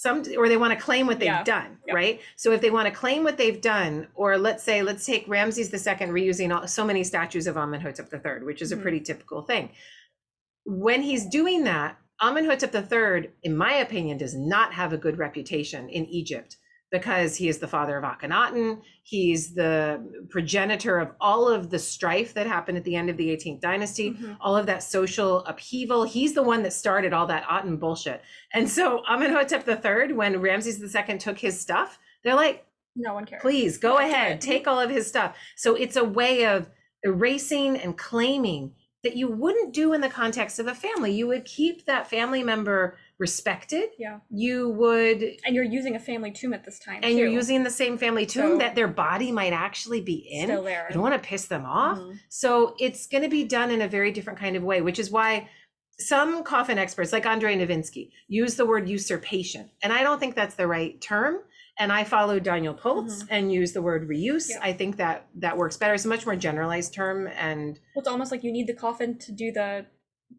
Some 0.00 0.22
or 0.38 0.48
they 0.48 0.56
want 0.56 0.72
to 0.72 0.82
claim 0.82 1.06
what 1.06 1.18
they've 1.18 1.26
Yeah. 1.26 1.42
done 1.44 1.76
Yep. 1.86 1.94
right 1.94 2.20
so 2.36 2.52
if 2.52 2.60
they 2.62 2.70
want 2.70 2.86
to 2.88 2.94
claim 3.02 3.22
what 3.22 3.36
they've 3.36 3.60
done 3.60 4.08
or 4.14 4.38
let's 4.38 4.62
say 4.64 4.82
let's 4.82 5.04
take 5.04 5.28
ramses 5.28 5.72
ii 5.74 5.78
reusing 6.18 6.54
all, 6.54 6.66
so 6.66 6.84
many 6.86 7.04
statues 7.04 7.46
of 7.46 7.56
amenhotep 7.58 8.08
iii 8.14 8.42
which 8.44 8.62
is 8.62 8.72
a 8.72 8.76
Mhm. 8.76 8.82
pretty 8.82 9.00
typical 9.00 9.42
thing 9.42 9.68
when 10.64 11.02
he's 11.02 11.26
doing 11.26 11.64
that 11.64 11.98
amenhotep 12.22 12.74
iii 12.74 13.30
in 13.42 13.54
my 13.54 13.74
opinion 13.74 14.16
does 14.16 14.34
not 14.34 14.72
have 14.72 14.92
a 14.94 14.96
good 15.04 15.18
reputation 15.18 15.88
in 15.90 16.06
egypt 16.06 16.56
because 16.90 17.36
he 17.36 17.48
is 17.48 17.58
the 17.58 17.68
father 17.68 17.96
of 17.96 18.04
akhenaten 18.04 18.80
he's 19.02 19.54
the 19.54 20.00
progenitor 20.28 20.98
of 20.98 21.12
all 21.20 21.48
of 21.48 21.70
the 21.70 21.78
strife 21.78 22.34
that 22.34 22.46
happened 22.46 22.76
at 22.78 22.84
the 22.84 22.94
end 22.96 23.08
of 23.10 23.16
the 23.16 23.28
18th 23.30 23.60
dynasty 23.60 24.12
Mhm. 24.12 24.36
all 24.40 24.56
of 24.56 24.66
that 24.66 24.82
social 24.82 25.38
upheaval. 25.44 26.04
He's 26.04 26.34
the 26.34 26.42
one 26.42 26.62
that 26.62 26.72
started 26.72 27.12
all 27.12 27.26
that 27.26 27.44
Aten 27.50 27.76
bullshit. 27.76 28.22
And 28.52 28.68
so 28.68 29.02
Amenhotep 29.08 29.66
III, 29.68 30.12
when 30.14 30.40
Ramses 30.40 30.82
II 30.94 31.18
took 31.18 31.38
his 31.38 31.60
stuff, 31.60 31.98
they're 32.22 32.34
like, 32.34 32.66
No 32.96 33.14
one 33.14 33.24
cares. 33.24 33.40
please 33.42 33.78
go 33.78 33.98
ahead, 33.98 34.32
it." 34.32 34.40
take 34.40 34.66
all 34.68 34.80
of 34.80 34.90
his 34.90 35.06
stuff. 35.06 35.36
So 35.56 35.74
it's 35.74 35.96
a 35.96 36.04
way 36.04 36.44
of 36.46 36.68
erasing 37.02 37.76
and 37.78 37.96
claiming 37.96 38.74
that 39.02 39.16
you 39.16 39.28
wouldn't 39.28 39.72
do 39.72 39.92
in 39.94 40.02
the 40.02 40.08
context 40.10 40.58
of 40.58 40.66
a 40.66 40.74
family. 40.74 41.10
You 41.12 41.26
would 41.28 41.44
keep 41.46 41.86
that 41.86 42.08
family 42.10 42.42
member 42.44 42.98
respected. 43.20 43.90
Yeah. 43.98 44.18
You 44.30 44.70
would 44.70 45.22
And 45.44 45.54
you're 45.54 45.62
using 45.62 45.94
a 45.94 46.00
family 46.00 46.32
tomb 46.32 46.52
at 46.52 46.64
this 46.64 46.78
time. 46.80 47.00
and 47.04 47.16
you're 47.16 47.28
using 47.28 47.62
the 47.62 47.70
same 47.70 47.96
family 47.98 48.26
tomb 48.26 48.52
So- 48.52 48.58
that 48.58 48.74
their 48.74 48.88
body 48.88 49.30
might 49.30 49.52
actually 49.52 50.00
be 50.00 50.26
in. 50.30 50.46
still 50.46 50.64
there. 50.64 50.86
I 50.88 50.92
don't 50.92 51.02
want 51.02 51.14
to 51.22 51.28
piss 51.28 51.44
them 51.46 51.64
off. 51.64 51.98
Mhm. 51.98 52.18
So 52.28 52.74
it's 52.80 53.06
going 53.06 53.22
to 53.22 53.28
be 53.28 53.44
done 53.44 53.70
in 53.70 53.80
a 53.82 53.88
very 53.88 54.10
different 54.10 54.38
kind 54.38 54.56
of 54.56 54.64
way, 54.64 54.80
which 54.80 54.98
is 54.98 55.10
why 55.10 55.48
some 55.98 56.42
coffin 56.42 56.78
experts, 56.78 57.12
like 57.12 57.26
Andrei 57.26 57.54
Niwiński, 57.56 58.10
use 58.26 58.56
the 58.56 58.64
word 58.64 58.88
usurpation. 58.88 59.70
And 59.82 59.92
I 59.92 60.02
don't 60.02 60.18
think 60.18 60.34
that's 60.34 60.54
the 60.54 60.66
right 60.66 60.98
term. 61.00 61.40
And 61.78 61.92
I 61.92 62.04
follow 62.04 62.38
Daniel 62.38 62.74
Polz 62.74 63.24
and 63.30 63.52
use 63.52 63.72
the 63.72 63.80
word 63.82 64.08
reuse. 64.08 64.48
Yeah. 64.50 64.58
I 64.62 64.72
think 64.72 64.96
that 64.96 65.26
that 65.36 65.56
works 65.56 65.76
better. 65.76 65.94
It's 65.94 66.04
a 66.04 66.08
much 66.08 66.26
more 66.26 66.36
generalized 66.36 66.92
term. 66.94 67.26
And 67.26 67.78
Well, 67.94 68.00
it's 68.00 68.08
almost 68.08 68.30
like 68.32 68.42
you 68.44 68.52
need 68.52 68.66
the 68.66 68.74
coffin 68.74 69.18
to 69.18 69.32
do 69.32 69.50
the 69.52 69.86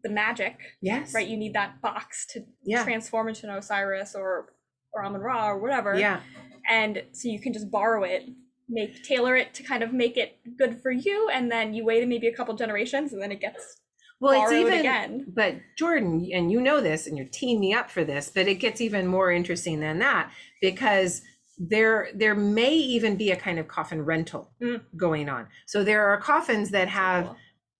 the 0.02 0.10
magic, 0.10 0.56
yes, 0.80 1.14
right? 1.14 1.26
You 1.26 1.36
need 1.36 1.54
that 1.54 1.80
box 1.80 2.26
to 2.32 2.44
Yeah. 2.64 2.82
transform 2.84 3.28
into 3.28 3.48
an 3.48 3.56
Osiris 3.56 4.14
or 4.14 4.52
or 4.94 5.02
Amun 5.04 5.22
Ra 5.22 5.48
or 5.48 5.58
whatever. 5.58 5.94
Yeah. 5.98 6.20
And 6.68 7.02
so 7.12 7.28
you 7.28 7.40
can 7.40 7.54
just 7.54 7.70
borrow 7.70 8.02
it, 8.04 8.28
make 8.68 9.02
tailor 9.04 9.36
it 9.36 9.54
to 9.54 9.62
kind 9.62 9.82
of 9.82 9.92
make 9.94 10.18
it 10.18 10.36
good 10.58 10.82
for 10.82 10.90
you, 10.90 11.30
and 11.32 11.50
then 11.50 11.72
you 11.72 11.84
wait 11.84 12.06
maybe 12.06 12.26
a 12.26 12.34
couple 12.36 12.54
generations, 12.54 13.12
and 13.14 13.22
then 13.22 13.32
it 13.32 13.40
gets 13.40 13.76
Well, 14.20 14.42
it's 14.42 14.52
even, 14.52 14.80
again. 14.80 15.32
but 15.34 15.54
Jordan, 15.78 16.28
and 16.32 16.52
you 16.52 16.60
know 16.60 16.80
this, 16.82 17.06
and 17.06 17.16
you're 17.16 17.26
teeing 17.26 17.58
me 17.58 17.72
up 17.72 17.90
for 17.90 18.04
this, 18.04 18.28
but 18.28 18.46
it 18.48 18.56
gets 18.56 18.80
even 18.82 19.06
more 19.06 19.32
interesting 19.32 19.80
than 19.80 19.98
that 20.00 20.30
because 20.60 21.22
there 21.58 22.08
there 22.14 22.34
may 22.34 22.74
even 22.74 23.16
be 23.16 23.30
a 23.30 23.36
kind 23.36 23.58
of 23.58 23.68
coffin 23.68 24.02
rental 24.04 24.52
Mm. 24.60 24.82
going 24.96 25.28
on. 25.30 25.48
So 25.66 25.84
there 25.84 26.06
are 26.08 26.18
coffins 26.20 26.70
that 26.70 26.88
have 26.88 27.26
Cool. 27.26 27.36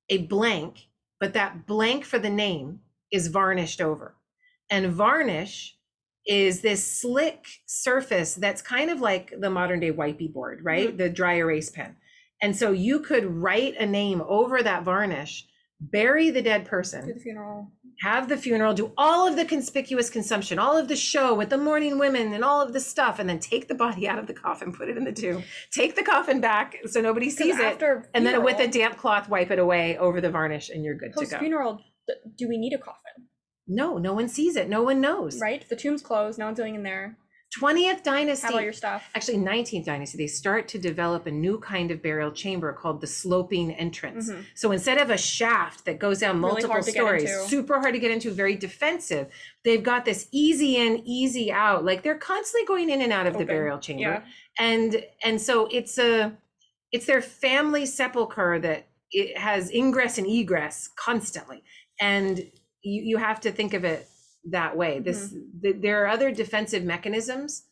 a 0.08 0.18
blank, 0.18 0.88
but 1.22 1.34
that 1.34 1.66
blank 1.68 2.04
for 2.04 2.18
the 2.18 2.28
name 2.28 2.80
is 3.12 3.28
varnished 3.28 3.80
over. 3.80 4.16
And 4.70 4.92
varnish 4.92 5.76
is 6.26 6.62
this 6.62 6.84
slick 6.84 7.46
surface 7.66 8.34
that's 8.34 8.60
kind 8.60 8.90
of 8.90 9.00
like 9.00 9.32
the 9.38 9.48
modern 9.48 9.78
day 9.78 9.92
wipey 9.92 10.32
board, 10.32 10.64
right? 10.64 10.88
Mm-hmm. 10.88 10.96
The 10.96 11.08
dry 11.08 11.34
erase 11.34 11.70
pen. 11.70 11.94
And 12.42 12.56
so 12.56 12.72
you 12.72 12.98
could 12.98 13.24
write 13.24 13.76
a 13.76 13.86
name 13.86 14.20
over 14.26 14.64
that 14.64 14.82
varnish, 14.82 15.46
bury 15.90 16.30
the 16.30 16.42
dead 16.42 16.64
do 16.64 16.70
person, 16.70 17.06
the 17.08 17.20
funeral. 17.20 17.72
have 18.00 18.28
the 18.28 18.36
funeral, 18.36 18.74
do 18.74 18.92
all 18.96 19.26
of 19.26 19.36
the 19.36 19.44
conspicuous 19.44 20.10
consumption, 20.10 20.58
all 20.58 20.76
of 20.76 20.88
the 20.88 20.96
show 20.96 21.34
with 21.34 21.50
the 21.50 21.58
mourning 21.58 21.98
women 21.98 22.32
and 22.32 22.44
all 22.44 22.60
of 22.60 22.72
the 22.72 22.80
stuff, 22.80 23.18
and 23.18 23.28
then 23.28 23.38
take 23.38 23.68
the 23.68 23.74
body 23.74 24.08
out 24.08 24.18
of 24.18 24.26
the 24.26 24.34
coffin, 24.34 24.72
put 24.72 24.88
it 24.88 24.96
in 24.96 25.04
the 25.04 25.12
tomb, 25.12 25.42
take 25.70 25.96
the 25.96 26.02
coffin 26.02 26.40
back 26.40 26.76
so 26.86 27.00
nobody 27.00 27.30
sees 27.30 27.58
it, 27.58 27.64
after 27.64 28.08
and 28.14 28.24
then 28.24 28.42
with 28.42 28.60
a 28.60 28.68
damp 28.68 28.96
cloth 28.96 29.28
wipe 29.28 29.50
it 29.50 29.58
away 29.58 29.96
over 29.98 30.20
the 30.20 30.30
varnish 30.30 30.70
and 30.70 30.84
you're 30.84 30.96
good 30.96 31.12
to 31.16 31.26
go. 31.26 31.38
funeral, 31.38 31.80
do 32.36 32.48
we 32.48 32.58
need 32.58 32.72
a 32.72 32.78
coffin? 32.78 33.28
No, 33.68 33.96
no 33.96 34.12
one 34.12 34.28
sees 34.28 34.56
it. 34.56 34.68
No 34.68 34.82
one 34.82 35.00
knows. 35.00 35.40
Right? 35.40 35.66
The 35.68 35.76
tomb's 35.76 36.02
closed, 36.02 36.38
no 36.38 36.46
one's 36.46 36.58
going 36.58 36.74
in 36.74 36.82
there. 36.82 37.16
20th 37.58 38.02
dynasty. 38.02 38.46
Have 38.46 38.54
all 38.54 38.60
your 38.62 38.72
stuff. 38.72 39.10
Actually, 39.14 39.38
19th 39.38 39.84
dynasty, 39.84 40.16
they 40.16 40.26
start 40.26 40.68
to 40.68 40.78
develop 40.78 41.26
a 41.26 41.30
new 41.30 41.58
kind 41.58 41.90
of 41.90 42.00
burial 42.02 42.32
chamber 42.32 42.72
called 42.72 43.00
the 43.00 43.06
sloping 43.06 43.72
entrance. 43.72 44.30
Mhm. 44.30 44.44
So 44.54 44.72
instead 44.72 44.98
of 44.98 45.10
a 45.10 45.18
shaft 45.18 45.84
that 45.84 45.98
goes 45.98 46.20
down 46.20 46.40
multiple 46.40 46.76
get 46.76 46.84
stories, 46.86 47.30
super 47.46 47.80
hard 47.80 47.92
to 47.92 48.00
get 48.00 48.10
into, 48.10 48.30
very 48.30 48.56
defensive, 48.56 49.28
they've 49.64 49.82
got 49.82 50.04
this 50.04 50.28
easy 50.32 50.76
in, 50.76 51.02
easy 51.04 51.52
out. 51.52 51.84
Like 51.84 52.02
they're 52.02 52.14
constantly 52.16 52.66
going 52.66 52.88
in 52.88 53.02
and 53.02 53.12
out 53.12 53.26
of 53.26 53.36
the 53.36 53.44
burial 53.44 53.78
chamber. 53.78 54.02
Yeah. 54.02 54.22
And 54.58 55.04
and 55.22 55.40
so 55.40 55.66
it's 55.66 55.98
a 55.98 56.32
it's 56.90 57.06
their 57.06 57.22
family 57.22 57.86
sepulcher 57.86 58.58
that 58.60 58.86
it 59.10 59.36
has 59.36 59.70
ingress 59.70 60.16
and 60.18 60.26
egress 60.26 60.88
constantly. 60.88 61.62
And 62.00 62.38
you, 62.82 63.02
you 63.02 63.16
have 63.18 63.40
to 63.40 63.52
think 63.52 63.74
of 63.74 63.84
it 63.84 64.08
that 64.50 64.76
way. 64.76 64.98
This 65.00 65.28
Mm-hmm. 65.32 65.60
th- 65.62 65.76
there 65.80 66.04
are 66.04 66.08
other 66.08 66.32
defensive 66.32 66.82
mechanisms. 66.84 67.64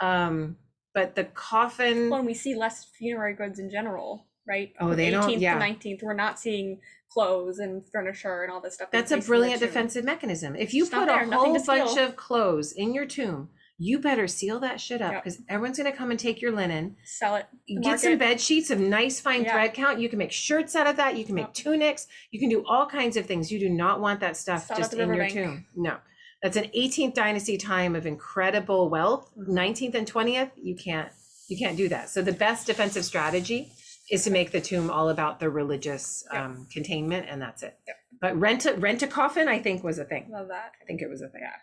Um, 0.00 0.56
but 0.94 1.14
the 1.14 1.24
coffin 1.24 2.10
Well, 2.10 2.18
and 2.20 2.26
we 2.26 2.34
see 2.34 2.54
less 2.54 2.84
funerary 2.98 3.34
goods 3.34 3.58
in 3.58 3.70
general, 3.70 4.26
right? 4.46 4.72
Oh, 4.80 4.94
they 4.94 5.10
don't- 5.10 5.24
18th 5.28 5.40
yeah. 5.40 5.54
to 5.54 5.60
19th, 5.60 6.02
we're 6.02 6.14
not 6.14 6.38
seeing 6.38 6.80
clothes 7.10 7.58
and 7.58 7.82
furniture 7.92 8.42
and 8.42 8.52
all 8.52 8.60
this 8.60 8.74
stuff. 8.74 8.90
That's 8.90 9.10
a 9.12 9.16
we 9.16 9.20
see 9.20 9.24
in 9.24 9.26
the 9.26 9.26
brilliant 9.38 9.60
defensive 9.60 10.04
mechanism. 10.04 10.54
If 10.56 10.74
you 10.74 10.84
It's 10.84 10.92
put 10.94 11.04
a 11.04 11.06
there, 11.06 11.26
nothing 11.26 11.54
whole 11.56 11.64
bunch 11.64 11.98
of 11.98 12.16
clothes 12.16 12.72
in 12.72 12.94
your 12.94 13.06
tomb, 13.06 13.48
you 13.80 13.98
better 14.00 14.26
seal 14.26 14.58
that 14.60 14.80
shit 14.80 15.00
up 15.00 15.12
Yep. 15.12 15.24
because 15.24 15.40
everyone's 15.48 15.78
gonna 15.78 15.92
come 15.92 16.10
and 16.10 16.18
take 16.18 16.40
your 16.42 16.50
linen. 16.52 16.96
Sell 17.04 17.36
it. 17.36 17.46
Get 17.82 18.00
some 18.00 18.18
bed 18.18 18.40
sheets 18.40 18.70
of 18.70 18.80
nice 18.80 19.20
fine 19.20 19.44
Yeah. 19.44 19.52
thread 19.52 19.74
count. 19.74 20.00
You 20.00 20.08
can 20.08 20.18
make 20.18 20.32
shirts 20.32 20.74
out 20.74 20.86
of 20.88 20.96
that. 20.96 21.16
You 21.16 21.24
can 21.24 21.34
make 21.36 21.46
Yep. 21.46 21.54
tunics. 21.54 22.06
You 22.32 22.40
can 22.40 22.48
do 22.48 22.64
all 22.66 22.86
kinds 22.86 23.16
of 23.16 23.26
things. 23.26 23.52
You 23.52 23.58
do 23.60 23.68
not 23.68 24.00
want 24.00 24.18
that 24.20 24.36
stuff 24.36 24.66
Sell 24.66 24.76
just 24.76 24.92
in 24.94 24.98
your 24.98 25.08
riverbank. 25.08 25.32
tomb. 25.32 25.66
No. 25.76 25.98
That's 26.42 26.56
an 26.56 26.70
18th 26.74 27.14
dynasty 27.14 27.58
time 27.58 27.96
of 27.96 28.06
incredible 28.06 28.88
wealth. 28.90 29.30
Mhm. 29.36 29.48
19th 29.48 29.94
and 29.94 30.06
20th, 30.06 30.50
you 30.56 30.76
can't 30.76 31.10
you 31.50 31.56
can't 31.56 31.78
do 31.78 31.88
that. 31.88 32.10
So 32.10 32.20
the 32.20 32.32
best 32.34 32.66
defensive 32.66 33.06
strategy 33.06 33.72
is 34.10 34.22
to 34.24 34.30
make 34.30 34.50
the 34.50 34.60
tomb 34.60 34.90
all 34.90 35.08
about 35.08 35.40
the 35.40 35.48
religious 35.48 36.22
Yep. 36.30 36.42
um, 36.42 36.66
containment, 36.70 37.26
and 37.26 37.40
that's 37.40 37.62
it. 37.62 37.78
Yep. 37.86 37.96
But 38.20 38.36
rent 38.38 38.66
a 38.66 38.74
rent 38.74 39.02
a 39.02 39.06
coffin, 39.06 39.48
I 39.48 39.58
think, 39.58 39.82
was 39.82 39.98
a 39.98 40.04
thing. 40.04 40.28
Love 40.30 40.48
that. 40.48 40.72
I 40.80 40.84
think 40.84 41.00
it 41.00 41.08
was 41.08 41.22
a 41.22 41.28
thing. 41.28 41.40
Yeah. 41.42 41.56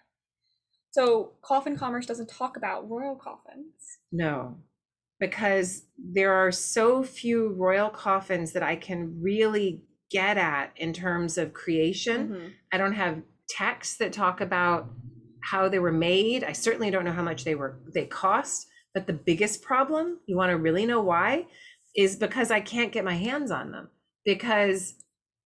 So 0.92 1.34
coffin 1.44 1.78
commerce 1.78 2.06
doesn't 2.08 2.30
talk 2.30 2.58
about 2.58 2.90
royal 2.90 3.16
coffins. 3.16 4.00
No, 4.12 4.58
because 5.20 5.86
there 5.98 6.34
are 6.34 6.52
so 6.52 7.04
few 7.04 7.50
royal 7.50 7.90
coffins 7.92 8.54
that 8.54 8.64
I 8.64 8.76
can 8.78 9.22
really 9.22 9.84
get 10.10 10.38
at 10.38 10.72
in 10.78 10.94
terms 10.94 11.38
of 11.38 11.54
creation. 11.54 12.30
Mhm. 12.30 12.52
I 12.72 12.78
don't 12.78 12.94
have 12.94 13.22
texts 13.50 13.98
that 13.98 14.14
talk 14.14 14.42
about 14.42 14.90
how 15.44 15.70
they 15.70 15.80
were 15.80 15.92
made. 15.92 16.44
I 16.44 16.54
certainly 16.54 16.90
don't 16.90 17.06
know 17.06 17.12
how 17.12 17.24
much 17.24 17.44
they 17.44 17.56
were 17.56 17.78
they 17.94 18.06
cost. 18.06 18.68
But 18.94 19.08
the 19.08 19.14
biggest 19.14 19.62
problem, 19.62 20.20
you 20.26 20.38
want 20.38 20.52
to 20.52 20.58
really 20.58 20.86
know 20.86 21.02
why, 21.02 21.48
is 21.96 22.16
because 22.16 22.50
I 22.50 22.62
can't 22.62 22.92
get 22.94 23.04
my 23.04 23.14
hands 23.16 23.52
on 23.52 23.72
them. 23.72 23.90
Because 24.24 24.96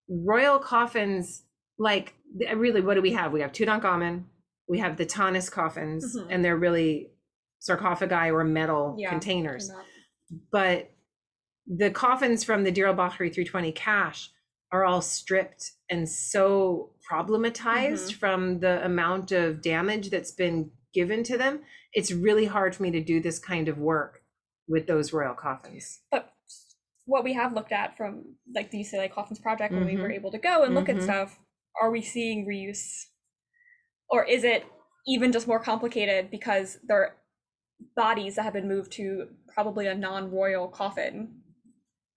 royal 0.07 0.59
coffins, 0.59 1.43
like 1.77 2.13
really, 2.55 2.81
what 2.81 2.93
do 2.93 3.01
we 3.01 3.11
have? 3.13 3.31
We 3.31 3.41
have 3.41 3.51
Tutankhamun, 3.51 4.23
we 4.67 4.77
have 4.79 4.97
the 4.97 5.05
Tanis 5.05 5.51
coffins, 5.51 6.15
Mhm. 6.15 6.27
and 6.29 6.45
they're 6.45 6.57
really 6.57 7.11
sarcophagi 7.59 8.29
or 8.31 8.43
metal 8.43 8.95
Yeah. 8.97 9.09
containers 9.09 9.69
but 10.51 10.91
the 11.67 11.89
coffins 11.91 12.43
from 12.43 12.63
the 12.63 12.71
Deir 12.71 12.87
al-Bahri 12.87 13.33
320 13.33 13.71
cache 13.73 14.31
are 14.71 14.85
all 14.85 15.01
stripped 15.01 15.71
and 15.89 16.07
so 16.07 16.93
problematized 17.11 18.13
from 18.13 18.59
the 18.59 18.83
amount 18.85 19.31
of 19.31 19.61
damage 19.61 20.09
that's 20.09 20.31
been 20.31 20.71
given 20.93 21.23
to 21.23 21.37
them. 21.37 21.61
It's 21.93 22.11
really 22.11 22.45
hard 22.45 22.75
for 22.75 22.83
me 22.83 22.91
to 22.91 23.03
do 23.03 23.19
this 23.21 23.39
kind 23.39 23.67
of 23.67 23.77
work 23.77 24.23
with 24.67 24.87
those 24.87 25.11
royal 25.13 25.33
coffins. 25.33 26.01
But 26.11 26.33
what 27.05 27.23
we 27.23 27.33
have 27.33 27.53
looked 27.53 27.71
at 27.71 27.97
from 27.97 28.35
like 28.53 28.69
the 28.69 28.79
UCLA 28.83 29.11
Coffins 29.11 29.39
Project 29.39 29.73
when 29.73 29.85
we 29.85 29.97
were 29.97 30.09
Mhm. 30.09 30.13
able 30.15 30.31
to 30.31 30.37
go 30.37 30.63
and 30.63 30.75
look 30.75 30.85
Mhm. 30.87 30.97
at 30.97 31.03
stuff, 31.03 31.39
are 31.81 31.89
we 31.89 32.01
seeing 32.01 32.45
reuse? 32.45 33.07
Or 34.09 34.23
is 34.23 34.43
it 34.43 34.65
even 35.07 35.31
just 35.31 35.47
more 35.47 35.59
complicated 35.59 36.29
because 36.29 36.79
they're 36.83 37.15
bodies 37.95 38.35
that 38.35 38.43
have 38.43 38.53
been 38.53 38.67
moved 38.67 38.91
to 38.91 39.35
probably 39.47 39.87
a 39.87 39.95
non-royal 39.95 40.67
coffin 40.67 41.41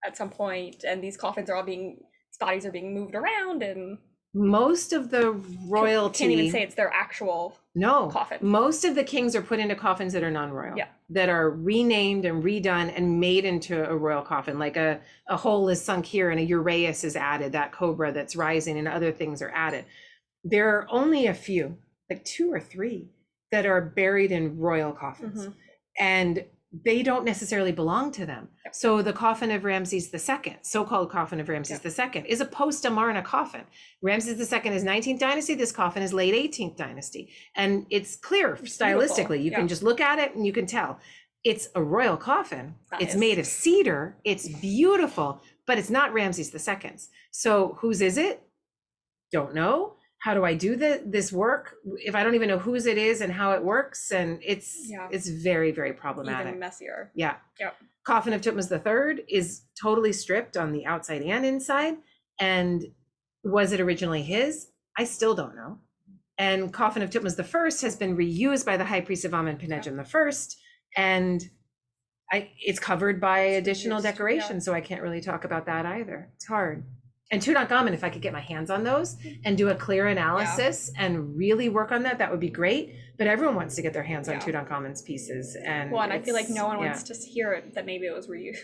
at 0.04 0.16
some 0.16 0.28
point, 0.30 0.82
and 0.84 1.02
these 1.02 1.16
coffins 1.16 1.48
are 1.48 1.54
all 1.56 1.62
being 1.62 2.00
bodies 2.40 2.66
are 2.66 2.72
being 2.72 2.92
moved 2.92 3.14
around 3.14 3.62
and 3.62 3.98
Most 4.34 4.92
of 4.94 5.10
the 5.10 5.32
royalty 5.66 6.18
can't 6.20 6.32
even 6.32 6.50
say 6.50 6.62
it's 6.62 6.74
their 6.74 6.90
actual 6.92 7.58
No, 7.74 8.08
coffin. 8.08 8.38
Most 8.40 8.84
of 8.84 8.94
the 8.94 9.04
kings 9.04 9.36
are 9.36 9.42
put 9.42 9.58
into 9.58 9.74
coffins 9.74 10.14
that 10.14 10.22
are 10.22 10.30
non-royal. 10.30 10.76
Yeah. 10.76 10.88
That 11.10 11.28
are 11.28 11.50
renamed 11.50 12.24
and 12.24 12.42
redone 12.42 12.96
and 12.96 13.20
made 13.20 13.44
into 13.44 13.86
a 13.88 13.94
royal 13.94 14.22
coffin. 14.22 14.58
Like 14.58 14.78
a, 14.78 15.00
a 15.28 15.36
hole 15.36 15.68
is 15.68 15.82
sunk 15.84 16.06
here 16.06 16.30
and 16.30 16.40
a 16.40 16.46
uraeus 16.46 17.04
is 17.04 17.14
added, 17.14 17.52
that 17.52 17.72
cobra 17.72 18.10
that's 18.10 18.34
rising 18.34 18.78
and 18.78 18.88
other 18.88 19.12
things 19.12 19.42
are 19.42 19.52
added. 19.54 19.84
There 20.44 20.76
are 20.76 20.86
only 20.90 21.26
a 21.26 21.34
few, 21.34 21.76
like 22.08 22.24
two 22.24 22.50
or 22.50 22.60
three, 22.60 23.10
that 23.50 23.66
are 23.66 23.82
buried 23.82 24.32
in 24.32 24.58
royal 24.58 24.92
coffins. 24.92 25.46
Mhm. 25.46 25.54
And 25.98 26.44
they 26.84 27.02
don't 27.02 27.24
necessarily 27.24 27.72
belong 27.72 28.12
to 28.12 28.24
them. 28.24 28.48
Yep. 28.64 28.74
So 28.74 29.02
the 29.02 29.12
coffin 29.12 29.50
of 29.50 29.64
Ramses 29.64 30.12
II, 30.12 30.56
so-called 30.62 31.10
coffin 31.10 31.38
of 31.40 31.48
Ramses 31.48 31.80
II, 31.84 32.24
is 32.26 32.40
a 32.40 32.46
post-Amarna 32.46 33.22
coffin. 33.22 33.64
Ramses 34.00 34.38
II 34.40 34.70
is 34.70 34.82
19th 34.84 35.18
dynasty. 35.18 35.54
This 35.54 35.72
coffin 35.72 36.02
is 36.02 36.14
late 36.14 36.34
18th 36.34 36.76
dynasty, 36.76 37.30
and 37.56 37.86
it's 37.90 38.16
clear 38.16 38.54
It's 38.54 38.76
stylistically. 38.78 39.14
beautiful, 39.16 39.36
You 39.36 39.50
yeah. 39.50 39.58
can 39.58 39.68
just 39.68 39.82
look 39.82 40.00
at 40.00 40.18
it 40.18 40.34
and 40.34 40.46
you 40.46 40.52
can 40.52 40.66
tell 40.66 40.98
it's 41.44 41.68
a 41.74 41.82
royal 41.82 42.16
coffin. 42.16 42.74
It's 43.00 43.16
made 43.16 43.38
of 43.38 43.46
cedar. 43.46 44.16
It's 44.24 44.48
beautiful, 44.48 45.42
but 45.66 45.76
it's 45.76 45.90
not 45.90 46.12
Ramses 46.12 46.54
II's. 46.54 47.08
So 47.32 47.76
whose 47.80 48.00
is 48.00 48.16
it? 48.16 48.42
Don't 49.32 49.52
know. 49.54 49.96
How 50.22 50.34
do 50.34 50.44
I 50.44 50.54
do 50.54 50.76
the, 50.76 51.02
this 51.04 51.32
work 51.32 51.74
if 51.96 52.14
I 52.14 52.22
don't 52.22 52.36
even 52.36 52.48
know 52.48 52.58
whose 52.58 52.86
it 52.86 52.96
is 52.96 53.20
and 53.20 53.32
how 53.32 53.52
it 53.52 53.62
works? 53.64 54.12
And 54.12 54.40
it's 54.44 54.86
Yeah. 54.88 55.08
it's 55.10 55.28
very 55.28 55.72
very 55.72 55.92
problematic. 55.92 56.46
even 56.48 56.60
messier. 56.60 57.10
Yeah. 57.14 57.36
Yep. 57.58 57.74
Coffin 58.04 58.32
of 58.32 58.40
Thutmose 58.40 58.70
III 58.70 59.24
is 59.28 59.62
totally 59.80 60.12
stripped 60.12 60.56
on 60.56 60.72
the 60.72 60.86
outside 60.86 61.22
and 61.22 61.44
inside. 61.44 61.94
And 62.38 62.84
was 63.44 63.72
it 63.72 63.80
originally 63.80 64.22
his? 64.22 64.68
I 64.96 65.04
still 65.04 65.34
don't 65.34 65.56
know. 65.56 65.78
And 66.38 66.72
Coffin 66.72 67.02
of 67.02 67.10
Thutmose 67.10 67.38
I 67.38 67.82
has 67.82 67.96
been 67.96 68.16
reused 68.16 68.64
by 68.64 68.76
the 68.76 68.84
High 68.84 69.00
Priest 69.00 69.24
of 69.24 69.34
Amen 69.34 69.58
Pinedjem 69.58 69.98
I, 70.00 70.32
and 70.96 71.42
I 72.30 72.50
it's 72.60 72.78
covered 72.78 73.20
by 73.20 73.38
additional 73.40 73.98
used, 73.98 74.04
yeah. 74.04 74.10
decoration, 74.12 74.60
so 74.60 74.72
I 74.72 74.80
can't 74.80 75.02
really 75.02 75.20
talk 75.20 75.44
about 75.44 75.66
that 75.66 75.84
either. 75.84 76.30
It's 76.36 76.46
hard. 76.46 76.84
And 77.32 77.40
Tutankhamun, 77.40 77.94
if 77.94 78.04
I 78.04 78.10
could 78.10 78.20
get 78.20 78.34
my 78.34 78.40
hands 78.40 78.70
on 78.70 78.84
those 78.84 79.16
mm-hmm. 79.16 79.40
and 79.46 79.56
do 79.56 79.70
a 79.70 79.74
clear 79.74 80.06
analysis 80.08 80.92
and 80.98 81.34
really 81.36 81.70
work 81.70 81.90
on 81.90 82.02
that, 82.02 82.18
that 82.18 82.30
would 82.30 82.40
be 82.40 82.50
great. 82.50 82.94
But 83.18 83.26
everyone 83.26 83.56
wants 83.56 83.74
to 83.76 83.82
get 83.82 83.94
their 83.94 84.02
hands 84.02 84.28
on 84.28 84.34
Yeah. 84.34 84.40
Tutankhamun's 84.40 85.00
pieces, 85.02 85.56
and 85.66 85.90
Well, 85.90 86.02
and 86.02 86.12
I 86.12 86.20
feel 86.20 86.34
like 86.34 86.50
no 86.50 86.66
one 86.66 86.78
yeah. 86.78 86.86
wants 86.92 87.04
to 87.04 87.14
hear 87.14 87.52
it 87.54 87.74
that 87.74 87.86
maybe 87.86 88.06
it 88.06 88.14
was 88.14 88.28
reused. 88.28 88.58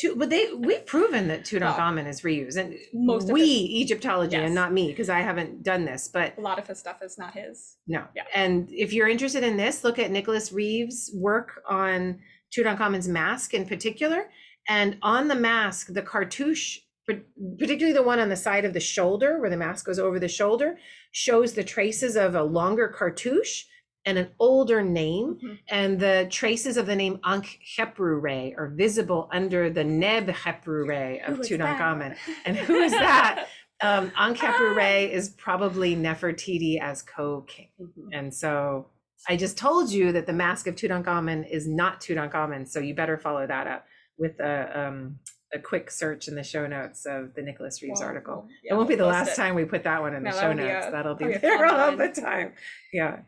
Tu- 0.00 0.16
but 0.16 0.30
they 0.30 0.52
we've 0.52 0.84
proven 0.84 1.28
that 1.28 1.44
Tutankhamun 1.44 2.08
is 2.08 2.22
reused, 2.22 2.56
and 2.56 2.74
Most 2.92 3.28
of 3.28 3.30
we 3.34 3.42
it- 3.42 3.70
Egyptology 3.84 4.32
Yes. 4.36 4.46
and 4.46 4.54
not 4.54 4.72
me 4.72 4.88
because 4.88 5.08
I 5.08 5.20
haven't 5.20 5.62
done 5.62 5.84
this. 5.84 6.08
But 6.08 6.36
A 6.36 6.40
lot 6.40 6.58
of 6.58 6.66
his 6.66 6.80
stuff 6.80 7.02
is 7.02 7.16
not 7.18 7.34
his. 7.34 7.76
no, 7.86 8.02
Yeah. 8.16 8.24
and 8.34 8.68
if 8.72 8.92
you're 8.92 9.06
interested 9.08 9.44
in 9.44 9.56
this, 9.56 9.84
look 9.84 10.00
at 10.00 10.10
Nicholas 10.10 10.50
Reeves' 10.52 11.12
work 11.14 11.62
on 11.68 12.18
Tutankhamun's 12.56 13.06
mask 13.06 13.54
in 13.54 13.64
particular, 13.64 14.28
and 14.68 14.98
on 15.02 15.28
the 15.28 15.36
mask, 15.36 15.92
the 15.92 16.02
cartouche, 16.02 16.80
particularly 17.06 17.92
the 17.92 18.02
one 18.02 18.18
on 18.18 18.28
the 18.28 18.36
side 18.36 18.64
of 18.64 18.72
the 18.72 18.80
shoulder 18.80 19.40
where 19.40 19.50
the 19.50 19.56
mask 19.56 19.86
goes 19.86 19.98
over 19.98 20.18
the 20.18 20.28
shoulder, 20.28 20.78
shows 21.12 21.52
the 21.54 21.64
traces 21.64 22.16
of 22.16 22.34
a 22.34 22.42
longer 22.42 22.88
cartouche 22.88 23.64
and 24.04 24.18
an 24.18 24.28
older 24.38 24.82
name 24.82 25.38
Mhm. 25.42 25.58
and 25.68 26.00
the 26.00 26.28
traces 26.30 26.76
of 26.76 26.86
the 26.86 26.94
name 26.94 27.18
Ankh 27.24 27.58
Ray 27.98 28.54
are 28.56 28.68
visible 28.68 29.28
under 29.32 29.68
the 29.68 29.82
Neb 29.84 30.28
Ray 30.66 31.20
of 31.20 31.36
Who 31.36 31.42
is 31.42 31.48
that? 31.48 31.58
Tutankhamun. 31.78 32.16
And 32.44 32.56
who 32.56 32.76
is 32.76 32.92
that? 32.92 33.48
Um, 33.82 34.10
Ankh 34.16 34.38
Ah. 34.42 34.72
Ray 34.74 35.12
is 35.12 35.28
probably 35.28 35.94
Nefertiti 35.94 36.80
as 36.80 37.02
co-king. 37.02 37.68
Mhm. 37.78 38.08
And 38.10 38.32
so 38.34 38.86
I 39.28 39.36
just 39.36 39.58
told 39.58 39.90
you 39.92 40.12
that 40.12 40.24
the 40.26 40.32
Mask 40.32 40.66
of 40.66 40.76
Tutankhamun 40.76 41.46
is 41.50 41.68
not 41.68 42.00
Tutankhamun, 42.00 42.66
so 42.66 42.80
you 42.80 42.94
better 42.94 43.18
follow 43.18 43.46
that 43.46 43.66
up 43.66 43.84
with 44.16 44.40
a 44.40 44.80
um, 44.80 45.18
a 45.54 45.58
quick 45.58 45.90
search 45.90 46.28
in 46.28 46.34
the 46.34 46.42
show 46.42 46.66
notes 46.66 47.06
of 47.06 47.34
the 47.34 47.42
Nicholas 47.42 47.80
Reeves 47.82 48.00
Well, 48.00 48.08
article. 48.08 48.48
yeah, 48.64 48.72
it 48.72 48.76
won't 48.76 48.88
be 48.88 48.96
the 48.96 49.06
last 49.06 49.32
it. 49.32 49.36
time 49.36 49.54
we 49.54 49.64
put 49.64 49.84
that 49.84 50.00
one 50.00 50.14
in 50.14 50.22
the 50.24 50.30
show 50.32 50.36
that'll 50.36 50.54
notes. 50.56 50.86
a- 50.86 50.90
That'll 50.90 51.14
be 51.14 51.32
there 51.38 51.66
all 51.66 51.96
the 51.96 52.08
time. 52.08 52.52
Yeah. 52.92 53.20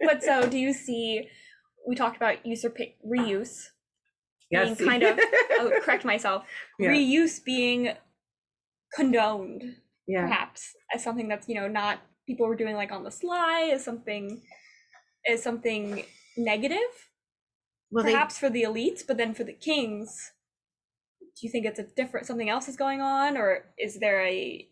But 0.00 0.22
so, 0.22 0.48
do 0.48 0.58
you 0.58 0.72
see? 0.72 1.28
We 1.86 1.94
talked 1.94 2.16
about 2.16 2.44
usurp 2.46 2.78
reuse. 3.06 3.66
Yes. 4.50 4.78
Being 4.78 4.88
kind 4.90 5.02
of- 5.02 5.18
Oh, 5.52 5.72
correct 5.82 6.04
myself. 6.12 6.44
Yeah. 6.78 6.90
Reuse 6.90 7.44
being 7.44 7.94
condoned, 8.94 9.76
yeah. 10.06 10.22
perhaps, 10.22 10.74
as 10.94 11.04
something 11.04 11.28
that's 11.28 11.46
you 11.48 11.54
know 11.54 11.68
not 11.68 11.98
people 12.26 12.46
were 12.46 12.56
doing 12.56 12.74
like 12.76 12.90
on 12.92 13.04
the 13.04 13.10
sly, 13.10 13.70
as 13.74 13.84
something, 13.84 14.40
as 15.28 15.42
something 15.42 16.04
negative, 16.38 16.78
Well, 17.90 18.04
they, 18.04 18.12
perhaps 18.12 18.38
for 18.38 18.50
the 18.50 18.62
elites, 18.64 19.02
but 19.06 19.16
then 19.16 19.34
for 19.34 19.44
the 19.44 19.52
kings, 19.52 20.32
do 21.20 21.46
you 21.46 21.50
think 21.50 21.66
it's 21.66 21.78
a 21.78 21.84
different 21.84 22.26
something 22.26 22.48
else 22.50 22.68
is 22.68 22.76
going 22.76 23.00
on, 23.00 23.36
or 23.36 23.64
is 23.78 23.98
there 24.00 24.24
a? 24.26 24.68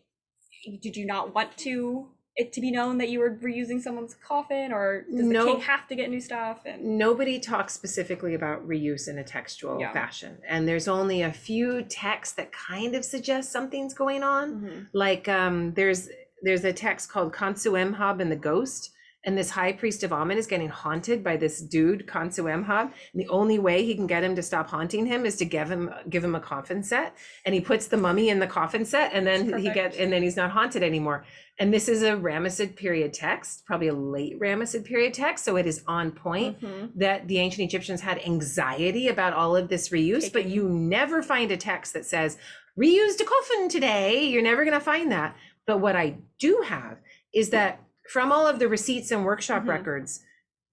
Did 0.81 0.97
you 0.97 1.05
not 1.05 1.33
want 1.33 1.55
to 1.57 2.09
it 2.39 2.53
to 2.53 2.61
be 2.61 2.69
known 2.69 2.99
that 2.99 3.09
you 3.09 3.19
were 3.19 3.31
reusing 3.31 3.81
someone's 3.81 4.13
coffin, 4.15 4.71
or 4.71 5.01
does 5.09 5.27
the 5.27 5.33
No. 5.33 5.45
king 5.45 5.61
have 5.61 5.87
to 5.87 5.95
get 5.95 6.07
new 6.11 6.21
stuff? 6.21 6.61
And 6.65 6.97
nobody 6.99 7.39
talks 7.39 7.73
specifically 7.73 8.35
about 8.35 8.67
reuse 8.67 9.07
in 9.07 9.17
a 9.17 9.23
textual 9.23 9.79
Yeah. 9.79 9.91
fashion. 9.91 10.37
And 10.47 10.67
there's 10.67 10.87
only 10.87 11.23
a 11.23 11.33
few 11.33 11.81
texts 11.81 12.35
that 12.35 12.51
kind 12.51 12.93
of 12.93 13.03
suggest 13.03 13.51
something's 13.51 13.95
going 13.95 14.21
on. 14.21 14.61
Mhm. 14.61 14.87
Like 14.93 15.27
um, 15.27 15.73
there's 15.73 16.09
there's 16.43 16.63
a 16.63 16.71
text 16.73 17.09
called 17.09 17.33
Khonsuemheb 17.33 18.21
and 18.21 18.31
the 18.31 18.35
Ghost, 18.35 18.91
and 19.27 19.37
this 19.37 19.49
high 19.51 19.73
priest 19.73 20.03
of 20.03 20.13
Amun 20.13 20.37
is 20.37 20.47
getting 20.47 20.69
haunted 20.69 21.21
by 21.21 21.35
this 21.35 21.59
dude, 21.61 22.07
Khonsuemheb. 22.07 22.91
And 23.13 23.21
the 23.21 23.27
only 23.27 23.59
way 23.59 23.83
he 23.83 23.93
can 23.93 24.07
get 24.07 24.23
him 24.23 24.37
to 24.37 24.41
stop 24.41 24.69
haunting 24.69 25.05
him 25.05 25.25
is 25.25 25.35
to 25.35 25.45
give 25.45 25.69
him 25.69 25.91
give 26.09 26.23
him 26.23 26.33
a 26.33 26.39
coffin 26.39 26.81
set. 26.81 27.13
And 27.45 27.53
he 27.53 27.59
puts 27.59 27.87
the 27.87 27.97
mummy 27.97 28.29
in 28.29 28.39
the 28.39 28.47
coffin 28.47 28.85
set, 28.85 29.11
and 29.13 29.27
then 29.27 29.45
he 29.59 29.65
get 29.65 29.75
perfect. 29.91 29.95
and 29.97 30.13
then 30.13 30.23
he's 30.23 30.37
not 30.37 30.51
haunted 30.51 30.81
anymore. 30.81 31.25
And 31.59 31.73
this 31.73 31.89
is 31.89 32.03
a 32.03 32.11
Ramesside 32.11 32.77
period 32.77 33.13
text, 33.13 33.65
probably 33.65 33.89
a 33.89 33.93
late 33.93 34.39
Ramesside 34.39 34.85
period 34.85 35.13
text, 35.13 35.43
so 35.43 35.57
it 35.57 35.65
is 35.65 35.83
on 35.87 36.11
point 36.11 36.61
Mhm. 36.61 36.91
that 36.95 37.27
the 37.27 37.39
ancient 37.39 37.65
Egyptians 37.67 37.99
had 37.99 38.19
anxiety 38.25 39.09
about 39.09 39.33
all 39.33 39.57
of 39.57 39.67
this 39.67 39.89
reuse, 39.89 40.31
but 40.31 40.45
you 40.45 40.69
never 40.69 41.21
find 41.21 41.51
a 41.51 41.57
text 41.57 41.93
that 41.93 42.05
says 42.05 42.37
reused 42.79 43.19
a 43.19 43.25
coffin 43.25 43.67
today. 43.67 44.23
You're 44.23 44.43
never 44.43 44.63
going 44.63 44.79
to 44.79 44.79
find 44.79 45.11
that. 45.11 45.35
But 45.65 45.79
what 45.79 45.97
I 45.97 46.15
do 46.39 46.63
have 46.65 46.99
is 47.33 47.49
that 47.49 47.81
from 48.11 48.31
all 48.31 48.47
of 48.47 48.59
the 48.59 48.67
receipts 48.67 49.11
and 49.11 49.25
workshop 49.25 49.63
Mhm. 49.63 49.69
records 49.69 50.23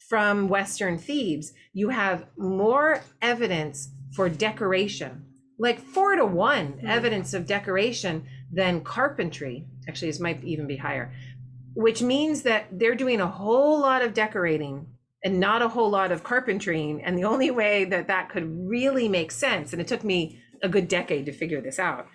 from 0.08 0.48
Western 0.48 0.98
Thebes, 0.98 1.52
you 1.72 1.88
have 1.88 2.26
more 2.36 3.00
evidence 3.22 3.88
for 4.14 4.28
decoration, 4.28 5.24
like 5.58 5.80
four 5.80 6.14
to 6.16 6.24
one 6.24 6.74
Mhm. 6.74 6.88
evidence 6.88 7.34
of 7.34 7.46
decoration 7.46 8.26
than 8.52 8.82
carpentry. 8.82 9.66
Actually, 9.88 10.08
this 10.10 10.20
might 10.20 10.42
even 10.44 10.66
be 10.66 10.76
higher, 10.76 11.12
which 11.74 12.02
means 12.02 12.42
that 12.42 12.66
they're 12.70 12.94
doing 12.94 13.20
a 13.20 13.26
whole 13.26 13.80
lot 13.80 14.02
of 14.02 14.14
decorating 14.14 14.86
and 15.24 15.40
not 15.40 15.62
a 15.62 15.68
whole 15.68 15.90
lot 15.90 16.12
of 16.12 16.22
carpentering. 16.22 17.02
And 17.02 17.16
the 17.16 17.24
only 17.24 17.50
way 17.50 17.84
that 17.86 18.06
that 18.08 18.28
could 18.28 18.68
really 18.68 19.08
make 19.08 19.30
sense, 19.32 19.72
and 19.72 19.80
it 19.80 19.88
took 19.88 20.04
me 20.04 20.38
a 20.62 20.68
good 20.68 20.86
decade 20.86 21.26
to 21.26 21.32
figure 21.32 21.60
this 21.60 21.78
out. 21.78 22.06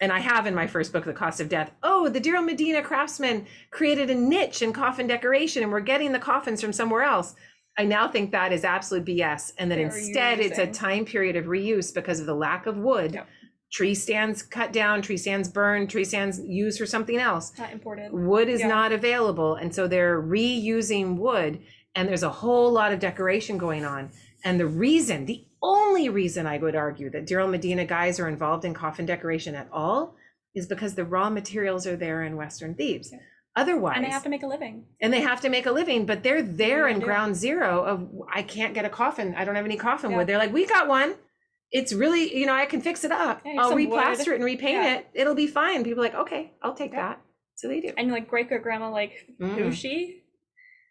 And 0.00 0.10
I 0.12 0.18
have 0.20 0.46
in 0.46 0.54
my 0.54 0.66
first 0.66 0.92
book, 0.92 1.04
The 1.04 1.12
Cost 1.12 1.40
of 1.40 1.48
Death. 1.50 1.70
Oh, 1.82 2.08
the 2.08 2.20
Deir 2.20 2.40
Medina 2.40 2.82
craftsmen 2.82 3.46
created 3.70 4.08
a 4.10 4.14
niche 4.14 4.62
in 4.62 4.72
coffin 4.72 5.06
decoration, 5.06 5.62
and 5.62 5.70
we're 5.70 5.80
getting 5.80 6.12
the 6.12 6.18
coffins 6.18 6.62
from 6.62 6.72
somewhere 6.72 7.02
else. 7.02 7.34
I 7.78 7.84
now 7.84 8.08
think 8.08 8.32
that 8.32 8.52
is 8.52 8.64
absolute 8.64 9.04
BS, 9.04 9.52
and 9.58 9.70
that 9.70 9.76
They're 9.76 9.86
instead 9.86 10.40
it's 10.40 10.58
a 10.58 10.66
time 10.66 11.04
period 11.04 11.36
of 11.36 11.44
reuse 11.44 11.92
because 11.94 12.18
of 12.18 12.26
the 12.26 12.34
lack 12.34 12.66
of 12.66 12.78
wood. 12.78 13.12
Yep. 13.14 13.28
Tree 13.72 13.94
stands 13.94 14.42
cut 14.42 14.72
down, 14.72 15.00
tree 15.02 15.16
stands 15.18 15.48
burned, 15.48 15.90
tree 15.90 16.04
stands 16.04 16.40
used 16.40 16.78
for 16.78 16.86
something 16.86 17.18
else 17.18 17.52
Not 17.56 17.72
imported. 17.72 18.10
wood 18.12 18.48
is 18.48 18.60
Yeah. 18.60 18.66
not 18.68 18.90
available 18.90 19.54
and 19.54 19.72
so 19.72 19.86
they're 19.86 20.20
reusing 20.20 21.16
wood 21.18 21.60
and 21.94 22.08
there's 22.08 22.24
a 22.24 22.30
whole 22.30 22.72
lot 22.72 22.92
of 22.92 22.98
decoration 22.98 23.58
going 23.58 23.84
on 23.84 24.10
and 24.42 24.58
the 24.58 24.66
reason 24.66 25.24
the 25.26 25.44
only 25.62 26.08
reason 26.08 26.46
i 26.46 26.56
would 26.58 26.74
argue 26.74 27.10
that 27.10 27.26
Deir 27.26 27.46
medina 27.46 27.84
guys 27.84 28.18
are 28.20 28.28
involved 28.28 28.64
in 28.64 28.74
coffin 28.74 29.06
decoration 29.06 29.54
at 29.54 29.68
all 29.72 30.14
is 30.54 30.66
because 30.66 30.94
the 30.94 31.04
raw 31.04 31.30
materials 31.30 31.86
are 31.86 31.96
there 31.96 32.22
in 32.22 32.36
western 32.36 32.74
thebes 32.74 33.10
Yeah. 33.12 33.18
otherwise 33.56 33.94
And 33.96 34.04
they 34.04 34.10
have 34.10 34.22
to 34.24 34.28
make 34.30 34.42
a 34.42 34.46
living. 34.46 34.84
and 35.00 35.12
they 35.12 35.20
have 35.20 35.40
to 35.42 35.48
make 35.48 35.66
a 35.66 35.72
living 35.72 36.06
but 36.06 36.22
they're 36.22 36.42
there 36.42 36.88
in 36.88 37.00
ground 37.00 37.36
zero 37.36 37.84
of 37.84 38.08
i 38.32 38.42
can't 38.42 38.74
get 38.74 38.84
a 38.84 38.88
coffin 38.90 39.34
i 39.36 39.44
don't 39.44 39.56
have 39.56 39.64
any 39.64 39.76
coffin 39.76 40.10
Yeah. 40.10 40.16
wood 40.18 40.26
they're 40.26 40.38
like 40.38 40.52
we 40.52 40.66
got 40.66 40.88
one 40.88 41.14
it's 41.72 41.92
really 41.92 42.36
you 42.36 42.46
know 42.46 42.54
i 42.54 42.66
can 42.66 42.80
fix 42.80 43.04
it 43.04 43.12
up 43.12 43.42
Yeah, 43.44 43.60
i'll 43.60 43.68
some 43.70 43.78
wood. 43.78 43.90
replaster 43.90 44.28
it 44.28 44.36
and 44.36 44.44
repaint 44.44 44.82
Yeah. 44.82 44.94
it 44.96 45.06
it'll 45.14 45.34
be 45.34 45.46
fine 45.46 45.84
people 45.84 46.00
are 46.02 46.06
like 46.08 46.14
okay 46.14 46.52
i'll 46.62 46.74
take 46.74 46.92
that 46.92 47.20
so 47.54 47.68
they 47.68 47.80
do 47.80 47.92
And 47.98 48.10
like 48.10 48.26
great 48.28 48.48
great 48.48 48.62
grandma, 48.62 48.90
like 48.90 49.12
who 49.38 49.44
Mm-mm. 49.46 49.72
she? 49.74 50.22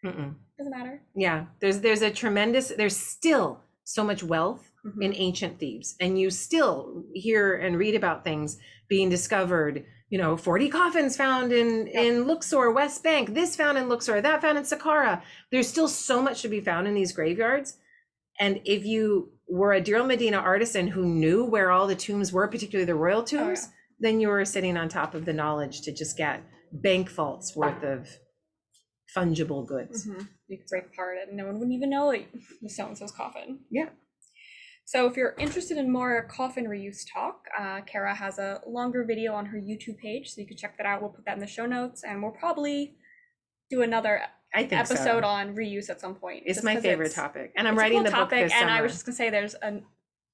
Mm-mm. 0.04 0.34
Doesn't 0.56 0.70
matter. 0.78 1.02
Yeah, 1.16 1.46
there's 1.60 1.80
there's 1.80 2.00
a 2.02 2.10
tremendous 2.10 2.68
there's 2.68 2.96
still 2.96 3.60
so 3.92 4.04
much 4.04 4.22
wealth 4.22 4.70
Mhm. 4.84 5.02
in 5.04 5.14
ancient 5.14 5.58
Thebes, 5.58 5.96
and 6.00 6.18
you 6.18 6.30
still 6.30 7.04
hear 7.14 7.54
and 7.56 7.76
read 7.76 7.94
about 7.94 8.24
things 8.24 8.58
being 8.88 9.08
discovered. 9.10 9.84
You 10.08 10.18
know, 10.18 10.36
40 10.36 10.68
coffins 10.68 11.16
found 11.16 11.52
in 11.52 11.86
Yep. 11.86 11.94
in 12.04 12.26
Luxor, 12.26 12.70
West 12.70 13.02
Bank. 13.02 13.34
This 13.34 13.56
found 13.56 13.76
in 13.78 13.88
Luxor, 13.88 14.20
that 14.20 14.40
found 14.40 14.58
in 14.58 14.64
Saqqara. 14.64 15.22
There's 15.50 15.68
still 15.68 15.88
so 15.88 16.22
much 16.22 16.42
to 16.42 16.48
be 16.48 16.60
found 16.60 16.86
in 16.88 16.94
these 16.94 17.12
graveyards, 17.12 17.76
and 18.38 18.60
if 18.64 18.84
you 18.84 19.32
were 19.48 19.72
a 19.72 19.80
Deir 19.80 19.96
el-Medina 19.96 20.38
artisan 20.38 20.86
who 20.88 21.04
knew 21.04 21.44
where 21.44 21.70
all 21.70 21.86
the 21.86 21.96
tombs 21.96 22.32
were, 22.32 22.46
particularly 22.48 22.86
the 22.86 22.94
royal 22.94 23.20
Oh, 23.22 23.26
yeah. 23.32 23.38
tombs, 23.44 23.68
then 23.98 24.20
you 24.20 24.28
were 24.28 24.44
sitting 24.44 24.76
on 24.76 24.88
top 24.88 25.14
of 25.14 25.24
the 25.24 25.32
knowledge 25.32 25.82
to 25.82 25.92
just 25.92 26.16
get 26.16 26.42
bank 26.72 27.08
vaults 27.10 27.54
worth 27.56 27.82
of 27.82 28.08
fungible 29.16 29.66
goods. 29.66 30.06
Mhm. 30.06 30.28
You 30.50 30.58
could 30.58 30.66
break 30.66 30.86
apart 30.92 31.16
it 31.22 31.28
and 31.28 31.36
no 31.36 31.46
one 31.46 31.54
wouldn't 31.54 31.72
even 31.74 31.90
know 31.90 32.10
it 32.10 32.26
was 32.60 32.76
so 32.76 32.86
and 32.86 32.98
so's 32.98 33.12
coffin. 33.12 33.60
Yeah. 33.70 33.90
So 34.84 35.06
if 35.06 35.16
you're 35.16 35.36
interested 35.38 35.78
in 35.78 35.92
more 35.92 36.26
coffin 36.28 36.64
reuse 36.66 37.04
talk, 37.12 37.44
uh, 37.56 37.82
Kara 37.82 38.12
has 38.12 38.38
a 38.40 38.60
longer 38.66 39.04
video 39.04 39.32
on 39.34 39.46
her 39.46 39.56
YouTube 39.58 39.98
page, 39.98 40.30
so 40.30 40.40
you 40.40 40.48
can 40.48 40.56
check 40.56 40.76
that 40.78 40.86
out. 40.86 41.00
We'll 41.00 41.10
put 41.12 41.24
that 41.26 41.34
in 41.34 41.40
the 41.40 41.46
show 41.46 41.64
notes, 41.64 42.02
and 42.02 42.20
we'll 42.20 42.32
probably 42.32 42.96
do 43.70 43.82
another 43.82 44.22
I 44.52 44.64
think 44.64 44.84
so. 44.88 44.94
episode 44.94 45.22
on 45.22 45.54
reuse 45.54 45.90
at 45.90 46.00
some 46.00 46.16
point. 46.16 46.42
It's 46.44 46.64
my 46.64 46.74
favorite 46.74 47.06
it's- 47.06 47.14
topic, 47.14 47.52
and 47.56 47.68
I'm 47.68 47.78
writing 47.78 47.98
cool 47.98 48.04
the 48.06 48.10
book 48.10 48.30
topic, 48.30 48.44
this 48.46 48.52
and 48.52 48.62
summer. 48.62 48.72
I 48.72 48.80
was 48.82 48.90
just 48.90 49.06
gonna 49.06 49.14
say 49.14 49.30
there's 49.30 49.54
a 49.62 49.80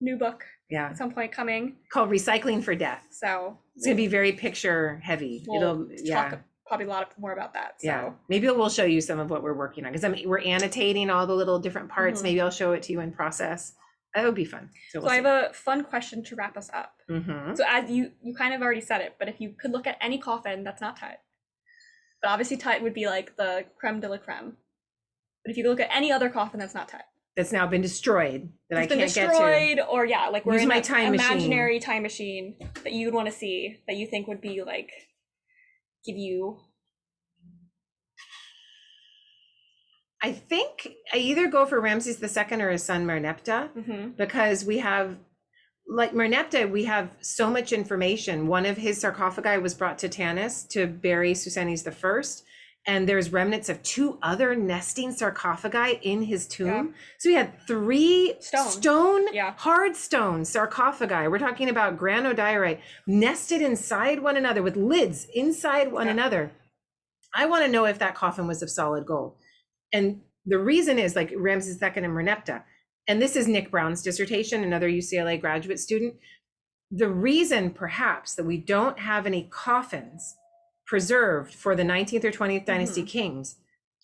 new 0.00 0.16
book 0.16 0.42
yeah, 0.70 0.86
at 0.88 0.96
some 0.96 1.12
point 1.12 1.32
coming, 1.32 1.76
called 1.92 2.08
"Recycling 2.08 2.64
for 2.64 2.74
Death." 2.74 3.06
so 3.10 3.58
It's 3.74 3.84
gonna 3.84 3.94
be 3.96 4.06
very 4.06 4.32
picture 4.32 5.02
heavy. 5.04 5.44
we'll 5.46 5.60
It'll, 5.60 5.88
yeah, 6.02 6.30
talk 6.30 6.40
probably 6.66 6.86
a 6.86 6.88
lot 6.88 7.12
more 7.18 7.32
about 7.32 7.54
that. 7.54 7.80
So 7.80 7.86
yeah. 7.86 8.10
Maybe 8.28 8.46
we'll 8.48 8.68
show 8.68 8.84
you 8.84 9.00
some 9.00 9.18
of 9.18 9.30
what 9.30 9.42
we're 9.42 9.54
working 9.54 9.84
on 9.84 9.92
because 9.92 10.04
I 10.04 10.08
mean 10.08 10.28
we're 10.28 10.40
annotating 10.40 11.10
all 11.10 11.26
the 11.26 11.34
little 11.34 11.58
different 11.58 11.88
parts. 11.88 12.20
Mhm. 12.20 12.24
Maybe 12.24 12.40
I'll 12.40 12.50
show 12.50 12.72
it 12.72 12.82
to 12.84 12.92
you 12.92 13.00
in 13.00 13.12
process. 13.12 13.74
That 14.14 14.24
would 14.24 14.34
be 14.34 14.44
fun. 14.46 14.70
So, 14.90 15.00
so 15.00 15.02
we'll 15.02 15.10
I 15.12 15.16
have 15.16 15.26
a 15.26 15.52
fun 15.52 15.84
question 15.84 16.24
to 16.24 16.36
wrap 16.36 16.56
us 16.56 16.70
up. 16.72 17.00
hmm 17.08 17.54
So 17.54 17.64
as 17.68 17.90
you 17.90 18.12
you 18.22 18.34
kind 18.34 18.54
of 18.54 18.62
already 18.62 18.80
said 18.80 19.00
it, 19.00 19.14
but 19.18 19.28
if 19.28 19.40
you 19.40 19.50
could 19.60 19.70
look 19.72 19.86
at 19.86 19.96
any 20.00 20.18
coffin 20.18 20.64
that's 20.64 20.80
not 20.80 20.96
Tut, 20.98 21.20
but 22.22 22.30
obviously 22.30 22.56
Tut 22.56 22.82
would 22.82 22.94
be 22.94 23.06
like 23.06 23.36
the 23.36 23.64
creme 23.78 24.00
de 24.00 24.08
la 24.08 24.16
creme. 24.18 24.56
But 25.44 25.50
if 25.52 25.56
you 25.56 25.62
could 25.64 25.70
look 25.70 25.80
at 25.80 25.90
any 25.94 26.10
other 26.10 26.28
coffin 26.30 26.58
that's 26.58 26.74
not 26.74 26.88
Tut, 26.88 27.02
That's 27.36 27.52
now 27.52 27.66
been 27.66 27.82
destroyed 27.82 28.50
that 28.70 28.78
I 28.78 28.86
been 28.86 28.98
can't 28.98 29.14
get 29.14 29.26
to. 29.26 29.28
destroyed, 29.28 29.80
or 29.88 30.04
yeah, 30.06 30.28
like 30.28 30.44
we're 30.46 30.54
Use 30.54 30.62
in 30.62 30.68
my 30.68 30.76
an 30.76 30.82
time 30.82 31.12
machine. 31.12 31.30
imaginary 31.32 31.78
time 31.78 32.02
machine 32.02 32.56
that 32.82 32.92
you 32.92 33.06
would 33.06 33.14
want 33.14 33.26
to 33.26 33.32
see 33.32 33.78
that 33.86 33.96
you 33.96 34.06
think 34.06 34.26
would 34.26 34.40
be 34.40 34.62
like 34.64 34.90
give 36.06 36.16
you 36.16 36.58
I 40.22 40.32
think 40.32 40.88
I 41.12 41.18
either 41.18 41.46
go 41.46 41.66
for 41.66 41.80
Ramses 41.80 42.20
II 42.22 42.60
or 42.60 42.70
his 42.70 42.82
son 42.82 43.06
Merneptah. 43.06 43.70
mhm, 43.74 44.16
because 44.16 44.64
we 44.64 44.78
have 44.78 45.16
like 45.88 46.12
Merneptah, 46.12 46.68
we 46.70 46.84
have 46.84 47.10
so 47.20 47.48
much 47.48 47.72
information. 47.72 48.48
One 48.48 48.66
of 48.66 48.76
his 48.76 49.00
sarcophagi 49.00 49.58
was 49.58 49.74
brought 49.74 49.98
to 50.00 50.08
Tanis 50.08 50.66
to 50.70 50.86
bury 50.86 51.32
Psusennes 51.32 51.84
the 51.84 51.92
first, 51.92 52.44
and 52.86 53.08
there's 53.08 53.32
remnants 53.32 53.68
of 53.68 53.82
two 53.82 54.18
other 54.22 54.54
nesting 54.54 55.10
sarcophagi 55.12 55.98
in 56.02 56.22
his 56.22 56.46
tomb. 56.46 56.66
Yeah. 56.68 56.92
So 57.18 57.28
we 57.30 57.34
had 57.34 57.60
three 57.66 58.34
Stone. 58.40 58.68
stone 58.70 59.34
Yeah. 59.34 59.54
hard 59.56 59.96
stone 59.96 60.44
sarcophagi. 60.44 61.28
We're 61.28 61.38
talking 61.38 61.68
about 61.68 61.98
granodiorite 61.98 62.80
nested 63.06 63.60
inside 63.60 64.20
one 64.22 64.36
another 64.36 64.62
with 64.62 64.76
lids 64.76 65.26
inside 65.34 65.90
one 65.92 66.06
Yeah. 66.06 66.12
another. 66.12 66.52
I 67.34 67.46
want 67.46 67.64
to 67.64 67.70
know 67.70 67.84
if 67.86 67.98
that 67.98 68.14
coffin 68.14 68.46
was 68.46 68.62
of 68.62 68.70
solid 68.70 69.04
gold. 69.04 69.34
And 69.92 70.22
the 70.44 70.58
reason 70.58 70.98
is 70.98 71.16
like 71.16 71.32
Ramses 71.36 71.82
II 71.82 71.88
and 71.96 72.06
Merneptah. 72.06 72.62
And 73.08 73.20
this 73.20 73.36
is 73.36 73.46
Nick 73.48 73.70
Brown's 73.70 74.02
dissertation, 74.02 74.62
another 74.64 74.88
UCLA 74.88 75.36
graduate 75.40 75.78
student. 75.80 76.14
The 76.90 77.08
reason, 77.08 77.70
perhaps, 77.70 78.34
that 78.36 78.44
we 78.46 78.58
don't 78.58 78.98
have 79.00 79.26
any 79.26 79.48
coffins 79.50 80.36
preserved 80.86 81.54
for 81.54 81.74
the 81.76 81.82
19th 81.82 82.24
or 82.24 82.30
20th 82.30 82.64
dynasty 82.64 83.02
kings, 83.02 83.56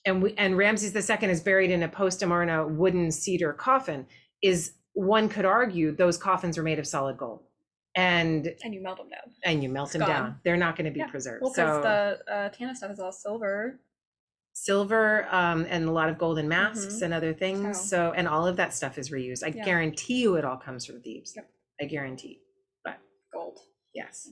and 0.04 0.22
we 0.22 0.34
and 0.36 0.56
Ramses 0.56 0.94
II 0.94 1.28
is 1.30 1.40
buried 1.40 1.70
in 1.70 1.82
a 1.82 1.88
post 1.88 2.22
Amarna 2.22 2.66
wooden 2.66 3.10
cedar 3.10 3.52
coffin, 3.52 4.06
is 4.42 4.72
one 4.94 5.28
could 5.28 5.44
argue 5.44 5.92
those 5.92 6.18
coffins 6.18 6.56
were 6.58 6.62
made 6.64 6.78
of 6.78 6.86
solid 6.86 7.16
gold, 7.16 7.44
and 7.94 8.52
and 8.64 8.74
you 8.74 8.82
melt 8.82 8.98
them 8.98 9.08
down. 9.08 9.32
and 9.44 9.62
you 9.62 9.68
melt 9.68 9.86
It's 9.88 9.92
them 9.92 10.00
gone. 10.00 10.08
down. 10.10 10.40
They're 10.44 10.56
not 10.56 10.76
going 10.76 10.86
to 10.86 10.90
be 10.90 10.98
Yeah. 11.00 11.06
preserved. 11.10 11.42
Well, 11.42 11.52
because 11.52 11.76
so 11.76 11.82
the 12.26 12.32
uh, 12.34 12.48
Tanis 12.50 12.76
stuff 12.76 12.90
is 12.90 13.00
all 13.00 13.12
silver. 13.12 13.80
silver 14.54 15.26
um, 15.30 15.64
and 15.70 15.86
a 15.88 15.90
lot 15.90 16.10
of 16.10 16.18
golden 16.18 16.46
masks 16.46 16.96
Mhm. 16.96 17.02
and 17.02 17.14
other 17.14 17.32
things. 17.32 17.80
So- 17.80 17.86
So, 17.86 18.12
and 18.12 18.28
all 18.28 18.46
of 18.46 18.56
that 18.56 18.74
stuff 18.74 18.98
is 18.98 19.10
reused. 19.10 19.42
I 19.42 19.46
Yeah. 19.48 19.64
guarantee 19.64 20.20
you 20.20 20.34
it 20.36 20.44
all 20.44 20.58
comes 20.58 20.84
from 20.84 21.00
Thebes. 21.00 21.32
Yep. 21.34 21.48
I 21.80 21.84
guarantee. 21.86 22.42
but 22.84 22.98
Gold. 23.32 23.60
Yes. 23.94 24.28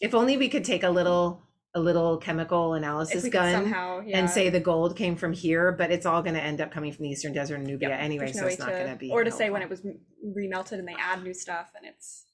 If 0.00 0.14
only 0.14 0.36
we 0.38 0.48
could 0.48 0.64
take 0.64 0.82
a 0.84 0.88
little 0.90 1.42
a 1.74 1.80
little 1.80 2.18
chemical 2.18 2.74
analysis 2.74 3.28
gun 3.28 3.52
somehow 3.52 4.00
yeah. 4.00 4.18
and 4.18 4.28
say 4.28 4.50
the 4.50 4.60
gold 4.60 4.94
came 4.96 5.16
from 5.16 5.32
here, 5.32 5.72
but 5.72 5.90
it's 5.90 6.04
all 6.04 6.22
going 6.22 6.34
to 6.34 6.42
end 6.42 6.60
up 6.60 6.70
coming 6.70 6.92
from 6.92 7.04
the 7.04 7.10
eastern 7.10 7.32
desert 7.32 7.56
and 7.56 7.66
Nubia 7.66 7.88
Yep, 7.88 8.00
anyway, 8.00 8.24
there's 8.26 8.38
so 8.38 8.46
it's 8.46 8.58
not 8.58 8.68
going 8.68 8.90
to 8.90 8.96
be. 8.96 9.10
or 9.10 9.24
to 9.24 9.30
say 9.30 9.48
when 9.48 9.62
it 9.62 9.70
was 9.70 9.80
remelted 10.24 10.72
and 10.72 10.86
they 10.86 10.96
add 10.98 11.22
new 11.22 11.32
stuff 11.32 11.70
and 11.76 11.86
it's 11.86 12.26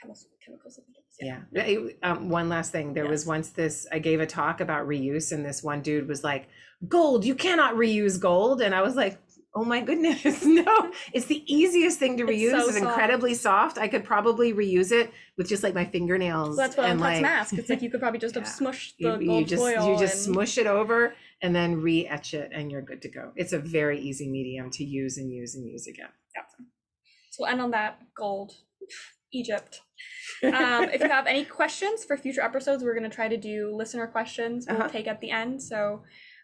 chemicals 0.00 0.26
chemicals. 0.44 0.80
Yeah. 1.20 1.40
It- 1.52 1.98
um, 2.02 2.28
one 2.28 2.48
last 2.48 2.72
thing. 2.72 2.94
There 2.94 3.08
was 3.08 3.26
once 3.26 3.50
this, 3.50 3.86
I 3.92 3.98
gave 3.98 4.20
a 4.20 4.26
talk 4.26 4.60
about 4.60 4.86
reuse, 4.86 5.32
and 5.32 5.44
this 5.44 5.62
one 5.62 5.82
dude 5.82 6.08
was 6.08 6.22
like, 6.22 6.48
Gold, 6.86 7.24
you 7.24 7.34
cannot 7.34 7.74
reuse 7.74 8.20
gold. 8.20 8.62
And 8.62 8.72
I 8.72 8.82
was 8.82 8.94
like, 8.94 9.18
Oh 9.54 9.64
my 9.64 9.80
goodness, 9.80 10.44
no, 10.44 10.92
it's 11.12 11.26
the 11.26 11.42
easiest 11.52 11.98
thing 11.98 12.16
to 12.18 12.24
It's 12.28 12.32
reuse. 12.32 12.50
so 12.60 12.68
it's 12.68 12.76
incredibly 12.76 13.34
soft. 13.34 13.78
I 13.78 13.88
could 13.88 14.04
probably 14.04 14.52
reuse 14.52 14.92
it 14.92 15.10
with 15.36 15.48
just 15.48 15.62
like 15.62 15.74
my 15.74 15.84
fingernails. 15.86 16.56
So 16.56 16.62
that's 16.62 16.76
what 16.76 16.86
and 16.88 17.00
like, 17.00 17.22
mask. 17.22 17.54
It's 17.54 17.70
like 17.70 17.80
you 17.82 17.90
could 17.90 18.00
probably 18.00 18.20
just 18.20 18.34
have 18.40 18.44
smushed 18.44 18.92
the 18.98 19.16
you 19.18 19.26
gold 19.26 19.48
just 19.48 19.62
foil 19.62 19.92
you 19.92 19.98
just 19.98 20.26
and- 20.26 20.34
smush 20.34 20.58
it 20.58 20.66
over 20.66 21.14
and 21.40 21.54
then 21.56 21.80
re-etch 21.80 22.34
it 22.34 22.50
and 22.52 22.70
you're 22.70 22.82
good 22.82 23.00
to 23.02 23.08
go. 23.08 23.32
It's 23.36 23.52
a 23.52 23.58
very 23.58 23.98
easy 24.00 24.28
medium 24.28 24.70
to 24.72 24.84
use 24.84 25.16
and 25.18 25.32
use 25.32 25.54
and 25.54 25.66
use 25.66 25.86
again. 25.86 26.08
So 27.30 27.38
we'll 27.44 27.50
end 27.50 27.60
on 27.62 27.70
that 27.72 27.98
gold. 28.16 28.52
Egypt. 29.32 29.80
Um, 30.44 30.84
if 30.84 31.00
you 31.00 31.08
have 31.08 31.26
any 31.26 31.44
questions 31.44 32.04
for 32.04 32.16
future 32.16 32.42
episodes, 32.42 32.84
we're 32.84 32.94
going 32.96 33.08
to 33.10 33.14
try 33.14 33.26
to 33.26 33.36
do 33.36 33.74
listener 33.74 34.06
questions 34.06 34.66
we'll 34.68 34.78
Uh-huh. 34.78 34.88
take 34.88 35.08
at 35.08 35.20
the 35.20 35.32
end. 35.32 35.60
So 35.60 36.02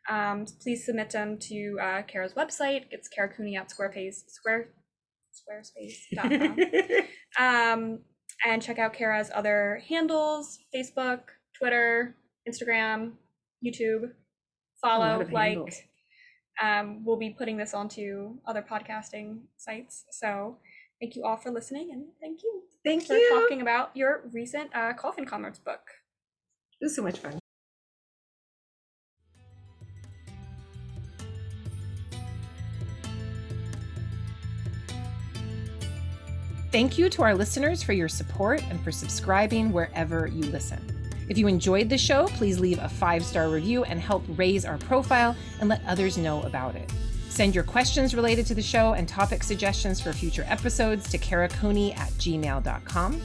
um, 0.08 0.46
please 0.62 0.84
submit 0.84 1.10
them 1.10 1.38
to 1.38 1.78
uh, 1.80 2.02
Kara's 2.02 2.34
website. 2.34 2.84
It's 2.90 3.08
Kara 3.08 3.28
Cooney 3.28 3.56
at 3.56 3.70
Squareface, 3.70 4.28
Square, 4.28 4.68
Squarespace.com. 5.34 6.58
um, 7.38 7.98
and 8.44 8.62
check 8.62 8.78
out 8.78 8.92
Kara's 8.92 9.30
other 9.34 9.82
handles 9.88 10.58
Facebook, 10.74 11.20
Twitter, 11.58 12.16
Instagram, 12.48 13.12
YouTube. 13.64 14.10
Follow, 14.82 15.26
like. 15.32 15.52
handles. 15.52 15.80
Um, 16.62 17.04
we'll 17.04 17.16
be 17.16 17.30
putting 17.30 17.56
this 17.56 17.74
onto 17.74 18.36
other 18.46 18.62
podcasting 18.62 19.40
sites. 19.56 20.04
So 20.12 20.58
thank 21.00 21.16
you 21.16 21.24
all 21.24 21.36
for 21.36 21.50
listening 21.50 21.90
and 21.92 22.04
thank 22.20 22.42
you 22.42 22.62
Thank 22.84 23.02
you 23.02 23.08
for 23.08 23.14
you. 23.14 23.40
talking 23.40 23.62
about 23.62 23.96
your 23.96 24.24
recent 24.32 24.70
uh, 24.74 24.92
Coffin 24.92 25.24
Commerce 25.24 25.58
book. 25.58 25.80
It 26.80 26.84
was 26.84 26.94
so 26.94 27.02
much 27.02 27.18
fun. 27.18 27.38
Thank 36.74 36.98
you 36.98 37.08
to 37.10 37.22
our 37.22 37.36
listeners 37.36 37.84
for 37.84 37.92
your 37.92 38.08
support 38.08 38.60
and 38.68 38.82
for 38.82 38.90
subscribing 38.90 39.72
wherever 39.72 40.26
you 40.26 40.42
listen. 40.42 40.84
If 41.28 41.38
you 41.38 41.46
enjoyed 41.46 41.88
the 41.88 41.96
show, 41.96 42.26
please 42.26 42.58
leave 42.58 42.80
a 42.80 42.88
five 42.88 43.24
star 43.24 43.48
review 43.48 43.84
and 43.84 44.00
help 44.00 44.24
raise 44.30 44.64
our 44.64 44.78
profile 44.78 45.36
and 45.60 45.68
let 45.68 45.84
others 45.86 46.18
know 46.18 46.42
about 46.42 46.74
it. 46.74 46.92
Send 47.28 47.54
your 47.54 47.62
questions 47.62 48.12
related 48.12 48.44
to 48.46 48.56
the 48.56 48.62
show 48.62 48.94
and 48.94 49.06
topic 49.06 49.44
suggestions 49.44 50.00
for 50.00 50.12
future 50.12 50.44
episodes 50.48 51.08
to 51.10 51.18
karacooney 51.18 51.96
at 51.96 52.10
gmail.com. 52.14 53.22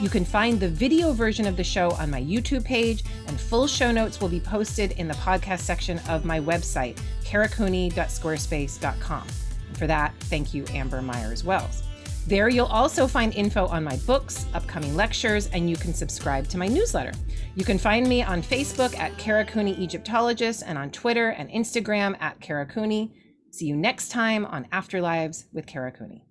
You 0.00 0.08
can 0.08 0.24
find 0.24 0.58
the 0.58 0.68
video 0.68 1.12
version 1.12 1.46
of 1.46 1.56
the 1.56 1.62
show 1.62 1.92
on 1.92 2.10
my 2.10 2.20
YouTube 2.20 2.64
page, 2.64 3.04
and 3.28 3.40
full 3.40 3.68
show 3.68 3.92
notes 3.92 4.20
will 4.20 4.28
be 4.28 4.40
posted 4.40 4.90
in 4.98 5.06
the 5.06 5.14
podcast 5.14 5.60
section 5.60 6.00
of 6.08 6.24
my 6.24 6.40
website, 6.40 6.98
karacooney.squarespace.com. 7.22 9.26
And 9.68 9.78
for 9.78 9.86
that, 9.86 10.14
thank 10.18 10.52
you, 10.52 10.64
Amber 10.72 11.00
Myers 11.00 11.44
Wells. 11.44 11.84
There, 12.28 12.50
you'll 12.50 12.66
also 12.66 13.06
find 13.06 13.34
info 13.34 13.68
on 13.68 13.82
my 13.82 13.96
books, 14.06 14.44
upcoming 14.52 14.94
lectures, 14.94 15.46
and 15.46 15.70
you 15.70 15.76
can 15.76 15.94
subscribe 15.94 16.46
to 16.48 16.58
my 16.58 16.66
newsletter. 16.66 17.12
You 17.54 17.64
can 17.64 17.78
find 17.78 18.06
me 18.06 18.22
on 18.22 18.42
Facebook 18.42 18.94
at 18.98 19.16
Kara 19.16 19.46
Cooney 19.46 19.72
Egyptologist 19.82 20.62
and 20.66 20.76
on 20.76 20.90
Twitter 20.90 21.30
and 21.30 21.48
Instagram 21.48 22.20
at 22.20 22.38
Kara 22.38 22.66
Cooney. 22.66 23.14
See 23.50 23.64
you 23.64 23.76
next 23.76 24.10
time 24.10 24.44
on 24.44 24.66
Afterlives 24.66 25.46
with 25.54 25.66
Kara 25.66 25.90
Cooney. 25.90 26.27